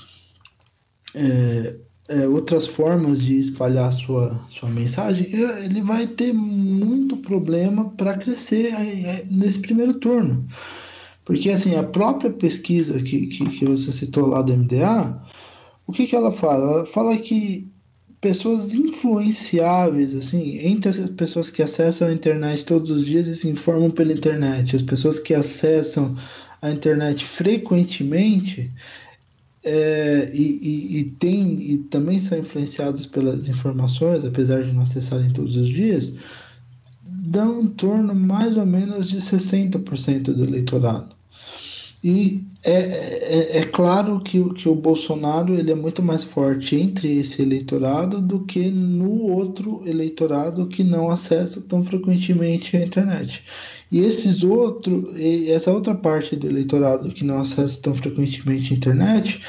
é, 1.14 1.76
é, 2.08 2.28
outras 2.30 2.66
formas 2.66 3.22
de 3.22 3.38
espalhar 3.38 3.92
sua, 3.92 4.40
sua 4.48 4.70
mensagem, 4.70 5.28
ele 5.34 5.82
vai 5.82 6.08
ter 6.08 6.34
muito 6.34 7.18
problema 7.18 7.90
para 7.90 8.18
crescer 8.18 8.74
nesse 9.30 9.60
primeiro 9.60 9.96
turno. 9.96 10.48
Porque 11.26 11.50
assim, 11.50 11.76
a 11.76 11.84
própria 11.84 12.32
pesquisa 12.32 13.02
que, 13.02 13.28
que, 13.28 13.50
que, 13.50 13.66
você 13.66 13.92
citou 13.92 14.28
lá 14.28 14.42
do 14.42 14.56
MDA, 14.56 15.22
o 15.86 15.92
que, 15.92 16.08
que 16.08 16.16
ela 16.16 16.32
fala? 16.32 16.72
Ela 16.72 16.86
fala 16.86 17.18
que 17.18 17.75
pessoas 18.26 18.74
influenciáveis, 18.74 20.16
assim, 20.16 20.58
entre 20.58 20.90
as 20.90 21.12
pessoas 21.12 21.52
que 21.52 21.62
acessam 21.62 22.08
a 22.08 22.12
internet 22.12 22.66
todos 22.66 22.90
os 22.90 23.06
dias 23.06 23.28
e 23.28 23.36
se 23.36 23.48
informam 23.48 23.92
pela 23.92 24.12
internet, 24.12 24.76
as 24.76 24.82
pessoas 24.82 25.20
que 25.20 25.36
acessam 25.36 26.18
a 26.60 26.72
internet 26.72 27.24
frequentemente, 27.24 28.72
é, 29.64 30.32
e, 30.34 30.42
e, 30.42 31.00
e, 31.02 31.04
tem, 31.12 31.62
e 31.62 31.78
também 31.78 32.20
são 32.20 32.40
influenciados 32.40 33.06
pelas 33.06 33.48
informações, 33.48 34.26
apesar 34.26 34.64
de 34.64 34.74
não 34.74 34.82
acessarem 34.82 35.32
todos 35.32 35.56
os 35.56 35.68
dias, 35.68 36.16
dão 37.04 37.62
em 37.62 37.68
torno 37.68 38.16
mais 38.16 38.58
ou 38.58 38.66
menos 38.66 39.08
de 39.08 39.18
60% 39.18 40.34
do 40.34 40.46
eleitorado. 40.46 41.15
E 42.08 42.46
é, 42.64 42.72
é, 42.72 43.58
é, 43.58 43.66
claro 43.66 44.20
que, 44.20 44.40
que 44.54 44.70
o 44.70 44.76
Bolsonaro 44.76 45.56
ele 45.56 45.72
é 45.72 45.76
muito 45.76 46.04
mais 46.04 46.24
forte 46.24 46.76
entre 46.76 47.18
esse 47.18 47.42
eleitorado 47.42 48.22
do 48.22 48.42
que 48.42 48.70
no 48.70 49.24
outro 49.24 49.82
eleitorado 49.88 50.68
que 50.68 50.84
não 50.84 51.10
acessa 51.10 51.60
tão 51.62 51.84
frequentemente 51.84 52.78
a 52.78 52.86
internet. 52.86 53.44
E 53.92 54.02
esses 54.02 54.44
outro, 54.44 55.16
essa 55.48 55.72
outra 55.72 55.96
parte 55.96 56.36
do 56.36 56.48
eleitorado 56.48 57.10
que 57.10 57.24
não 57.26 57.40
acessa 57.40 57.82
tão 57.82 57.96
frequentemente 57.96 58.72
a 58.72 58.78
internet 58.78 59.42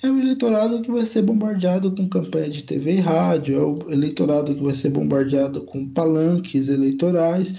é 0.00 0.08
o 0.08 0.16
eleitorado 0.16 0.82
que 0.82 0.92
vai 0.92 1.04
ser 1.04 1.22
bombardeado 1.22 1.90
com 1.90 2.08
campanha 2.08 2.48
de 2.48 2.62
TV 2.62 2.92
e 2.92 3.00
rádio, 3.00 3.56
é 3.56 3.60
o 3.60 3.92
eleitorado 3.92 4.54
que 4.54 4.62
vai 4.62 4.74
ser 4.74 4.90
bombardeado 4.90 5.62
com 5.62 5.84
palanques 5.88 6.68
eleitorais, 6.68 7.54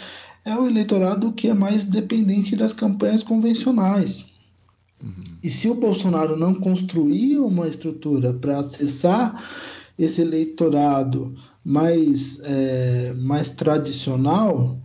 é 0.45 0.55
o 0.55 0.65
eleitorado 0.65 1.33
que 1.33 1.49
é 1.49 1.53
mais 1.53 1.83
dependente 1.83 2.55
das 2.55 2.71
campanhas 2.71 3.21
convencionais. 3.21 4.33
Uhum. 5.05 5.11
E 5.43 5.49
se 5.49 5.69
o 5.69 5.75
Bolsonaro 5.75 6.35
não 6.35 6.53
construir 6.55 7.37
uma 7.37 7.67
estrutura 7.67 8.33
para 8.33 8.59
acessar 8.59 9.43
esse 9.97 10.21
eleitorado 10.21 11.35
mais, 11.63 12.39
é, 12.43 13.13
mais 13.15 13.51
tradicional, 13.51 14.77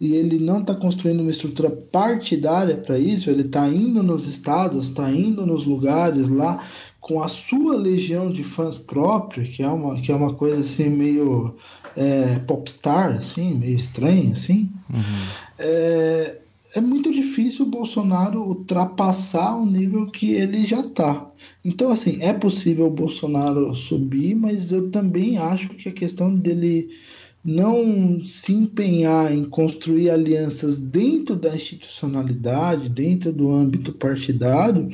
e 0.00 0.14
ele 0.14 0.38
não 0.38 0.60
está 0.60 0.74
construindo 0.74 1.20
uma 1.20 1.30
estrutura 1.30 1.70
partidária 1.70 2.76
para 2.76 2.98
isso, 2.98 3.30
ele 3.30 3.42
está 3.42 3.66
indo 3.68 4.02
nos 4.02 4.26
estados, 4.26 4.88
está 4.88 5.10
indo 5.10 5.46
nos 5.46 5.66
lugares 5.66 6.28
lá 6.28 6.66
com 7.00 7.22
a 7.22 7.28
sua 7.28 7.76
legião 7.76 8.30
de 8.30 8.42
fãs 8.42 8.78
próprios, 8.78 9.54
que 9.54 9.62
é 9.62 9.68
uma, 9.68 10.00
que 10.00 10.10
é 10.10 10.14
uma 10.14 10.34
coisa 10.34 10.58
assim 10.58 10.88
meio 10.88 11.54
é, 11.96 12.40
popstar, 12.40 13.16
assim, 13.16 13.54
meio 13.54 13.76
estranha, 13.76 14.32
assim, 14.32 14.70
uhum. 14.90 15.26
é, 15.58 16.40
é 16.76 16.80
muito 16.80 17.10
difícil 17.10 17.64
o 17.64 17.70
Bolsonaro 17.70 18.42
ultrapassar 18.42 19.56
o 19.56 19.64
nível 19.64 20.06
que 20.10 20.32
ele 20.32 20.66
já 20.66 20.80
está. 20.80 21.26
Então, 21.64 21.90
assim, 21.90 22.18
é 22.20 22.34
possível 22.34 22.88
o 22.88 22.90
Bolsonaro 22.90 23.74
subir, 23.74 24.34
mas 24.34 24.72
eu 24.72 24.90
também 24.90 25.38
acho 25.38 25.70
que 25.70 25.88
a 25.88 25.92
questão 25.92 26.36
dele 26.36 26.90
não 27.42 28.22
se 28.22 28.52
empenhar 28.52 29.32
em 29.32 29.46
construir 29.46 30.10
alianças 30.10 30.76
dentro 30.76 31.34
da 31.34 31.54
institucionalidade, 31.54 32.90
dentro 32.90 33.32
do 33.32 33.50
âmbito 33.50 33.92
partidário, 33.92 34.90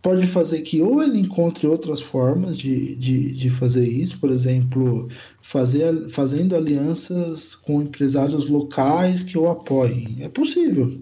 pode 0.00 0.26
fazer 0.26 0.62
que 0.62 0.80
ou 0.80 1.02
ele 1.02 1.18
encontre 1.18 1.66
outras 1.66 2.00
formas 2.00 2.56
de, 2.56 2.96
de, 2.96 3.32
de 3.32 3.50
fazer 3.50 3.86
isso, 3.86 4.18
por 4.18 4.30
exemplo, 4.30 5.06
fazer, 5.50 6.08
fazendo 6.10 6.54
alianças 6.54 7.56
com 7.56 7.82
empresários 7.82 8.48
locais 8.48 9.24
que 9.24 9.36
o 9.36 9.48
apoiem. 9.48 10.18
É 10.20 10.28
possível. 10.28 11.00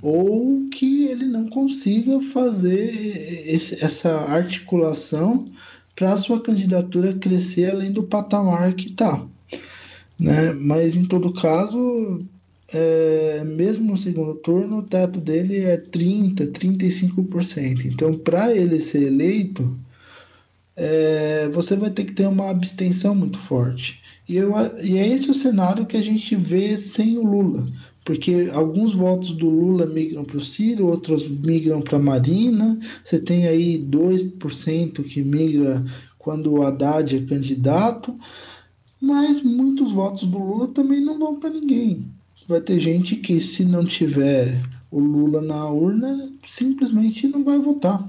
Ou 0.00 0.68
que 0.70 1.06
ele 1.06 1.24
não 1.24 1.48
consiga 1.48 2.22
fazer 2.32 3.44
esse, 3.44 3.74
essa 3.84 4.20
articulação 4.20 5.48
para 5.96 6.12
a 6.12 6.16
sua 6.16 6.40
candidatura 6.40 7.14
crescer 7.14 7.72
além 7.72 7.90
do 7.90 8.04
patamar 8.04 8.72
que 8.74 8.86
está. 8.86 9.26
Né? 10.16 10.52
Mas 10.52 10.94
em 10.94 11.04
todo 11.04 11.32
caso, 11.32 12.24
é, 12.72 13.42
mesmo 13.44 13.90
no 13.90 13.96
segundo 13.96 14.34
turno, 14.36 14.76
o 14.76 14.82
teto 14.84 15.18
dele 15.18 15.64
é 15.64 15.76
30%, 15.76 16.52
35%. 16.52 17.84
Então, 17.86 18.16
para 18.16 18.54
ele 18.54 18.78
ser 18.78 19.02
eleito, 19.02 19.76
é, 20.76 21.48
você 21.48 21.74
vai 21.74 21.90
ter 21.90 22.04
que 22.04 22.12
ter 22.12 22.26
uma 22.26 22.50
abstenção 22.50 23.14
muito 23.14 23.38
forte. 23.38 24.00
E, 24.28 24.36
eu, 24.36 24.52
e 24.82 24.98
é 24.98 25.06
esse 25.06 25.30
o 25.30 25.34
cenário 25.34 25.86
que 25.86 25.96
a 25.96 26.02
gente 26.02 26.36
vê 26.36 26.76
sem 26.76 27.16
o 27.16 27.24
Lula. 27.24 27.66
Porque 28.04 28.50
alguns 28.52 28.94
votos 28.94 29.30
do 29.30 29.48
Lula 29.48 29.86
migram 29.86 30.24
para 30.24 30.36
o 30.36 30.44
Ciro, 30.44 30.86
outros 30.86 31.26
migram 31.28 31.80
para 31.80 31.96
a 31.96 32.02
Marina. 32.02 32.78
Você 33.02 33.18
tem 33.18 33.46
aí 33.48 33.78
2% 33.78 35.02
que 35.02 35.22
migra 35.22 35.84
quando 36.18 36.52
o 36.52 36.62
Haddad 36.62 37.16
é 37.16 37.26
candidato. 37.26 38.14
Mas 39.00 39.42
muitos 39.42 39.90
votos 39.90 40.24
do 40.28 40.38
Lula 40.38 40.68
também 40.68 41.00
não 41.00 41.18
vão 41.18 41.40
para 41.40 41.50
ninguém. 41.50 42.06
Vai 42.48 42.60
ter 42.60 42.78
gente 42.78 43.16
que, 43.16 43.40
se 43.40 43.64
não 43.64 43.84
tiver 43.84 44.62
o 44.90 45.00
Lula 45.00 45.40
na 45.40 45.68
urna, 45.68 46.30
simplesmente 46.46 47.26
não 47.26 47.42
vai 47.42 47.58
votar. 47.58 48.08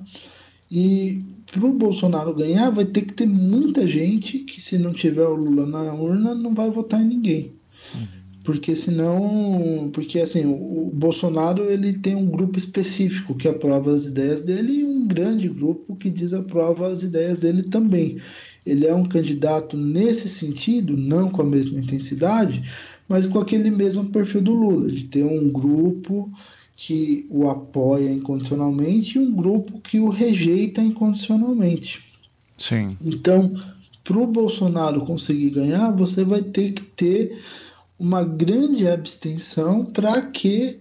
E 0.72 1.24
para 1.52 1.66
o 1.66 1.74
Bolsonaro 1.74 2.34
ganhar, 2.34 2.70
vai 2.70 2.86
ter 2.86 3.02
que 3.02 3.14
ter 3.14 3.26
muita 3.26 3.88
gente 3.88 4.40
que, 4.40 4.62
se 4.62 4.78
não 4.78 4.94
tiver 4.94 5.26
o 5.26 5.36
Lula 5.36 5.66
na 5.66 5.94
urna, 5.94 6.36
não 6.36 6.54
vai 6.54 6.70
votar 6.70 7.02
em 7.02 7.08
ninguém. 7.08 7.54
Uhum. 7.96 8.08
Porque 8.44 8.76
senão. 8.76 9.90
Porque 9.92 10.20
assim, 10.20 10.46
o 10.46 10.92
Bolsonaro 10.94 11.70
ele 11.70 11.94
tem 11.94 12.16
um 12.16 12.26
grupo 12.26 12.58
específico 12.58 13.36
que 13.36 13.48
aprova 13.48 13.94
as 13.94 14.06
ideias 14.06 14.42
dele 14.42 14.80
e 14.80 14.86
um 14.86 15.08
grande 15.08 15.50
grupo 15.50 15.96
que 15.96 16.10
desaprova 16.10 16.88
as 16.88 17.04
ideias 17.04 17.40
dele 17.40 17.64
também 17.64 18.18
ele 18.68 18.86
é 18.86 18.94
um 18.94 19.06
candidato 19.06 19.78
nesse 19.78 20.28
sentido, 20.28 20.98
não 20.98 21.30
com 21.30 21.42
a 21.42 21.46
mesma 21.46 21.80
intensidade, 21.80 22.70
mas 23.08 23.26
com 23.26 23.40
aquele 23.40 23.72
mesmo 23.72 24.10
perfil 24.10 24.42
do 24.42 24.54
Lula, 24.54 24.92
de 24.92 25.06
ter 25.06 25.24
um 25.24 25.50
grupo 25.50 26.30
que 26.80 27.26
o 27.32 27.50
apoia 27.50 28.12
incondicionalmente 28.12 29.18
e 29.18 29.20
um 29.20 29.34
grupo 29.34 29.82
que 29.82 30.00
o 30.00 30.10
rejeita 30.10 30.80
incondicionalmente. 30.80 32.04
Sim. 32.56 32.96
Então, 33.04 33.52
para 34.04 34.20
o 34.20 34.28
Bolsonaro 34.28 35.04
conseguir 35.04 35.50
ganhar, 35.50 35.90
você 35.92 36.24
vai 36.24 36.44
ter 36.44 36.74
que 36.74 36.84
ter 36.84 37.42
uma 37.98 38.24
grande 38.24 38.88
abstenção 38.88 39.84
para 39.86 40.22
que 40.22 40.78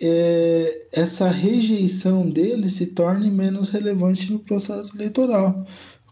é, 0.00 0.86
essa 0.90 1.28
rejeição 1.28 2.26
dele 2.28 2.70
se 2.70 2.86
torne 2.86 3.30
menos 3.30 3.68
relevante 3.68 4.32
no 4.32 4.38
processo 4.38 4.96
eleitoral, 4.96 5.66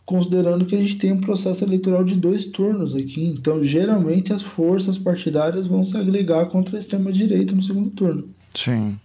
considerando 0.04 0.66
que 0.66 0.76
a 0.76 0.82
gente 0.82 0.98
tem 0.98 1.12
um 1.12 1.20
processo 1.20 1.64
eleitoral 1.64 2.04
de 2.04 2.14
dois 2.14 2.44
turnos 2.44 2.94
aqui. 2.94 3.24
Então, 3.24 3.64
geralmente, 3.64 4.34
as 4.34 4.42
forças 4.42 4.98
partidárias 4.98 5.66
vão 5.66 5.82
se 5.82 5.96
agregar 5.96 6.44
contra 6.46 6.76
a 6.76 6.80
extrema-direita 6.80 7.54
no 7.54 7.62
segundo 7.62 7.88
turno. 7.88 8.36
Sim. 8.54 8.98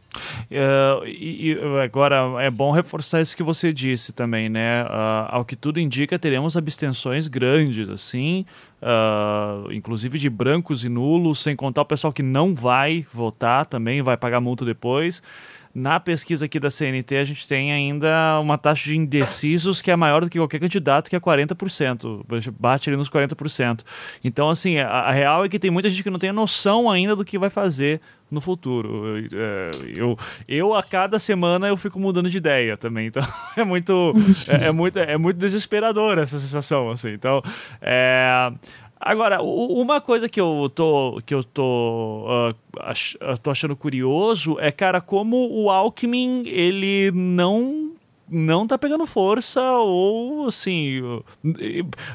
Uh, 0.52 1.06
e, 1.08 1.54
e, 1.54 1.60
agora 1.84 2.18
é 2.40 2.50
bom 2.50 2.72
reforçar 2.72 3.22
isso 3.22 3.36
que 3.36 3.42
você 3.42 3.74
disse 3.74 4.14
também, 4.14 4.48
né? 4.48 4.84
Uh, 4.84 4.88
ao 5.30 5.46
que 5.46 5.56
tudo 5.56 5.80
indica, 5.80 6.20
teremos 6.20 6.56
abstenções 6.56 7.28
grandes, 7.28 7.90
assim, 7.90 8.46
uh, 8.82 9.72
inclusive 9.72 10.20
de 10.20 10.30
brancos 10.30 10.86
e 10.86 10.90
nulos, 10.90 11.40
sem 11.40 11.56
contar 11.56 11.82
o 11.82 11.86
pessoal 11.86 12.14
que 12.14 12.22
não 12.22 12.54
vai 12.54 13.06
votar 13.12 13.66
também, 13.66 14.02
vai 14.02 14.16
pagar 14.16 14.40
multa 14.40 14.64
depois. 14.64 15.24
Na 15.76 16.00
pesquisa 16.00 16.46
aqui 16.46 16.60
da 16.60 16.70
CNT, 16.70 17.18
a 17.18 17.24
gente 17.24 17.48
tem 17.48 17.74
ainda 17.74 18.40
uma 18.40 18.60
taxa 18.60 18.86
de 18.86 18.96
indecisos 18.96 19.82
que 19.82 19.90
é 19.90 19.96
maior 19.96 20.22
do 20.24 20.30
que 20.30 20.38
qualquer 20.38 20.60
candidato, 20.60 21.10
que 21.10 21.16
é 21.16 21.20
40%. 21.20 22.24
Bate 22.60 22.90
ali 22.90 22.98
nos 22.98 23.10
40%. 23.10 23.82
Então, 24.24 24.50
assim, 24.52 24.78
a, 24.78 24.88
a 24.88 25.12
real 25.12 25.44
é 25.44 25.50
que 25.50 25.58
tem 25.58 25.72
muita 25.72 25.90
gente 25.90 26.04
que 26.04 26.12
não 26.12 26.20
tem 26.20 26.32
noção 26.32 26.92
ainda 26.92 27.16
do 27.16 27.26
que 27.26 27.40
vai 27.40 27.50
fazer 27.50 28.00
no 28.34 28.42
futuro. 28.42 29.18
É, 29.32 29.72
eu, 29.96 30.18
eu, 30.48 30.74
a 30.74 30.82
cada 30.82 31.20
semana 31.20 31.68
eu 31.68 31.78
fico 31.78 32.00
mudando 32.00 32.30
de 32.30 32.38
ideia 32.38 32.76
também, 32.76 33.08
então 33.08 33.24
é 33.56 33.64
muito 33.64 34.14
é, 34.48 34.68
é 34.68 34.72
muito 34.72 35.00
é 35.00 35.18
muito 35.18 35.38
desesperador 35.38 36.18
essa 36.18 36.40
sensação 36.40 36.90
assim. 36.90 37.10
Então, 37.10 37.42
é, 37.80 38.52
Agora, 39.06 39.42
uma 39.42 40.00
coisa 40.00 40.30
que 40.30 40.40
eu 40.40 40.72
tô, 40.74 41.22
que 41.26 41.36
eu 41.36 41.44
tô, 41.44 42.26
uh, 42.26 42.56
ach, 42.80 43.18
tô 43.42 43.52
achando 43.52 43.76
curioso 43.76 44.58
é, 44.62 44.72
cara, 44.72 45.02
como 45.02 45.50
o 45.52 45.70
Alckmin, 45.70 46.44
ele 46.46 47.12
não 47.12 47.83
não 48.30 48.66
tá 48.66 48.78
pegando 48.78 49.06
força 49.06 49.62
ou 49.62 50.48
assim 50.48 51.02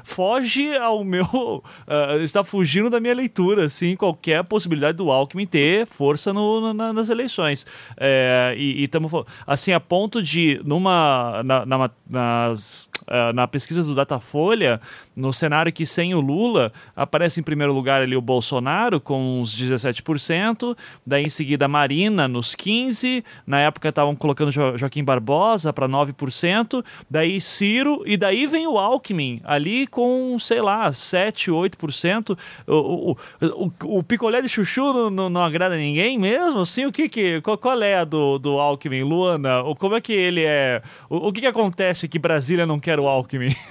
foge 0.04 0.76
ao 0.76 1.04
meu 1.04 1.24
uh, 1.26 2.18
está 2.22 2.42
fugindo 2.42 2.90
da 2.90 2.98
minha 2.98 3.14
leitura 3.14 3.66
assim 3.66 3.94
qualquer 3.94 4.42
possibilidade 4.44 4.96
do 4.96 5.10
Alckmin 5.10 5.46
ter 5.46 5.86
força 5.86 6.32
no, 6.32 6.72
na, 6.72 6.92
nas 6.92 7.08
eleições. 7.08 7.66
É, 7.96 8.54
e 8.56 8.84
estamos 8.84 9.10
assim 9.46 9.72
a 9.72 9.80
ponto 9.80 10.22
de 10.22 10.60
numa 10.64 11.42
na, 11.44 11.66
na, 11.66 11.90
nas, 12.08 12.90
uh, 13.02 13.32
na 13.34 13.46
pesquisa 13.46 13.82
do 13.82 13.94
Datafolha 13.94 14.80
no 15.18 15.32
cenário 15.32 15.72
que 15.72 15.84
sem 15.84 16.14
o 16.14 16.20
Lula 16.20 16.72
aparece 16.94 17.40
em 17.40 17.42
primeiro 17.42 17.72
lugar 17.72 18.02
ali 18.02 18.16
o 18.16 18.20
Bolsonaro 18.20 19.00
com 19.00 19.40
uns 19.40 19.54
17%, 19.54 20.76
daí 21.04 21.24
em 21.24 21.28
seguida 21.28 21.64
a 21.64 21.68
Marina 21.68 22.28
nos 22.28 22.54
15%, 22.54 23.24
na 23.46 23.60
época 23.60 23.88
estavam 23.88 24.14
colocando 24.14 24.52
jo 24.52 24.76
Joaquim 24.76 25.02
Barbosa 25.02 25.72
para 25.72 25.88
9%, 26.04 26.84
daí 27.10 27.40
Ciro 27.40 28.02
e 28.06 28.16
daí 28.16 28.46
vem 28.46 28.66
o 28.66 28.78
Alckmin 28.78 29.40
ali 29.44 29.86
com, 29.86 30.36
sei 30.38 30.60
lá, 30.60 30.92
7, 30.92 31.50
8%. 31.50 32.38
O, 32.66 32.74
o, 32.74 33.16
o, 33.42 33.98
o 33.98 34.02
picolé 34.02 34.42
de 34.42 34.48
chuchu 34.48 34.92
não, 34.92 35.10
não, 35.10 35.30
não, 35.30 35.42
agrada 35.42 35.76
ninguém 35.76 36.18
mesmo? 36.18 36.60
Assim, 36.60 36.86
o 36.86 36.92
que 36.92 37.08
que, 37.08 37.40
qual, 37.40 37.58
qual 37.58 37.82
é 37.82 37.96
a 37.96 38.04
do, 38.04 38.38
do 38.38 38.58
Alckmin, 38.58 39.02
Luana? 39.02 39.62
Como 39.78 39.94
é 39.94 40.00
que 40.00 40.12
ele 40.12 40.44
é? 40.44 40.82
O, 41.08 41.28
o 41.28 41.32
que 41.32 41.40
que 41.40 41.46
acontece 41.46 42.08
que 42.08 42.18
Brasília 42.18 42.66
não 42.66 42.80
quer 42.80 42.98
o 42.98 43.06
Alckmin? 43.06 43.54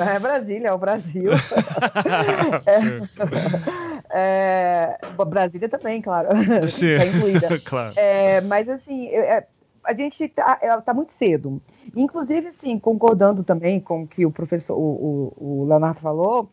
É 0.00 0.18
Brasília, 0.18 0.68
é 0.68 0.72
o 0.72 0.78
Brasil. 0.78 1.30
é, 4.10 4.12
é, 4.12 4.98
Brasília 5.24 5.68
também, 5.68 6.00
claro. 6.00 6.28
Sim, 6.68 6.98
tá 6.98 7.06
incluída. 7.06 7.60
claro. 7.64 7.92
É, 7.96 8.40
mas 8.40 8.68
assim, 8.68 9.08
é, 9.08 9.44
a 9.84 9.92
gente 9.92 10.24
está 10.24 10.56
tá 10.82 10.94
muito 10.94 11.12
cedo. 11.12 11.60
Inclusive, 11.96 12.52
sim, 12.52 12.78
concordando 12.78 13.42
também 13.42 13.80
com 13.80 14.02
o 14.02 14.06
que 14.06 14.24
o 14.26 14.30
professor, 14.30 14.76
o, 14.76 15.32
o, 15.38 15.62
o 15.62 15.64
Leonardo 15.66 16.00
falou, 16.00 16.48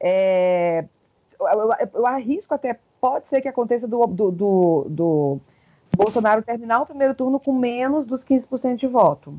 é, 0.00 0.84
eu, 1.40 1.46
eu, 1.46 1.70
eu, 1.94 2.06
arrisco 2.06 2.54
até, 2.54 2.78
pode 3.00 3.26
ser 3.26 3.40
que 3.40 3.48
aconteça 3.48 3.86
do, 3.86 4.06
do, 4.06 4.30
do, 4.30 4.86
do 4.88 5.40
Bolsonaro 5.96 6.42
terminar 6.42 6.80
o 6.80 6.86
primeiro 6.86 7.14
turno 7.14 7.40
com 7.40 7.52
menos 7.52 8.06
dos 8.06 8.24
15% 8.24 8.76
de 8.76 8.86
voto 8.86 9.34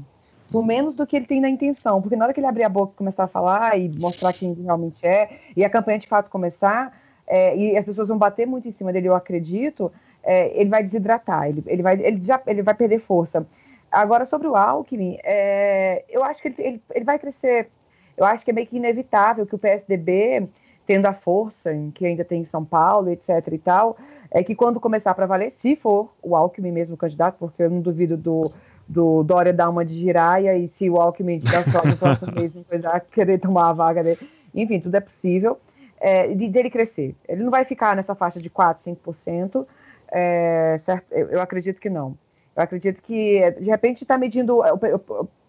por 0.51 0.65
menos 0.65 0.95
do 0.95 1.05
que 1.05 1.15
ele 1.15 1.25
tem 1.25 1.39
na 1.39 1.49
intenção, 1.49 2.01
porque 2.01 2.15
na 2.15 2.25
hora 2.25 2.33
que 2.33 2.39
ele 2.39 2.47
abrir 2.47 2.63
a 2.63 2.69
boca 2.69 2.93
e 2.93 2.97
começar 2.97 3.25
a 3.25 3.27
falar 3.27 3.77
e 3.79 3.89
mostrar 3.99 4.33
quem 4.33 4.53
realmente 4.53 5.05
é, 5.05 5.39
e 5.55 5.63
a 5.63 5.69
campanha 5.69 5.99
de 5.99 6.07
fato 6.07 6.29
começar, 6.29 6.97
é, 7.27 7.55
e 7.55 7.77
as 7.77 7.85
pessoas 7.85 8.07
vão 8.07 8.17
bater 8.17 8.47
muito 8.47 8.67
em 8.67 8.71
cima 8.71 8.91
dele, 8.91 9.07
eu 9.07 9.15
acredito, 9.15 9.91
é, 10.23 10.59
ele 10.59 10.69
vai 10.69 10.83
desidratar, 10.83 11.47
ele, 11.47 11.63
ele, 11.67 11.81
vai, 11.81 11.99
ele, 12.01 12.21
já, 12.21 12.41
ele 12.45 12.61
vai 12.61 12.73
perder 12.73 12.99
força. 12.99 13.45
Agora, 13.91 14.25
sobre 14.25 14.47
o 14.47 14.55
Alckmin, 14.55 15.17
é, 15.23 16.03
eu 16.09 16.23
acho 16.23 16.41
que 16.41 16.49
ele, 16.49 16.55
ele, 16.59 16.81
ele, 16.93 17.05
vai 17.05 17.17
crescer. 17.17 17.69
Eu 18.15 18.25
acho 18.25 18.45
que 18.45 18.51
é 18.51 18.53
meio 18.53 18.67
que 18.67 18.77
inevitável 18.77 19.45
que 19.45 19.55
o 19.55 19.59
PSDB, 19.59 20.47
tendo 20.85 21.05
a 21.07 21.13
força 21.13 21.71
que 21.93 22.05
ainda 22.05 22.23
tem 22.23 22.41
em 22.41 22.45
São 22.45 22.63
Paulo, 22.63 23.09
etc. 23.09 23.29
e 23.51 23.57
tal, 23.57 23.97
é 24.31 24.43
que 24.43 24.53
quando 24.53 24.79
começar 24.79 25.13
para 25.13 25.25
valer, 25.25 25.51
se 25.51 25.75
for 25.75 26.13
o 26.21 26.35
Alckmin 26.35 26.71
mesmo 26.71 26.95
candidato, 26.95 27.37
porque 27.39 27.63
eu 27.63 27.69
não 27.69 27.81
duvido 27.81 28.15
do, 28.15 28.43
do 28.87 29.23
Dória 29.23 29.53
dar 29.53 29.69
uma 29.69 29.83
de 29.83 29.93
giraia 29.93 30.57
e 30.57 30.67
se 30.67 30.89
o 30.89 30.97
Alckmin 30.97 31.39
da 31.39 31.83
no 31.83 31.97
próximo 31.97 32.33
mês 32.33 32.53
coisa, 32.67 32.99
querer 33.11 33.39
tomar 33.39 33.69
a 33.69 33.73
vaga 33.73 34.03
dele. 34.03 34.19
Enfim, 34.53 34.79
tudo 34.79 34.95
é 34.95 34.99
possível. 34.99 35.59
É, 35.99 36.27
de, 36.33 36.47
dele 36.47 36.69
crescer. 36.69 37.15
Ele 37.27 37.43
não 37.43 37.51
vai 37.51 37.65
ficar 37.65 37.95
nessa 37.95 38.15
faixa 38.15 38.39
de 38.39 38.49
4%, 38.49 38.97
5%. 39.05 39.65
É, 40.11 40.77
certo? 40.79 41.11
Eu, 41.11 41.41
acredito 41.41 41.79
que 41.79 41.89
não. 41.89 42.17
Eu 42.55 42.63
acredito 42.63 43.01
que, 43.01 43.39
de 43.59 43.69
repente, 43.69 44.03
está 44.03 44.17
medindo. 44.17 44.61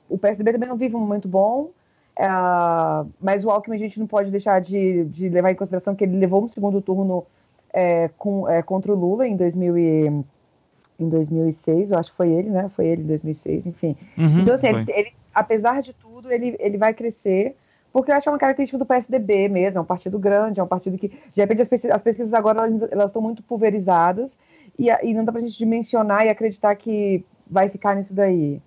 O, 0.08 0.18
PSDB 0.18 0.52
também 0.52 0.68
não 0.68 0.76
vive 0.76 0.96
um 0.96 1.00
momento 1.00 1.28
bom, 1.28 1.70
é, 2.18 2.26
mas 3.20 3.44
o 3.44 3.50
Alckmin 3.50 3.76
a 3.76 3.78
gente 3.78 3.98
não 3.98 4.06
pode 4.06 4.30
deixar 4.30 4.60
de, 4.60 5.04
de, 5.04 5.28
levar 5.28 5.52
em 5.52 5.54
consideração 5.54 5.94
que 5.94 6.04
ele 6.04 6.18
levou 6.18 6.44
um 6.44 6.48
segundo 6.48 6.82
turno 6.82 7.24
é, 7.72 8.08
com, 8.18 8.48
é, 8.48 8.60
contra 8.60 8.92
o 8.92 8.96
Lula 8.96 9.26
em 9.26 9.36
2000 9.36 9.78
e, 9.78 10.24
em 10.98 11.08
2006, 11.08 11.90
eu 11.90 11.98
acho 11.98 12.10
que 12.10 12.16
foi 12.16 12.30
ele, 12.30 12.50
né? 12.50 12.70
Foi 12.76 12.86
ele 12.86 13.02
em 13.02 13.06
2006, 13.06 13.66
enfim. 13.66 13.96
Uhum, 14.18 14.40
então, 14.40 14.54
assim, 14.54 14.66
ele, 14.66 14.84
ele, 14.88 15.12
apesar 15.34 15.80
de 15.80 15.92
tudo, 15.94 16.30
ele, 16.30 16.56
ele 16.58 16.76
vai 16.76 16.92
crescer, 16.92 17.56
porque 17.92 18.10
eu 18.10 18.16
acho 18.16 18.24
que 18.24 18.28
é 18.28 18.32
uma 18.32 18.38
característica 18.38 18.78
do 18.78 18.86
PSDB 18.86 19.48
mesmo, 19.48 19.78
é 19.78 19.80
um 19.82 19.84
partido 19.84 20.18
grande, 20.18 20.60
é 20.60 20.62
um 20.62 20.66
partido 20.66 20.96
que, 20.96 21.08
de 21.08 21.40
repente, 21.40 21.62
as 21.62 21.68
pesquisas, 21.68 21.94
as 21.94 22.02
pesquisas 22.02 22.34
agora, 22.34 22.60
elas, 22.90 23.08
estão 23.08 23.22
muito 23.22 23.42
pulverizadas, 23.42 24.38
e, 24.78 24.88
e 25.02 25.14
não 25.14 25.24
dá 25.24 25.32
pra 25.32 25.40
gente 25.40 25.58
dimensionar 25.58 26.24
e 26.24 26.28
acreditar 26.28 26.74
que 26.76 27.24
vai 27.46 27.68
ficar 27.68 27.96
nisso 27.96 28.14
daí. 28.14 28.60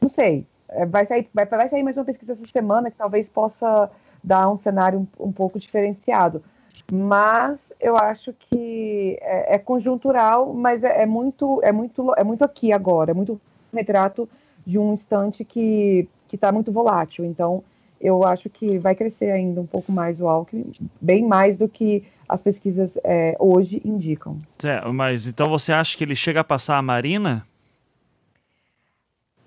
Não 0.00 0.08
sei, 0.08 0.46
é, 0.68 0.86
vai 0.86 1.06
sair, 1.06 1.28
vai, 1.34 1.44
vai 1.44 1.68
sair 1.68 1.82
mais 1.82 1.96
uma 1.96 2.04
pesquisa 2.04 2.32
essa 2.32 2.46
semana 2.46 2.90
que 2.90 2.96
talvez 2.96 3.28
possa 3.28 3.90
dar 4.22 4.48
um 4.50 4.56
cenário 4.56 5.00
um, 5.00 5.26
um 5.26 5.32
pouco 5.32 5.58
diferenciado, 5.58 6.42
mas 6.90 7.72
eu 7.80 7.96
acho 7.96 8.32
que 8.32 9.18
é, 9.20 9.56
é 9.56 9.58
conjuntural, 9.58 10.52
mas 10.54 10.84
é, 10.84 11.02
é, 11.02 11.06
muito, 11.06 11.60
é, 11.62 11.72
muito, 11.72 12.14
é 12.16 12.24
muito 12.24 12.44
aqui 12.44 12.72
agora, 12.72 13.10
é 13.10 13.14
muito 13.14 13.40
retrato 13.72 14.28
de 14.64 14.78
um 14.78 14.92
instante 14.92 15.44
que 15.44 16.08
está 16.32 16.52
muito 16.52 16.70
volátil. 16.70 17.24
Então, 17.24 17.62
eu 18.00 18.24
acho 18.24 18.48
que 18.48 18.78
vai 18.78 18.94
crescer 18.94 19.30
ainda 19.30 19.60
um 19.60 19.66
pouco 19.66 19.90
mais 19.92 20.20
o 20.20 20.28
Alckmin, 20.28 20.72
bem 21.00 21.26
mais 21.26 21.56
do 21.56 21.68
que 21.68 22.04
as 22.28 22.42
pesquisas 22.42 22.96
é, 23.02 23.36
hoje 23.38 23.80
indicam. 23.84 24.38
É, 24.62 24.86
mas 24.88 25.26
então 25.26 25.48
você 25.48 25.72
acha 25.72 25.96
que 25.96 26.04
ele 26.04 26.14
chega 26.14 26.40
a 26.40 26.44
passar 26.44 26.76
a 26.76 26.82
Marina? 26.82 27.46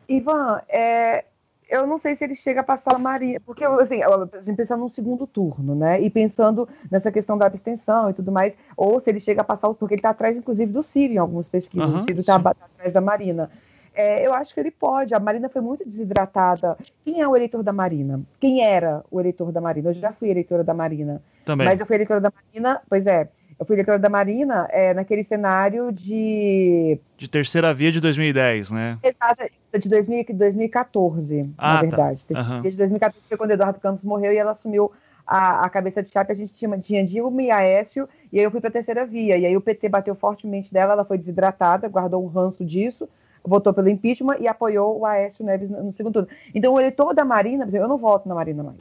Ivan, 0.10 0.62
é, 0.68 1.24
eu 1.72 1.88
não 1.88 1.98
sei 1.98 2.16
se 2.16 2.24
ele 2.26 2.36
chega 2.36 2.60
a 2.60 2.64
passar 2.64 2.96
a 2.96 3.00
Maria, 3.00 3.40
porque 3.40 3.64
assim, 3.64 4.04
a 4.04 4.42
gente 4.42 4.58
pensando 4.58 4.82
num 4.82 4.90
segundo 4.90 5.26
turno, 5.26 5.74
né? 5.74 6.02
E 6.02 6.10
pensando 6.10 6.68
nessa 6.92 7.10
questão 7.10 7.38
da 7.38 7.46
abstenção 7.46 8.10
e 8.10 8.14
tudo 8.14 8.30
mais, 8.30 8.54
ou 8.76 9.00
se 9.00 9.10
ele 9.10 9.22
chega 9.22 9.40
a 9.40 9.46
passar, 9.46 9.74
porque 9.74 9.94
ele 9.94 10.00
está 10.00 10.10
atrás, 10.10 10.36
inclusive, 10.36 10.70
do 10.70 10.84
Ciro 10.84 11.14
em 11.14 11.18
algumas 11.18 11.48
pesquisas, 11.48 11.90
uhum, 11.90 12.02
o 12.02 12.04
Ciro 12.04 12.20
está 12.20 12.36
atrás 12.36 12.92
da 12.92 13.00
Marina. 13.00 13.50
É, 13.94 14.26
eu 14.26 14.34
acho 14.34 14.54
que 14.54 14.60
ele 14.60 14.72
pode. 14.72 15.14
A 15.14 15.20
Marina 15.20 15.50
foi 15.50 15.62
muito 15.62 15.84
desidratada. 15.86 16.78
Quem 17.04 17.22
é 17.22 17.28
o 17.28 17.36
eleitor 17.36 17.62
da 17.62 17.74
Marina? 17.74 18.22
Quem 18.40 18.66
era 18.66 19.04
o 19.12 19.20
eleitor 19.20 19.52
da 19.52 19.60
Marina? 19.60 19.90
Eu 19.90 19.94
já 19.94 20.14
fui 20.14 20.30
eleitora 20.30 20.64
da 20.64 20.74
Marina. 20.74 21.22
Também. 21.44 21.68
Mas 21.68 21.80
eu 21.80 21.86
fui 21.86 21.96
eleitora 21.96 22.22
da 22.22 22.32
Marina, 22.32 22.82
pois 22.90 23.06
é. 23.06 23.28
Eu 23.60 23.66
fui 23.66 23.76
eleitora 23.76 24.00
da 24.00 24.10
Marina 24.10 24.68
é, 24.72 24.94
naquele 24.94 25.24
cenário 25.24 25.92
de. 25.92 26.98
De 27.18 27.28
terceira 27.28 27.74
via 27.74 27.92
de 27.92 28.00
2010, 28.00 28.72
né? 28.72 28.98
Exato, 29.04 29.44
de 29.80 29.88
2000, 29.88 30.26
2014, 30.34 31.50
ah, 31.58 31.74
na 31.74 31.76
tá. 31.76 31.82
verdade. 31.82 32.26
Tá. 32.26 32.42
Uhum. 32.42 32.62
De 32.62 32.72
2014 32.72 33.24
foi 33.28 33.38
quando 33.38 33.52
Eduardo 33.52 33.80
Campos 33.80 34.04
morreu 34.04 34.34
e 34.34 34.38
ela 34.38 34.52
assumiu 34.52 34.92
a, 35.28 35.66
a 35.66 35.70
cabeça 35.70 36.02
de 36.02 36.10
chapa. 36.10 36.32
A 36.32 36.36
gente 36.36 36.54
tinha, 36.54 36.78
tinha 36.80 37.06
Dilma 37.06 37.42
e 37.42 37.52
Aécio, 37.52 38.10
e 38.34 38.40
aí 38.40 38.44
eu 38.44 38.52
fui 38.52 38.60
para 38.60 38.70
a 38.70 38.74
terceira 38.74 39.06
via. 39.06 39.38
E 39.38 39.46
aí 39.46 39.56
o 39.56 39.62
PT 39.62 39.90
bateu 39.90 40.16
fortemente 40.16 40.74
dela, 40.74 40.94
ela 40.94 41.06
foi 41.06 41.18
desidratada, 41.18 41.88
guardou 41.88 42.24
um 42.24 42.28
ranço 42.28 42.66
disso, 42.66 43.08
votou 43.44 43.74
pelo 43.74 43.90
impeachment 43.90 44.38
e 44.40 44.48
apoiou 44.48 45.00
o 45.00 45.06
Aécio 45.06 45.46
Neves 45.46 45.70
no, 45.70 45.92
segundo 45.92 46.14
turno. 46.14 46.28
Então 46.54 46.74
o 46.74 46.80
eleitor 46.80 47.14
da 47.14 47.26
Marina, 47.26 47.68
eu 47.72 47.88
não 47.88 47.98
voto 47.98 48.28
na 48.28 48.36
Marina 48.36 48.64
mais. 48.64 48.78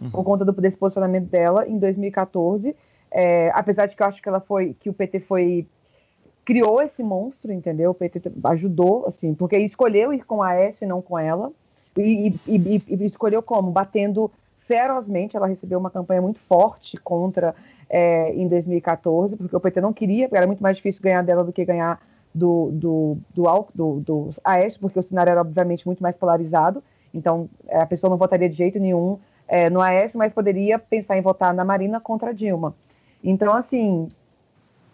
uhum. 0.00 0.10
por 0.10 0.24
conta 0.24 0.44
do, 0.44 0.52
desse 0.52 0.76
posicionamento 0.76 1.28
dela 1.28 1.66
em 1.66 1.78
2014. 1.78 2.74
É, 3.10 3.50
apesar 3.54 3.86
de 3.86 3.96
que 3.96 4.02
eu 4.02 4.06
acho 4.06 4.22
que 4.22 4.28
ela 4.28 4.40
foi, 4.40 4.74
que 4.78 4.90
o 4.90 4.92
PT 4.92 5.20
foi 5.20 5.66
criou 6.44 6.80
esse 6.80 7.02
monstro, 7.02 7.52
entendeu? 7.52 7.90
O 7.90 7.94
PT 7.94 8.32
ajudou, 8.44 9.04
assim, 9.06 9.34
porque 9.34 9.58
escolheu 9.58 10.14
ir 10.14 10.24
com 10.24 10.42
a 10.42 10.48
Aécio 10.48 10.84
e 10.84 10.88
não 10.88 11.02
com 11.02 11.18
ela. 11.18 11.52
E, 11.94 12.34
e, 12.46 12.56
e, 12.56 12.82
e, 12.88 13.04
escolheu 13.04 13.42
como? 13.42 13.70
Batendo 13.70 14.30
ferozmente. 14.66 15.36
Ela 15.36 15.46
recebeu 15.46 15.78
uma 15.78 15.90
campanha 15.90 16.22
muito 16.22 16.38
forte 16.40 16.96
contra 16.96 17.54
é, 17.90 18.32
em 18.34 18.48
2014, 18.48 19.36
porque 19.36 19.54
o 19.54 19.60
PT 19.60 19.80
não 19.82 19.92
queria, 19.92 20.26
era 20.32 20.46
muito 20.46 20.62
mais 20.62 20.78
difícil 20.78 21.02
ganhar 21.02 21.22
dela 21.22 21.44
do 21.44 21.52
que 21.52 21.64
ganhar 21.66 22.00
do, 22.38 22.70
do, 22.72 23.18
do, 23.34 23.66
do, 23.74 24.00
do 24.00 24.30
Aécio, 24.44 24.80
porque 24.80 24.98
o 24.98 25.02
cenário 25.02 25.30
era 25.30 25.40
obviamente 25.40 25.84
muito 25.86 26.02
mais 26.02 26.16
polarizado. 26.16 26.82
Então, 27.12 27.48
a 27.70 27.84
pessoa 27.86 28.10
não 28.10 28.16
votaria 28.16 28.48
de 28.48 28.54
jeito 28.54 28.78
nenhum 28.78 29.18
é, 29.46 29.68
no 29.68 29.80
Aécio, 29.80 30.18
mas 30.18 30.32
poderia 30.32 30.78
pensar 30.78 31.18
em 31.18 31.22
votar 31.22 31.52
na 31.52 31.64
Marina 31.64 32.00
contra 32.00 32.30
a 32.30 32.32
Dilma. 32.32 32.74
Então, 33.24 33.54
assim, 33.54 34.10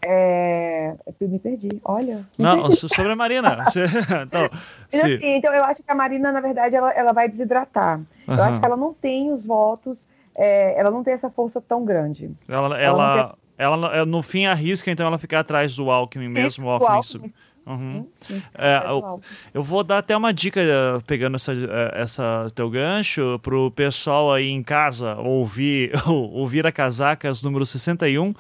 é... 0.07 0.95
Me 1.21 1.39
perdi, 1.39 1.81
olha. 1.85 2.17
Me 2.39 2.45
não, 2.45 2.63
perdi. 2.63 2.89
sobre 2.95 3.13
a 3.13 3.17
Marina. 3.17 3.65
então, 4.23 4.45
então, 4.89 5.15
assim, 5.15 5.19
então, 5.23 5.53
eu 5.53 5.65
acho 5.65 5.83
que 5.83 5.91
a 5.91 5.95
Marina, 5.95 6.31
na 6.31 6.41
verdade, 6.41 6.77
ela, 6.77 6.93
ela 6.93 7.13
vai 7.13 7.29
desidratar. 7.29 7.99
Uhum. 7.99 8.35
Eu 8.35 8.43
acho 8.43 8.61
que 8.61 8.67
ela 8.67 8.77
não 8.77 8.95
tem 8.95 9.33
os 9.33 9.45
votos, 9.45 10.07
é, 10.37 10.79
ela 10.79 10.91
não 10.91 11.03
tem 11.03 11.15
essa 11.15 11.31
força 11.31 11.61
tão 11.61 11.85
grande. 11.85 12.31
Ela, 12.49 12.67
ela, 12.67 12.81
ela, 12.81 13.39
ela, 13.57 14.05
no 14.05 14.23
fim 14.23 14.47
arrisca, 14.47 14.91
então, 14.91 15.07
ela 15.07 15.19
ficar 15.19 15.41
atrás 15.41 15.77
do 15.77 15.91
Alckmin 15.91 16.29
mesmo. 16.29 16.67
O 16.67 16.71
Alckmin, 16.71 16.97
Alckmin 16.97 17.33
Uhum. 17.67 18.07
É, 18.55 18.83
eu, 18.87 19.21
eu, 19.55 19.63
vou 19.63 19.83
dar 19.83 19.99
até 19.99 20.15
uma 20.15 20.35
dica, 20.35 20.61
pegando 21.07 21.37
essa, 21.37 21.53
eh, 21.55 21.93
essa 21.95 22.47
teu 22.55 22.69
gancho, 22.69 23.41
pro 23.43 23.71
pessoal 23.71 24.31
aí 24.31 24.51
em 24.51 24.63
casa 24.63 25.15
ouvir, 25.17 25.93
ouvir 26.07 26.67
a 26.67 26.73
Casacas 26.73 27.43
número 27.43 27.65
61, 27.65 28.29
uh, 28.31 28.35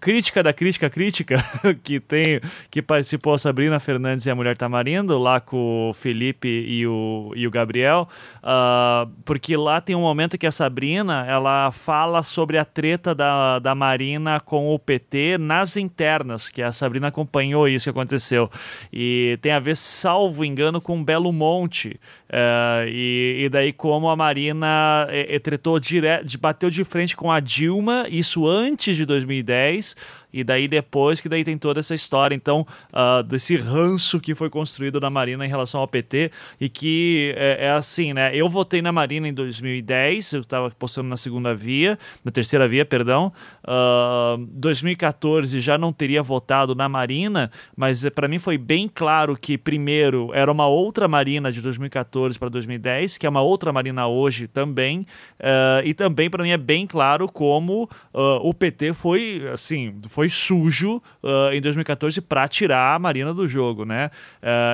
crítica 0.00 0.42
da 0.42 0.52
crítica 0.52 0.90
crítica, 0.90 1.36
que 1.84 2.00
tem 2.00 2.40
que 2.70 2.82
participou 2.82 3.34
a 3.34 3.38
Sabrina 3.38 3.78
Fernandes 3.78 4.26
e 4.26 4.30
a 4.30 4.34
Mulher 4.34 4.56
Tamarindo, 4.56 5.16
lá 5.16 5.40
com 5.40 5.90
o 5.90 5.94
Felipe 5.94 6.48
e 6.48 6.86
o, 6.88 7.32
e 7.36 7.46
o 7.46 7.50
Gabriel, 7.52 8.08
uh, 8.38 9.08
porque 9.24 9.56
lá 9.56 9.80
tem 9.80 9.94
um 9.94 10.00
momento 10.00 10.36
que 10.36 10.46
a 10.46 10.52
Sabrina 10.52 11.24
ela 11.28 11.70
fala 11.70 12.24
sobre 12.24 12.58
a 12.58 12.64
treta 12.64 13.14
da, 13.14 13.60
da 13.60 13.76
Marina 13.76 14.40
com 14.40 14.74
o 14.74 14.78
PT 14.78 15.38
nas 15.38 15.76
internas, 15.76 16.48
que 16.48 16.62
a 16.62 16.72
Sabrina 16.72 17.08
acompanhou 17.08 17.68
isso 17.68 17.84
que 17.84 17.90
aconteceu 17.90 18.07
aconteceu. 18.08 18.50
E 18.92 19.38
tem 19.42 19.52
a 19.52 19.58
ver, 19.58 19.76
salvo 19.76 20.44
engano, 20.44 20.80
com 20.80 21.04
Belo 21.04 21.32
Monte. 21.32 22.00
Uh, 22.28 22.88
e, 22.88 23.44
e, 23.44 23.48
daí 23.48 23.72
como 23.72 24.08
a 24.08 24.16
Marina 24.16 25.06
é, 25.08 25.36
é, 25.36 25.38
tretou 25.38 25.78
direto, 25.78 26.38
bateu 26.38 26.68
de 26.68 26.84
frente 26.84 27.16
com 27.16 27.30
a 27.30 27.40
Dilma, 27.40 28.06
isso 28.10 28.46
antes 28.46 28.96
de 28.96 29.06
2010, 29.06 29.96
e 30.32 30.44
daí 30.44 30.68
depois 30.68 31.20
que 31.20 31.28
daí 31.28 31.44
tem 31.44 31.56
toda 31.56 31.80
essa 31.80 31.94
história, 31.94 32.34
então, 32.34 32.66
uh, 32.92 33.22
desse 33.22 33.56
ranço 33.56 34.20
que 34.20 34.34
foi 34.34 34.50
construído 34.50 35.00
na 35.00 35.10
Marina 35.10 35.44
em 35.44 35.48
relação 35.48 35.80
ao 35.80 35.88
PT, 35.88 36.30
e 36.60 36.68
que 36.68 37.34
é, 37.36 37.66
é 37.66 37.70
assim, 37.70 38.12
né? 38.12 38.34
Eu 38.34 38.48
votei 38.48 38.82
na 38.82 38.92
Marina 38.92 39.28
em 39.28 39.34
2010, 39.34 40.32
eu 40.32 40.40
estava 40.40 40.70
postando 40.70 41.08
na 41.08 41.16
segunda 41.16 41.54
via, 41.54 41.98
na 42.24 42.30
terceira 42.30 42.66
via, 42.68 42.84
perdão. 42.84 43.32
Uh, 43.64 44.46
2014 44.52 45.60
já 45.60 45.76
não 45.78 45.92
teria 45.92 46.22
votado 46.22 46.74
na 46.74 46.88
Marina, 46.88 47.50
mas 47.76 48.08
para 48.10 48.28
mim 48.28 48.38
foi 48.38 48.58
bem 48.58 48.90
claro 48.92 49.36
que, 49.36 49.56
primeiro, 49.58 50.30
era 50.34 50.50
uma 50.50 50.66
outra 50.66 51.08
Marina 51.08 51.50
de 51.50 51.60
2014 51.60 51.98
2014 51.98 52.38
para 52.38 52.48
2010, 52.48 53.18
que 53.18 53.26
é 53.26 53.28
uma 53.28 53.42
outra 53.42 53.72
Marina 53.72 54.06
hoje 54.06 54.46
também. 54.46 55.00
Uh, 55.38 55.84
e 55.84 55.94
também 55.94 56.30
para 56.30 56.42
mim 56.42 56.50
é 56.50 56.56
bem 56.56 56.86
claro 56.86 57.26
como 57.30 57.84
uh, 58.14 58.40
o 58.42 58.54
PT 58.54 58.92
foi 58.92 59.48
assim, 59.52 59.94
sujo 60.26 61.02
uh, 61.22 61.52
em 61.52 61.60
2014 61.60 62.20
para 62.20 62.48
tirar 62.48 62.94
a 62.94 62.98
Marina 62.98 63.34
do 63.34 63.46
jogo, 63.46 63.84
né? 63.84 64.10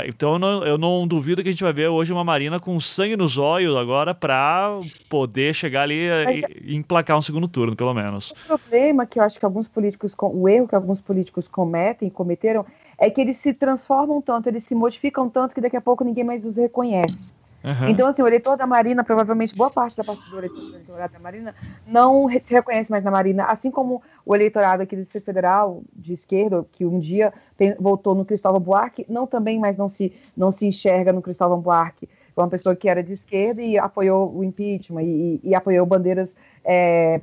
então 0.07 0.35
eu 0.35 0.39
não, 0.39 0.65
eu 0.65 0.79
não, 0.79 1.07
duvido 1.07 1.43
que 1.43 1.49
a 1.49 1.53
gente 1.53 1.63
vai 1.63 1.73
ver 1.73 1.89
hoje 1.89 2.13
uma 2.13 2.23
Marina 2.23 2.61
com 2.61 2.79
sangue 2.79 3.17
nos 3.17 3.37
olhos 3.37 3.77
agora 3.77 4.15
para 4.15 4.79
poder 5.09 5.55
chegar 5.55 5.83
ali 5.83 6.07
e, 6.07 6.73
e 6.73 6.77
emplacar 6.77 7.19
um 7.19 7.23
segundo 7.23 7.49
turno, 7.49 7.75
pelo 7.75 7.93
menos. 7.93 8.31
O 8.31 8.59
problema 8.59 9.07
que 9.07 9.19
eu 9.19 9.23
acho 9.23 9.39
que 9.39 9.45
alguns 9.45 9.67
políticos, 9.67 10.15
o 10.19 10.49
erro 10.49 10.69
que 10.69 10.75
alguns 10.75 11.01
políticos 11.01 11.49
cometem, 11.49 12.09
cometeram, 12.09 12.65
é 12.99 13.11
que 13.11 13.21
eles 13.21 13.39
se 13.39 13.53
transformam 13.53 14.21
tanto, 14.21 14.49
eles 14.49 14.65
se 14.65 14.75
modificam 14.75 15.29
tanto 15.29 15.55
que 15.55 15.61
daqui 15.61 15.77
a 15.77 15.81
pouco 15.81 16.05
ninguém 16.05 16.25
mais 16.25 16.45
os 16.45 16.57
reconhece. 16.57 17.33
Uhum. 17.65 17.89
Então, 17.89 18.07
assim, 18.07 18.21
o 18.21 18.27
eleitor 18.27 18.59
da 18.59 18.67
Marina, 18.67 19.03
provavelmente 19.03 19.57
boa 19.57 19.71
parte 19.71 19.97
da 19.97 20.05
parte 20.05 20.21
do 20.29 20.39
eleitorado 20.39 21.15
da 21.15 21.19
Marina, 21.19 21.55
não 21.87 22.29
se 22.29 22.53
reconhece 22.53 22.91
mais 22.91 23.03
na 23.03 23.11
Marina, 23.11 23.45
assim 23.47 23.71
como 23.71 24.03
o 24.27 24.35
eleitorado 24.35 24.83
aqui 24.83 24.95
do 24.95 25.03
Distrito 25.03 25.25
Federal, 25.25 25.83
de 25.95 26.13
esquerda, 26.13 26.63
que 26.73 26.85
um 26.85 26.99
dia 26.99 27.33
tem, 27.57 27.75
votou 27.81 28.15
no 28.15 28.23
Cristóvão 28.23 28.61
Buarque, 28.61 29.07
não 29.09 29.27
também 29.27 29.59
mais 29.59 29.79
não 29.79 29.89
se, 29.89 30.13
não 30.37 30.53
se 30.53 30.67
enxerga 30.67 31.11
no 31.11 31.23
Cristóvão 31.23 31.59
Buarque, 31.59 32.07
uma 32.37 32.49
pessoa 32.49 32.77
que 32.77 32.87
era 32.87 33.03
de 33.03 33.15
esquerda 33.15 33.63
e 33.63 33.79
apoiou 33.79 34.37
o 34.37 34.45
impeachment 34.45 35.03
e, 35.03 35.41
e 35.43 35.55
apoiou 35.55 35.87
bandeiras, 35.87 36.37
é, 36.63 37.23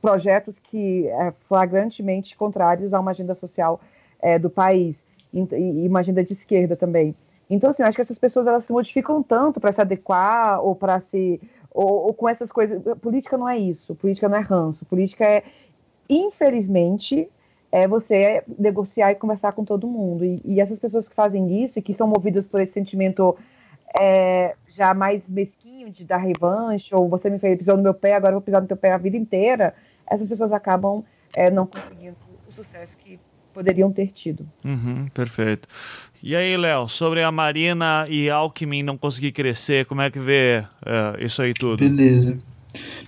projetos 0.00 0.60
que 0.60 1.08
é, 1.08 1.32
flagrantemente 1.48 2.36
contrários 2.36 2.94
a 2.94 3.00
uma 3.00 3.10
agenda 3.10 3.34
social 3.34 3.80
é, 4.20 4.38
do 4.38 4.48
país 4.48 5.04
e, 5.32 5.40
e 5.40 5.88
uma 5.88 6.00
agenda 6.00 6.22
de 6.22 6.34
esquerda 6.34 6.76
também. 6.76 7.16
Então, 7.48 7.70
assim, 7.70 7.82
eu 7.82 7.88
acho 7.88 7.96
que 7.96 8.02
essas 8.02 8.18
pessoas 8.18 8.46
elas 8.46 8.64
se 8.64 8.72
modificam 8.72 9.22
tanto 9.22 9.60
para 9.60 9.72
se 9.72 9.80
adequar 9.80 10.60
ou 10.60 10.74
para 10.74 11.00
se. 11.00 11.40
Ou, 11.70 12.06
ou, 12.06 12.14
com 12.14 12.28
essas 12.28 12.50
coisas. 12.50 12.82
Política 13.00 13.36
não 13.36 13.48
é 13.48 13.58
isso, 13.58 13.94
política 13.94 14.28
não 14.28 14.38
é 14.38 14.40
ranço. 14.40 14.84
Política 14.86 15.24
é, 15.24 15.44
infelizmente, 16.08 17.28
é 17.70 17.86
você 17.86 18.42
negociar 18.58 19.12
e 19.12 19.14
conversar 19.14 19.52
com 19.52 19.64
todo 19.64 19.86
mundo. 19.86 20.24
E, 20.24 20.40
e 20.44 20.60
essas 20.60 20.78
pessoas 20.78 21.08
que 21.08 21.14
fazem 21.14 21.62
isso 21.62 21.78
e 21.78 21.82
que 21.82 21.92
são 21.92 22.08
movidas 22.08 22.46
por 22.46 22.60
esse 22.60 22.72
sentimento 22.72 23.36
é, 23.98 24.54
já 24.68 24.92
mais 24.94 25.28
mesquinho 25.28 25.90
de 25.90 26.04
dar 26.04 26.18
revanche, 26.18 26.94
ou 26.94 27.08
você 27.08 27.30
me 27.30 27.38
fez, 27.38 27.58
pisou 27.58 27.76
no 27.76 27.82
meu 27.82 27.94
pé, 27.94 28.14
agora 28.14 28.32
eu 28.32 28.36
vou 28.36 28.42
pisar 28.42 28.60
no 28.60 28.68
teu 28.68 28.76
pé 28.76 28.92
a 28.92 28.98
vida 28.98 29.16
inteira, 29.16 29.74
essas 30.06 30.28
pessoas 30.28 30.52
acabam 30.52 31.04
é, 31.34 31.50
não 31.50 31.66
conseguindo 31.66 32.16
o 32.48 32.52
sucesso 32.52 32.96
que 32.96 33.18
poderiam 33.52 33.90
ter 33.90 34.08
tido. 34.12 34.46
Uhum, 34.64 35.08
perfeito. 35.14 35.66
E 36.28 36.34
aí, 36.34 36.56
Léo, 36.56 36.88
sobre 36.88 37.22
a 37.22 37.30
Marina 37.30 38.04
e 38.08 38.28
Alckmin 38.28 38.82
não 38.82 38.98
conseguir 38.98 39.30
crescer, 39.30 39.86
como 39.86 40.00
é 40.00 40.10
que 40.10 40.18
vê 40.18 40.64
é, 40.84 41.24
isso 41.24 41.40
aí 41.40 41.54
tudo? 41.54 41.78
Beleza. 41.78 42.36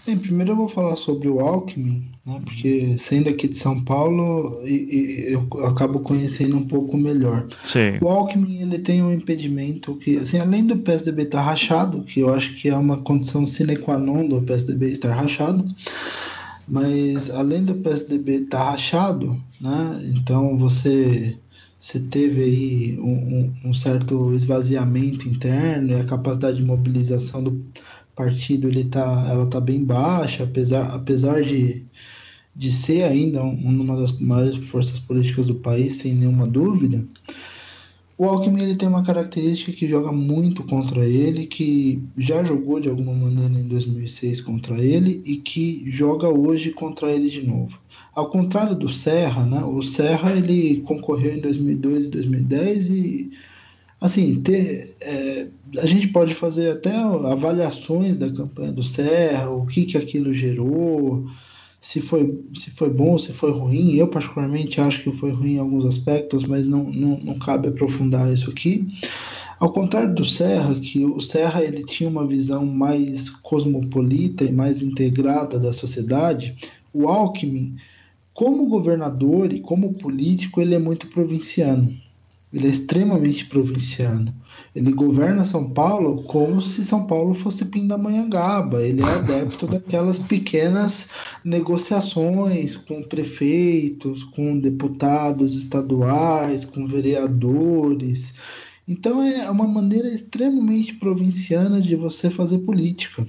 Bem, 0.07 0.17
primeiro 0.17 0.53
eu 0.53 0.57
vou 0.57 0.69
falar 0.69 0.95
sobre 0.95 1.27
o 1.27 1.41
Alckmin, 1.41 2.09
né, 2.25 2.41
porque 2.45 2.97
sendo 2.97 3.29
aqui 3.29 3.49
de 3.49 3.57
São 3.57 3.83
Paulo, 3.83 4.63
eu 4.65 5.49
acabo 5.67 5.99
conhecendo 5.99 6.59
um 6.59 6.65
pouco 6.65 6.97
melhor. 6.97 7.49
Sim. 7.65 7.99
O 8.01 8.07
Alckmin 8.07 8.63
ele 8.63 8.79
tem 8.79 9.03
um 9.03 9.13
impedimento 9.13 9.97
que, 9.97 10.19
assim, 10.19 10.39
além 10.39 10.65
do 10.65 10.77
PSDB 10.77 11.25
estar 11.25 11.43
rachado, 11.43 12.05
que 12.05 12.21
eu 12.21 12.33
acho 12.33 12.55
que 12.55 12.69
é 12.69 12.77
uma 12.77 12.99
condição 12.99 13.45
sine 13.45 13.75
qua 13.75 13.99
non 13.99 14.29
do 14.29 14.41
PSDB 14.43 14.91
estar 14.91 15.13
rachado, 15.13 15.67
mas 16.69 17.31
além 17.31 17.65
do 17.65 17.75
PSDB 17.75 18.43
estar 18.43 18.63
rachado, 18.63 19.37
né, 19.61 20.09
então 20.15 20.57
você, 20.57 21.37
você 21.81 22.01
teve 22.01 22.43
aí 22.43 22.99
um, 22.99 23.55
um, 23.65 23.73
certo 23.73 24.35
esvaziamento 24.35 25.29
interno 25.29 25.93
e 25.93 26.01
a 26.01 26.05
capacidade 26.05 26.57
de 26.57 26.65
mobilização 26.65 27.43
do 27.43 27.65
partido 28.17 28.69
ele 28.69 28.85
tá, 28.85 29.27
ela 29.31 29.45
está 29.45 29.61
bem 29.61 29.85
baixa, 29.85 30.43
apesar, 30.45 30.93
apesar 30.93 31.43
de, 31.43 31.85
de 32.55 32.73
ser 32.73 33.05
ainda 33.05 33.43
uma 33.43 33.97
das 33.97 34.19
maiores 34.19 34.57
forças 34.57 34.99
políticas 34.99 35.47
do 35.47 35.55
país, 35.55 35.95
sem 35.95 36.15
nenhuma 36.15 36.47
dúvida. 36.47 37.07
O 38.19 38.25
Alckmin 38.25 38.65
ele 38.65 38.75
tem 38.75 38.89
uma 38.89 39.05
característica 39.05 39.71
que 39.71 39.89
joga 39.89 40.11
muito 40.11 40.65
contra 40.65 41.07
ele, 41.07 41.47
que 41.47 42.03
já 42.17 42.43
jogou 42.43 42.81
de 42.81 42.89
alguma 42.89 43.15
maneira 43.15 43.61
em 43.61 43.69
2006 43.69 44.41
contra 44.41 44.83
ele 44.83 45.23
e 45.25 45.37
que 45.37 45.85
joga 45.87 46.29
hoje 46.29 46.73
contra 46.73 47.13
ele 47.13 47.31
de 47.31 47.47
novo. 47.47 47.79
Ao 48.13 48.29
contrário 48.29 48.75
do 48.75 48.89
Serra, 48.89 49.47
né? 49.47 49.63
O 49.63 49.81
Serra 49.83 50.33
ele 50.33 50.81
concorreu 50.81 51.37
em 51.37 51.41
2002 51.41 52.07
e 52.07 52.09
2010 52.09 52.91
e 52.91 53.31
assim 54.01 54.41
ter, 54.41 54.97
é, 55.01 55.47
a 55.79 55.87
gente 55.87 56.09
pode 56.09 56.35
fazer 56.35 56.73
até 56.73 56.97
avaliações 56.97 58.17
da 58.17 58.29
campanha 58.29 58.73
do 58.73 58.83
Serra, 58.83 59.49
o 59.49 59.65
que 59.65 59.85
que 59.85 59.97
aquilo 59.97 60.35
gerou 60.35 61.25
se 61.81 62.01
foi, 62.01 62.43
se 62.55 62.71
foi 62.71 62.91
bom, 62.91 63.19
se 63.19 63.33
foi 63.33 63.53
ruim. 63.53 63.95
Eu, 63.95 64.09
particularmente, 64.09 64.81
acho 64.81 65.03
que 65.03 65.13
foi 65.13 65.31
ruim 65.31 65.55
em 65.55 65.59
alguns 65.59 65.85
aspectos, 65.85 66.45
mas 66.45 66.67
não, 66.67 66.85
não, 66.85 67.19
não 67.19 67.39
cabe 67.39 67.69
aprofundar 67.69 68.33
isso 68.33 68.51
aqui. 68.51 68.87
Ao 69.59 69.73
contrário 69.73 70.15
do 70.15 70.25
Serra, 70.25 70.75
que 70.75 71.05
o 71.05 71.21
Serra 71.21 71.65
ele 71.65 71.85
tinha 71.85 72.09
uma 72.09 72.27
visão 72.27 72.65
mais 72.65 73.29
cosmopolita 73.29 74.45
e 74.45 74.53
mais 74.53 74.83
integrada 74.83 75.59
da 75.59 75.73
sociedade, 75.73 76.57
o 76.93 77.09
Alckmin, 77.09 77.77
como 78.33 78.69
governador 78.69 79.53
e 79.53 79.61
como 79.61 79.95
político, 79.95 80.61
ele 80.61 80.75
é 80.75 80.79
muito 80.79 81.09
provinciano. 81.09 81.93
Ele 82.53 82.67
é 82.67 82.71
extremamente 82.71 83.47
provinciano. 83.47 84.33
Ele 84.75 84.93
governa 84.93 85.45
São 85.45 85.71
Paulo 85.71 86.23
como 86.25 86.61
se 86.61 86.85
São 86.85 87.07
Paulo 87.07 87.35
fosse 87.35 87.65
Pindamonhangaba. 87.67 88.83
Ele 88.83 89.03
é 89.03 89.09
adepto 89.09 89.67
daquelas 89.67 90.19
pequenas 90.19 91.09
negociações 91.45 92.77
com 92.77 93.03
prefeitos, 93.03 94.23
com 94.23 94.59
deputados 94.59 95.57
estaduais, 95.57 96.65
com 96.65 96.87
vereadores. 96.87 98.35
Então 98.87 99.23
é 99.23 99.51
uma 99.51 99.67
maneira 99.67 100.09
extremamente 100.09 100.95
provinciana 100.95 101.81
de 101.81 101.95
você 101.95 102.31
fazer 102.31 102.59
política. 102.59 103.27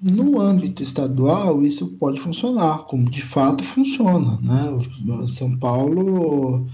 No 0.00 0.40
âmbito 0.40 0.82
estadual, 0.82 1.62
isso 1.62 1.86
pode 1.98 2.18
funcionar, 2.20 2.84
como 2.84 3.10
de 3.10 3.20
fato 3.20 3.62
funciona. 3.62 4.38
Né? 4.42 5.26
São 5.26 5.58
Paulo 5.58 6.66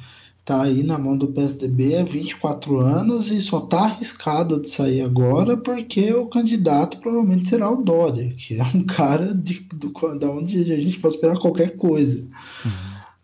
está 0.47 0.63
aí 0.63 0.85
na 0.85 0.97
mão 0.97 1.19
do 1.19 1.27
PSDB 1.27 1.97
há 1.97 2.05
24 2.05 2.79
anos 2.79 3.33
e 3.33 3.43
só 3.43 3.59
está 3.59 3.81
arriscado 3.81 4.63
de 4.63 4.71
sair 4.71 5.01
agora 5.01 5.57
porque 5.57 6.13
o 6.15 6.27
candidato 6.27 6.99
provavelmente 6.99 7.49
será 7.49 7.69
o 7.69 7.83
Dória, 7.83 8.33
que 8.39 8.61
é 8.61 8.63
um 8.73 8.85
cara 8.85 9.35
de, 9.35 9.67
do, 9.75 9.91
da 10.17 10.31
onde 10.31 10.73
a 10.73 10.81
gente 10.81 11.01
pode 11.01 11.17
esperar 11.17 11.37
qualquer 11.37 11.77
coisa. 11.77 12.21
Uhum. 12.65 12.71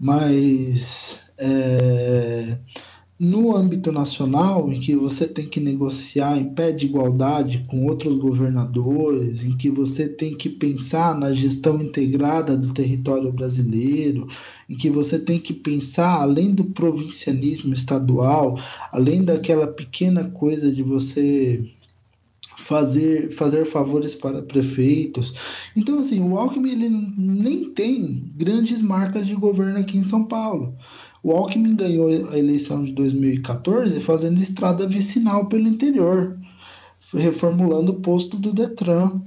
Mas 0.01 1.21
é, 1.39 2.59
no 3.25 3.57
âmbito 3.57 3.93
nacional, 3.93 4.73
em 4.73 4.81
que 4.81 4.97
você 4.97 5.29
tem 5.29 5.47
que 5.47 5.61
negociar 5.61 6.37
em 6.37 6.53
pé 6.53 6.73
de 6.73 6.87
igualdade 6.87 7.65
com 7.69 7.87
outros 7.87 8.19
governadores, 8.19 9.45
em 9.45 9.57
que 9.57 9.71
você 9.71 10.09
tem 10.09 10.37
que 10.37 10.49
pensar 10.49 11.17
na 11.17 11.33
gestão 11.33 11.81
integrada 11.81 12.57
do 12.57 12.75
território 12.75 13.33
brasileiro, 13.33 14.27
em 14.73 14.75
que 14.75 14.89
você 14.89 15.19
tem 15.19 15.39
que 15.39 15.53
pensar 15.53 16.23
além 16.23 16.55
do 16.55 16.65
provincianismo 16.65 17.75
estadual, 17.75 18.59
além 18.91 19.23
daquela 19.23 19.67
pequena 19.67 20.25
coisa 20.31 20.73
de 20.73 20.83
você 20.83 21.63
fazer, 22.57 23.31
fazer 23.33 23.67
favores 23.67 24.15
para 24.15 24.41
prefeitos. 24.41 25.35
Então, 25.77 25.99
assim, 25.99 26.23
o 26.23 26.39
Alckmin 26.39 26.71
ele 26.71 26.89
nem 26.89 27.69
tem 27.69 28.33
grandes 28.35 28.81
marcas 28.81 29.27
de 29.27 29.35
governo 29.35 29.79
aqui 29.79 29.99
em 29.99 30.03
São 30.03 30.25
Paulo. 30.25 30.75
O 31.23 31.33
Alckmin 31.33 31.77
ganhou 31.77 32.31
a 32.31 32.39
eleição 32.39 32.83
de 32.83 32.93
2014 32.93 34.01
fazendo 34.01 34.41
estrada 34.41 34.87
vicinal 34.87 35.51
pelo 35.51 35.69
interior, 35.69 36.39
reformulando 37.13 37.93
o 37.93 38.01
posto 38.01 38.39
do 38.39 38.55
Detran. 38.55 39.21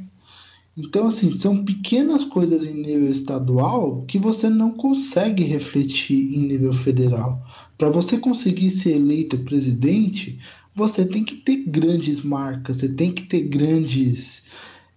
Então, 0.78 1.08
assim, 1.08 1.32
são 1.32 1.64
pequenas 1.64 2.26
coisas 2.26 2.66
em 2.66 2.74
nível 2.74 3.10
estadual 3.10 4.04
que 4.08 4.20
você 4.20 4.50
não 4.50 4.72
consegue 4.72 5.44
refletir 5.44 6.36
em 6.36 6.48
nível 6.48 6.74
federal. 6.74 7.42
Para 7.78 7.90
você 7.90 8.18
conseguir 8.18 8.70
ser 8.72 8.96
eleito 8.96 9.38
presidente, 9.40 10.38
você 10.76 11.06
tem 11.06 11.24
que 11.24 11.36
ter 11.38 11.64
grandes 11.68 12.22
marcas, 12.22 12.78
você 12.78 12.90
tem 12.90 13.14
que 13.14 13.24
ter 13.24 13.44
grandes 13.44 14.44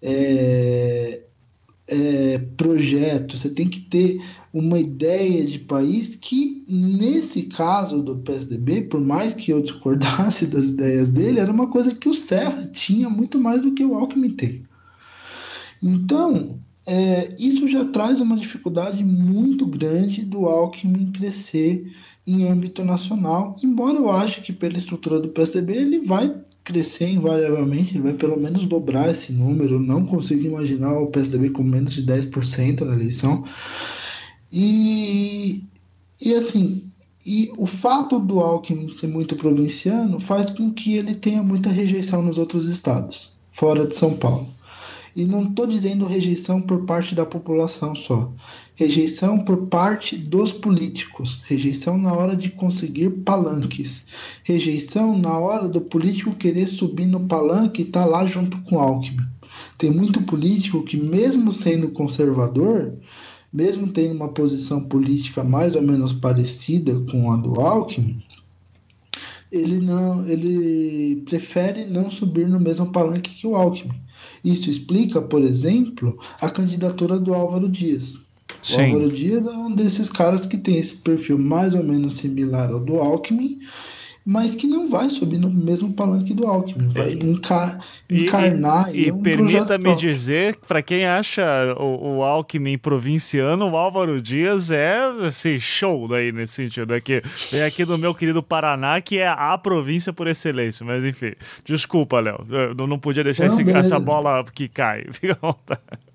é, 0.02 1.22
é, 1.86 2.38
projetos, 2.56 3.42
você 3.42 3.50
tem 3.50 3.68
que 3.68 3.80
ter 3.80 4.20
uma 4.52 4.80
ideia 4.80 5.44
de 5.44 5.60
país 5.60 6.16
que, 6.16 6.64
nesse 6.68 7.42
caso 7.42 8.02
do 8.02 8.16
PSDB, 8.16 8.82
por 8.82 9.00
mais 9.00 9.32
que 9.32 9.52
eu 9.52 9.62
discordasse 9.62 10.46
das 10.48 10.66
ideias 10.66 11.08
dele, 11.08 11.38
era 11.38 11.52
uma 11.52 11.68
coisa 11.68 11.94
que 11.94 12.08
o 12.08 12.14
Serra 12.14 12.66
tinha 12.72 13.08
muito 13.08 13.38
mais 13.38 13.62
do 13.62 13.72
que 13.72 13.84
o 13.84 13.94
Alckmin 13.94 14.30
tem. 14.30 14.67
Então, 15.82 16.58
é, 16.86 17.34
isso 17.38 17.68
já 17.68 17.84
traz 17.84 18.20
uma 18.20 18.36
dificuldade 18.36 19.04
muito 19.04 19.66
grande 19.66 20.24
do 20.24 20.46
Alckmin 20.46 21.12
crescer 21.12 21.92
em 22.26 22.48
âmbito 22.48 22.84
nacional, 22.84 23.56
embora 23.62 23.96
eu 23.96 24.10
ache 24.10 24.40
que 24.40 24.52
pela 24.52 24.76
estrutura 24.76 25.18
do 25.18 25.28
PSDB 25.28 25.74
ele 25.74 26.00
vai 26.00 26.34
crescer 26.62 27.08
invariavelmente, 27.08 27.94
ele 27.94 28.02
vai 28.02 28.12
pelo 28.12 28.38
menos 28.38 28.66
dobrar 28.66 29.10
esse 29.10 29.32
número, 29.32 29.76
eu 29.76 29.80
não 29.80 30.04
consigo 30.04 30.44
imaginar 30.44 30.98
o 30.98 31.06
PSDB 31.06 31.50
com 31.50 31.62
menos 31.62 31.94
de 31.94 32.02
10% 32.02 32.80
na 32.82 32.94
eleição, 32.94 33.44
e, 34.52 35.64
e 36.20 36.34
assim, 36.34 36.82
e 37.24 37.50
o 37.56 37.66
fato 37.66 38.18
do 38.18 38.40
Alckmin 38.40 38.88
ser 38.88 39.06
muito 39.06 39.36
provinciano 39.36 40.20
faz 40.20 40.50
com 40.50 40.72
que 40.72 40.96
ele 40.96 41.14
tenha 41.14 41.42
muita 41.42 41.70
rejeição 41.70 42.22
nos 42.22 42.36
outros 42.36 42.66
estados, 42.66 43.32
fora 43.50 43.86
de 43.86 43.96
São 43.96 44.14
Paulo. 44.16 44.48
E 45.18 45.24
não 45.24 45.42
estou 45.42 45.66
dizendo 45.66 46.06
rejeição 46.06 46.60
por 46.60 46.84
parte 46.84 47.12
da 47.12 47.26
população 47.26 47.92
só. 47.92 48.30
Rejeição 48.76 49.40
por 49.40 49.66
parte 49.66 50.16
dos 50.16 50.52
políticos. 50.52 51.42
Rejeição 51.44 51.98
na 51.98 52.12
hora 52.12 52.36
de 52.36 52.50
conseguir 52.50 53.10
palanques. 53.24 54.06
Rejeição 54.44 55.18
na 55.18 55.36
hora 55.36 55.66
do 55.66 55.80
político 55.80 56.36
querer 56.36 56.68
subir 56.68 57.06
no 57.06 57.26
palanque 57.26 57.82
e 57.82 57.84
estar 57.84 58.04
tá 58.04 58.06
lá 58.06 58.24
junto 58.26 58.58
com 58.58 58.78
Alckmin. 58.78 59.26
Tem 59.76 59.90
muito 59.90 60.22
político 60.22 60.84
que, 60.84 60.96
mesmo 60.96 61.52
sendo 61.52 61.88
conservador, 61.88 62.94
mesmo 63.52 63.88
tendo 63.88 64.14
uma 64.14 64.28
posição 64.28 64.84
política 64.84 65.42
mais 65.42 65.74
ou 65.74 65.82
menos 65.82 66.12
parecida 66.12 66.96
com 67.10 67.32
a 67.32 67.36
do 67.36 67.60
Alckmin, 67.60 68.22
ele 69.50 69.80
não, 69.80 70.24
ele 70.28 71.24
prefere 71.28 71.86
não 71.86 72.08
subir 72.08 72.46
no 72.46 72.60
mesmo 72.60 72.92
palanque 72.92 73.34
que 73.34 73.48
o 73.48 73.56
Alckmin. 73.56 74.06
Isso 74.44 74.70
explica, 74.70 75.20
por 75.20 75.42
exemplo, 75.42 76.18
a 76.40 76.48
candidatura 76.48 77.18
do 77.18 77.34
Álvaro 77.34 77.68
Dias. 77.68 78.18
Sim. 78.62 78.76
O 78.76 78.84
Álvaro 78.94 79.12
Dias 79.12 79.46
é 79.46 79.50
um 79.50 79.74
desses 79.74 80.10
caras 80.10 80.46
que 80.46 80.56
tem 80.56 80.78
esse 80.78 80.96
perfil 80.96 81.38
mais 81.38 81.74
ou 81.74 81.82
menos 81.82 82.16
similar 82.16 82.70
ao 82.70 82.80
do 82.80 82.96
Alckmin 82.98 83.58
mas 84.30 84.54
que 84.54 84.66
não 84.66 84.90
vai 84.90 85.08
subir 85.08 85.38
no 85.38 85.48
mesmo 85.48 85.90
palanque 85.90 86.34
do 86.34 86.46
Alckmin, 86.46 86.88
vai 86.88 87.14
encar 87.14 87.82
encarnar. 88.10 88.94
E, 88.94 89.04
e, 89.04 89.06
e 89.06 89.12
um 89.12 89.22
permita-me 89.22 89.96
dizer, 89.96 90.54
para 90.68 90.82
quem 90.82 91.06
acha 91.06 91.42
o, 91.78 92.18
o, 92.18 92.22
Alckmin 92.22 92.76
provinciano, 92.76 93.70
o 93.70 93.74
Álvaro 93.74 94.20
Dias 94.20 94.70
é 94.70 94.98
assim, 95.26 95.58
show 95.58 96.06
daí 96.06 96.30
nesse 96.30 96.52
sentido. 96.52 96.92
Aqui, 96.92 97.22
vem 97.50 97.62
aqui 97.62 97.86
do 97.86 97.96
meu 97.96 98.14
querido 98.14 98.42
Paraná, 98.42 99.00
que 99.00 99.16
é 99.16 99.28
a 99.28 99.56
província 99.56 100.12
por 100.12 100.26
excelência. 100.26 100.84
Mas 100.84 101.02
enfim, 101.06 101.32
desculpa, 101.64 102.20
Léo, 102.20 102.44
não 102.86 102.98
podia 102.98 103.24
deixar 103.24 103.48
não, 103.48 103.58
esse, 103.58 103.70
essa 103.70 103.98
bola 103.98 104.44
que 104.52 104.68
cai. 104.68 105.06
Fica 105.10 105.38
à 105.40 105.46
vontade. 105.46 106.07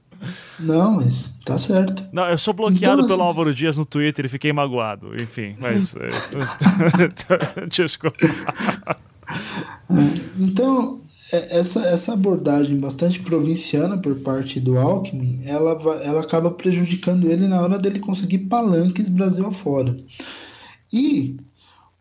Não, 0.60 0.95
mas 0.95 1.32
tá 1.45 1.58
certo. 1.58 2.04
Não, 2.12 2.30
eu 2.30 2.38
sou 2.38 2.54
bloqueado 2.54 3.02
então, 3.02 3.08
pelo 3.08 3.22
assim... 3.22 3.28
Álvaro 3.28 3.54
Dias 3.54 3.78
no 3.78 3.86
Twitter 3.86 4.26
e 4.26 4.30
fiquei 4.30 4.54
magoado. 4.54 5.20
Enfim, 5.22 5.56
mas. 5.60 5.95
É, 7.56 7.66
desculpa. 7.68 8.18
Então, 10.40 11.02
é, 11.32 11.58
essa, 11.60 11.82
essa 11.88 12.14
abordagem 12.14 12.80
bastante 12.80 13.20
provinciana 13.20 13.98
por 13.98 14.16
parte 14.18 14.60
do 14.60 14.78
Alckmin, 14.78 15.41
ela, 15.45 15.72
ela 16.04 16.22
acaba 16.22 16.52
prejudicando 16.52 17.30
ele 17.30 17.48
na 17.48 17.60
hora 17.60 17.80
dele 17.80 18.00
conseguir 18.00 18.40
palanques 18.40 19.10
Brasil 19.10 19.48
afora. 19.48 19.98
E 20.91 21.38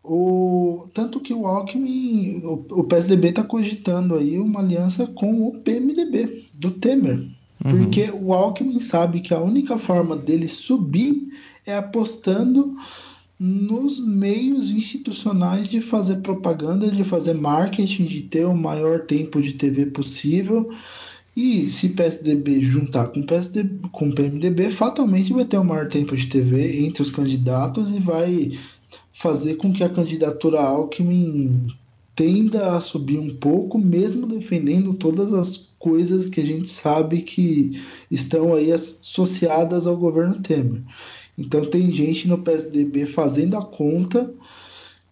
o, 0.03 0.87
tanto 0.93 1.19
que 1.19 1.33
o 1.33 1.47
Alckmin, 1.47 2.41
o, 2.43 2.81
o 2.81 2.83
PSDB 2.83 3.29
está 3.29 3.43
cogitando 3.43 4.15
aí 4.15 4.37
uma 4.37 4.59
aliança 4.59 5.07
com 5.07 5.47
o 5.47 5.59
PMDB, 5.59 6.45
do 6.53 6.69
Temer. 6.69 7.27
Uhum. 7.63 7.71
Porque 7.71 8.11
o 8.11 8.33
Alckmin 8.33 8.79
sabe 8.79 9.21
que 9.21 9.33
a 9.33 9.39
única 9.39 9.77
forma 9.77 10.15
dele 10.15 10.47
subir 10.47 11.29
é 11.65 11.75
apostando 11.75 12.75
nos 13.39 13.99
meios 13.99 14.71
institucionais 14.71 15.67
de 15.67 15.81
fazer 15.81 16.17
propaganda, 16.17 16.89
de 16.89 17.03
fazer 17.03 17.33
marketing, 17.33 18.05
de 18.05 18.21
ter 18.21 18.45
o 18.45 18.55
maior 18.55 19.01
tempo 19.01 19.41
de 19.41 19.53
TV 19.53 19.87
possível. 19.87 20.71
E 21.35 21.67
se 21.67 21.89
PSDB 21.89 22.61
juntar 22.61 23.07
com 23.07 23.23
PSDB, 23.23 23.87
com 23.91 24.11
PMDB, 24.11 24.69
fatalmente 24.69 25.33
vai 25.33 25.45
ter 25.45 25.57
o 25.57 25.63
maior 25.63 25.89
tempo 25.89 26.15
de 26.15 26.27
TV 26.27 26.85
entre 26.85 27.01
os 27.01 27.09
candidatos 27.09 27.89
e 27.89 27.99
vai 27.99 28.59
fazer 29.13 29.55
com 29.55 29.73
que 29.73 29.83
a 29.83 29.89
candidatura 29.89 30.61
Alckmin 30.61 31.67
tenda 32.15 32.75
a 32.75 32.79
subir 32.79 33.17
um 33.17 33.35
pouco, 33.35 33.77
mesmo 33.77 34.27
defendendo 34.27 34.93
todas 34.93 35.33
as 35.33 35.57
coisas 35.79 36.27
que 36.27 36.39
a 36.39 36.45
gente 36.45 36.69
sabe 36.69 37.21
que 37.21 37.81
estão 38.09 38.53
aí 38.53 38.71
associadas 38.71 39.85
ao 39.85 39.97
governo 39.97 40.41
Temer. 40.41 40.81
Então 41.37 41.65
tem 41.65 41.91
gente 41.91 42.27
no 42.27 42.37
PSDB 42.37 43.05
fazendo 43.05 43.57
a 43.57 43.65
conta 43.65 44.31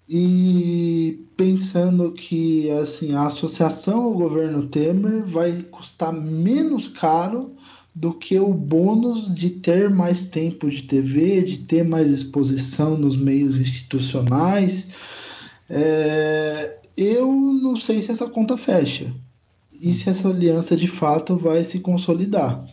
e 0.07 1.25
pensando 1.35 2.11
que 2.11 2.69
assim 2.71 3.15
a 3.15 3.25
associação 3.25 4.03
ao 4.03 4.13
governo 4.13 4.67
Temer 4.67 5.25
vai 5.25 5.51
custar 5.71 6.13
menos 6.13 6.87
caro 6.87 7.51
do 7.93 8.13
que 8.13 8.39
o 8.39 8.53
bônus 8.53 9.33
de 9.33 9.49
ter 9.49 9.89
mais 9.89 10.23
tempo 10.23 10.69
de 10.69 10.83
TV, 10.83 11.41
de 11.41 11.59
ter 11.59 11.83
mais 11.83 12.09
exposição 12.09 12.97
nos 12.97 13.17
meios 13.17 13.59
institucionais. 13.59 14.89
É, 15.69 16.77
eu 17.01 17.31
não 17.31 17.75
sei 17.75 17.99
se 17.99 18.11
essa 18.11 18.27
conta 18.27 18.57
fecha 18.57 19.11
e 19.81 19.93
se 19.93 20.09
essa 20.09 20.29
aliança 20.29 20.77
de 20.77 20.87
fato 20.87 21.35
vai 21.35 21.63
se 21.63 21.79
consolidar. 21.79 22.63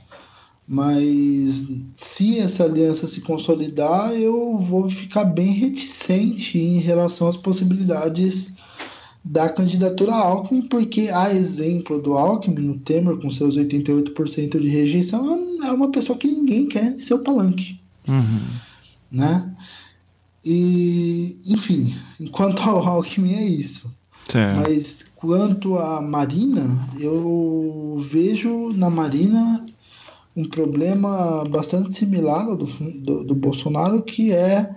Mas 0.66 1.66
se 1.94 2.38
essa 2.38 2.64
aliança 2.64 3.09
se 3.09 3.22
consolidar, 3.22 4.12
eu 4.12 4.59
vou 4.59 4.90
ficar 4.90 5.24
bem 5.24 5.52
reticente 5.52 6.59
em 6.59 6.78
relação 6.78 7.26
às 7.26 7.38
possibilidades 7.38 8.52
da 9.24 9.48
candidatura 9.48 10.14
Alckmin, 10.14 10.62
porque 10.62 11.09
a 11.09 11.32
exemplo 11.32 12.00
do 12.00 12.18
Alckmin, 12.18 12.68
o 12.68 12.78
Temer 12.78 13.16
com 13.16 13.30
seus 13.30 13.56
88% 13.56 14.60
de 14.60 14.68
rejeição 14.68 15.64
é 15.64 15.72
uma 15.72 15.90
pessoa 15.90 16.18
que 16.18 16.28
ninguém 16.28 16.66
quer 16.66 16.92
em 16.92 16.98
seu 16.98 17.20
palanque. 17.20 17.80
Uhum. 18.06 18.40
Né? 19.10 19.55
E, 20.44 21.38
enfim, 21.46 21.94
enquanto 22.20 22.62
ao 22.62 22.86
Alckmin 22.86 23.34
é 23.34 23.44
isso. 23.46 23.90
Certo. 24.28 24.68
Mas 24.68 25.06
quanto 25.16 25.78
à 25.78 26.00
Marina, 26.00 26.66
eu 27.00 28.05
vejo 28.10 28.72
na 28.74 28.90
Marina 28.90 29.66
um 30.36 30.44
problema 30.48 31.44
bastante 31.44 31.94
similar 31.94 32.46
ao 32.46 32.56
do, 32.56 32.66
do, 32.66 33.24
do, 33.24 33.34
Bolsonaro, 33.34 34.02
que 34.02 34.32
é 34.32 34.76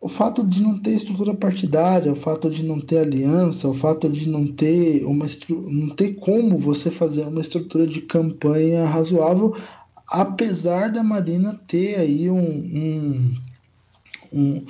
o 0.00 0.08
fato 0.08 0.46
de 0.46 0.62
não 0.62 0.78
ter 0.78 0.92
estrutura 0.92 1.34
partidária, 1.34 2.12
o 2.12 2.16
fato 2.16 2.48
de 2.50 2.62
não 2.62 2.78
ter 2.78 2.98
aliança, 2.98 3.66
o 3.68 3.74
fato 3.74 4.08
de 4.08 4.28
não 4.28 4.46
ter 4.46 5.04
uma 5.04 5.26
não 5.50 5.88
ter 5.90 6.14
como 6.14 6.58
você 6.58 6.90
fazer 6.90 7.22
uma 7.22 7.40
estrutura 7.40 7.86
de 7.86 8.02
campanha 8.02 8.84
razoável, 8.84 9.56
apesar 10.10 10.90
da 10.90 11.02
Marina 11.02 11.58
ter 11.66 11.96
aí 11.96 12.30
um, 12.30 12.38
um, 12.38 13.34
um 14.32 14.66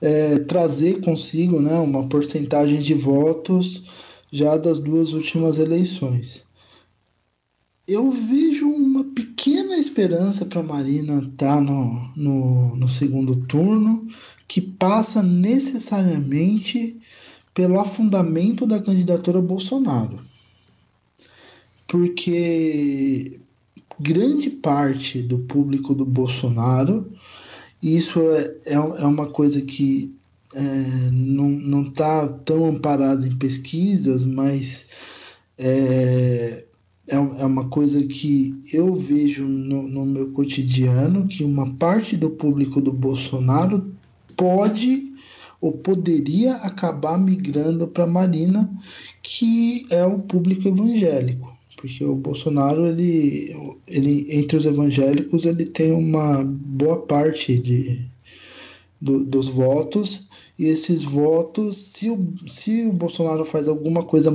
é, 0.00 0.38
trazer 0.40 1.00
consigo 1.00 1.60
né, 1.60 1.74
uma 1.78 2.08
porcentagem 2.08 2.80
de 2.80 2.94
votos 2.94 3.84
já 4.32 4.56
das 4.56 4.78
duas 4.78 5.12
últimas 5.12 5.58
eleições 5.58 6.44
eu 7.90 8.12
vejo 8.12 8.68
uma 8.68 9.02
pequena 9.02 9.76
esperança 9.76 10.46
para 10.46 10.62
Marina 10.62 11.18
estar 11.18 11.56
tá 11.56 11.60
no, 11.60 12.08
no, 12.14 12.76
no 12.76 12.88
segundo 12.88 13.34
turno, 13.46 14.06
que 14.46 14.60
passa 14.60 15.20
necessariamente 15.24 16.96
pelo 17.52 17.80
afundamento 17.80 18.64
da 18.64 18.80
candidatura 18.80 19.40
Bolsonaro. 19.40 20.20
Porque 21.88 23.40
grande 23.98 24.50
parte 24.50 25.20
do 25.20 25.40
público 25.40 25.92
do 25.92 26.04
Bolsonaro, 26.04 27.12
e 27.82 27.96
isso 27.96 28.20
é, 28.32 28.56
é, 28.66 28.74
é 28.74 29.06
uma 29.06 29.28
coisa 29.28 29.60
que 29.60 30.14
é, 30.54 30.60
não 31.12 31.82
está 31.82 32.26
tão 32.28 32.66
amparada 32.66 33.26
em 33.26 33.36
pesquisas, 33.36 34.24
mas 34.24 34.86
é, 35.56 36.64
é, 37.08 37.16
é 37.16 37.44
uma 37.46 37.68
coisa 37.68 38.02
que 38.04 38.58
eu 38.72 38.94
vejo 38.94 39.44
no, 39.44 39.82
no 39.82 40.04
meu 40.04 40.30
cotidiano, 40.32 41.26
que 41.26 41.44
uma 41.44 41.74
parte 41.74 42.16
do 42.16 42.30
público 42.30 42.80
do 42.80 42.92
Bolsonaro 42.92 43.92
pode 44.36 45.10
ou 45.60 45.72
poderia 45.72 46.54
acabar 46.56 47.18
migrando 47.18 47.86
para 47.86 48.06
Marina, 48.06 48.70
que 49.22 49.86
é 49.90 50.04
o 50.06 50.18
público 50.18 50.68
evangélico, 50.68 51.49
porque 51.80 52.04
o 52.04 52.14
Bolsonaro 52.14 52.86
ele, 52.86 53.56
ele 53.88 54.26
entre 54.30 54.58
os 54.58 54.66
evangélicos 54.66 55.46
ele 55.46 55.64
tem 55.64 55.92
uma 55.92 56.44
boa 56.44 56.98
parte 56.98 57.56
de, 57.56 58.04
do, 59.00 59.24
dos 59.24 59.48
votos 59.48 60.28
e 60.58 60.66
esses 60.66 61.04
votos, 61.04 61.78
se 61.78 62.10
o, 62.10 62.34
se 62.46 62.84
o 62.84 62.92
Bolsonaro 62.92 63.46
faz 63.46 63.66
alguma 63.66 64.04
coisa. 64.04 64.30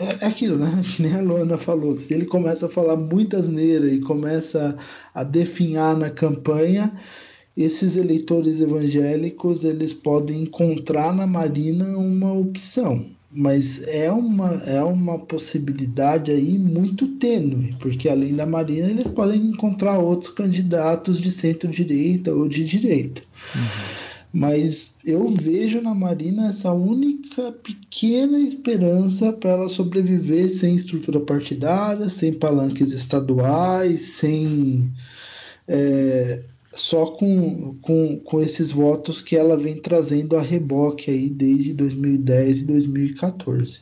É, 0.00 0.24
é 0.24 0.26
aquilo, 0.26 0.58
né? 0.58 0.82
Que 0.96 1.02
nem 1.02 1.14
a 1.14 1.22
Luana 1.22 1.56
falou. 1.56 1.96
Se 1.96 2.12
ele 2.12 2.26
começa 2.26 2.66
a 2.66 2.68
falar 2.68 2.96
muita 2.96 3.36
asneira 3.36 3.86
e 3.86 4.00
começa 4.00 4.76
a 5.14 5.22
definhar 5.22 5.96
na 5.96 6.10
campanha, 6.10 6.92
esses 7.56 7.94
eleitores 7.94 8.60
evangélicos 8.60 9.62
eles 9.62 9.92
podem 9.92 10.42
encontrar 10.42 11.14
na 11.14 11.28
Marina 11.28 11.96
uma 11.96 12.32
opção. 12.32 13.06
Mas 13.34 13.82
é 13.88 14.10
uma, 14.12 14.54
é 14.66 14.82
uma 14.82 15.18
possibilidade 15.18 16.30
aí 16.30 16.58
muito 16.58 17.06
tênue, 17.16 17.74
porque 17.80 18.08
além 18.08 18.34
da 18.34 18.44
Marina, 18.44 18.88
eles 18.88 19.08
podem 19.08 19.40
encontrar 19.40 19.98
outros 19.98 20.30
candidatos 20.32 21.18
de 21.18 21.30
centro-direita 21.30 22.34
ou 22.34 22.46
de 22.46 22.62
direita. 22.62 23.22
Uhum. 23.54 24.12
Mas 24.32 24.94
eu 25.04 25.28
vejo 25.28 25.82
na 25.82 25.94
Marina 25.94 26.48
essa 26.48 26.72
única 26.72 27.52
pequena 27.52 28.38
esperança 28.38 29.30
para 29.30 29.50
ela 29.50 29.68
sobreviver 29.68 30.48
sem 30.48 30.74
estrutura 30.74 31.20
partidária, 31.20 32.08
sem 32.08 32.32
palanques 32.32 32.92
estaduais, 32.92 34.00
sem. 34.00 34.90
É, 35.68 36.42
só 36.72 37.06
com, 37.06 37.76
com, 37.82 38.18
com 38.18 38.40
esses 38.40 38.72
votos 38.72 39.20
que 39.20 39.36
ela 39.36 39.56
vem 39.56 39.76
trazendo 39.76 40.36
a 40.36 40.42
reboque 40.42 41.10
aí 41.10 41.28
desde 41.28 41.74
2010 41.74 42.62
e 42.62 42.64
2014. 42.64 43.80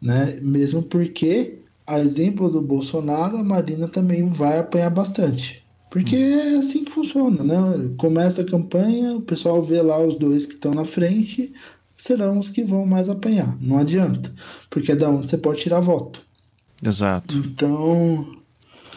Né? 0.00 0.38
Mesmo 0.40 0.82
porque, 0.82 1.58
a 1.86 1.98
exemplo 1.98 2.48
do 2.48 2.62
Bolsonaro, 2.62 3.36
a 3.36 3.42
Marina 3.42 3.88
também 3.88 4.28
vai 4.28 4.58
apanhar 4.58 4.90
bastante. 4.90 5.64
Porque 5.90 6.16
é 6.16 6.58
assim 6.58 6.84
que 6.84 6.92
funciona, 6.92 7.42
né? 7.42 7.90
Começa 7.96 8.42
a 8.42 8.46
campanha, 8.46 9.16
o 9.16 9.22
pessoal 9.22 9.62
vê 9.62 9.80
lá 9.80 9.98
os 9.98 10.16
dois 10.16 10.44
que 10.44 10.54
estão 10.54 10.74
na 10.74 10.84
frente, 10.84 11.52
serão 11.96 12.38
os 12.38 12.48
que 12.48 12.62
vão 12.62 12.84
mais 12.84 13.08
apanhar. 13.08 13.56
Não 13.60 13.78
adianta. 13.78 14.32
Porque 14.68 14.92
é 14.92 14.96
da 14.96 15.08
onde 15.08 15.30
você 15.30 15.38
pode 15.38 15.62
tirar 15.62 15.80
voto. 15.80 16.20
Exato. 16.84 17.36
Então. 17.36 18.36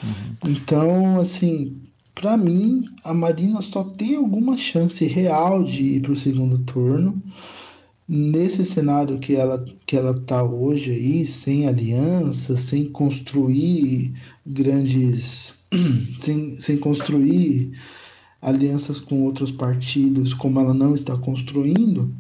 Uhum. 0.04 0.36
Então, 0.46 1.20
assim, 1.20 1.78
para 2.20 2.36
mim, 2.36 2.84
a 3.06 3.14
Marina 3.14 3.62
só 3.62 3.82
tem 3.82 4.18
alguma 4.18 4.58
chance 4.58 5.06
real 5.06 5.64
de 5.64 5.82
ir 5.84 6.02
para 6.02 6.12
o 6.12 6.18
segundo 6.18 6.58
turno. 6.60 7.22
Nesse 8.06 8.66
cenário 8.66 9.20
que 9.20 9.36
ela, 9.36 9.64
que 9.86 9.96
ela 9.96 10.14
tá 10.14 10.44
hoje 10.44 10.92
aí, 10.92 11.26
sem 11.26 11.66
aliança, 11.66 12.58
sem 12.58 12.90
construir 12.90 14.14
grandes 14.46 15.60
sem, 16.20 16.60
sem 16.60 16.78
construir 16.78 17.72
alianças 18.42 19.00
com 19.00 19.24
outros 19.24 19.52
partidos, 19.52 20.34
como 20.34 20.60
ela 20.60 20.74
não 20.74 20.96
está 20.96 21.16
construindo, 21.16 22.14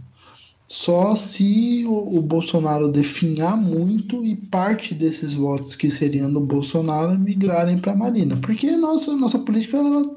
só 0.69 1.15
se 1.15 1.83
o, 1.87 2.17
o, 2.17 2.21
Bolsonaro 2.21 2.91
definhar 2.91 3.57
muito 3.57 4.23
e 4.23 4.35
parte 4.35 4.93
desses 4.93 5.33
votos 5.33 5.73
que 5.73 5.89
seriam 5.89 6.31
do 6.31 6.39
Bolsonaro 6.39 7.17
migrarem 7.17 7.79
para 7.79 7.93
a 7.93 7.95
Marina. 7.95 8.37
Porque 8.37 8.77
nossa, 8.77 9.15
nossa 9.15 9.39
política 9.39 9.77
ela 9.77 10.15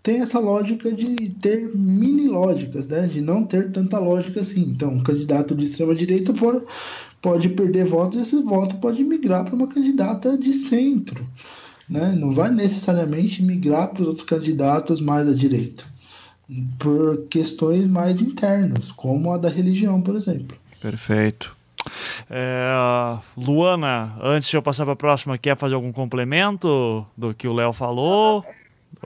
tem 0.00 0.20
essa 0.20 0.38
lógica 0.38 0.92
de 0.92 1.30
ter 1.40 1.74
mini 1.74 2.28
lógicas, 2.28 2.86
né? 2.86 3.08
de 3.08 3.20
não 3.20 3.44
ter 3.44 3.72
tanta 3.72 3.98
lógica 3.98 4.40
assim. 4.40 4.60
Então, 4.60 4.94
um 4.94 5.02
candidato 5.02 5.56
de 5.56 5.64
extrema-direita 5.64 6.32
pode, 6.34 6.64
pode 7.20 7.48
perder 7.48 7.84
votos 7.84 8.18
e 8.18 8.22
esse 8.22 8.40
voto 8.42 8.76
pode 8.76 9.02
migrar 9.02 9.44
para 9.44 9.56
uma 9.56 9.66
candidata 9.66 10.38
de 10.38 10.52
centro 10.52 11.26
né, 11.90 12.14
não 12.16 12.30
vai 12.30 12.48
necessariamente 12.52 13.42
migrar 13.42 13.88
para 13.88 14.02
os 14.02 14.08
outros 14.08 14.24
candidatos 14.24 15.00
mais 15.00 15.26
à 15.26 15.32
direita, 15.32 15.84
por 16.78 17.26
questões 17.28 17.86
mais 17.86 18.20
internas, 18.20 18.90
como 18.90 19.32
a 19.32 19.38
da 19.38 19.48
religião, 19.48 20.00
por 20.00 20.14
exemplo. 20.14 20.56
Perfeito. 20.80 21.56
É, 22.28 22.70
Luana, 23.36 24.16
antes 24.22 24.48
de 24.48 24.56
eu 24.56 24.62
passar 24.62 24.84
para 24.84 24.94
a 24.94 24.96
próxima, 24.96 25.38
quer 25.38 25.56
fazer 25.56 25.74
algum 25.74 25.92
complemento 25.92 27.06
do 27.16 27.34
que 27.34 27.48
o 27.48 27.52
Léo 27.52 27.72
falou? 27.72 28.44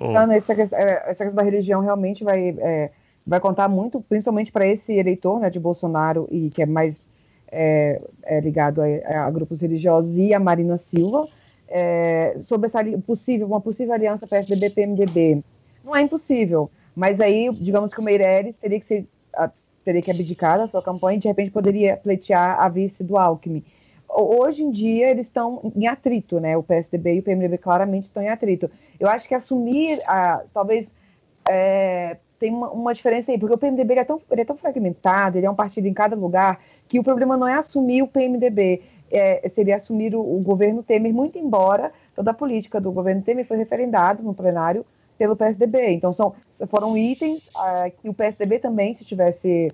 Não, 0.00 0.32
essa, 0.32 0.54
questão, 0.54 0.78
é, 0.78 1.04
essa 1.06 1.24
questão 1.24 1.36
da 1.36 1.42
religião 1.42 1.80
realmente 1.80 2.24
vai, 2.24 2.54
é, 2.58 2.90
vai 3.26 3.38
contar 3.38 3.68
muito, 3.68 4.00
principalmente 4.00 4.50
para 4.50 4.66
esse 4.66 4.92
eleitor 4.92 5.40
né, 5.40 5.50
de 5.50 5.60
Bolsonaro 5.60 6.28
e 6.30 6.50
que 6.50 6.62
é 6.62 6.66
mais 6.66 7.06
é, 7.50 8.00
é 8.24 8.40
ligado 8.40 8.80
a, 8.82 9.26
a, 9.26 9.30
grupos 9.30 9.60
religiosos 9.60 10.16
e 10.16 10.34
a 10.34 10.40
Marina 10.40 10.76
Silva 10.76 11.28
é, 11.68 12.36
sobre 12.46 12.66
essa 12.66 12.82
possível, 13.06 13.46
uma 13.46 13.60
possível 13.60 13.94
aliança 13.94 14.26
PSDB-PMDB. 14.26 15.42
Não 15.84 15.94
é 15.94 16.02
impossível, 16.02 16.70
mas 16.94 17.20
aí, 17.20 17.50
digamos 17.52 17.92
que 17.92 18.00
o 18.00 18.02
Meirelles 18.02 18.56
teria 18.56 18.78
que, 18.78 18.86
ser, 18.86 19.06
teria 19.84 20.02
que 20.02 20.10
abdicar 20.10 20.58
da 20.58 20.66
sua 20.66 20.82
campanha 20.82 21.16
e, 21.16 21.20
de 21.20 21.28
repente, 21.28 21.50
poderia 21.50 21.96
pleitear 21.96 22.60
a 22.60 22.68
vice 22.68 23.02
do 23.02 23.16
Alckmin. 23.16 23.64
Hoje 24.08 24.62
em 24.62 24.70
dia, 24.70 25.10
eles 25.10 25.26
estão 25.26 25.72
em 25.74 25.88
atrito, 25.88 26.38
né? 26.38 26.56
O 26.56 26.62
PSDB 26.62 27.16
e 27.16 27.18
o 27.18 27.22
PMDB 27.22 27.58
claramente 27.58 28.04
estão 28.04 28.22
em 28.22 28.28
atrito. 28.28 28.70
Eu 29.00 29.08
acho 29.08 29.26
que 29.26 29.34
assumir, 29.34 30.00
a, 30.06 30.42
talvez, 30.52 30.86
é, 31.48 32.16
tem 32.38 32.52
uma, 32.52 32.70
uma, 32.70 32.94
diferença 32.94 33.32
aí, 33.32 33.38
porque 33.38 33.54
o 33.54 33.58
PMDB 33.58 33.94
é, 33.94 34.04
tão, 34.04 34.20
é 34.30 34.44
tão 34.44 34.56
fragmentado, 34.56 35.38
ele 35.38 35.46
é 35.46 35.50
um 35.50 35.54
partido 35.54 35.88
em 35.88 35.94
cada 35.94 36.14
lugar, 36.14 36.60
que 36.86 36.98
o 37.00 37.02
problema 37.02 37.36
não 37.36 37.48
é 37.48 37.54
assumir 37.54 38.02
o 38.02 38.06
PMDB, 38.06 38.82
é, 39.10 39.48
seria 39.48 39.76
assumir 39.76 40.14
o, 40.14 40.20
o, 40.20 40.40
governo 40.40 40.82
Temer, 40.82 41.12
muito 41.12 41.38
embora 41.38 41.92
toda 42.14 42.30
a 42.30 42.34
política 42.34 42.80
do 42.80 42.92
governo 42.92 43.22
Temer 43.22 43.46
foi 43.46 43.56
referendada 43.56 44.22
no 44.22 44.34
plenário 44.34 44.84
pelo 45.19 45.36
PSDB. 45.36 45.93
Então, 45.93 46.12
são, 46.12 46.35
foram 46.69 46.97
itens 46.97 47.49
ah, 47.55 47.91
que 47.91 48.09
o 48.09 48.15
PSDB 48.15 48.59
também, 48.59 48.95
se 48.95 49.05
tivesse 49.05 49.73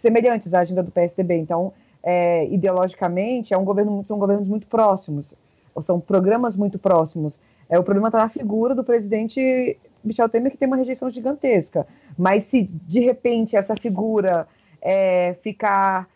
semelhantes 0.00 0.52
à 0.54 0.60
agenda 0.60 0.82
do 0.82 0.90
PSDB. 0.90 1.36
Então, 1.36 1.72
é, 2.02 2.46
ideologicamente, 2.46 3.54
é 3.54 3.58
um 3.58 3.64
governo, 3.64 4.04
são 4.06 4.18
governos 4.18 4.48
muito 4.48 4.66
próximos, 4.66 5.34
ou 5.74 5.82
são 5.82 6.00
programas 6.00 6.56
muito 6.56 6.78
próximos. 6.78 7.40
É, 7.68 7.78
o 7.78 7.82
problema 7.82 8.08
está 8.08 8.18
na 8.18 8.28
figura 8.28 8.74
do 8.74 8.84
presidente 8.84 9.78
Michel 10.04 10.28
Temer, 10.28 10.50
que 10.50 10.58
tem 10.58 10.66
uma 10.66 10.76
rejeição 10.76 11.10
gigantesca. 11.10 11.86
Mas 12.18 12.44
se 12.44 12.64
de 12.64 13.00
repente 13.00 13.56
essa 13.56 13.74
figura 13.76 14.46
é, 14.80 15.34
ficar 15.34 16.08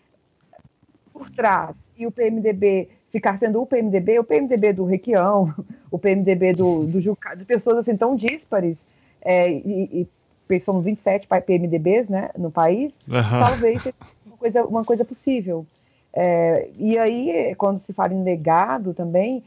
por 1.12 1.30
trás 1.30 1.76
e 1.96 2.06
o 2.06 2.10
PMDB 2.10 2.90
ficar 3.16 3.38
sendo 3.38 3.62
o 3.62 3.66
PMDB, 3.66 4.18
o 4.18 4.24
PMDB 4.24 4.74
do 4.74 4.84
Requião, 4.84 5.54
o 5.90 5.98
PMDB 5.98 6.52
do, 6.52 6.84
do 6.84 7.00
Jucá, 7.00 7.34
de 7.34 7.46
pessoas 7.46 7.78
assim 7.78 7.96
tão 7.96 8.14
díspares, 8.14 8.78
é, 9.22 9.50
e, 9.50 10.06
e 10.50 10.60
são 10.60 10.82
27 10.82 11.26
PMDBs 11.26 12.08
né, 12.08 12.30
no 12.36 12.50
país, 12.50 12.92
uhum. 13.08 13.40
talvez 13.40 13.82
seja 13.82 13.96
uma 14.26 14.36
coisa, 14.36 14.64
uma 14.64 14.84
coisa 14.84 15.04
possível. 15.04 15.66
É, 16.12 16.68
e 16.78 16.98
aí, 16.98 17.54
quando 17.56 17.80
se 17.80 17.92
fala 17.92 18.12
em 18.12 18.22
legado 18.22 18.92
também, 18.92 19.42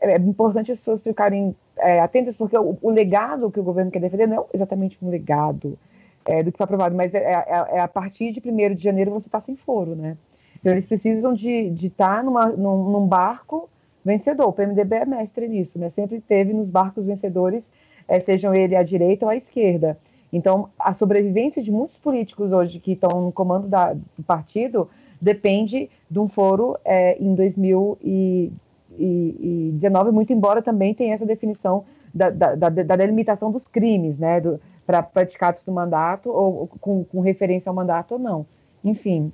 é 0.00 0.16
importante 0.16 0.70
as 0.70 0.78
pessoas 0.78 1.02
ficarem 1.02 1.56
é, 1.78 2.00
atentas, 2.00 2.36
porque 2.36 2.56
o, 2.56 2.76
o, 2.80 2.90
legado 2.90 3.50
que 3.50 3.60
o 3.60 3.64
governo 3.64 3.90
quer 3.90 4.00
defender 4.00 4.26
não 4.26 4.42
é 4.42 4.46
exatamente 4.54 4.98
um 5.02 5.08
legado 5.08 5.78
é, 6.24 6.42
do 6.42 6.52
que 6.52 6.58
foi 6.58 6.64
aprovado, 6.64 6.94
mas 6.94 7.14
é, 7.14 7.18
é, 7.18 7.76
é 7.76 7.80
a 7.80 7.88
partir 7.88 8.32
de 8.32 8.40
1 8.40 8.74
de 8.74 8.82
janeiro 8.82 9.10
você 9.10 9.28
está 9.28 9.40
sem 9.40 9.56
foro, 9.56 9.94
né? 9.94 10.16
Então 10.64 10.72
eles 10.72 10.86
precisam 10.86 11.34
de 11.34 11.74
estar 11.84 12.24
tá 12.24 12.52
num, 12.56 12.90
num 12.90 13.06
barco 13.06 13.68
vencedor. 14.02 14.48
O 14.48 14.52
PMDB 14.52 14.96
é 14.96 15.04
mestre 15.04 15.46
nisso, 15.46 15.78
né? 15.78 15.90
Sempre 15.90 16.22
teve 16.22 16.54
nos 16.54 16.70
barcos 16.70 17.04
vencedores, 17.04 17.68
é, 18.08 18.18
sejam 18.18 18.54
ele 18.54 18.74
à 18.74 18.82
direita 18.82 19.26
ou 19.26 19.30
à 19.30 19.36
esquerda. 19.36 19.98
Então, 20.32 20.70
a 20.78 20.94
sobrevivência 20.94 21.62
de 21.62 21.70
muitos 21.70 21.98
políticos 21.98 22.50
hoje 22.50 22.80
que 22.80 22.92
estão 22.92 23.20
no 23.20 23.30
comando 23.30 23.68
da, 23.68 23.92
do 23.92 24.22
partido 24.26 24.88
depende 25.20 25.90
de 26.10 26.18
um 26.18 26.28
foro 26.28 26.78
é, 26.82 27.22
em 27.22 27.34
2019, 27.34 30.12
muito 30.12 30.32
embora 30.32 30.62
também 30.62 30.94
tenha 30.94 31.12
essa 31.12 31.26
definição 31.26 31.84
da, 32.14 32.30
da, 32.30 32.54
da, 32.54 32.70
da 32.70 32.96
delimitação 32.96 33.52
dos 33.52 33.68
crimes, 33.68 34.18
né? 34.18 34.40
Para 34.86 35.02
praticados 35.02 35.62
do 35.62 35.72
mandato, 35.72 36.30
ou 36.30 36.68
com, 36.80 37.04
com 37.04 37.20
referência 37.20 37.68
ao 37.68 37.76
mandato 37.76 38.12
ou 38.12 38.18
não. 38.18 38.46
Enfim, 38.82 39.30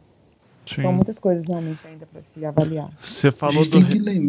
Sim. 0.75 0.83
São 0.83 0.93
muitas 0.93 1.19
coisas 1.19 1.45
realmente 1.47 1.81
ainda 1.85 2.07
para 2.07 2.23
se 2.23 2.45
avaliar. 2.45 2.89
Você 2.99 3.33
falou 3.33 3.65
do. 3.69 3.79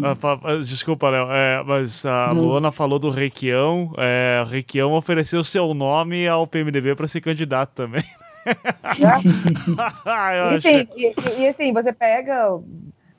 Ah, 0.04 0.18
ah, 0.44 0.58
desculpa, 0.58 1.10
Léo, 1.10 1.32
é, 1.32 1.64
mas 1.64 2.04
a 2.06 2.34
Não. 2.34 2.42
Luana 2.42 2.72
falou 2.72 2.98
do 2.98 3.12
Requião. 3.12 3.94
É, 3.98 4.44
Requião 4.50 4.94
ofereceu 4.94 5.44
seu 5.44 5.74
nome 5.74 6.28
ao 6.28 6.48
PMDB 6.48 6.96
para 6.96 7.08
ser 7.08 7.22
candidato 7.22 7.74
também. 7.76 8.04
e, 8.98 9.06
assim, 9.06 10.88
e, 10.98 11.42
e, 11.42 11.48
assim, 11.48 11.72
você 11.72 11.94
pega 11.94 12.56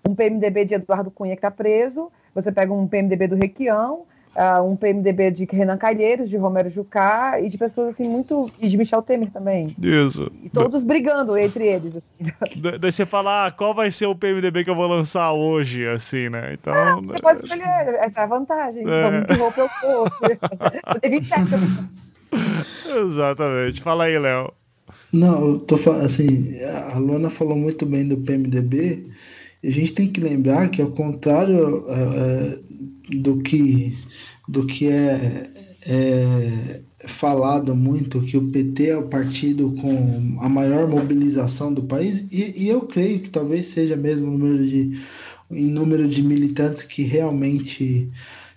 um 0.05 0.15
PMDB 0.17 0.65
de 0.65 0.75
Eduardo 0.75 1.13
Cunha 1.13 1.37
que 1.37 1.39
está 1.39 1.51
preso, 1.51 2.11
você 2.35 2.51
pega 2.51 2.73
um 2.73 2.89
PMDB 2.89 3.29
do 3.29 3.37
Requião, 3.37 4.05
uh, 4.37 4.63
um 4.63 4.77
PMDB 4.77 5.31
de 5.31 5.45
Renan 5.45 5.77
Calheiros, 5.77 6.29
de 6.29 6.37
Romero 6.37 6.71
Jucá 6.71 7.41
e 7.41 7.49
de 7.49 7.59
pessoas 7.59 7.95
assim 7.95 8.09
muito. 8.09 8.51
e 8.61 8.69
de 8.69 8.77
Michel 8.77 9.03
Temer 9.03 9.31
também. 9.31 9.75
Isso. 9.81 10.31
E 10.43 10.49
todos 10.49 10.83
brigando 10.83 11.37
entre 11.39 11.67
eles. 11.67 11.97
Assim. 11.97 12.33
Daí 12.81 12.93
você 12.93 13.07
fala, 13.07 13.47
ah, 13.47 13.51
qual 13.51 13.75
vai 13.75 13.91
ser 13.91 14.07
o 14.07 14.15
PMDB 14.15 14.65
que 14.65 14.71
eu 14.71 14.77
vou 14.77 14.87
lançar 14.87 15.33
hoje, 15.33 15.87
assim, 15.87 16.29
né? 16.29 16.55
Então. 16.55 16.73
Ah, 16.73 17.01
você 17.01 17.23
pode 17.23 17.43
escolher, 17.43 17.95
essa 18.01 18.21
é 18.21 18.23
a 18.23 18.27
vantagem. 18.27 18.85
É. 18.87 19.37
Você 20.95 21.09
27 21.09 21.43
Exatamente. 22.87 23.83
Fala 23.83 24.05
aí, 24.05 24.19
Léo. 24.19 24.53
Não, 25.13 25.51
eu 25.51 25.59
tô 25.59 25.77
falando 25.77 26.07
assim, 26.07 26.59
a 26.95 26.99
Luana 26.99 27.29
falou 27.29 27.57
muito 27.57 27.85
bem 27.85 28.09
do 28.09 28.17
PMDB, 28.17 29.11
a 29.65 29.71
gente 29.71 29.93
tem 29.93 30.09
que 30.09 30.21
lembrar 30.21 30.69
que 30.69 30.83
ao 30.83 30.91
contrário 30.91 31.85
é, 31.89 32.59
do 33.19 33.39
que 33.39 33.97
do 34.49 34.67
que 34.67 34.89
é, 34.89 35.51
é 35.87 36.81
falado 37.05 37.75
muito 37.75 38.21
que 38.23 38.37
o 38.37 38.51
PT 38.51 38.89
é 38.89 38.97
o 38.97 39.09
partido 39.09 39.73
com 39.81 40.37
a 40.41 40.49
maior 40.49 40.89
mobilização 40.89 41.73
do 41.73 41.83
país 41.83 42.27
e, 42.31 42.65
e 42.65 42.69
eu 42.69 42.83
creio 42.83 43.21
que 43.21 43.31
talvez 43.31 43.67
seja 43.67 43.97
mesmo 43.97 44.29
o 44.29 44.39
número 44.39 44.67
de 44.67 45.01
em 45.51 45.67
número 45.67 46.09
de 46.09 46.23
militantes 46.23 46.83
que 46.83 47.03
realmente 47.03 48.11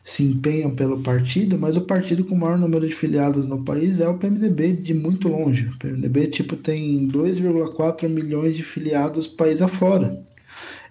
se 0.03 0.23
empenham 0.23 0.71
pelo 0.71 1.01
partido, 1.01 1.57
mas 1.57 1.75
o 1.75 1.81
partido 1.81 2.23
com 2.23 2.35
o 2.35 2.37
maior 2.37 2.59
número 2.59 2.87
de 2.87 2.93
filiados 2.93 3.47
no 3.47 3.63
país 3.63 3.99
é 3.99 4.07
o 4.07 4.17
PMDB 4.17 4.73
de 4.73 4.93
muito 4.93 5.27
longe. 5.27 5.65
O 5.65 5.77
PMDB 5.79 6.27
tipo 6.27 6.55
tem 6.55 7.07
2,4 7.07 8.07
milhões 8.07 8.55
de 8.55 8.63
filiados 8.63 9.25
país 9.27 9.63
afora 9.63 10.23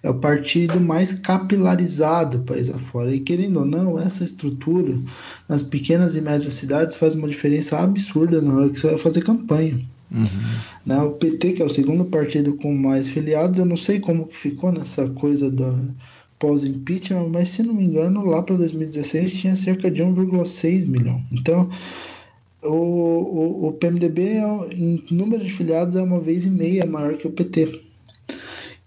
é 0.05 0.09
o 0.09 0.13
partido 0.13 0.79
mais 0.79 1.13
capilarizado 1.13 2.41
país 2.41 2.69
afora. 2.69 3.13
E 3.13 3.19
querendo 3.19 3.57
ou 3.57 3.65
não, 3.65 3.99
essa 3.99 4.23
estrutura 4.23 4.99
nas 5.49 5.63
pequenas 5.63 6.15
e 6.15 6.21
médias 6.21 6.53
cidades 6.53 6.95
faz 6.95 7.15
uma 7.15 7.27
diferença 7.27 7.79
absurda 7.79 8.39
na 8.39 8.53
hora 8.53 8.69
que 8.69 8.79
você 8.79 8.87
vai 8.87 8.99
fazer 8.99 9.23
campanha. 9.23 9.81
Uhum. 10.11 10.27
Né? 10.85 11.01
O 11.01 11.11
PT, 11.13 11.53
que 11.53 11.61
é 11.63 11.65
o 11.65 11.69
segundo 11.69 12.05
partido 12.05 12.53
com 12.53 12.71
mais 12.75 13.09
filiados, 13.09 13.57
eu 13.57 13.65
não 13.65 13.75
sei 13.75 13.99
como 13.99 14.27
que 14.27 14.37
ficou 14.37 14.71
nessa 14.71 15.09
coisa 15.09 15.49
da 15.49 15.73
pós-impeachment, 16.37 17.29
mas 17.29 17.49
se 17.49 17.63
não 17.63 17.73
me 17.73 17.85
engano, 17.85 18.23
lá 18.25 18.43
para 18.43 18.57
2016 18.57 19.33
tinha 19.33 19.55
cerca 19.55 19.89
de 19.89 20.03
1,6 20.03 20.85
milhão. 20.85 21.19
Então, 21.31 21.67
o, 22.61 22.67
o, 22.69 23.67
o 23.69 23.73
PMDB, 23.73 24.21
é, 24.21 24.43
em 24.71 25.03
número 25.09 25.43
de 25.43 25.51
filiados, 25.51 25.95
é 25.95 26.01
uma 26.03 26.19
vez 26.19 26.45
e 26.45 26.49
meia 26.51 26.85
maior 26.85 27.17
que 27.17 27.25
o 27.25 27.31
PT 27.31 27.85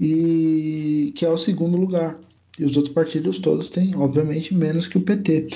e 0.01 1.13
que 1.17 1.25
é 1.25 1.29
o 1.29 1.37
segundo 1.37 1.77
lugar. 1.77 2.19
E 2.59 2.65
os 2.65 2.77
outros 2.77 2.93
partidos 2.93 3.39
todos 3.39 3.69
têm, 3.69 3.95
obviamente, 3.95 4.55
menos 4.55 4.87
que 4.87 4.99
o 4.99 5.03
PT. 5.03 5.49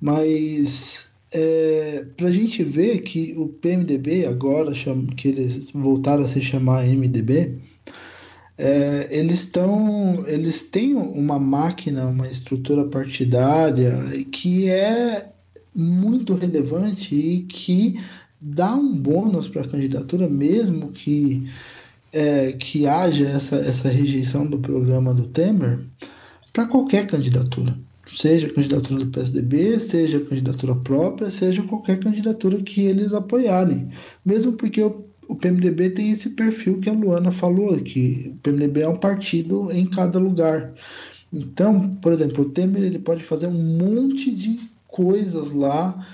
Mas 0.00 1.10
é, 1.32 2.06
para 2.16 2.28
a 2.28 2.32
gente 2.32 2.62
ver 2.64 3.02
que 3.02 3.34
o 3.36 3.48
PMDB, 3.48 4.26
agora 4.26 4.74
chama, 4.74 5.06
que 5.14 5.28
eles 5.28 5.70
voltaram 5.72 6.24
a 6.24 6.28
se 6.28 6.40
chamar 6.40 6.86
MDB, 6.86 7.58
é, 8.58 9.08
eles 9.10 9.40
estão 9.40 10.24
eles 10.26 10.62
têm 10.62 10.94
uma 10.94 11.38
máquina, 11.38 12.06
uma 12.06 12.26
estrutura 12.26 12.86
partidária 12.86 13.94
que 14.32 14.70
é 14.70 15.30
muito 15.74 16.34
relevante 16.34 17.14
e 17.14 17.42
que 17.42 18.00
dá 18.40 18.74
um 18.74 18.96
bônus 18.96 19.48
para 19.48 19.62
a 19.62 19.68
candidatura, 19.68 20.28
mesmo 20.28 20.90
que 20.92 21.46
é, 22.12 22.52
que 22.52 22.86
haja 22.86 23.28
essa, 23.28 23.56
essa 23.56 23.88
rejeição 23.88 24.46
do 24.46 24.58
programa 24.58 25.12
do 25.12 25.26
Temer 25.26 25.80
para 26.52 26.66
qualquer 26.66 27.06
candidatura. 27.06 27.76
Seja 28.14 28.52
candidatura 28.52 29.04
do 29.04 29.10
PSDB, 29.10 29.78
seja 29.78 30.20
candidatura 30.20 30.74
própria, 30.76 31.28
seja 31.28 31.62
qualquer 31.62 31.98
candidatura 31.98 32.62
que 32.62 32.82
eles 32.82 33.12
apoiarem. 33.12 33.88
Mesmo 34.24 34.52
porque 34.52 34.80
o, 34.80 35.04
o 35.28 35.34
PMDB 35.34 35.90
tem 35.90 36.10
esse 36.10 36.30
perfil 36.30 36.78
que 36.78 36.88
a 36.88 36.92
Luana 36.92 37.32
falou, 37.32 37.76
que 37.78 38.32
o 38.32 38.38
PMDB 38.38 38.82
é 38.82 38.88
um 38.88 38.96
partido 38.96 39.70
em 39.72 39.86
cada 39.86 40.18
lugar. 40.18 40.72
Então, 41.32 41.96
por 41.96 42.12
exemplo, 42.12 42.44
o 42.44 42.48
Temer 42.48 42.84
ele 42.84 43.00
pode 43.00 43.24
fazer 43.24 43.48
um 43.48 43.76
monte 43.76 44.30
de 44.30 44.60
coisas 44.86 45.50
lá 45.50 46.06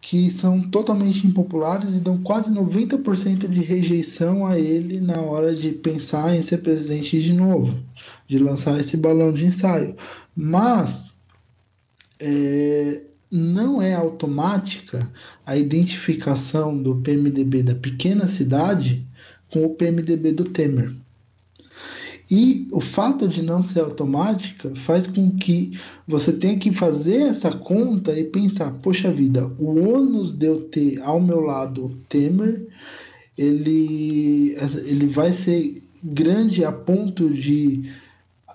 que 0.00 0.30
são 0.30 0.60
totalmente 0.60 1.26
impopulares 1.26 1.96
e 1.96 2.00
dão 2.00 2.18
quase 2.18 2.50
90% 2.50 3.48
de 3.48 3.60
rejeição 3.60 4.46
a 4.46 4.58
ele 4.58 5.00
na 5.00 5.20
hora 5.20 5.54
de 5.54 5.72
pensar 5.72 6.36
em 6.36 6.42
ser 6.42 6.58
presidente 6.58 7.20
de 7.20 7.32
novo, 7.32 7.74
de 8.26 8.38
lançar 8.38 8.78
esse 8.78 8.96
balão 8.96 9.32
de 9.32 9.44
ensaio. 9.44 9.96
Mas 10.36 11.12
é, 12.20 13.02
não 13.30 13.82
é 13.82 13.94
automática 13.94 15.10
a 15.44 15.56
identificação 15.56 16.80
do 16.80 16.96
PMDB 16.96 17.62
da 17.62 17.74
pequena 17.74 18.28
cidade 18.28 19.06
com 19.50 19.64
o 19.64 19.74
PMDB 19.74 20.32
do 20.32 20.44
Temer. 20.44 20.94
E 22.30 22.68
o 22.72 22.80
fato 22.80 23.26
de 23.26 23.40
não 23.40 23.62
ser 23.62 23.80
automática 23.80 24.70
faz 24.74 25.06
com 25.06 25.30
que 25.30 25.78
você 26.06 26.32
tenha 26.32 26.58
que 26.58 26.70
fazer 26.70 27.22
essa 27.22 27.50
conta 27.50 28.18
e 28.18 28.24
pensar: 28.24 28.70
poxa 28.82 29.10
vida, 29.10 29.46
o 29.58 29.94
ônus 29.94 30.32
de 30.32 30.46
eu 30.46 30.62
ter 30.62 31.00
ao 31.00 31.20
meu 31.20 31.40
lado 31.40 31.98
Temer, 32.06 32.66
ele, 33.36 34.54
ele 34.84 35.06
vai 35.06 35.32
ser 35.32 35.82
grande 36.04 36.64
a 36.64 36.70
ponto 36.70 37.30
de, 37.30 37.90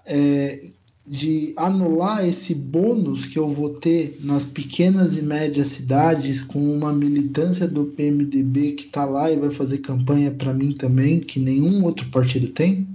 é, 0.06 0.70
de 1.08 1.54
anular 1.58 2.28
esse 2.28 2.54
bônus 2.54 3.26
que 3.26 3.40
eu 3.40 3.48
vou 3.48 3.72
ter 3.72 4.20
nas 4.24 4.46
pequenas 4.46 5.18
e 5.18 5.22
médias 5.24 5.70
cidades 5.70 6.42
com 6.42 6.60
uma 6.60 6.94
militância 6.94 7.68
do 7.68 7.86
PMDB 7.86 8.74
que 8.74 8.86
está 8.86 9.04
lá 9.04 9.32
e 9.32 9.38
vai 9.38 9.50
fazer 9.50 9.80
campanha 9.80 10.30
para 10.30 10.54
mim 10.54 10.74
também, 10.74 11.20
que 11.20 11.40
nenhum 11.40 11.84
outro 11.84 12.08
partido 12.12 12.50
tem? 12.50 12.88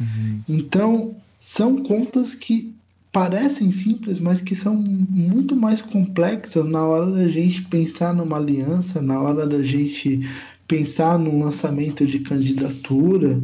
Uhum. 0.00 0.40
Então, 0.48 1.16
são 1.40 1.82
contas 1.82 2.34
que 2.34 2.74
parecem 3.12 3.70
simples, 3.70 4.18
mas 4.18 4.40
que 4.40 4.54
são 4.54 4.74
muito 4.74 5.54
mais 5.54 5.82
complexas 5.82 6.66
na 6.66 6.84
hora 6.84 7.10
da 7.10 7.28
gente 7.28 7.62
pensar 7.66 8.14
numa 8.14 8.38
aliança, 8.38 9.02
na 9.02 9.20
hora 9.20 9.46
da 9.46 9.62
gente 9.62 10.20
pensar 10.66 11.18
num 11.18 11.44
lançamento 11.44 12.06
de 12.06 12.20
candidatura, 12.20 13.38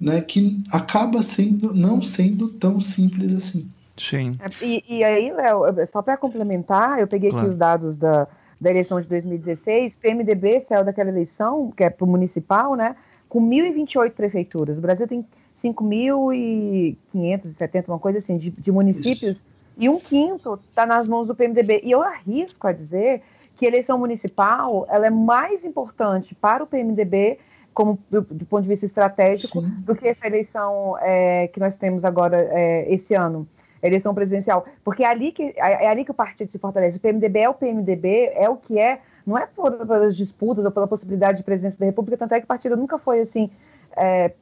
né, 0.00 0.22
que 0.22 0.62
acaba 0.72 1.22
sendo 1.22 1.74
não 1.74 2.00
sendo 2.00 2.48
tão 2.48 2.80
simples 2.80 3.34
assim. 3.34 3.68
Sim. 3.96 4.32
É, 4.40 4.64
e, 4.64 4.84
e 4.88 5.04
aí, 5.04 5.32
Léo, 5.32 5.64
só 5.92 6.00
para 6.00 6.16
complementar, 6.16 6.98
eu 6.98 7.06
peguei 7.06 7.30
claro. 7.30 7.46
aqui 7.46 7.52
os 7.52 7.58
dados 7.58 7.98
da, 7.98 8.26
da 8.60 8.70
eleição 8.70 9.00
de 9.00 9.06
2016. 9.06 9.94
PMDB 9.96 10.64
saiu 10.68 10.84
daquela 10.84 11.10
eleição, 11.10 11.70
que 11.76 11.84
é 11.84 11.90
para 11.90 12.04
o 12.04 12.08
municipal, 12.08 12.74
né? 12.74 12.96
Com 13.28 13.40
1.028 13.40 14.10
prefeituras. 14.12 14.78
O 14.78 14.80
Brasil 14.80 15.06
tem 15.06 15.24
5.570, 15.64 17.88
uma 17.88 17.98
coisa 17.98 18.18
assim, 18.18 18.36
de, 18.36 18.50
de 18.50 18.70
municípios, 18.70 19.36
Isso. 19.36 19.44
e 19.78 19.88
um 19.88 19.98
quinto 19.98 20.60
está 20.68 20.84
nas 20.84 21.08
mãos 21.08 21.26
do 21.26 21.34
PMDB. 21.34 21.80
E 21.82 21.90
eu 21.90 22.02
arrisco 22.02 22.66
a 22.66 22.72
dizer 22.72 23.22
que 23.56 23.64
a 23.64 23.68
eleição 23.68 23.98
municipal 23.98 24.86
ela 24.90 25.06
é 25.06 25.10
mais 25.10 25.64
importante 25.64 26.34
para 26.34 26.62
o 26.62 26.66
PMDB 26.66 27.38
como 27.72 27.98
do, 28.08 28.20
do 28.20 28.44
ponto 28.46 28.62
de 28.62 28.68
vista 28.68 28.86
estratégico 28.86 29.60
Sim. 29.60 29.68
do 29.80 29.96
que 29.96 30.06
essa 30.06 30.24
eleição 30.26 30.96
é, 31.00 31.48
que 31.48 31.58
nós 31.58 31.74
temos 31.74 32.04
agora 32.04 32.48
é, 32.52 32.92
esse 32.92 33.14
ano 33.14 33.48
eleição 33.82 34.14
presidencial, 34.14 34.64
porque 34.82 35.04
é 35.04 35.06
ali 35.06 35.30
que 35.30 35.42
é, 35.42 35.84
é 35.84 35.88
ali 35.88 36.06
que 36.06 36.10
o 36.10 36.14
partido 36.14 36.50
se 36.50 36.58
fortalece. 36.58 36.96
O 36.96 37.00
PMDB 37.00 37.40
é 37.40 37.48
o 37.50 37.54
PMDB, 37.54 38.32
é 38.34 38.48
o 38.48 38.56
que 38.56 38.78
é, 38.78 39.00
não 39.26 39.36
é 39.36 39.46
por, 39.46 39.72
pelas 39.72 40.16
disputas 40.16 40.64
ou 40.64 40.70
pela 40.70 40.86
possibilidade 40.86 41.36
de 41.38 41.44
presidência 41.44 41.78
da 41.78 41.84
República, 41.84 42.16
tanto 42.16 42.32
é 42.32 42.38
que 42.38 42.44
o 42.44 42.48
partido 42.48 42.76
nunca 42.76 42.96
foi 42.96 43.20
assim 43.20 43.50
é, 43.96 44.32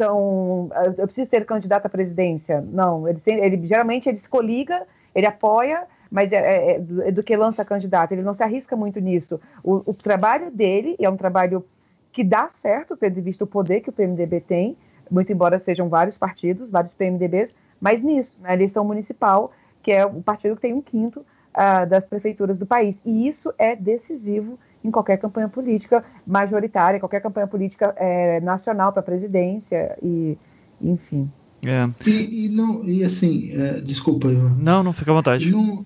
tão. 0.00 0.70
Eu 0.96 1.06
preciso 1.06 1.28
ter 1.28 1.44
candidato 1.44 1.84
à 1.84 1.90
presidência. 1.90 2.64
Não, 2.72 3.06
ele, 3.06 3.20
ele 3.26 3.66
geralmente 3.66 4.08
ele 4.08 4.18
se 4.18 4.28
coliga, 4.28 4.86
ele 5.14 5.26
apoia 5.26 5.86
mas 6.10 6.32
é, 6.32 6.36
é, 6.36 6.70
é, 6.72 6.78
do, 6.80 7.02
é, 7.02 7.12
do, 7.12 7.22
que 7.22 7.36
lança 7.36 7.64
candidato. 7.64 8.10
Ele 8.10 8.22
não 8.22 8.34
se 8.34 8.42
arrisca 8.42 8.74
muito 8.74 8.98
nisso. 8.98 9.40
O, 9.62 9.76
o, 9.86 9.94
trabalho 9.94 10.50
dele 10.50 10.96
é 10.98 11.08
um 11.08 11.16
trabalho 11.16 11.64
que 12.12 12.24
dá 12.24 12.48
certo, 12.48 12.96
tendo 12.96 13.22
visto 13.22 13.42
o 13.42 13.46
poder 13.46 13.80
que 13.80 13.90
o 13.90 13.92
PMDB 13.92 14.40
tem, 14.40 14.76
muito 15.08 15.30
embora 15.30 15.60
sejam 15.60 15.88
vários 15.88 16.18
partidos, 16.18 16.68
vários 16.68 16.92
PMDBs, 16.94 17.54
mas 17.80 18.02
nisso, 18.02 18.36
na 18.40 18.52
eleição 18.52 18.84
municipal, 18.84 19.52
que 19.84 19.92
é 19.92 20.04
o 20.04 20.20
partido 20.20 20.56
que 20.56 20.62
tem 20.62 20.74
um 20.74 20.82
quinto 20.82 21.20
uh, 21.20 21.86
das 21.88 22.04
prefeituras 22.04 22.58
do 22.58 22.66
país. 22.66 22.98
E 23.04 23.28
isso 23.28 23.54
é 23.56 23.76
decisivo 23.76 24.58
em 24.84 24.90
qualquer 24.90 25.18
campanha 25.18 25.48
política 25.48 26.04
majoritária, 26.26 27.00
qualquer 27.00 27.20
campanha 27.20 27.46
política 27.46 27.94
é, 27.96 28.40
nacional 28.40 28.92
para 28.92 29.00
a 29.00 29.04
presidência 29.04 29.96
e 30.02 30.38
enfim. 30.80 31.30
É. 31.66 31.88
E, 32.06 32.46
e, 32.46 32.48
não, 32.48 32.84
e 32.88 33.04
assim, 33.04 33.50
é, 33.52 33.80
desculpa, 33.80 34.28
Ivan. 34.28 34.56
Não, 34.58 34.82
não 34.82 34.92
fica 34.94 35.10
à 35.10 35.14
vontade. 35.14 35.50
Não, 35.50 35.84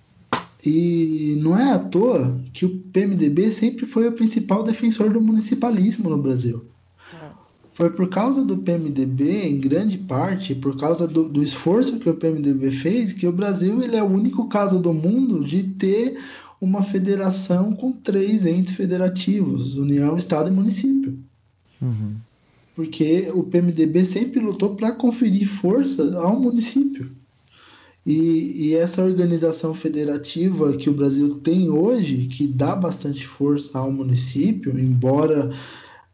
e 0.65 1.39
não 1.43 1.59
é 1.59 1.73
à 1.73 1.79
toa 1.79 2.41
que 2.53 2.65
o 2.65 2.79
PMDB 2.93 3.53
sempre 3.53 3.85
foi 3.85 4.09
o 4.09 4.12
principal 4.12 4.62
defensor 4.62 5.12
do 5.12 5.21
municipalismo 5.21 6.09
no 6.09 6.16
Brasil. 6.16 6.65
Foi 7.75 7.91
por 7.91 8.09
causa 8.09 8.45
do 8.45 8.59
PMDB, 8.59 9.49
em 9.49 9.59
grande 9.59 9.99
parte, 9.99 10.55
por 10.55 10.79
causa 10.79 11.09
do, 11.09 11.29
do, 11.29 11.43
esforço 11.43 11.99
que 11.99 12.09
o 12.09 12.15
PMDB 12.15 12.71
fez, 12.71 13.12
que 13.12 13.27
o 13.27 13.33
Brasil 13.33 13.83
ele 13.83 13.97
é 13.97 14.03
o 14.03 14.07
único 14.07 14.49
caso 14.49 14.79
do 14.79 14.95
mundo 14.95 15.43
de 15.43 15.65
ter 15.65 16.16
uma 16.60 16.82
federação 16.82 17.72
com 17.72 17.93
três 17.93 18.47
entes 18.47 18.74
federativos: 18.74 19.76
União, 19.76 20.16
Estado 20.16 20.48
e 20.48 20.52
município. 20.52 21.18
Uhum. 21.81 22.14
Porque 22.74 23.31
o 23.32 23.44
PMDB 23.44 24.05
sempre 24.05 24.40
lutou 24.40 24.74
para 24.74 24.93
conferir 24.93 25.47
força 25.47 26.18
ao 26.18 26.39
município. 26.39 27.10
E, 28.06 28.68
e, 28.68 28.74
essa 28.74 29.02
organização 29.02 29.74
federativa 29.74 30.76
que 30.76 30.90
o 30.90 30.93
Brasil 30.93 31.36
tem 31.36 31.70
hoje, 31.70 32.26
que 32.26 32.47
dá 32.47 32.76
bastante 32.76 33.26
força 33.26 33.78
ao 33.78 33.90
município, 33.90 34.78
embora 34.78 35.51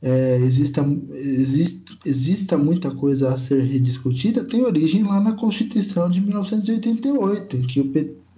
é, 0.00 0.36
exista, 0.36 0.86
exista, 1.12 1.92
exista 2.04 2.56
muita 2.56 2.92
coisa 2.92 3.34
a 3.34 3.36
ser 3.36 3.64
rediscutida, 3.64 4.44
tem 4.44 4.64
origem 4.64 5.02
lá 5.02 5.20
na 5.20 5.32
Constituição 5.32 6.08
de 6.08 6.20
1988, 6.20 7.56
em 7.56 7.62
que 7.62 7.80
o, 7.80 7.92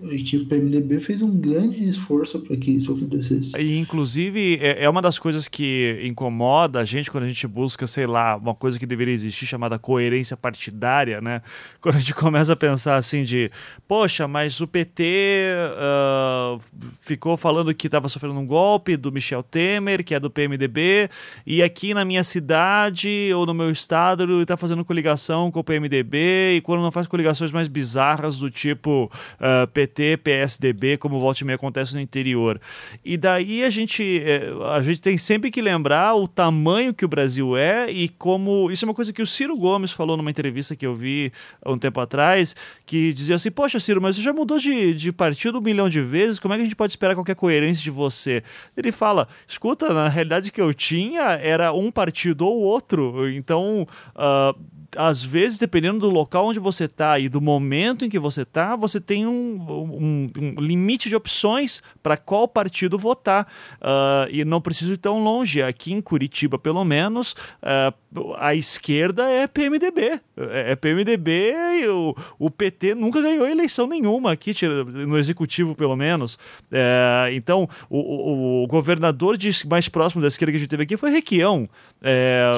que 0.08 0.36
o 0.36 0.46
PMDB 0.46 0.98
fez 0.98 1.22
um 1.22 1.36
grande 1.38 1.88
esforço 1.88 2.40
para 2.40 2.56
que 2.56 2.72
isso 2.72 2.92
acontecesse. 2.92 3.56
E, 3.60 3.78
inclusive, 3.78 4.58
é, 4.60 4.84
é 4.84 4.90
uma 4.90 5.00
das 5.00 5.18
coisas 5.18 5.46
que 5.46 6.00
incomoda 6.04 6.80
a 6.80 6.84
gente 6.84 7.10
quando 7.10 7.24
a 7.24 7.28
gente 7.28 7.46
busca, 7.46 7.86
sei 7.86 8.06
lá, 8.06 8.36
uma 8.36 8.54
coisa 8.54 8.78
que 8.78 8.86
deveria 8.86 9.14
existir 9.14 9.46
chamada 9.46 9.78
coerência 9.78 10.36
partidária, 10.36 11.20
né? 11.20 11.40
Quando 11.80 11.96
a 11.96 11.98
gente 11.98 12.14
começa 12.14 12.52
a 12.52 12.56
pensar 12.56 12.96
assim 12.96 13.24
de, 13.24 13.50
poxa, 13.88 14.26
mas 14.28 14.60
o 14.60 14.66
PT 14.66 15.52
uh, 15.76 16.60
ficou 17.00 17.36
falando 17.36 17.74
que 17.74 17.88
estava 17.88 18.08
sofrendo 18.08 18.38
um 18.38 18.46
golpe 18.46 18.96
do 18.96 19.10
Michel 19.10 19.42
Temer, 19.42 20.04
que 20.04 20.14
é 20.14 20.20
do 20.20 20.30
PMDB, 20.30 21.10
e 21.44 21.62
aqui 21.62 21.92
na 21.92 22.04
minha 22.04 22.22
cidade 22.22 23.30
ou 23.34 23.44
no 23.44 23.52
meu 23.52 23.70
estado 23.70 24.22
ele 24.22 24.42
está 24.42 24.56
fazendo 24.56 24.84
coligação 24.84 25.50
com 25.50 25.60
o 25.60 25.64
PMDB, 25.64 26.56
e 26.56 26.60
quando 26.60 26.82
não 26.82 26.92
faz 26.92 27.06
coligações 27.06 27.50
mais 27.50 27.68
bizarras 27.68 28.38
do 28.38 28.48
tipo 28.48 29.10
uh, 29.40 29.66
PT 29.68 29.91
PT, 29.93 30.16
PSDB, 30.19 30.97
como 30.97 31.20
volta 31.20 31.43
e 31.43 31.44
meia 31.44 31.56
acontece 31.56 31.94
no 31.94 32.01
interior. 32.01 32.60
E 33.05 33.16
daí 33.16 33.62
a 33.62 33.70
gente, 33.70 34.23
é, 34.24 34.51
a 34.74 34.81
gente 34.81 35.01
tem 35.01 35.19
sempre 35.19 35.51
que 35.51 35.60
lembrar 35.60 36.14
o 36.14 36.27
tamanho 36.27 36.94
que 36.94 37.05
o 37.05 37.09
Brasil 37.09 37.56
é 37.56 37.90
e 37.90 38.09
como. 38.09 38.70
Isso 38.70 38.85
é 38.85 38.89
uma 38.89 38.94
coisa 38.94 39.12
que 39.12 39.23
o 39.23 39.27
Ciro 39.27 39.56
Gomes 39.56 39.93
falou 39.93 40.16
numa 40.16 40.31
entrevista 40.31 40.74
que 40.74 40.86
eu 40.86 40.94
vi 40.94 41.32
há 41.62 41.70
um 41.70 41.78
tempo 41.78 42.01
atrás, 42.01 42.56
que 42.86 43.12
dizia 43.12 43.36
assim: 43.36 43.51
Poxa, 43.51 43.78
Ciro, 43.78 44.01
mas 44.01 44.16
você 44.16 44.23
já 44.23 44.32
mudou 44.32 44.59
de, 44.59 44.94
de 44.94 45.12
partido 45.12 45.59
um 45.59 45.62
milhão 45.62 45.89
de 45.89 46.01
vezes, 46.01 46.39
como 46.39 46.55
é 46.55 46.56
que 46.56 46.62
a 46.62 46.64
gente 46.64 46.77
pode 46.77 46.93
esperar 46.93 47.14
qualquer 47.14 47.36
coerência 47.36 47.82
de 47.82 47.90
você? 47.90 48.43
Ele 48.77 48.90
fala: 48.90 49.28
Escuta, 49.47 49.93
na 49.93 50.09
realidade 50.09 50.51
que 50.51 50.60
eu 50.60 50.73
tinha 50.73 51.23
era 51.32 51.73
um 51.73 51.90
partido 51.90 52.47
ou 52.47 52.59
outro, 52.60 53.31
então. 53.31 53.86
Uh, 54.16 54.81
às 54.97 55.23
vezes, 55.23 55.59
dependendo 55.59 56.01
do 56.01 56.10
local 56.10 56.47
onde 56.47 56.59
você 56.59 56.85
está 56.85 57.19
e 57.19 57.28
do 57.28 57.40
momento 57.40 58.05
em 58.05 58.09
que 58.09 58.19
você 58.19 58.43
está, 58.43 58.77
você 58.77 59.01
tem 59.01 59.27
um, 59.27 59.56
um, 59.69 60.31
um, 60.39 60.60
limite 60.60 61.09
de 61.09 61.16
opções 61.16 61.82
para 62.02 62.16
qual 62.16 62.47
partido 62.47 62.98
votar. 62.98 63.47
Uh, 63.81 64.28
e 64.31 64.44
não 64.44 64.60
preciso 64.60 64.93
ir 64.93 64.98
tão 64.98 65.23
longe. 65.23 65.62
Aqui 65.62 65.93
em 65.93 66.01
Curitiba, 66.01 66.59
pelo 66.59 66.85
menos, 66.85 67.32
uh, 67.62 68.35
a 68.39 68.55
esquerda 68.55 69.28
é 69.28 69.47
PMDB. 69.47 70.20
É, 70.36 70.73
é 70.73 70.77
PMDB 70.77 71.55
e 71.82 71.89
o, 71.89 72.14
o 72.39 72.51
PT 72.51 72.94
nunca 72.94 73.20
ganhou 73.20 73.47
eleição 73.47 73.86
nenhuma 73.86 74.32
aqui, 74.32 74.52
no 75.06 75.19
executivo, 75.19 75.74
pelo 75.74 75.97
menos. 75.97 76.39
É, 76.70 77.31
então, 77.32 77.69
o, 77.89 78.62
o, 78.62 78.66
governador 78.66 79.36
de, 79.36 79.51
mais 79.66 79.89
próximo 79.89 80.23
da 80.23 80.28
esquerda 80.28 80.52
que 80.52 80.56
a 80.56 80.60
gente 80.60 80.69
teve 80.69 80.82
aqui 80.82 80.97
foi 80.97 81.10
Requião. 81.10 81.69
É, 82.02 82.52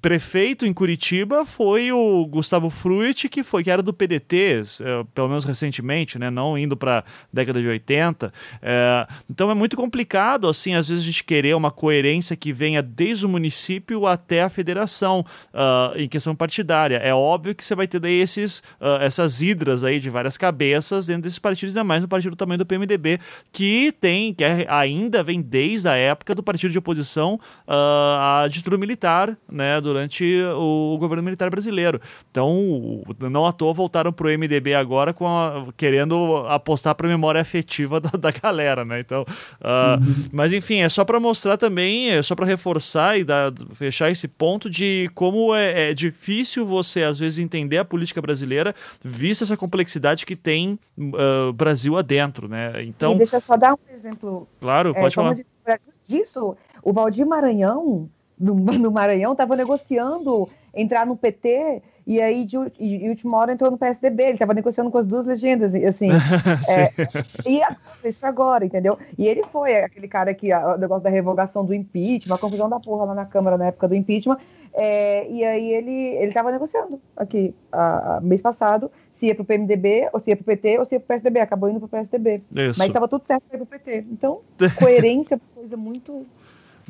prefeito 0.00 0.66
em 0.66 0.72
Curitiba 0.72 1.44
foi 1.60 1.92
o 1.92 2.24
Gustavo 2.24 2.70
Fruit, 2.70 3.28
que 3.28 3.42
foi 3.42 3.62
que 3.62 3.70
era 3.70 3.82
do 3.82 3.92
PDT, 3.92 4.62
é, 4.80 5.04
pelo 5.14 5.28
menos 5.28 5.44
recentemente, 5.44 6.18
né? 6.18 6.30
Não 6.30 6.56
indo 6.56 6.74
para 6.74 7.04
década 7.30 7.60
de 7.60 7.68
80. 7.68 8.32
É, 8.62 9.06
então 9.28 9.50
é 9.50 9.54
muito 9.54 9.76
complicado, 9.76 10.48
assim, 10.48 10.74
às 10.74 10.88
vezes 10.88 11.04
a 11.04 11.06
gente 11.06 11.22
querer 11.22 11.54
uma 11.54 11.70
coerência 11.70 12.34
que 12.34 12.50
venha 12.50 12.82
desde 12.82 13.26
o 13.26 13.28
município 13.28 14.06
até 14.06 14.42
a 14.42 14.48
federação 14.48 15.22
uh, 15.52 15.98
em 15.98 16.08
questão 16.08 16.34
partidária. 16.34 16.96
É 16.96 17.12
óbvio 17.12 17.54
que 17.54 17.62
você 17.62 17.74
vai 17.74 17.86
ter 17.86 18.00
daí 18.00 18.18
esses, 18.22 18.60
uh, 18.80 18.96
essas 19.02 19.42
hidras 19.42 19.84
aí 19.84 20.00
de 20.00 20.08
várias 20.08 20.38
cabeças 20.38 21.08
dentro 21.08 21.24
desses 21.24 21.38
partidos, 21.38 21.76
ainda 21.76 21.84
mais 21.84 22.02
no 22.02 22.08
partido 22.08 22.30
do 22.30 22.36
tamanho 22.36 22.56
do 22.56 22.64
PMDB, 22.64 23.20
que 23.52 23.92
tem, 24.00 24.32
que 24.32 24.42
é, 24.42 24.64
ainda 24.66 25.22
vem 25.22 25.42
desde 25.42 25.88
a 25.88 25.94
época 25.94 26.34
do 26.34 26.42
partido 26.42 26.70
de 26.70 26.78
oposição 26.78 27.34
uh, 27.68 28.16
à 28.18 28.48
ditadura 28.48 28.78
militar, 28.78 29.36
né, 29.46 29.78
durante 29.78 30.24
o 30.56 30.96
governo 30.98 31.22
militar 31.22 31.49
brasileiro. 31.50 32.00
Então, 32.30 33.02
não 33.30 33.44
à 33.44 33.52
toa 33.52 33.72
voltaram 33.72 34.12
pro 34.12 34.28
MDB 34.28 34.74
agora 34.74 35.12
com 35.12 35.26
a, 35.26 35.66
querendo 35.76 36.36
apostar 36.48 36.94
para 36.94 37.06
a 37.06 37.10
memória 37.10 37.40
afetiva 37.40 38.00
da, 38.00 38.10
da, 38.10 38.30
galera, 38.30 38.84
né? 38.84 39.00
Então, 39.00 39.22
uh, 39.22 40.00
uhum. 40.00 40.28
mas 40.32 40.52
enfim, 40.52 40.80
é 40.80 40.88
só 40.88 41.04
para 41.04 41.20
mostrar 41.20 41.56
também, 41.56 42.10
é 42.10 42.22
só 42.22 42.34
para 42.34 42.46
reforçar 42.46 43.18
e 43.18 43.24
dar, 43.24 43.52
fechar 43.74 44.10
esse 44.10 44.28
ponto 44.28 44.70
de 44.70 45.10
como 45.14 45.54
é, 45.54 45.90
é, 45.90 45.94
difícil 45.94 46.64
você 46.64 47.02
às 47.02 47.18
vezes 47.18 47.38
entender 47.38 47.78
a 47.78 47.84
política 47.84 48.22
brasileira, 48.22 48.74
vista 49.02 49.44
essa 49.44 49.56
complexidade 49.56 50.24
que 50.24 50.36
tem 50.36 50.78
uh, 50.98 51.52
Brasil 51.52 51.96
adentro, 51.96 52.48
né? 52.48 52.82
Então, 52.84 53.14
e 53.14 53.18
deixa 53.18 53.36
eu 53.36 53.40
só 53.40 53.56
dar 53.56 53.74
um 53.74 53.94
exemplo. 53.94 54.48
Claro, 54.60 54.94
pode 54.94 55.06
é, 55.06 55.10
falar. 55.10 55.36
Disso, 56.06 56.56
o 56.82 56.92
Valdir 56.92 57.26
Maranhão 57.26 58.08
no, 58.40 58.54
no 58.78 58.90
Maranhão 58.90 59.32
estava 59.32 59.54
negociando 59.54 60.48
entrar 60.74 61.04
no 61.04 61.16
PT 61.16 61.82
e 62.06 62.20
aí 62.20 62.44
de, 62.44 62.56
de, 62.56 63.08
última 63.08 63.36
hora 63.38 63.52
entrou 63.52 63.70
no 63.70 63.78
PSDB, 63.78 64.22
ele 64.22 64.32
estava 64.32 64.54
negociando 64.54 64.90
com 64.90 64.98
as 64.98 65.06
duas 65.06 65.26
legendas, 65.26 65.74
assim. 65.74 66.08
é, 66.68 66.92
e 67.48 67.60
isso 68.08 68.18
foi 68.20 68.28
agora, 68.28 68.64
entendeu? 68.64 68.98
E 69.18 69.26
ele 69.28 69.42
foi 69.52 69.76
aquele 69.76 70.08
cara 70.08 70.32
que, 70.34 70.52
o 70.52 70.76
negócio 70.76 71.04
da 71.04 71.10
revogação 71.10 71.64
do 71.64 71.74
impeachment, 71.74 72.34
a 72.34 72.38
confusão 72.38 72.68
da 72.68 72.80
porra 72.80 73.04
lá 73.04 73.14
na 73.14 73.26
Câmara 73.26 73.56
na 73.56 73.66
época 73.66 73.86
do 73.86 73.94
impeachment, 73.94 74.38
é, 74.72 75.28
e 75.30 75.44
aí 75.44 75.72
ele 75.72 75.90
ele 75.90 76.28
estava 76.28 76.50
negociando 76.50 77.00
aqui, 77.16 77.54
a, 77.70 78.16
a, 78.16 78.20
mês 78.20 78.40
passado, 78.40 78.90
se 79.14 79.26
ia 79.26 79.34
pro 79.34 79.44
PMDB, 79.44 80.08
ou 80.12 80.20
se 80.20 80.30
ia 80.30 80.36
pro 80.36 80.44
PT, 80.44 80.78
ou 80.78 80.84
se 80.84 80.94
ia 80.94 81.00
pro 81.00 81.08
PSDB, 81.08 81.40
acabou 81.40 81.68
indo 81.68 81.78
pro 81.78 81.88
PSDB. 81.88 82.42
Isso. 82.50 82.78
Mas 82.78 82.88
estava 82.88 83.06
tudo 83.06 83.24
certo 83.24 83.42
para 83.48 83.56
ir 83.56 83.58
pro 83.58 83.78
PT. 83.78 84.06
Então, 84.10 84.40
coerência 84.78 85.34
é 85.34 85.36
uma 85.36 85.54
coisa 85.54 85.76
muito 85.76 86.26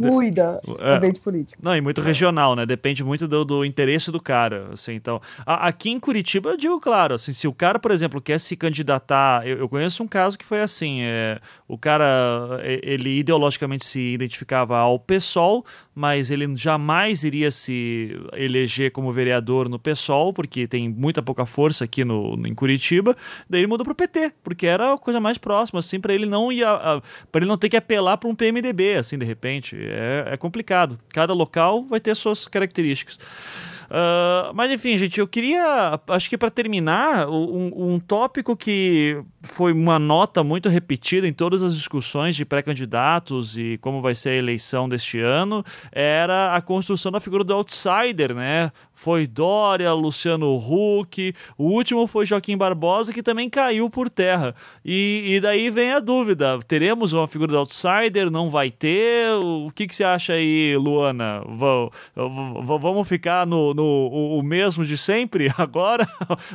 fluida 0.08 0.60
é. 0.78 0.94
ambiente 0.94 1.20
político. 1.20 1.60
Não, 1.62 1.76
e 1.76 1.80
muito 1.80 2.00
regional, 2.00 2.56
né? 2.56 2.64
Depende 2.64 3.04
muito 3.04 3.28
do, 3.28 3.44
do 3.44 3.64
interesse 3.64 4.10
do 4.10 4.20
cara, 4.20 4.68
assim, 4.72 4.94
então... 4.94 5.20
A, 5.46 5.68
aqui 5.68 5.90
em 5.90 6.00
Curitiba, 6.00 6.50
eu 6.50 6.56
digo 6.56 6.80
claro, 6.80 7.14
assim, 7.14 7.32
se 7.32 7.46
o 7.46 7.52
cara, 7.52 7.78
por 7.78 7.90
exemplo, 7.90 8.20
quer 8.20 8.38
se 8.40 8.56
candidatar... 8.56 9.46
Eu, 9.46 9.58
eu 9.58 9.68
conheço 9.68 10.02
um 10.02 10.08
caso 10.08 10.38
que 10.38 10.44
foi 10.44 10.60
assim, 10.60 11.02
é, 11.02 11.40
o 11.68 11.78
cara, 11.78 12.60
ele 12.64 13.18
ideologicamente 13.20 13.84
se 13.84 14.00
identificava 14.14 14.78
ao 14.78 14.98
PSOL, 14.98 15.64
mas 15.94 16.30
ele 16.30 16.54
jamais 16.56 17.24
iria 17.24 17.50
se 17.50 18.18
eleger 18.32 18.90
como 18.90 19.12
vereador 19.12 19.68
no 19.68 19.78
PSOL, 19.78 20.32
porque 20.32 20.66
tem 20.66 20.88
muita 20.88 21.22
pouca 21.22 21.44
força 21.46 21.84
aqui 21.84 22.04
no, 22.04 22.34
em 22.46 22.54
Curitiba, 22.54 23.16
daí 23.48 23.60
ele 23.60 23.66
mudou 23.66 23.84
pro 23.84 23.94
PT, 23.94 24.32
porque 24.42 24.66
era 24.66 24.94
a 24.94 24.98
coisa 24.98 25.20
mais 25.20 25.38
próxima, 25.38 25.80
assim, 25.80 26.00
para 26.00 26.14
ele 26.14 26.26
não 26.26 26.50
ia... 26.50 27.00
para 27.30 27.40
ele 27.40 27.46
não 27.46 27.58
ter 27.58 27.68
que 27.68 27.76
apelar 27.76 28.16
para 28.16 28.28
um 28.28 28.34
PMDB, 28.34 28.96
assim, 28.96 29.18
de 29.18 29.24
repente. 29.24 29.76
É, 29.90 30.34
é 30.34 30.36
complicado. 30.36 30.98
Cada 31.12 31.32
local 31.32 31.84
vai 31.84 32.00
ter 32.00 32.14
suas 32.14 32.46
características. 32.46 33.18
Uh, 33.90 34.54
mas 34.54 34.70
enfim, 34.70 34.96
gente, 34.96 35.18
eu 35.18 35.26
queria, 35.26 36.00
acho 36.10 36.30
que 36.30 36.38
para 36.38 36.48
terminar, 36.48 37.28
um, 37.28 37.94
um, 37.94 37.98
tópico 37.98 38.56
que 38.56 39.20
foi 39.42 39.72
uma 39.72 39.98
nota 39.98 40.44
muito 40.44 40.68
repetida 40.68 41.26
em 41.26 41.32
todas 41.32 41.60
as 41.60 41.74
discussões 41.74 42.36
de 42.36 42.44
pré-candidatos 42.44 43.58
e 43.58 43.78
como 43.78 44.00
vai 44.00 44.14
ser 44.14 44.28
a 44.30 44.36
eleição 44.36 44.88
deste 44.88 45.18
ano 45.18 45.64
era 45.90 46.54
a 46.54 46.60
construção 46.60 47.10
da 47.10 47.18
figura 47.18 47.42
do 47.42 47.52
outsider, 47.52 48.32
né? 48.32 48.70
Foi 49.00 49.26
Dória, 49.26 49.94
Luciano 49.94 50.54
Huck, 50.58 51.34
o 51.56 51.64
último 51.70 52.06
foi 52.06 52.26
Joaquim 52.26 52.54
Barbosa, 52.54 53.14
que 53.14 53.22
também 53.22 53.48
caiu 53.48 53.88
por 53.88 54.10
terra. 54.10 54.54
E, 54.84 55.24
e 55.26 55.40
daí 55.40 55.70
vem 55.70 55.92
a 55.92 56.00
dúvida: 56.00 56.58
teremos 56.68 57.14
uma 57.14 57.26
figura 57.26 57.50
do 57.50 57.58
outsider? 57.58 58.30
Não 58.30 58.50
vai 58.50 58.70
ter? 58.70 59.30
O 59.42 59.70
que, 59.74 59.86
que 59.86 59.96
você 59.96 60.04
acha 60.04 60.34
aí, 60.34 60.76
Luana? 60.76 61.42
vamos 62.14 63.08
ficar 63.08 63.46
no, 63.46 63.72
no 63.72 64.36
o 64.38 64.42
mesmo 64.42 64.84
de 64.84 64.98
sempre 64.98 65.48
agora? 65.56 66.06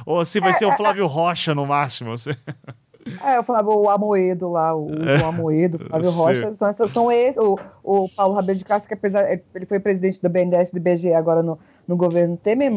Ou 0.05 0.23
se 0.23 0.39
vai 0.39 0.53
ser 0.53 0.65
o 0.65 0.77
Flávio 0.77 1.07
Rocha 1.07 1.55
no 1.55 1.65
máximo? 1.65 2.13
É, 3.23 3.37
eu 3.37 3.43
falava 3.43 3.69
o 3.69 3.87
Amoedo 3.87 4.49
lá, 4.49 4.75
o, 4.75 4.89
é. 4.89 5.21
o 5.21 5.25
Amoedo, 5.25 5.77
o 5.77 5.87
Flávio 5.87 6.09
Rocha, 6.09 6.55
são, 6.57 6.87
são 6.89 7.11
esses, 7.11 7.37
o, 7.37 7.59
o 7.83 8.09
Paulo 8.09 8.33
Rabelo 8.33 8.57
de 8.57 8.65
Castro, 8.65 8.87
que 8.87 8.95
apesar, 8.95 9.31
ele 9.31 9.65
foi 9.67 9.79
presidente 9.79 10.19
do 10.19 10.27
BNDES 10.27 10.69
e 10.69 10.73
do 10.73 10.81
BGE 10.81 11.13
agora 11.13 11.43
no, 11.43 11.59
no 11.87 11.95
governo 11.95 12.35
Temer, 12.35 12.71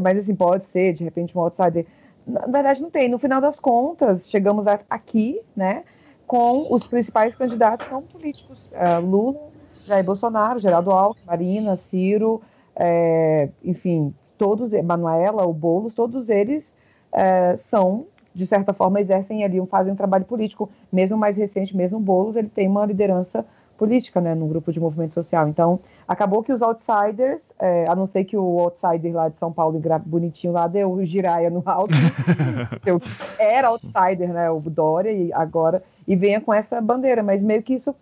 mas 0.00 0.18
assim, 0.18 0.34
pode 0.34 0.64
ser, 0.66 0.92
de 0.92 1.02
repente, 1.02 1.36
um 1.36 1.40
outsider. 1.40 1.84
Na 2.24 2.46
verdade, 2.46 2.80
não 2.80 2.88
tem. 2.88 3.08
No 3.08 3.18
final 3.18 3.40
das 3.40 3.58
contas, 3.58 4.30
chegamos 4.30 4.66
aqui, 4.88 5.40
né, 5.56 5.82
com 6.24 6.72
os 6.72 6.84
principais 6.84 7.34
candidatos 7.34 7.88
são 7.88 8.00
políticos. 8.00 8.70
É, 8.72 8.98
Lula, 8.98 9.48
Jair 9.86 10.04
Bolsonaro, 10.04 10.60
Geraldo 10.60 10.92
Alckmin, 10.92 11.26
Marina, 11.26 11.76
Ciro, 11.76 12.40
é, 12.76 13.48
enfim, 13.64 14.14
todos, 14.38 14.72
Manuela, 14.84 15.44
o 15.44 15.52
Boulos, 15.52 15.94
todos 15.94 16.30
eles 16.30 16.72
é, 17.12 17.56
são 17.56 18.06
de 18.34 18.46
certa 18.46 18.72
forma, 18.72 19.00
exercem 19.00 19.44
ali, 19.44 19.64
fazem 19.66 19.92
um 19.92 19.96
trabalho 19.96 20.24
político. 20.24 20.68
Mesmo 20.92 21.16
mais 21.16 21.36
recente, 21.36 21.76
mesmo 21.76 22.00
Boulos, 22.00 22.36
ele 22.36 22.48
tem 22.48 22.66
uma 22.66 22.84
liderança 22.84 23.44
política, 23.76 24.20
né, 24.20 24.34
no 24.34 24.46
grupo 24.46 24.72
de 24.72 24.80
movimento 24.80 25.14
social. 25.14 25.48
Então, 25.48 25.80
acabou 26.06 26.42
que 26.42 26.52
os 26.52 26.62
outsiders, 26.62 27.52
é, 27.58 27.86
a 27.88 27.94
não 27.94 28.06
ser 28.06 28.24
que 28.24 28.36
o 28.36 28.58
outsider 28.60 29.12
lá 29.12 29.28
de 29.28 29.36
São 29.38 29.52
Paulo, 29.52 29.80
bonitinho 30.04 30.52
lá, 30.52 30.66
deu 30.66 30.92
o 30.92 31.04
giraia 31.04 31.50
no 31.50 31.62
alto, 31.64 31.92
era 33.38 33.68
outsider, 33.68 34.32
né, 34.32 34.50
o 34.50 34.60
Dória, 34.60 35.10
e 35.10 35.32
agora, 35.32 35.82
e 36.06 36.14
venha 36.14 36.40
com 36.40 36.52
essa 36.52 36.80
bandeira, 36.80 37.22
mas 37.22 37.42
meio 37.42 37.62
que 37.62 37.74
isso 37.74 37.94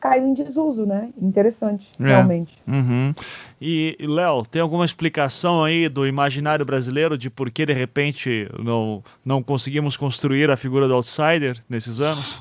caiu 0.00 0.26
em 0.26 0.34
desuso, 0.34 0.86
né? 0.86 1.10
Interessante, 1.20 1.88
é. 2.00 2.06
realmente. 2.06 2.54
Uhum. 2.66 3.12
E, 3.60 3.96
Léo, 4.00 4.42
tem 4.42 4.62
alguma 4.62 4.84
explicação 4.84 5.64
aí 5.64 5.88
do 5.88 6.06
imaginário 6.06 6.64
brasileiro 6.64 7.18
de 7.18 7.28
por 7.28 7.50
que, 7.50 7.66
de 7.66 7.72
repente, 7.72 8.48
não, 8.58 9.02
não 9.24 9.42
conseguimos 9.42 9.96
construir 9.96 10.50
a 10.50 10.56
figura 10.56 10.86
do 10.86 10.94
outsider 10.94 11.62
nesses 11.68 12.00
anos? 12.00 12.38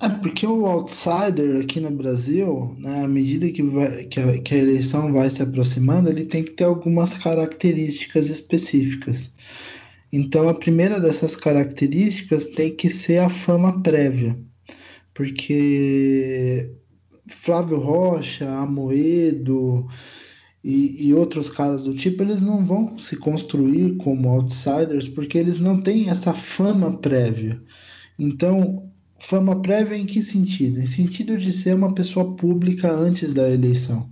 É 0.00 0.08
porque 0.10 0.46
o 0.46 0.66
outsider 0.66 1.60
aqui 1.60 1.80
no 1.80 1.90
Brasil, 1.90 2.76
né, 2.78 3.04
à 3.04 3.08
medida 3.08 3.50
que, 3.50 3.62
vai, 3.62 4.04
que, 4.04 4.20
a, 4.20 4.38
que 4.42 4.54
a 4.54 4.58
eleição 4.58 5.10
vai 5.12 5.30
se 5.30 5.42
aproximando, 5.42 6.10
ele 6.10 6.26
tem 6.26 6.44
que 6.44 6.50
ter 6.50 6.64
algumas 6.64 7.14
características 7.14 8.28
específicas. 8.28 9.34
Então, 10.12 10.48
a 10.48 10.54
primeira 10.54 11.00
dessas 11.00 11.34
características 11.34 12.46
tem 12.46 12.74
que 12.74 12.90
ser 12.90 13.18
a 13.18 13.30
fama 13.30 13.82
prévia, 13.82 14.36
porque 15.16 16.70
Flávio 17.26 17.78
Rocha, 17.78 18.48
Amoedo 18.48 19.88
e, 20.62 21.08
e 21.08 21.14
outros 21.14 21.48
caras 21.48 21.84
do 21.84 21.94
tipo, 21.94 22.22
eles 22.22 22.40
não 22.40 22.64
vão 22.64 22.98
se 22.98 23.16
construir 23.16 23.96
como 23.96 24.28
outsiders 24.28 25.08
porque 25.08 25.38
eles 25.38 25.58
não 25.58 25.80
têm 25.80 26.10
essa 26.10 26.34
fama 26.34 26.98
prévia. 26.98 27.60
Então, 28.18 28.86
Fama 29.18 29.60
prévia 29.62 29.96
em 29.96 30.04
que 30.04 30.22
sentido? 30.22 30.78
Em 30.78 30.86
sentido 30.86 31.38
de 31.38 31.50
ser 31.50 31.74
uma 31.74 31.94
pessoa 31.94 32.36
pública 32.36 32.92
antes 32.92 33.32
da 33.32 33.50
eleição. 33.50 34.08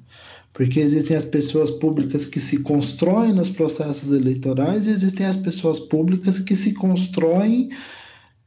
Porque 0.52 0.80
existem 0.80 1.16
as 1.16 1.24
pessoas 1.24 1.70
públicas 1.70 2.24
que 2.24 2.40
se 2.40 2.62
constroem 2.62 3.32
nos 3.32 3.50
processos 3.50 4.10
eleitorais 4.12 4.86
e 4.86 4.90
existem 4.90 5.26
as 5.26 5.36
pessoas 5.36 5.78
públicas 5.78 6.38
que 6.40 6.56
se 6.56 6.72
constroem 6.72 7.70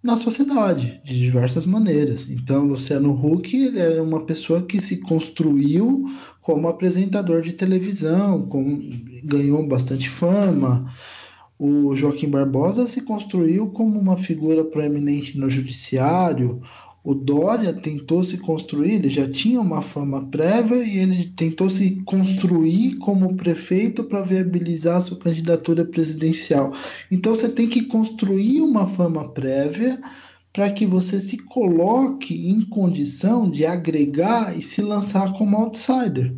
na 0.08 0.16
sociedade, 0.16 1.02
de 1.04 1.20
diversas 1.20 1.66
maneiras. 1.66 2.30
Então, 2.30 2.64
Luciano 2.64 3.12
Huck 3.12 3.54
ele 3.54 3.78
era 3.78 4.02
uma 4.02 4.26
pessoa 4.26 4.62
que 4.62 4.80
se 4.80 5.02
construiu 5.02 6.06
como 6.42 6.70
apresentador 6.70 7.42
de 7.42 7.52
televisão, 7.52 8.44
com, 8.44 8.80
ganhou 9.22 9.68
bastante 9.68 10.10
fama, 10.10 10.90
o 11.60 11.94
Joaquim 11.94 12.30
Barbosa 12.30 12.88
se 12.88 13.02
construiu 13.02 13.68
como 13.72 14.00
uma 14.00 14.16
figura 14.16 14.64
proeminente 14.64 15.38
no 15.38 15.50
judiciário. 15.50 16.62
O 17.08 17.16
Dória 17.16 17.72
tentou 17.72 18.22
se 18.22 18.38
construir, 18.38 18.96
ele 18.96 19.10
já 19.10 19.32
tinha 19.32 19.62
uma 19.62 19.82
fama 19.82 20.26
prévia 20.26 20.84
e 20.84 20.98
ele 20.98 21.32
tentou 21.38 21.70
se 21.70 22.02
construir 22.04 22.98
como 22.98 23.34
prefeito 23.38 24.04
para 24.04 24.24
viabilizar 24.24 25.00
sua 25.00 25.18
candidatura 25.18 25.86
presidencial. 25.86 26.74
Então 27.10 27.34
você 27.34 27.48
tem 27.48 27.66
que 27.66 27.84
construir 27.84 28.60
uma 28.60 28.86
fama 28.88 29.30
prévia 29.30 29.98
para 30.52 30.70
que 30.70 30.86
você 30.86 31.22
se 31.22 31.38
coloque 31.38 32.50
em 32.50 32.66
condição 32.66 33.50
de 33.50 33.66
agregar 33.66 34.58
e 34.58 34.62
se 34.62 34.82
lançar 34.82 35.32
como 35.32 35.56
outsider. 35.56 36.36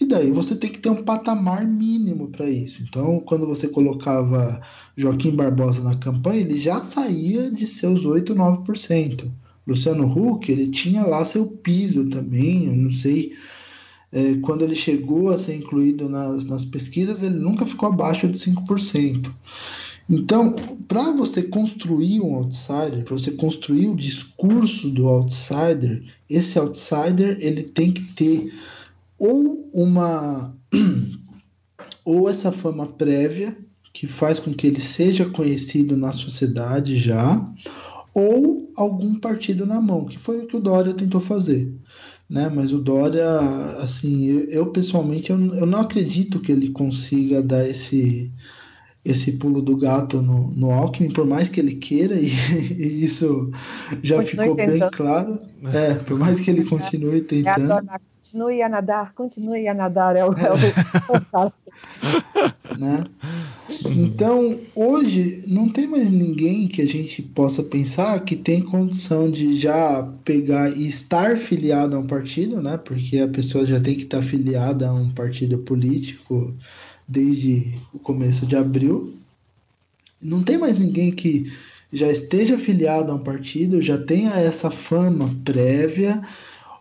E 0.00 0.06
daí 0.06 0.30
você 0.30 0.54
tem 0.54 0.70
que 0.70 0.78
ter 0.78 0.88
um 0.88 1.02
patamar 1.02 1.66
mínimo 1.66 2.28
para 2.28 2.48
isso. 2.48 2.80
Então, 2.80 3.18
quando 3.18 3.44
você 3.44 3.66
colocava 3.66 4.62
Joaquim 4.96 5.32
Barbosa 5.32 5.82
na 5.82 5.96
campanha, 5.96 6.42
ele 6.42 6.60
já 6.60 6.78
saía 6.78 7.50
de 7.50 7.66
seus 7.66 8.04
8, 8.04 8.36
9%. 8.36 9.32
Luciano 9.66 10.06
Huck, 10.06 10.50
ele 10.50 10.68
tinha 10.68 11.04
lá 11.04 11.24
seu 11.24 11.46
piso 11.46 12.08
também, 12.08 12.66
eu 12.66 12.76
não 12.76 12.92
sei. 12.92 13.34
É, 14.12 14.34
quando 14.40 14.62
ele 14.62 14.76
chegou 14.76 15.30
a 15.30 15.38
ser 15.38 15.56
incluído 15.56 16.08
nas, 16.08 16.44
nas 16.44 16.64
pesquisas, 16.64 17.22
ele 17.22 17.34
nunca 17.34 17.66
ficou 17.66 17.88
abaixo 17.88 18.28
de 18.28 18.38
5%. 18.38 19.30
Então, 20.08 20.54
para 20.86 21.10
você 21.10 21.42
construir 21.42 22.20
um 22.20 22.36
outsider, 22.36 23.02
para 23.04 23.18
você 23.18 23.32
construir 23.32 23.88
o 23.88 23.96
discurso 23.96 24.88
do 24.88 25.08
outsider, 25.08 26.04
esse 26.30 26.56
outsider 26.58 27.36
ele 27.40 27.64
tem 27.64 27.90
que 27.90 28.02
ter 28.14 28.52
ou 29.18 29.68
uma 29.72 30.54
ou 32.04 32.28
essa 32.28 32.52
fama 32.52 32.86
prévia 32.86 33.56
que 33.92 34.06
faz 34.06 34.38
com 34.38 34.52
que 34.52 34.66
ele 34.66 34.80
seja 34.80 35.24
conhecido 35.24 35.96
na 35.96 36.12
sociedade 36.12 36.98
já, 36.98 37.50
ou 38.16 38.72
algum 38.74 39.20
partido 39.20 39.66
na 39.66 39.78
mão, 39.78 40.06
que 40.06 40.16
foi 40.16 40.38
o 40.38 40.46
que 40.46 40.56
o 40.56 40.60
Dória 40.60 40.94
tentou 40.94 41.20
fazer. 41.20 41.70
Né? 42.30 42.50
Mas 42.52 42.72
o 42.72 42.78
Dória, 42.78 43.28
assim, 43.82 44.24
eu, 44.24 44.48
eu 44.48 44.66
pessoalmente 44.68 45.30
eu, 45.30 45.38
eu 45.54 45.66
não 45.66 45.80
acredito 45.80 46.40
que 46.40 46.50
ele 46.50 46.70
consiga 46.70 47.42
dar 47.42 47.68
esse 47.68 48.32
esse 49.04 49.32
pulo 49.32 49.62
do 49.62 49.76
gato 49.76 50.20
no, 50.20 50.48
no 50.48 50.72
Alckmin, 50.72 51.12
por 51.12 51.24
mais 51.24 51.48
que 51.48 51.60
ele 51.60 51.76
queira, 51.76 52.16
e, 52.18 52.32
e 52.72 53.04
isso 53.04 53.52
já 54.02 54.16
continue 54.16 54.44
ficou 54.44 54.56
tentando. 54.56 54.80
bem 54.80 54.90
claro. 54.90 55.38
É, 55.72 55.94
por 55.94 56.18
mais 56.18 56.40
que 56.40 56.50
ele 56.50 56.64
continue 56.64 57.20
tentando 57.20 57.86
continue 58.32 58.62
a 58.62 58.68
nadar, 58.68 59.12
continue 59.14 59.68
a 59.68 59.74
nadar, 59.74 60.16
é 60.16 60.24
o, 60.24 60.32
é 60.32 60.52
o... 60.52 61.52
né? 62.78 63.04
Então, 63.84 64.58
hoje, 64.74 65.44
não 65.46 65.68
tem 65.68 65.86
mais 65.86 66.10
ninguém 66.10 66.68
que 66.68 66.82
a 66.82 66.86
gente 66.86 67.22
possa 67.22 67.62
pensar 67.62 68.20
que 68.24 68.36
tem 68.36 68.60
condição 68.60 69.30
de 69.30 69.58
já 69.58 70.02
pegar 70.24 70.70
e 70.70 70.86
estar 70.86 71.36
filiado 71.36 71.96
a 71.96 71.98
um 71.98 72.06
partido, 72.06 72.60
né? 72.62 72.76
Porque 72.76 73.18
a 73.18 73.28
pessoa 73.28 73.64
já 73.66 73.80
tem 73.80 73.94
que 73.94 74.02
estar 74.02 74.22
filiada 74.22 74.88
a 74.88 74.92
um 74.92 75.10
partido 75.10 75.58
político 75.58 76.54
desde 77.06 77.74
o 77.92 77.98
começo 77.98 78.46
de 78.46 78.56
abril. 78.56 79.14
Não 80.22 80.42
tem 80.42 80.58
mais 80.58 80.78
ninguém 80.78 81.12
que 81.12 81.52
já 81.92 82.08
esteja 82.08 82.58
filiado 82.58 83.12
a 83.12 83.14
um 83.14 83.22
partido, 83.22 83.80
já 83.80 83.96
tenha 83.96 84.32
essa 84.34 84.70
fama 84.70 85.34
prévia, 85.44 86.20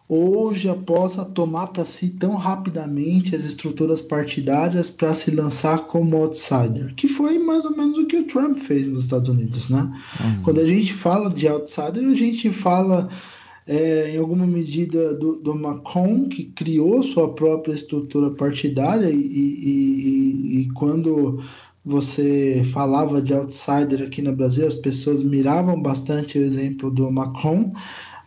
hoje 0.08 0.72
possa 0.86 1.26
tomar 1.26 1.68
para 1.68 1.84
si 1.84 2.10
tão 2.10 2.36
rapidamente 2.36 3.36
as 3.36 3.44
estruturas 3.44 4.02
partidárias 4.02 4.90
para 4.90 5.16
se 5.16 5.32
lançar 5.32 5.86
como 5.86 6.18
outsider, 6.18 6.94
que 6.96 7.08
foi 7.08 7.40
mais 7.40 7.66
ou 7.66 7.76
menos 7.76 7.98
o 7.98 8.06
que 8.06 8.18
o 8.18 8.28
Trump 8.28 8.58
fez 8.60 8.88
nos 8.88 9.04
Estados 9.04 9.30
Unidos, 9.30 9.70
né? 9.70 9.92
Uhum. 10.22 10.44
Quando 10.44 10.62
a 10.62 10.66
gente 10.66 10.94
fala 10.94 11.30
de 11.30 11.48
outsider, 11.48 12.06
a 12.08 12.14
gente 12.14 12.52
fala 12.52 13.10
é, 13.66 14.12
em 14.14 14.18
alguma 14.18 14.46
medida 14.46 15.14
do, 15.16 15.38
do, 15.38 15.56
Macron, 15.56 16.30
que 16.30 16.46
criou 16.46 17.02
sua 17.02 17.34
própria 17.34 17.74
estrutura 17.74 18.30
partidária, 18.30 19.10
e, 19.10 19.16
e, 19.16 20.60
e, 20.60 20.60
e 20.62 20.72
quando 20.74 21.42
você 21.84 22.64
falava 22.72 23.22
de 23.22 23.34
outsider 23.34 24.04
aqui 24.04 24.22
no 24.22 24.36
Brasil, 24.36 24.68
as 24.68 24.76
pessoas 24.76 25.24
miravam 25.24 25.82
bastante 25.82 26.38
o 26.38 26.44
exemplo 26.44 26.92
do 26.92 27.12
Macron, 27.12 27.74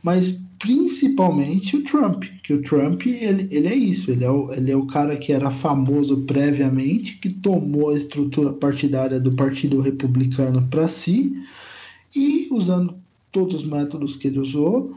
mas 0.02 0.47
principalmente 0.58 1.76
o 1.76 1.84
Trump, 1.84 2.24
que 2.42 2.52
o 2.52 2.62
Trump 2.62 3.06
ele, 3.06 3.48
ele 3.50 3.66
é 3.66 3.74
isso, 3.74 4.10
ele 4.10 4.24
é, 4.24 4.30
o, 4.30 4.52
ele 4.52 4.70
é 4.70 4.76
o 4.76 4.86
cara 4.86 5.16
que 5.16 5.32
era 5.32 5.50
famoso 5.50 6.18
previamente, 6.22 7.18
que 7.18 7.32
tomou 7.32 7.90
a 7.90 7.96
estrutura 7.96 8.52
partidária 8.52 9.20
do 9.20 9.32
Partido 9.32 9.80
Republicano 9.80 10.66
para 10.70 10.88
si 10.88 11.32
e 12.14 12.48
usando 12.50 12.94
todos 13.30 13.62
os 13.62 13.66
métodos 13.66 14.16
que 14.16 14.28
ele 14.28 14.40
usou, 14.40 14.94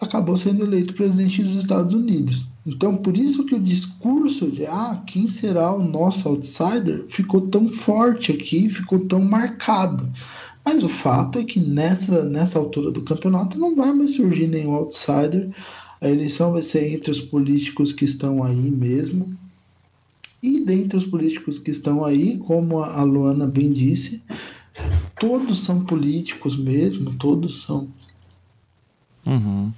acabou 0.00 0.36
sendo 0.36 0.64
eleito 0.64 0.94
presidente 0.94 1.42
dos 1.42 1.54
Estados 1.54 1.94
Unidos. 1.94 2.48
Então, 2.66 2.96
por 2.96 3.16
isso 3.16 3.44
que 3.44 3.54
o 3.54 3.60
discurso 3.60 4.50
de 4.50 4.66
ah, 4.66 5.02
quem 5.06 5.28
será 5.28 5.74
o 5.74 5.82
nosso 5.82 6.28
outsider 6.28 7.04
ficou 7.08 7.42
tão 7.48 7.68
forte 7.68 8.32
aqui, 8.32 8.68
ficou 8.68 9.00
tão 9.00 9.22
marcado. 9.24 10.10
Mas 10.72 10.84
o 10.84 10.88
fato 10.88 11.40
é 11.40 11.44
que 11.44 11.58
nessa, 11.58 12.22
nessa 12.24 12.56
altura 12.56 12.92
do 12.92 13.02
campeonato 13.02 13.58
não 13.58 13.74
vai 13.74 13.92
mais 13.92 14.14
surgir 14.14 14.46
nenhum 14.46 14.72
outsider. 14.72 15.50
A 16.00 16.08
eleição 16.08 16.52
vai 16.52 16.62
ser 16.62 16.94
entre 16.94 17.10
os 17.10 17.20
políticos 17.20 17.90
que 17.90 18.04
estão 18.04 18.44
aí 18.44 18.54
mesmo. 18.54 19.36
E 20.40 20.64
dentre 20.64 20.96
os 20.96 21.04
políticos 21.04 21.58
que 21.58 21.72
estão 21.72 22.04
aí, 22.04 22.38
como 22.38 22.84
a 22.84 23.02
Luana 23.02 23.48
bem 23.48 23.72
disse, 23.72 24.22
todos 25.18 25.58
são 25.58 25.84
políticos 25.84 26.56
mesmo, 26.56 27.16
todos 27.16 27.64
são. 27.64 27.88
Uhum. 29.26 29.72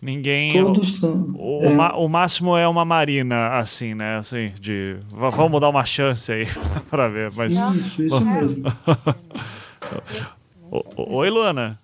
Ninguém. 0.00 0.50
Todos 0.50 0.94
são. 0.94 1.30
O, 1.38 1.60
é. 1.62 1.92
o, 1.94 2.08
máximo 2.08 2.56
é 2.56 2.66
uma 2.66 2.86
marina, 2.86 3.58
assim, 3.58 3.92
né? 3.92 4.16
Assim, 4.16 4.50
de. 4.58 4.96
Vamos 5.10 5.60
dar 5.60 5.68
uma 5.68 5.84
chance 5.84 6.32
aí 6.32 6.46
para 6.88 7.06
ver. 7.06 7.32
Mas... 7.36 7.52
Isso, 7.76 8.02
isso 8.02 8.24
mesmo. 8.24 8.64
Oi, 10.96 11.30
Luana. 11.30 11.78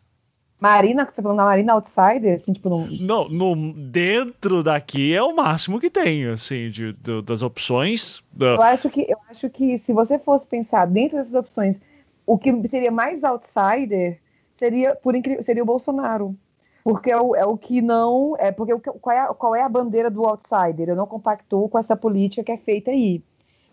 Marina, 0.60 1.04
que 1.04 1.14
você 1.14 1.20
falou 1.20 1.36
na 1.36 1.44
Marina 1.44 1.74
Outsider, 1.74 2.36
assim, 2.36 2.52
tipo, 2.52 2.70
no... 2.70 2.86
Não, 3.00 3.28
no, 3.28 3.72
dentro 3.74 4.62
daqui 4.62 5.14
é 5.14 5.22
o 5.22 5.34
máximo 5.34 5.78
que 5.78 5.90
tem, 5.90 6.26
assim, 6.26 6.70
de, 6.70 6.94
de 6.94 7.22
das 7.22 7.42
opções. 7.42 8.22
Da... 8.32 8.54
Eu, 8.54 8.62
acho 8.62 8.88
que, 8.88 9.02
eu 9.02 9.18
acho 9.28 9.50
que 9.50 9.76
se 9.78 9.92
você 9.92 10.18
fosse 10.18 10.46
pensar 10.46 10.86
dentro 10.86 11.18
dessas 11.18 11.34
opções, 11.34 11.78
o 12.26 12.38
que 12.38 12.50
seria 12.68 12.90
mais 12.90 13.22
outsider 13.22 14.18
seria, 14.58 14.94
por 14.94 15.14
incrível, 15.14 15.42
seria 15.42 15.62
o 15.62 15.66
Bolsonaro. 15.66 16.34
Porque 16.82 17.10
é 17.10 17.20
o, 17.20 17.34
é 17.34 17.44
o 17.44 17.56
que 17.56 17.82
não. 17.82 18.34
É 18.38 18.52
porque 18.52 18.72
o, 18.72 18.80
qual, 18.80 19.16
é 19.16 19.20
a, 19.20 19.34
qual 19.34 19.54
é 19.54 19.62
a 19.62 19.68
bandeira 19.68 20.10
do 20.10 20.24
outsider? 20.24 20.88
Eu 20.88 20.96
não 20.96 21.06
compactou 21.06 21.68
com 21.68 21.78
essa 21.78 21.96
política 21.96 22.44
que 22.44 22.52
é 22.52 22.58
feita 22.58 22.90
aí 22.90 23.22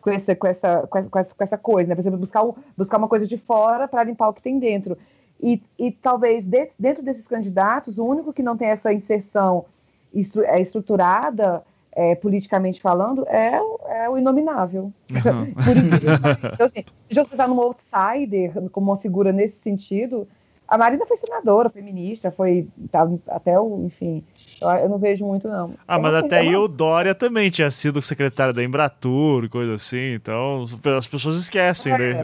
com 0.01 0.09
essa, 0.09 0.35
com 0.35 0.47
essa, 0.47 0.87
com 0.87 0.97
essa, 0.97 1.35
com 1.35 1.43
essa 1.43 1.57
coisa, 1.57 1.89
né? 1.89 1.95
Por 1.95 2.01
exemplo, 2.01 2.19
buscar, 2.19 2.43
buscar 2.75 2.97
uma 2.97 3.07
coisa 3.07 3.27
de 3.27 3.37
fora 3.37 3.87
para 3.87 4.03
limpar 4.03 4.29
o 4.29 4.33
que 4.33 4.41
tem 4.41 4.59
dentro. 4.59 4.97
E, 5.41 5.61
e 5.77 5.91
talvez 5.91 6.43
de, 6.43 6.69
dentro 6.77 7.03
desses 7.03 7.27
candidatos, 7.27 7.97
o 7.97 8.05
único 8.05 8.33
que 8.33 8.43
não 8.43 8.57
tem 8.57 8.67
essa 8.67 8.93
inserção 8.93 9.65
estru, 10.13 10.43
é, 10.43 10.59
estruturada, 10.61 11.63
é, 11.91 12.15
politicamente 12.15 12.81
falando, 12.81 13.25
é, 13.27 13.59
é 13.89 14.09
o 14.09 14.17
inominável. 14.17 14.91
Uhum. 15.11 15.53
então, 16.53 16.65
assim, 16.65 16.83
se 17.03 17.15
gente 17.15 17.29
pensar 17.29 17.47
num 17.47 17.59
outsider, 17.59 18.69
como 18.71 18.91
uma 18.91 18.97
figura 18.97 19.31
nesse 19.31 19.59
sentido, 19.59 20.27
a 20.71 20.77
Marina 20.77 21.05
foi 21.05 21.17
senadora, 21.17 21.69
feminista, 21.69 22.31
foi 22.31 22.65
tá, 22.89 23.05
até 23.27 23.59
o, 23.59 23.83
enfim, 23.85 24.23
eu, 24.61 24.69
eu, 24.69 24.89
não 24.89 24.97
vejo 24.97 25.25
muito 25.25 25.45
não. 25.49 25.73
Ah, 25.85 25.99
mas 25.99 26.13
até 26.13 26.39
aí 26.39 26.55
o 26.55 26.65
Dória 26.65 27.13
também 27.13 27.49
tinha 27.49 27.69
sido 27.69 28.01
secretário 28.01 28.53
da 28.53 28.63
Embratur, 28.63 29.49
coisa 29.49 29.75
assim, 29.75 30.13
então 30.13 30.65
as 30.97 31.05
pessoas 31.07 31.35
esquecem, 31.35 31.91
né? 31.97 32.21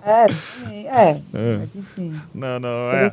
é? 0.00 0.22
É, 0.22 1.10
é, 1.10 1.20
é. 1.34 1.68
Enfim. 1.74 2.14
Não, 2.32 2.60
não, 2.60 2.92
é. 2.92 3.10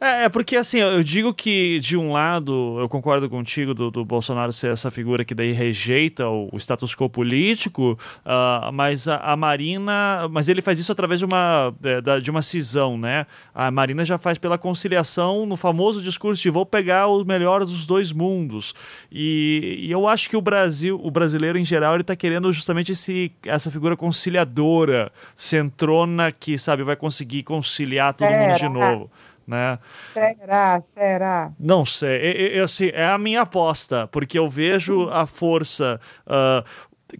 É, 0.00 0.24
é, 0.24 0.28
porque 0.30 0.56
assim, 0.56 0.78
eu 0.78 1.04
digo 1.04 1.34
que 1.34 1.78
de 1.78 1.94
um 1.94 2.12
lado, 2.12 2.78
eu 2.80 2.88
concordo 2.88 3.28
contigo 3.28 3.74
do, 3.74 3.90
do 3.90 4.02
Bolsonaro 4.02 4.50
ser 4.50 4.72
essa 4.72 4.90
figura 4.90 5.26
que 5.26 5.34
daí 5.34 5.52
rejeita 5.52 6.26
o, 6.26 6.48
o 6.50 6.56
status 6.56 6.94
quo 6.94 7.10
político, 7.10 7.98
uh, 8.24 8.72
mas 8.72 9.06
a, 9.06 9.16
a, 9.18 9.36
Marina, 9.36 10.26
mas 10.30 10.48
ele 10.48 10.62
faz 10.62 10.78
isso 10.78 10.90
através 10.90 11.20
de 11.20 11.26
uma, 11.26 11.74
de, 11.78 12.22
de 12.22 12.30
uma 12.30 12.40
cisão, 12.40 12.96
né? 12.96 13.26
A 13.54 13.70
Marina 13.70 14.02
já 14.02 14.16
faz 14.16 14.38
pela 14.38 14.56
conciliação 14.56 15.44
no 15.44 15.54
famoso 15.54 16.00
discurso 16.00 16.40
de 16.40 16.48
vou 16.48 16.64
pegar 16.64 17.06
o 17.08 17.22
melhor 17.22 17.66
dos 17.66 17.84
dois 17.84 18.10
mundos. 18.10 18.74
E, 19.12 19.80
e 19.82 19.90
eu 19.90 20.08
acho 20.08 20.30
que 20.30 20.36
o 20.36 20.40
Brasil, 20.40 20.98
o 21.02 21.10
brasileiro 21.10 21.58
em 21.58 21.64
geral, 21.64 21.92
ele 21.92 22.00
está 22.00 22.16
querendo 22.16 22.50
justamente 22.54 22.92
esse, 22.92 23.30
essa 23.44 23.70
figura 23.70 23.94
conciliadora, 23.98 25.12
centrona 25.36 26.32
que, 26.32 26.56
sabe, 26.56 26.82
vai 26.82 26.96
conseguir 26.96 27.42
conciliar 27.42 28.14
todo 28.14 28.28
é, 28.28 28.46
mundo 28.46 28.56
de 28.56 28.68
novo 28.68 29.10
né? 29.50 29.78
Será? 30.14 30.82
Será? 30.94 31.52
Não 31.58 31.84
sei. 31.84 32.16
Eu, 32.16 32.46
eu, 32.48 32.64
assim, 32.64 32.90
é 32.94 33.04
a 33.04 33.18
minha 33.18 33.42
aposta, 33.42 34.06
porque 34.06 34.38
eu 34.38 34.48
vejo 34.48 35.08
a 35.10 35.26
força. 35.26 36.00
Uh, 36.24 36.64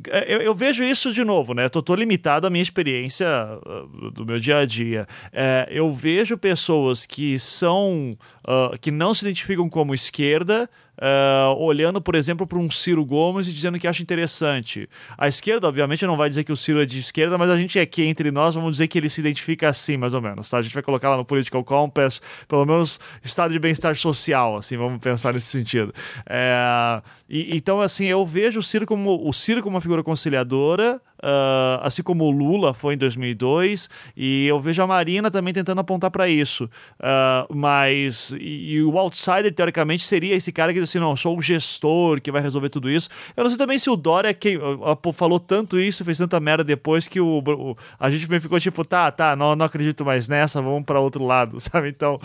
eu, 0.09 0.41
eu, 0.41 0.55
vejo 0.55 0.85
isso 0.85 1.13
de 1.13 1.25
novo, 1.25 1.53
né? 1.53 1.69
Tô, 1.69 1.83
tô 1.83 1.97
limitado 1.97 2.47
à 2.47 2.51
minha 2.51 2.63
experiência 2.63 3.27
uh, 3.67 4.11
do 4.13 4.25
meu 4.25 4.39
dia 4.39 4.59
a 4.59 4.65
dia. 4.65 5.07
É, 5.33 5.67
eu 5.69 5.93
vejo 5.93 6.39
pessoas 6.39 7.05
que 7.05 7.39
são. 7.41 8.17
Uh, 8.47 8.79
que 8.81 8.93
não 8.93 9.13
se 9.13 9.25
identificam 9.25 9.69
como 9.69 9.93
esquerda, 9.93 10.71
uh, 11.01 11.57
olhando, 11.59 12.01
por 12.01 12.15
exemplo, 12.15 12.47
para 12.47 12.59
um 12.59 12.71
Ciro 12.71 13.05
Gomes 13.05 13.49
e 13.49 13.53
dizendo 13.53 13.79
que 13.79 13.89
acha 13.89 14.03
interessante. 14.03 14.89
A 15.17 15.27
esquerda, 15.27 15.67
obviamente, 15.67 16.07
não 16.07 16.17
vai 16.17 16.29
dizer 16.29 16.45
que 16.45 16.53
o 16.53 16.57
Ciro 16.57 16.81
é 16.81 16.87
de 16.87 16.99
esquerda, 16.99 17.39
mas 17.39 17.51
a 17.51 17.57
gente 17.57 17.79
aqui 17.79 18.03
entre 18.03 18.31
nós 18.31 18.55
vamos 18.55 18.73
dizer 18.73 18.89
que 18.89 18.99
ele 18.99 19.09
se 19.09 19.21
identifica 19.21 19.69
assim, 19.69 19.97
mais 19.97 20.13
ou 20.13 20.21
menos. 20.21 20.49
Tá? 20.49 20.59
A 20.59 20.63
gente 20.63 20.75
vai 20.75 20.83
colocar 20.83 21.11
lá 21.11 21.17
no 21.17 21.25
Political 21.25 21.65
Compass, 21.65 22.21
pelo 22.47 22.67
menos 22.67 23.01
estado 23.23 23.53
de 23.53 23.59
bem-estar 23.59 23.95
social, 23.95 24.57
assim, 24.57 24.77
vamos 24.77 25.01
pensar 25.01 25.33
nesse 25.33 25.47
sentido. 25.47 25.93
É, 26.29 27.03
e, 27.29 27.57
então, 27.57 27.81
assim, 27.81 28.07
eu 28.07 28.25
vejo 28.27 28.61
o 28.61 28.63
Ciro 28.63 28.87
como, 28.87 29.27
o 29.27 29.33
Ciro 29.33 29.63
como 29.63 29.77
uma 29.77 29.81
figura 29.81 30.03
conciliadora, 30.03 31.01
Uh, 31.23 31.81
assim 31.83 32.03
como 32.03 32.25
o 32.25 32.31
Lula 32.31 32.73
foi 32.73 32.95
em 32.95 32.97
2002, 32.97 33.89
e 34.17 34.47
eu 34.47 34.59
vejo 34.59 34.83
a 34.83 34.87
Marina 34.87 35.31
também 35.31 35.53
tentando 35.53 35.81
apontar 35.81 36.11
para 36.11 36.29
isso. 36.29 36.65
Uh, 36.99 37.55
mas, 37.55 38.35
e, 38.41 38.73
e, 38.73 38.83
o 38.83 38.99
outsider, 38.99 39.53
teoricamente, 39.53 40.03
seria 40.03 40.35
esse 40.35 40.51
cara 40.51 40.73
que 40.73 40.81
diz 40.81 40.89
assim: 40.89 40.99
não, 40.99 41.15
sou 41.15 41.37
o 41.37 41.43
gestor 41.43 42.21
que 42.21 42.31
vai 42.31 42.41
resolver 42.41 42.71
tudo 42.71 42.91
isso. 42.91 43.09
Eu 43.37 43.45
não 43.45 43.51
sei 43.51 43.59
também 43.59 43.79
se 43.79 43.91
o 43.91 43.97
Dória 43.97 44.33
quem, 44.33 44.57
uh, 44.57 45.13
falou 45.13 45.39
tanto 45.39 45.79
isso, 45.79 46.05
fez 46.05 46.17
tanta 46.17 46.41
merda 46.41 46.65
depois 46.65 47.07
que 47.07 47.21
o, 47.21 47.39
o 47.39 47.77
a 47.99 48.09
gente 48.09 48.27
ficou 48.41 48.59
tipo, 48.59 48.85
tá, 48.85 49.11
tá, 49.11 49.37
não, 49.37 49.55
não 49.55 49.67
acredito 49.67 50.05
mais 50.05 50.27
nessa, 50.27 50.63
vamos 50.63 50.85
para 50.85 51.01
outro 51.01 51.25
lado, 51.25 51.61
sabe? 51.61 51.89
Então, 51.89 52.19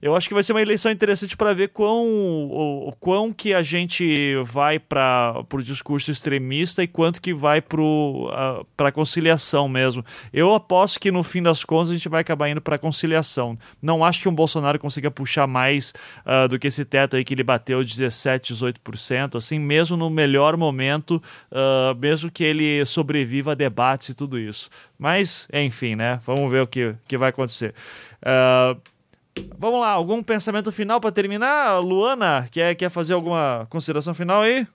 eu 0.00 0.16
acho 0.16 0.28
que 0.28 0.34
vai 0.34 0.42
ser 0.42 0.52
uma 0.52 0.62
eleição 0.62 0.90
interessante 0.90 1.36
para 1.36 1.52
ver 1.52 1.68
quão, 1.68 2.06
o, 2.06 2.92
quão 2.98 3.32
que 3.32 3.52
a 3.52 3.62
gente 3.62 4.36
vai 4.44 4.78
para 4.78 5.44
o 5.52 5.62
discurso 5.62 6.10
extremista 6.10 6.82
e 6.82 6.86
quanto 6.86 7.20
que 7.20 7.34
vai 7.34 7.60
para 8.76 8.88
a 8.88 8.92
conciliação 8.92 9.68
mesmo. 9.68 10.04
Eu 10.32 10.54
aposto 10.54 11.00
que 11.00 11.10
no 11.10 11.22
fim 11.22 11.42
das 11.42 11.64
contas 11.64 11.90
a 11.90 11.94
gente 11.94 12.08
vai 12.08 12.20
acabar 12.20 12.48
indo 12.48 12.60
para 12.60 12.78
conciliação. 12.78 13.58
Não 13.80 14.04
acho 14.04 14.20
que 14.20 14.28
um 14.28 14.34
Bolsonaro 14.34 14.78
consiga 14.78 15.10
puxar 15.10 15.46
mais 15.46 15.92
uh, 16.24 16.48
do 16.48 16.58
que 16.58 16.66
esse 16.66 16.84
teto 16.84 17.16
aí 17.16 17.24
que 17.24 17.34
ele 17.34 17.42
bateu 17.42 17.82
17, 17.82 18.54
18%, 18.54 19.36
assim, 19.36 19.58
mesmo 19.58 19.96
no 19.96 20.10
melhor 20.10 20.56
momento, 20.56 21.22
uh, 21.50 21.94
mesmo 21.98 22.30
que 22.30 22.44
ele 22.44 22.84
sobreviva 22.84 23.52
a 23.52 23.54
debates 23.54 24.10
e 24.10 24.14
tudo 24.14 24.38
isso. 24.38 24.70
Mas, 24.98 25.48
enfim, 25.52 25.94
né? 25.94 26.20
Vamos 26.26 26.50
ver 26.50 26.62
o 26.62 26.66
que, 26.66 26.94
que 27.06 27.16
vai 27.16 27.30
acontecer. 27.30 27.74
Uh, 28.22 28.80
Vamos 29.58 29.80
lá, 29.80 29.90
algum 29.90 30.22
pensamento 30.22 30.70
final 30.70 31.00
para 31.00 31.10
terminar? 31.10 31.78
Luana, 31.80 32.46
quer, 32.50 32.74
quer 32.76 32.88
fazer 32.88 33.14
alguma 33.14 33.66
consideração 33.68 34.14
final 34.14 34.42
aí? 34.42 34.66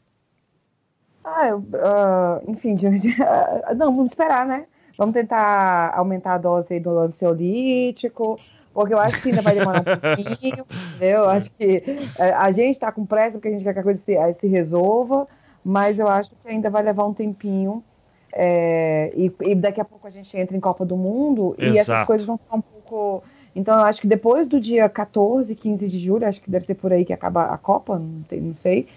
Ah, 1.35 1.47
eu, 1.47 1.57
uh, 1.57 2.51
enfim, 2.51 2.75
não, 3.77 3.95
vamos 3.95 4.11
esperar, 4.11 4.45
né? 4.45 4.65
Vamos 4.97 5.13
tentar 5.13 5.93
aumentar 5.95 6.33
a 6.33 6.37
dose 6.37 6.79
do 6.79 6.97
ansiolítico, 6.99 8.39
porque 8.73 8.93
eu 8.93 8.99
acho 8.99 9.21
que 9.21 9.29
ainda 9.29 9.41
vai 9.41 9.55
demorar 9.55 9.81
um 9.81 9.83
pouquinho, 9.83 10.65
entendeu? 10.95 11.19
Eu 11.19 11.29
acho 11.29 11.51
que 11.51 11.77
uh, 12.17 12.35
a 12.37 12.51
gente 12.51 12.75
está 12.75 12.91
com 12.91 13.05
pressa 13.05 13.33
porque 13.33 13.47
a 13.47 13.51
gente 13.51 13.63
quer 13.63 13.73
que 13.73 13.79
a 13.79 13.83
coisa 13.83 14.01
se, 14.01 14.15
se 14.33 14.47
resolva, 14.47 15.27
mas 15.63 15.99
eu 15.99 16.07
acho 16.07 16.31
que 16.31 16.47
ainda 16.47 16.69
vai 16.69 16.83
levar 16.83 17.05
um 17.05 17.13
tempinho. 17.13 17.83
É, 18.31 19.11
e, 19.15 19.31
e, 19.41 19.55
daqui 19.55 19.81
a 19.81 19.85
pouco 19.85 20.05
a 20.07 20.11
gente 20.11 20.37
entra 20.37 20.55
em 20.55 20.59
Copa 20.59 20.85
do 20.85 20.95
Mundo 20.95 21.55
Exato. 21.57 21.75
e 21.75 21.79
essas 21.79 22.03
coisas 22.05 22.27
vão 22.27 22.37
ficar 22.37 22.57
um 22.57 22.61
pouco 22.61 23.23
Então 23.55 23.73
eu 23.73 23.85
acho 23.85 23.99
que 23.99 24.07
depois 24.07 24.47
do 24.47 24.59
dia 24.59 24.87
14, 24.87 25.55
15 25.55 25.87
de 25.87 25.99
julho, 25.99 26.27
acho 26.27 26.39
que 26.39 26.49
deve 26.49 26.67
ser 26.67 26.75
por 26.75 26.93
aí 26.93 27.03
que 27.03 27.11
acaba 27.11 27.45
a 27.45 27.57
Copa, 27.57 27.97
não, 27.97 28.21
tem, 28.29 28.39
não 28.39 28.53
sei, 28.53 28.87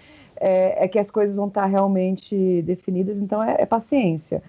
é, 0.45 0.83
é 0.83 0.87
que 0.89 0.99
as 0.99 1.09
coisas 1.09 1.35
vão 1.37 1.47
estar 1.47 1.65
realmente 1.65 2.61
definidas, 2.63 3.17
então 3.17 3.41
é, 3.41 3.55
é 3.59 3.65
paciência. 3.65 4.43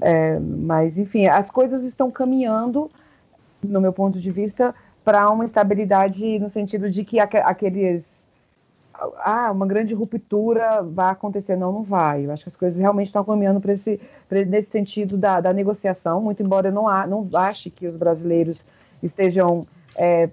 É, 0.00 0.38
mas, 0.38 0.96
enfim, 0.96 1.26
as 1.26 1.50
coisas 1.50 1.82
estão 1.82 2.08
caminhando, 2.08 2.88
no 3.60 3.80
meu 3.80 3.92
ponto 3.92 4.20
de 4.20 4.30
vista, 4.30 4.72
para 5.04 5.28
uma 5.28 5.44
estabilidade 5.44 6.38
no 6.38 6.48
sentido 6.48 6.88
de 6.88 7.04
que 7.04 7.18
aqueles. 7.18 8.04
Ah, 9.24 9.50
uma 9.50 9.66
grande 9.66 9.94
ruptura 9.94 10.82
vai 10.82 11.10
acontecer. 11.10 11.56
Não, 11.56 11.72
não 11.72 11.82
vai. 11.82 12.26
Eu 12.26 12.32
acho 12.32 12.44
que 12.44 12.50
as 12.50 12.56
coisas 12.56 12.78
realmente 12.78 13.06
estão 13.06 13.24
caminhando 13.24 13.60
para 13.60 13.72
esse, 13.72 13.98
nesse 14.46 14.70
sentido 14.70 15.16
da, 15.16 15.40
da 15.40 15.52
negociação, 15.52 16.20
muito 16.20 16.42
embora 16.42 16.68
eu 16.68 16.72
não, 16.72 16.84
não 17.06 17.28
ache 17.34 17.70
que 17.70 17.88
os 17.88 17.96
brasileiros 17.96 18.64
estejam 19.02 19.66
é, 19.96 20.28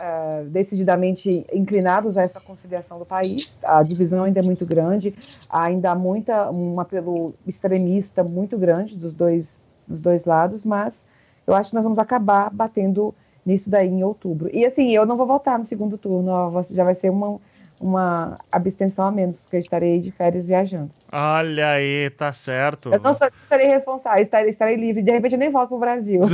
é, 0.00 0.44
decididamente 0.44 1.46
inclinados 1.52 2.16
a 2.16 2.22
essa 2.22 2.40
conciliação 2.40 2.98
do 2.98 3.04
país. 3.04 3.60
A 3.62 3.82
divisão 3.82 4.24
ainda 4.24 4.40
é 4.40 4.42
muito 4.42 4.64
grande, 4.64 5.14
ainda 5.50 5.90
há 5.90 5.94
muita, 5.94 6.50
um 6.50 6.80
apelo 6.80 7.34
extremista 7.46 8.24
muito 8.24 8.56
grande 8.56 8.96
dos 8.96 9.12
dois, 9.12 9.54
dos 9.86 10.00
dois 10.00 10.24
lados, 10.24 10.64
mas 10.64 11.04
eu 11.46 11.54
acho 11.54 11.70
que 11.70 11.74
nós 11.74 11.84
vamos 11.84 11.98
acabar 11.98 12.48
batendo 12.50 13.14
nisso 13.44 13.68
daí 13.68 13.88
em 13.88 14.02
outubro. 14.02 14.48
E 14.52 14.64
assim, 14.64 14.90
eu 14.90 15.04
não 15.04 15.18
vou 15.18 15.26
votar 15.26 15.58
no 15.58 15.66
segundo 15.66 15.98
turno, 15.98 16.64
já 16.70 16.82
vai 16.84 16.94
ser 16.94 17.10
uma, 17.10 17.38
uma 17.80 18.38
abstenção 18.52 19.06
a 19.06 19.10
menos, 19.10 19.40
porque 19.40 19.56
eu 19.56 19.60
estarei 19.60 19.98
de 20.00 20.10
férias 20.10 20.44
viajando. 20.46 20.90
Olha 21.10 21.70
aí, 21.70 22.10
tá 22.10 22.30
certo. 22.30 22.92
Eu 22.92 23.00
não 23.00 23.16
serei 23.48 23.66
responsável, 23.66 24.22
estarei, 24.22 24.50
estarei 24.50 24.76
livre. 24.76 25.02
De 25.02 25.10
repente 25.10 25.32
eu 25.32 25.38
nem 25.38 25.50
volto 25.50 25.70
pro 25.70 25.78
Brasil. 25.78 26.20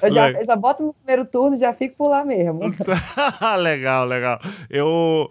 eu, 0.00 0.12
já, 0.12 0.30
eu 0.30 0.46
já 0.46 0.54
boto 0.56 0.84
no 0.84 0.94
primeiro 0.94 1.24
turno 1.24 1.56
e 1.56 1.58
já 1.58 1.74
fico 1.74 1.96
por 1.96 2.08
lá 2.08 2.24
mesmo. 2.24 2.60
legal, 3.58 4.06
legal. 4.06 4.40
Eu 4.70 5.28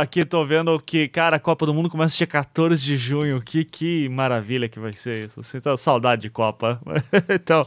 aqui 0.00 0.24
tô 0.24 0.44
vendo 0.44 0.78
que, 0.80 1.08
cara, 1.08 1.36
a 1.36 1.40
Copa 1.40 1.64
do 1.64 1.72
Mundo 1.72 1.88
começa 1.88 2.16
dia 2.16 2.26
14 2.26 2.82
de 2.82 2.96
junho. 2.96 3.40
Que, 3.40 3.64
que 3.64 4.08
maravilha 4.08 4.68
que 4.68 4.80
vai 4.80 4.92
ser 4.92 5.26
isso. 5.26 5.42
Sinto 5.42 5.74
saudade 5.76 6.22
de 6.22 6.30
Copa. 6.30 6.80
então, 7.32 7.64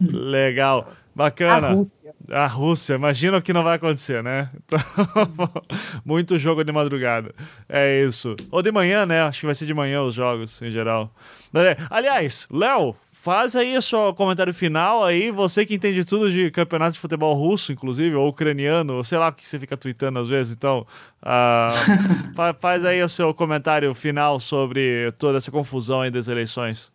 legal. 0.00 0.88
Bacana. 1.14 1.68
A 1.68 1.72
Rússia. 1.72 2.14
A 2.30 2.46
Rússia, 2.46 2.94
imagina 2.94 3.38
o 3.38 3.42
que 3.42 3.52
não 3.52 3.62
vai 3.62 3.76
acontecer, 3.76 4.22
né? 4.22 4.50
Muito 6.04 6.38
jogo 6.38 6.64
de 6.64 6.72
madrugada. 6.72 7.32
É 7.68 8.02
isso. 8.02 8.34
Ou 8.50 8.62
de 8.62 8.72
manhã, 8.72 9.06
né? 9.06 9.22
Acho 9.22 9.40
que 9.40 9.46
vai 9.46 9.54
ser 9.54 9.66
de 9.66 9.74
manhã 9.74 10.02
os 10.02 10.14
jogos, 10.14 10.60
em 10.60 10.70
geral. 10.70 11.14
É, 11.54 11.76
aliás, 11.88 12.48
Léo, 12.50 12.96
faz 13.12 13.56
aí 13.56 13.76
o 13.76 13.80
seu 13.80 14.12
comentário 14.12 14.52
final 14.52 15.04
aí. 15.04 15.30
Você 15.30 15.64
que 15.64 15.74
entende 15.74 16.04
tudo 16.04 16.30
de 16.30 16.50
campeonato 16.50 16.92
de 16.92 16.98
futebol 16.98 17.32
russo, 17.34 17.72
inclusive, 17.72 18.14
ou 18.16 18.28
ucraniano, 18.28 18.94
ou 18.94 19.04
sei 19.04 19.16
lá 19.16 19.28
o 19.28 19.32
que 19.32 19.48
você 19.48 19.58
fica 19.58 19.76
tweetando 19.76 20.18
às 20.18 20.28
vezes. 20.28 20.54
Então, 20.54 20.86
uh, 21.22 22.54
faz 22.60 22.84
aí 22.84 23.02
o 23.02 23.08
seu 23.08 23.32
comentário 23.32 23.94
final 23.94 24.40
sobre 24.40 25.12
toda 25.12 25.38
essa 25.38 25.50
confusão 25.50 26.02
aí 26.02 26.10
das 26.10 26.28
eleições. 26.28 26.92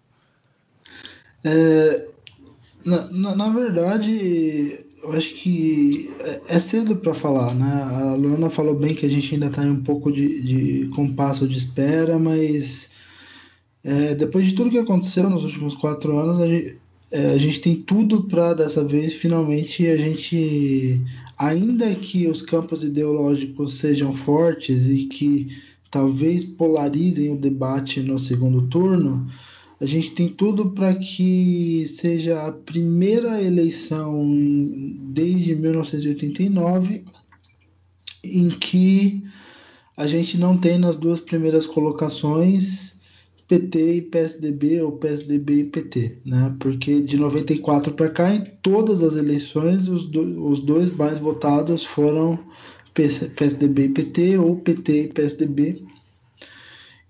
É, 1.44 2.08
na, 2.86 3.08
na, 3.12 3.36
na, 3.36 3.50
verdade, 3.50 4.80
eu 5.04 5.12
acho 5.14 5.34
que 5.36 6.10
é, 6.20 6.56
é 6.56 6.60
cedo 6.60 6.96
para 6.96 7.14
falar, 7.14 7.54
né? 7.54 7.88
A 7.92 8.16
Luana 8.16 8.50
falou 8.50 8.76
bem 8.76 8.96
que 8.96 9.06
a 9.06 9.10
gente 9.10 9.34
ainda 9.34 9.48
está 9.48 9.66
em 9.66 9.72
um 9.72 9.84
pouco 9.84 10.12
de, 10.12 10.42
de 10.42 10.88
compasso 10.90 11.48
de 11.48 11.58
espera, 11.58 12.18
mas 12.18 12.92
é, 13.84 14.16
depois 14.16 14.46
de 14.46 14.54
tudo 14.54 14.70
que 14.70 14.78
aconteceu 14.78 15.30
nos 15.30 15.44
últimos 15.44 15.74
quatro 15.74 16.18
anos, 16.18 16.40
a 16.40 16.48
gente, 16.48 16.78
é, 17.12 17.32
a 17.32 17.38
gente 17.38 17.62
tem 17.62 17.76
tudo 17.76 18.24
para 18.28 18.54
dessa 18.54 18.84
vez 18.84 19.14
finalmente 19.14 19.88
a 19.88 19.98
gente, 19.98 21.02
ainda 21.38 21.94
que 21.96 22.28
os 22.28 22.42
campos 22.42 22.84
ideológicos 22.84 23.76
sejam 23.76 24.12
fortes 24.12 24.86
e 24.86 25.06
que 25.06 25.48
talvez 25.92 26.44
polarizem 26.44 27.32
o 27.32 27.38
debate 27.38 28.00
no 28.00 28.20
segundo 28.20 28.64
turno 28.68 29.28
a 29.82 29.86
gente 29.86 30.12
tem 30.12 30.28
tudo 30.28 30.72
para 30.72 30.94
que 30.94 31.86
seja 31.88 32.46
a 32.46 32.52
primeira 32.52 33.42
eleição 33.42 34.28
desde 35.14 35.56
1989 35.56 37.06
em 38.24 38.50
que 38.50 39.24
a 39.96 40.06
gente 40.06 40.38
não 40.38 40.58
tem 40.58 40.78
nas 40.78 40.98
duas 40.98 41.22
primeiras 41.22 41.66
colocações 41.66 43.00
PT 43.48 43.94
e 43.94 44.02
PSDB 44.04 44.82
ou 44.82 44.92
PSDB 44.92 45.62
e 45.62 45.64
PT, 45.64 46.18
né? 46.24 46.56
Porque 46.60 47.02
de 47.02 47.18
94 47.18 47.94
para 47.94 48.10
cá, 48.10 48.34
em 48.34 48.44
todas 48.62 49.02
as 49.02 49.16
eleições, 49.16 49.88
os, 49.88 50.06
do, 50.06 50.48
os 50.48 50.60
dois 50.60 50.92
mais 50.96 51.20
votados 51.20 51.84
foram 51.84 52.38
PSDB 52.94 53.86
e 53.86 53.90
PT 53.90 54.38
ou 54.38 54.58
PT 54.58 55.04
e 55.04 55.08
PSDB. 55.08 55.84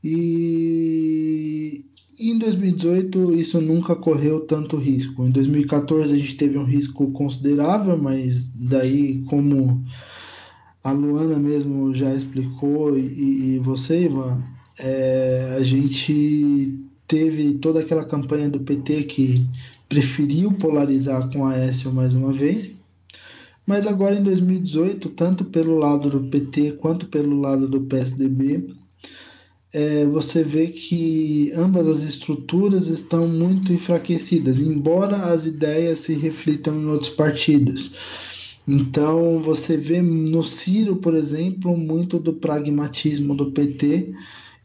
E 0.01 1.83
e 2.19 2.31
em 2.31 2.37
2018 2.37 3.33
isso 3.33 3.61
nunca 3.61 3.95
correu 3.95 4.41
tanto 4.41 4.75
risco. 4.75 5.25
Em 5.25 5.31
2014 5.31 6.13
a 6.13 6.17
gente 6.17 6.35
teve 6.35 6.57
um 6.57 6.65
risco 6.65 7.09
considerável, 7.11 7.97
mas 7.97 8.49
daí 8.53 9.23
como 9.27 9.81
a 10.83 10.91
Luana 10.91 11.39
mesmo 11.39 11.95
já 11.95 12.13
explicou 12.13 12.97
e, 12.97 13.55
e 13.55 13.59
você, 13.59 14.03
Ivan, 14.03 14.43
é, 14.77 15.55
a 15.57 15.63
gente 15.63 16.77
teve 17.07 17.55
toda 17.55 17.79
aquela 17.79 18.03
campanha 18.03 18.49
do 18.49 18.59
PT 18.59 19.03
que 19.03 19.47
preferiu 19.87 20.51
polarizar 20.53 21.31
com 21.31 21.45
a 21.45 21.51
Aécio 21.51 21.91
mais 21.91 22.13
uma 22.13 22.33
vez. 22.33 22.71
Mas 23.65 23.85
agora 23.87 24.15
em 24.15 24.23
2018, 24.23 25.09
tanto 25.09 25.45
pelo 25.45 25.77
lado 25.77 26.09
do 26.09 26.29
PT 26.29 26.73
quanto 26.73 27.07
pelo 27.07 27.39
lado 27.39 27.67
do 27.67 27.81
PSDB, 27.81 28.75
é, 29.71 30.05
você 30.05 30.43
vê 30.43 30.67
que 30.67 31.51
ambas 31.55 31.87
as 31.87 32.03
estruturas 32.03 32.87
estão 32.87 33.27
muito 33.27 33.71
enfraquecidas, 33.71 34.59
embora 34.59 35.31
as 35.31 35.45
ideias 35.45 35.99
se 35.99 36.15
reflitam 36.15 36.79
em 36.79 36.85
outros 36.87 37.11
partidos. 37.11 37.95
Então, 38.67 39.41
você 39.41 39.77
vê 39.77 40.01
no 40.01 40.43
Ciro, 40.43 40.97
por 40.97 41.15
exemplo, 41.15 41.75
muito 41.77 42.19
do 42.19 42.33
pragmatismo 42.33 43.35
do 43.35 43.51
PT 43.51 44.13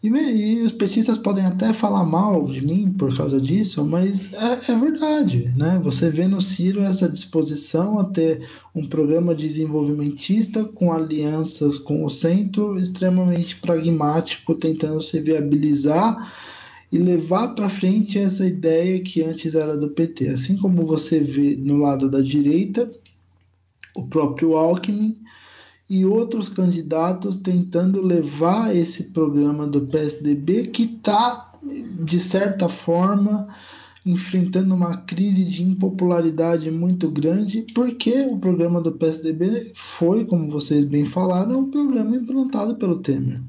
e, 0.04 0.58
e, 0.58 0.62
os 0.62 0.72
petistas 0.72 1.16
podem 1.16 1.46
até 1.46 1.72
falar 1.72 2.04
mal 2.04 2.46
de 2.46 2.60
mim 2.66 2.92
por 2.92 3.16
causa 3.16 3.40
disso, 3.40 3.82
mas 3.84 4.30
é, 4.34 4.72
é, 4.72 4.78
verdade, 4.78 5.50
né? 5.56 5.80
Você 5.82 6.10
vê 6.10 6.28
no 6.28 6.42
Ciro 6.42 6.82
essa 6.82 7.08
disposição 7.08 7.98
a 7.98 8.04
ter 8.04 8.46
um 8.74 8.86
programa 8.86 9.34
desenvolvimentista 9.34 10.62
com 10.62 10.92
alianças 10.92 11.78
com 11.78 12.04
o 12.04 12.10
centro 12.10 12.78
extremamente 12.78 13.56
pragmático, 13.56 14.54
tentando 14.54 15.00
se 15.00 15.20
viabilizar 15.20 16.32
e 16.92 16.98
levar 16.98 17.54
para 17.54 17.70
frente 17.70 18.18
essa 18.18 18.46
ideia 18.46 19.00
que 19.00 19.22
antes 19.22 19.54
era 19.54 19.74
do 19.74 19.88
PT. 19.88 20.28
Assim 20.28 20.58
como 20.58 20.84
você 20.84 21.18
vê 21.18 21.56
no 21.56 21.78
lado 21.78 22.10
da 22.10 22.20
direita, 22.20 22.90
o 23.96 24.06
próprio 24.08 24.54
Alckmin 24.56 25.14
e 25.88 26.04
outros 26.04 26.48
candidatos 26.48 27.36
tentando 27.36 28.00
levar 28.00 28.74
esse 28.74 29.04
programa 29.04 29.66
do 29.66 29.82
PSDB 29.82 30.68
que 30.68 30.84
está, 30.84 31.52
de 31.62 32.18
certa 32.18 32.68
forma, 32.68 33.48
enfrentando 34.04 34.74
uma 34.74 34.98
crise 34.98 35.44
de 35.44 35.62
impopularidade 35.62 36.70
muito 36.70 37.10
grande, 37.10 37.66
porque 37.74 38.22
o 38.22 38.38
programa 38.38 38.80
do 38.80 38.92
PSDB 38.92 39.72
foi, 39.74 40.24
como 40.24 40.50
vocês 40.50 40.84
bem 40.84 41.06
falaram, 41.06 41.60
um 41.60 41.70
programa 41.70 42.16
implantado 42.16 42.74
pelo 42.76 43.00
Temer. 43.00 43.40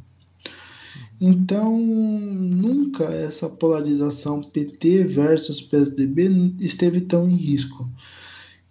Então, 1.20 1.80
nunca 1.80 3.06
essa 3.06 3.48
polarização 3.48 4.42
PT 4.42 5.06
versus 5.06 5.62
PSDB 5.62 6.54
esteve 6.60 7.02
tão 7.02 7.30
em 7.30 7.36
risco. 7.36 7.90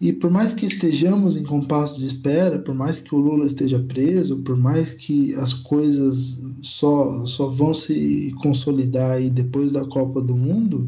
E 0.05 0.13
por 0.13 0.31
mais 0.31 0.53
que 0.53 0.67
estejamos 0.67 1.35
em 1.35 1.43
compasso 1.43 1.99
de 1.99 2.05
espera, 2.05 2.59
por 2.59 2.75
mais 2.75 3.01
que 3.01 3.15
o 3.15 3.19
Lula 3.19 3.47
esteja 3.47 3.79
preso, 3.79 4.43
por 4.43 4.55
mais 4.55 4.93
que 4.93 5.35
as 5.37 5.55
coisas 5.55 6.45
só, 6.61 7.25
só 7.25 7.49
vão 7.49 7.73
se 7.73 8.31
consolidar 8.43 9.13
aí 9.13 9.31
depois 9.31 9.73
da 9.73 9.83
Copa 9.87 10.21
do 10.21 10.37
Mundo, 10.37 10.87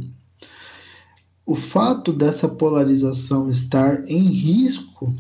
o 1.47 1.55
fato 1.55 2.13
dessa 2.13 2.47
polarização 2.47 3.49
estar 3.49 4.05
em 4.07 4.21
risco 4.21 5.11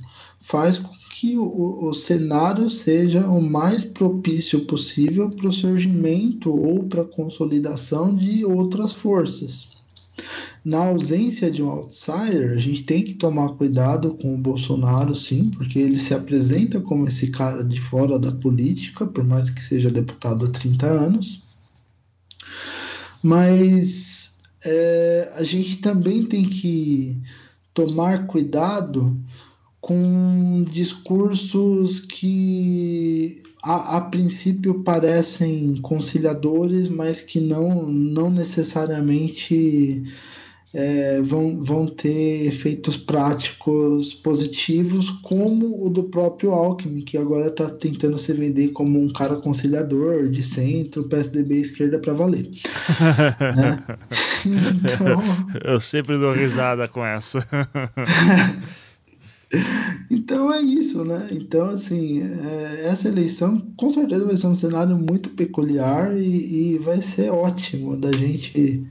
faz 0.43 0.77
com 0.77 0.95
que 1.15 1.39
o, 1.39 1.89
o 1.89 1.95
cenário 1.95 2.69
seja 2.69 3.27
o 3.27 3.41
mais 3.41 3.87
propício 3.87 4.67
possível 4.67 5.31
para 5.31 5.49
o 5.49 5.53
surgimento 5.53 6.55
ou 6.55 6.85
para 6.85 7.01
a 7.01 7.07
consolidação 7.09 8.15
de 8.15 8.45
outras 8.45 8.93
forças 8.93 9.75
na 10.67 10.79
ausência 10.79 11.49
de 11.49 11.63
um 11.63 11.69
outsider, 11.69 12.51
a 12.57 12.59
gente 12.59 12.83
tem 12.83 13.05
que 13.05 13.15
tomar 13.15 13.51
cuidado 13.51 14.15
com 14.15 14.35
o 14.35 14.39
Bolsonaro, 14.39 15.15
sim, 15.15 15.53
porque 15.53 15.79
ele 15.79 15.97
se 15.97 16.13
apresenta 16.13 16.81
como 16.81 17.07
esse 17.07 17.31
cara 17.31 17.63
de 17.63 17.81
fora 17.81 18.19
da 18.19 18.33
política, 18.33 19.07
por 19.07 19.23
mais 19.23 19.49
que 19.49 19.63
seja 19.63 19.93
deputado 19.93 20.45
há 20.45 20.51
30 20.51 20.85
anos. 20.85 21.41
Mas 23.23 24.39
é, 24.65 25.33
a 25.37 25.45
gente 25.45 25.79
também 25.79 26.25
tem 26.25 26.49
que 26.49 27.17
tomar 27.73 28.27
cuidado 28.27 29.17
com 29.81 30.67
discursos 30.69 32.01
que 32.01 33.41
a, 33.63 33.99
a, 33.99 34.01
princípio 34.01 34.83
parecem 34.83 35.77
conciliadores, 35.77 36.89
mas 36.89 37.21
que 37.21 37.39
não, 37.39 37.87
não 37.87 38.29
necessariamente 38.33 40.03
é, 40.77 41.23
vão, 41.23 41.65
vão 41.65 41.87
ter 41.87 42.49
efeitos 42.49 42.99
práticos 42.99 44.13
positivos, 44.13 45.09
como 45.23 45.87
o 45.87 45.89
do 45.89 46.05
próprio 46.05 46.51
Alckmin, 46.51 47.01
que 47.01 47.17
agora 47.17 47.47
está 47.47 47.71
tentando 47.71 48.19
se 48.19 48.31
vender 48.35 48.69
como 48.73 49.03
um 49.03 49.11
cara 49.11 49.37
conciliador 49.37 50.29
de 50.29 50.43
centro, 50.43 51.09
PSDB 51.09 51.61
esquerda 51.61 51.99
para 51.99 52.13
valer. 52.13 52.51
né? 53.57 53.85
então... 54.45 55.23
Eu 55.65 55.81
sempre 55.81 56.19
dou 56.19 56.33
risada 56.33 56.87
com 56.87 57.05
essa. 57.05 57.47
Então 60.11 60.53
é 60.53 60.61
isso, 60.61 61.05
né? 61.05 61.29
Então, 61.31 61.71
assim, 61.71 62.21
é, 62.21 62.87
essa 62.87 63.09
eleição 63.09 63.61
com 63.77 63.89
certeza 63.89 64.27
vai 64.27 64.37
ser 64.37 64.49
um 64.49 64.57
cenário 64.57 64.99
muito 64.99 65.31
peculiar 65.31 66.17
e, 66.19 66.75
e 66.75 66.79
vai 66.79 67.01
ser 67.01 67.31
ótimo 67.31 67.97
da 67.97 68.11
gente 68.13 68.85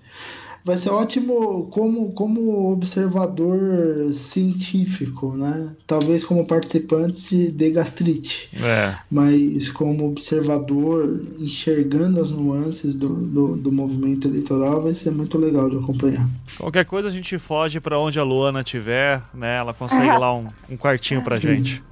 vai 0.65 0.75
ser 0.77 0.89
ótimo 0.89 1.67
como, 1.67 2.11
como 2.13 2.71
observador 2.71 4.11
científico, 4.11 5.37
né? 5.37 5.69
Talvez 5.85 6.23
como 6.23 6.47
participante 6.47 7.51
de 7.51 7.69
gastrite. 7.69 8.49
É. 8.59 8.95
Mas 9.11 9.69
como 9.69 10.09
observador, 10.09 11.23
enxergando 11.39 12.19
as 12.19 12.31
nuances 12.31 12.95
do, 12.95 13.09
do, 13.09 13.55
do, 13.55 13.71
movimento 13.71 14.27
eleitoral, 14.27 14.81
vai 14.81 14.93
ser 14.95 15.11
muito 15.11 15.37
legal 15.37 15.69
de 15.69 15.77
acompanhar. 15.77 16.27
Qualquer 16.57 16.85
coisa 16.85 17.09
a 17.09 17.11
gente 17.11 17.37
foge 17.37 17.79
para 17.79 17.99
onde 17.99 18.17
a 18.17 18.23
Luana 18.23 18.61
estiver, 18.61 19.21
né? 19.35 19.57
Ela 19.57 19.73
consegue 19.73 20.17
lá 20.17 20.33
um, 20.33 20.47
um 20.67 20.75
quartinho 20.75 21.21
pra 21.21 21.39
Sim. 21.39 21.47
gente. 21.47 21.83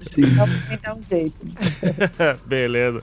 Sim. 0.00 0.24
Um 0.96 1.02
jeito. 1.10 1.36
Beleza. 2.46 3.02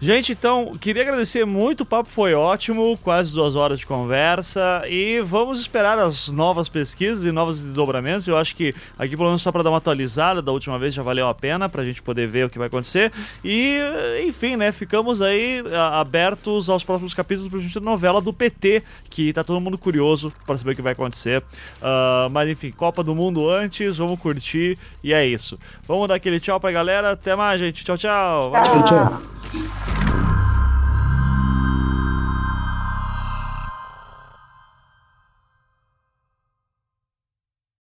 Gente, 0.00 0.32
então, 0.32 0.74
queria 0.78 1.02
agradecer 1.02 1.46
muito, 1.46 1.82
o 1.82 1.86
papo 1.86 2.10
foi 2.10 2.34
ótimo, 2.34 2.98
quase 3.02 3.32
duas 3.32 3.54
horas 3.54 3.78
de 3.78 3.86
conversa 3.86 4.01
conversa 4.02 4.82
e 4.88 5.20
vamos 5.20 5.60
esperar 5.60 5.96
as 5.96 6.28
novas 6.28 6.68
pesquisas 6.68 7.24
e 7.24 7.30
novos 7.30 7.62
desdobramentos. 7.62 8.26
Eu 8.26 8.36
acho 8.36 8.54
que 8.56 8.74
aqui, 8.98 9.16
pelo 9.16 9.28
menos, 9.28 9.42
só 9.42 9.52
para 9.52 9.62
dar 9.62 9.70
uma 9.70 9.78
atualizada 9.78 10.42
da 10.42 10.50
última 10.50 10.76
vez 10.78 10.92
já 10.92 11.02
valeu 11.02 11.28
a 11.28 11.34
pena 11.34 11.68
para 11.68 11.82
a 11.82 11.84
gente 11.84 12.02
poder 12.02 12.26
ver 12.26 12.46
o 12.46 12.50
que 12.50 12.58
vai 12.58 12.66
acontecer. 12.66 13.12
E, 13.44 13.78
enfim, 14.26 14.56
né, 14.56 14.72
ficamos 14.72 15.22
aí 15.22 15.62
abertos 15.92 16.68
aos 16.68 16.82
próximos 16.82 17.14
capítulos 17.14 17.48
para 17.48 17.60
a 17.60 17.62
gente 17.62 17.78
novela 17.78 18.20
do 18.20 18.32
PT, 18.32 18.82
que 19.08 19.32
tá 19.32 19.44
todo 19.44 19.60
mundo 19.60 19.78
curioso 19.78 20.32
para 20.44 20.58
saber 20.58 20.72
o 20.72 20.76
que 20.76 20.82
vai 20.82 20.92
acontecer. 20.92 21.40
Uh, 21.40 22.28
mas, 22.30 22.48
enfim, 22.48 22.72
Copa 22.72 23.04
do 23.04 23.14
Mundo 23.14 23.48
antes, 23.48 23.98
vamos 23.98 24.18
curtir 24.18 24.76
e 25.02 25.12
é 25.12 25.24
isso. 25.24 25.58
Vamos 25.86 26.08
dar 26.08 26.16
aquele 26.16 26.40
tchau 26.40 26.58
pra 26.58 26.72
galera. 26.72 27.12
Até 27.12 27.36
mais, 27.36 27.60
gente. 27.60 27.84
Tchau, 27.84 27.96
tchau. 27.96 28.52
Tchau, 28.52 28.84
tchau. 28.84 30.31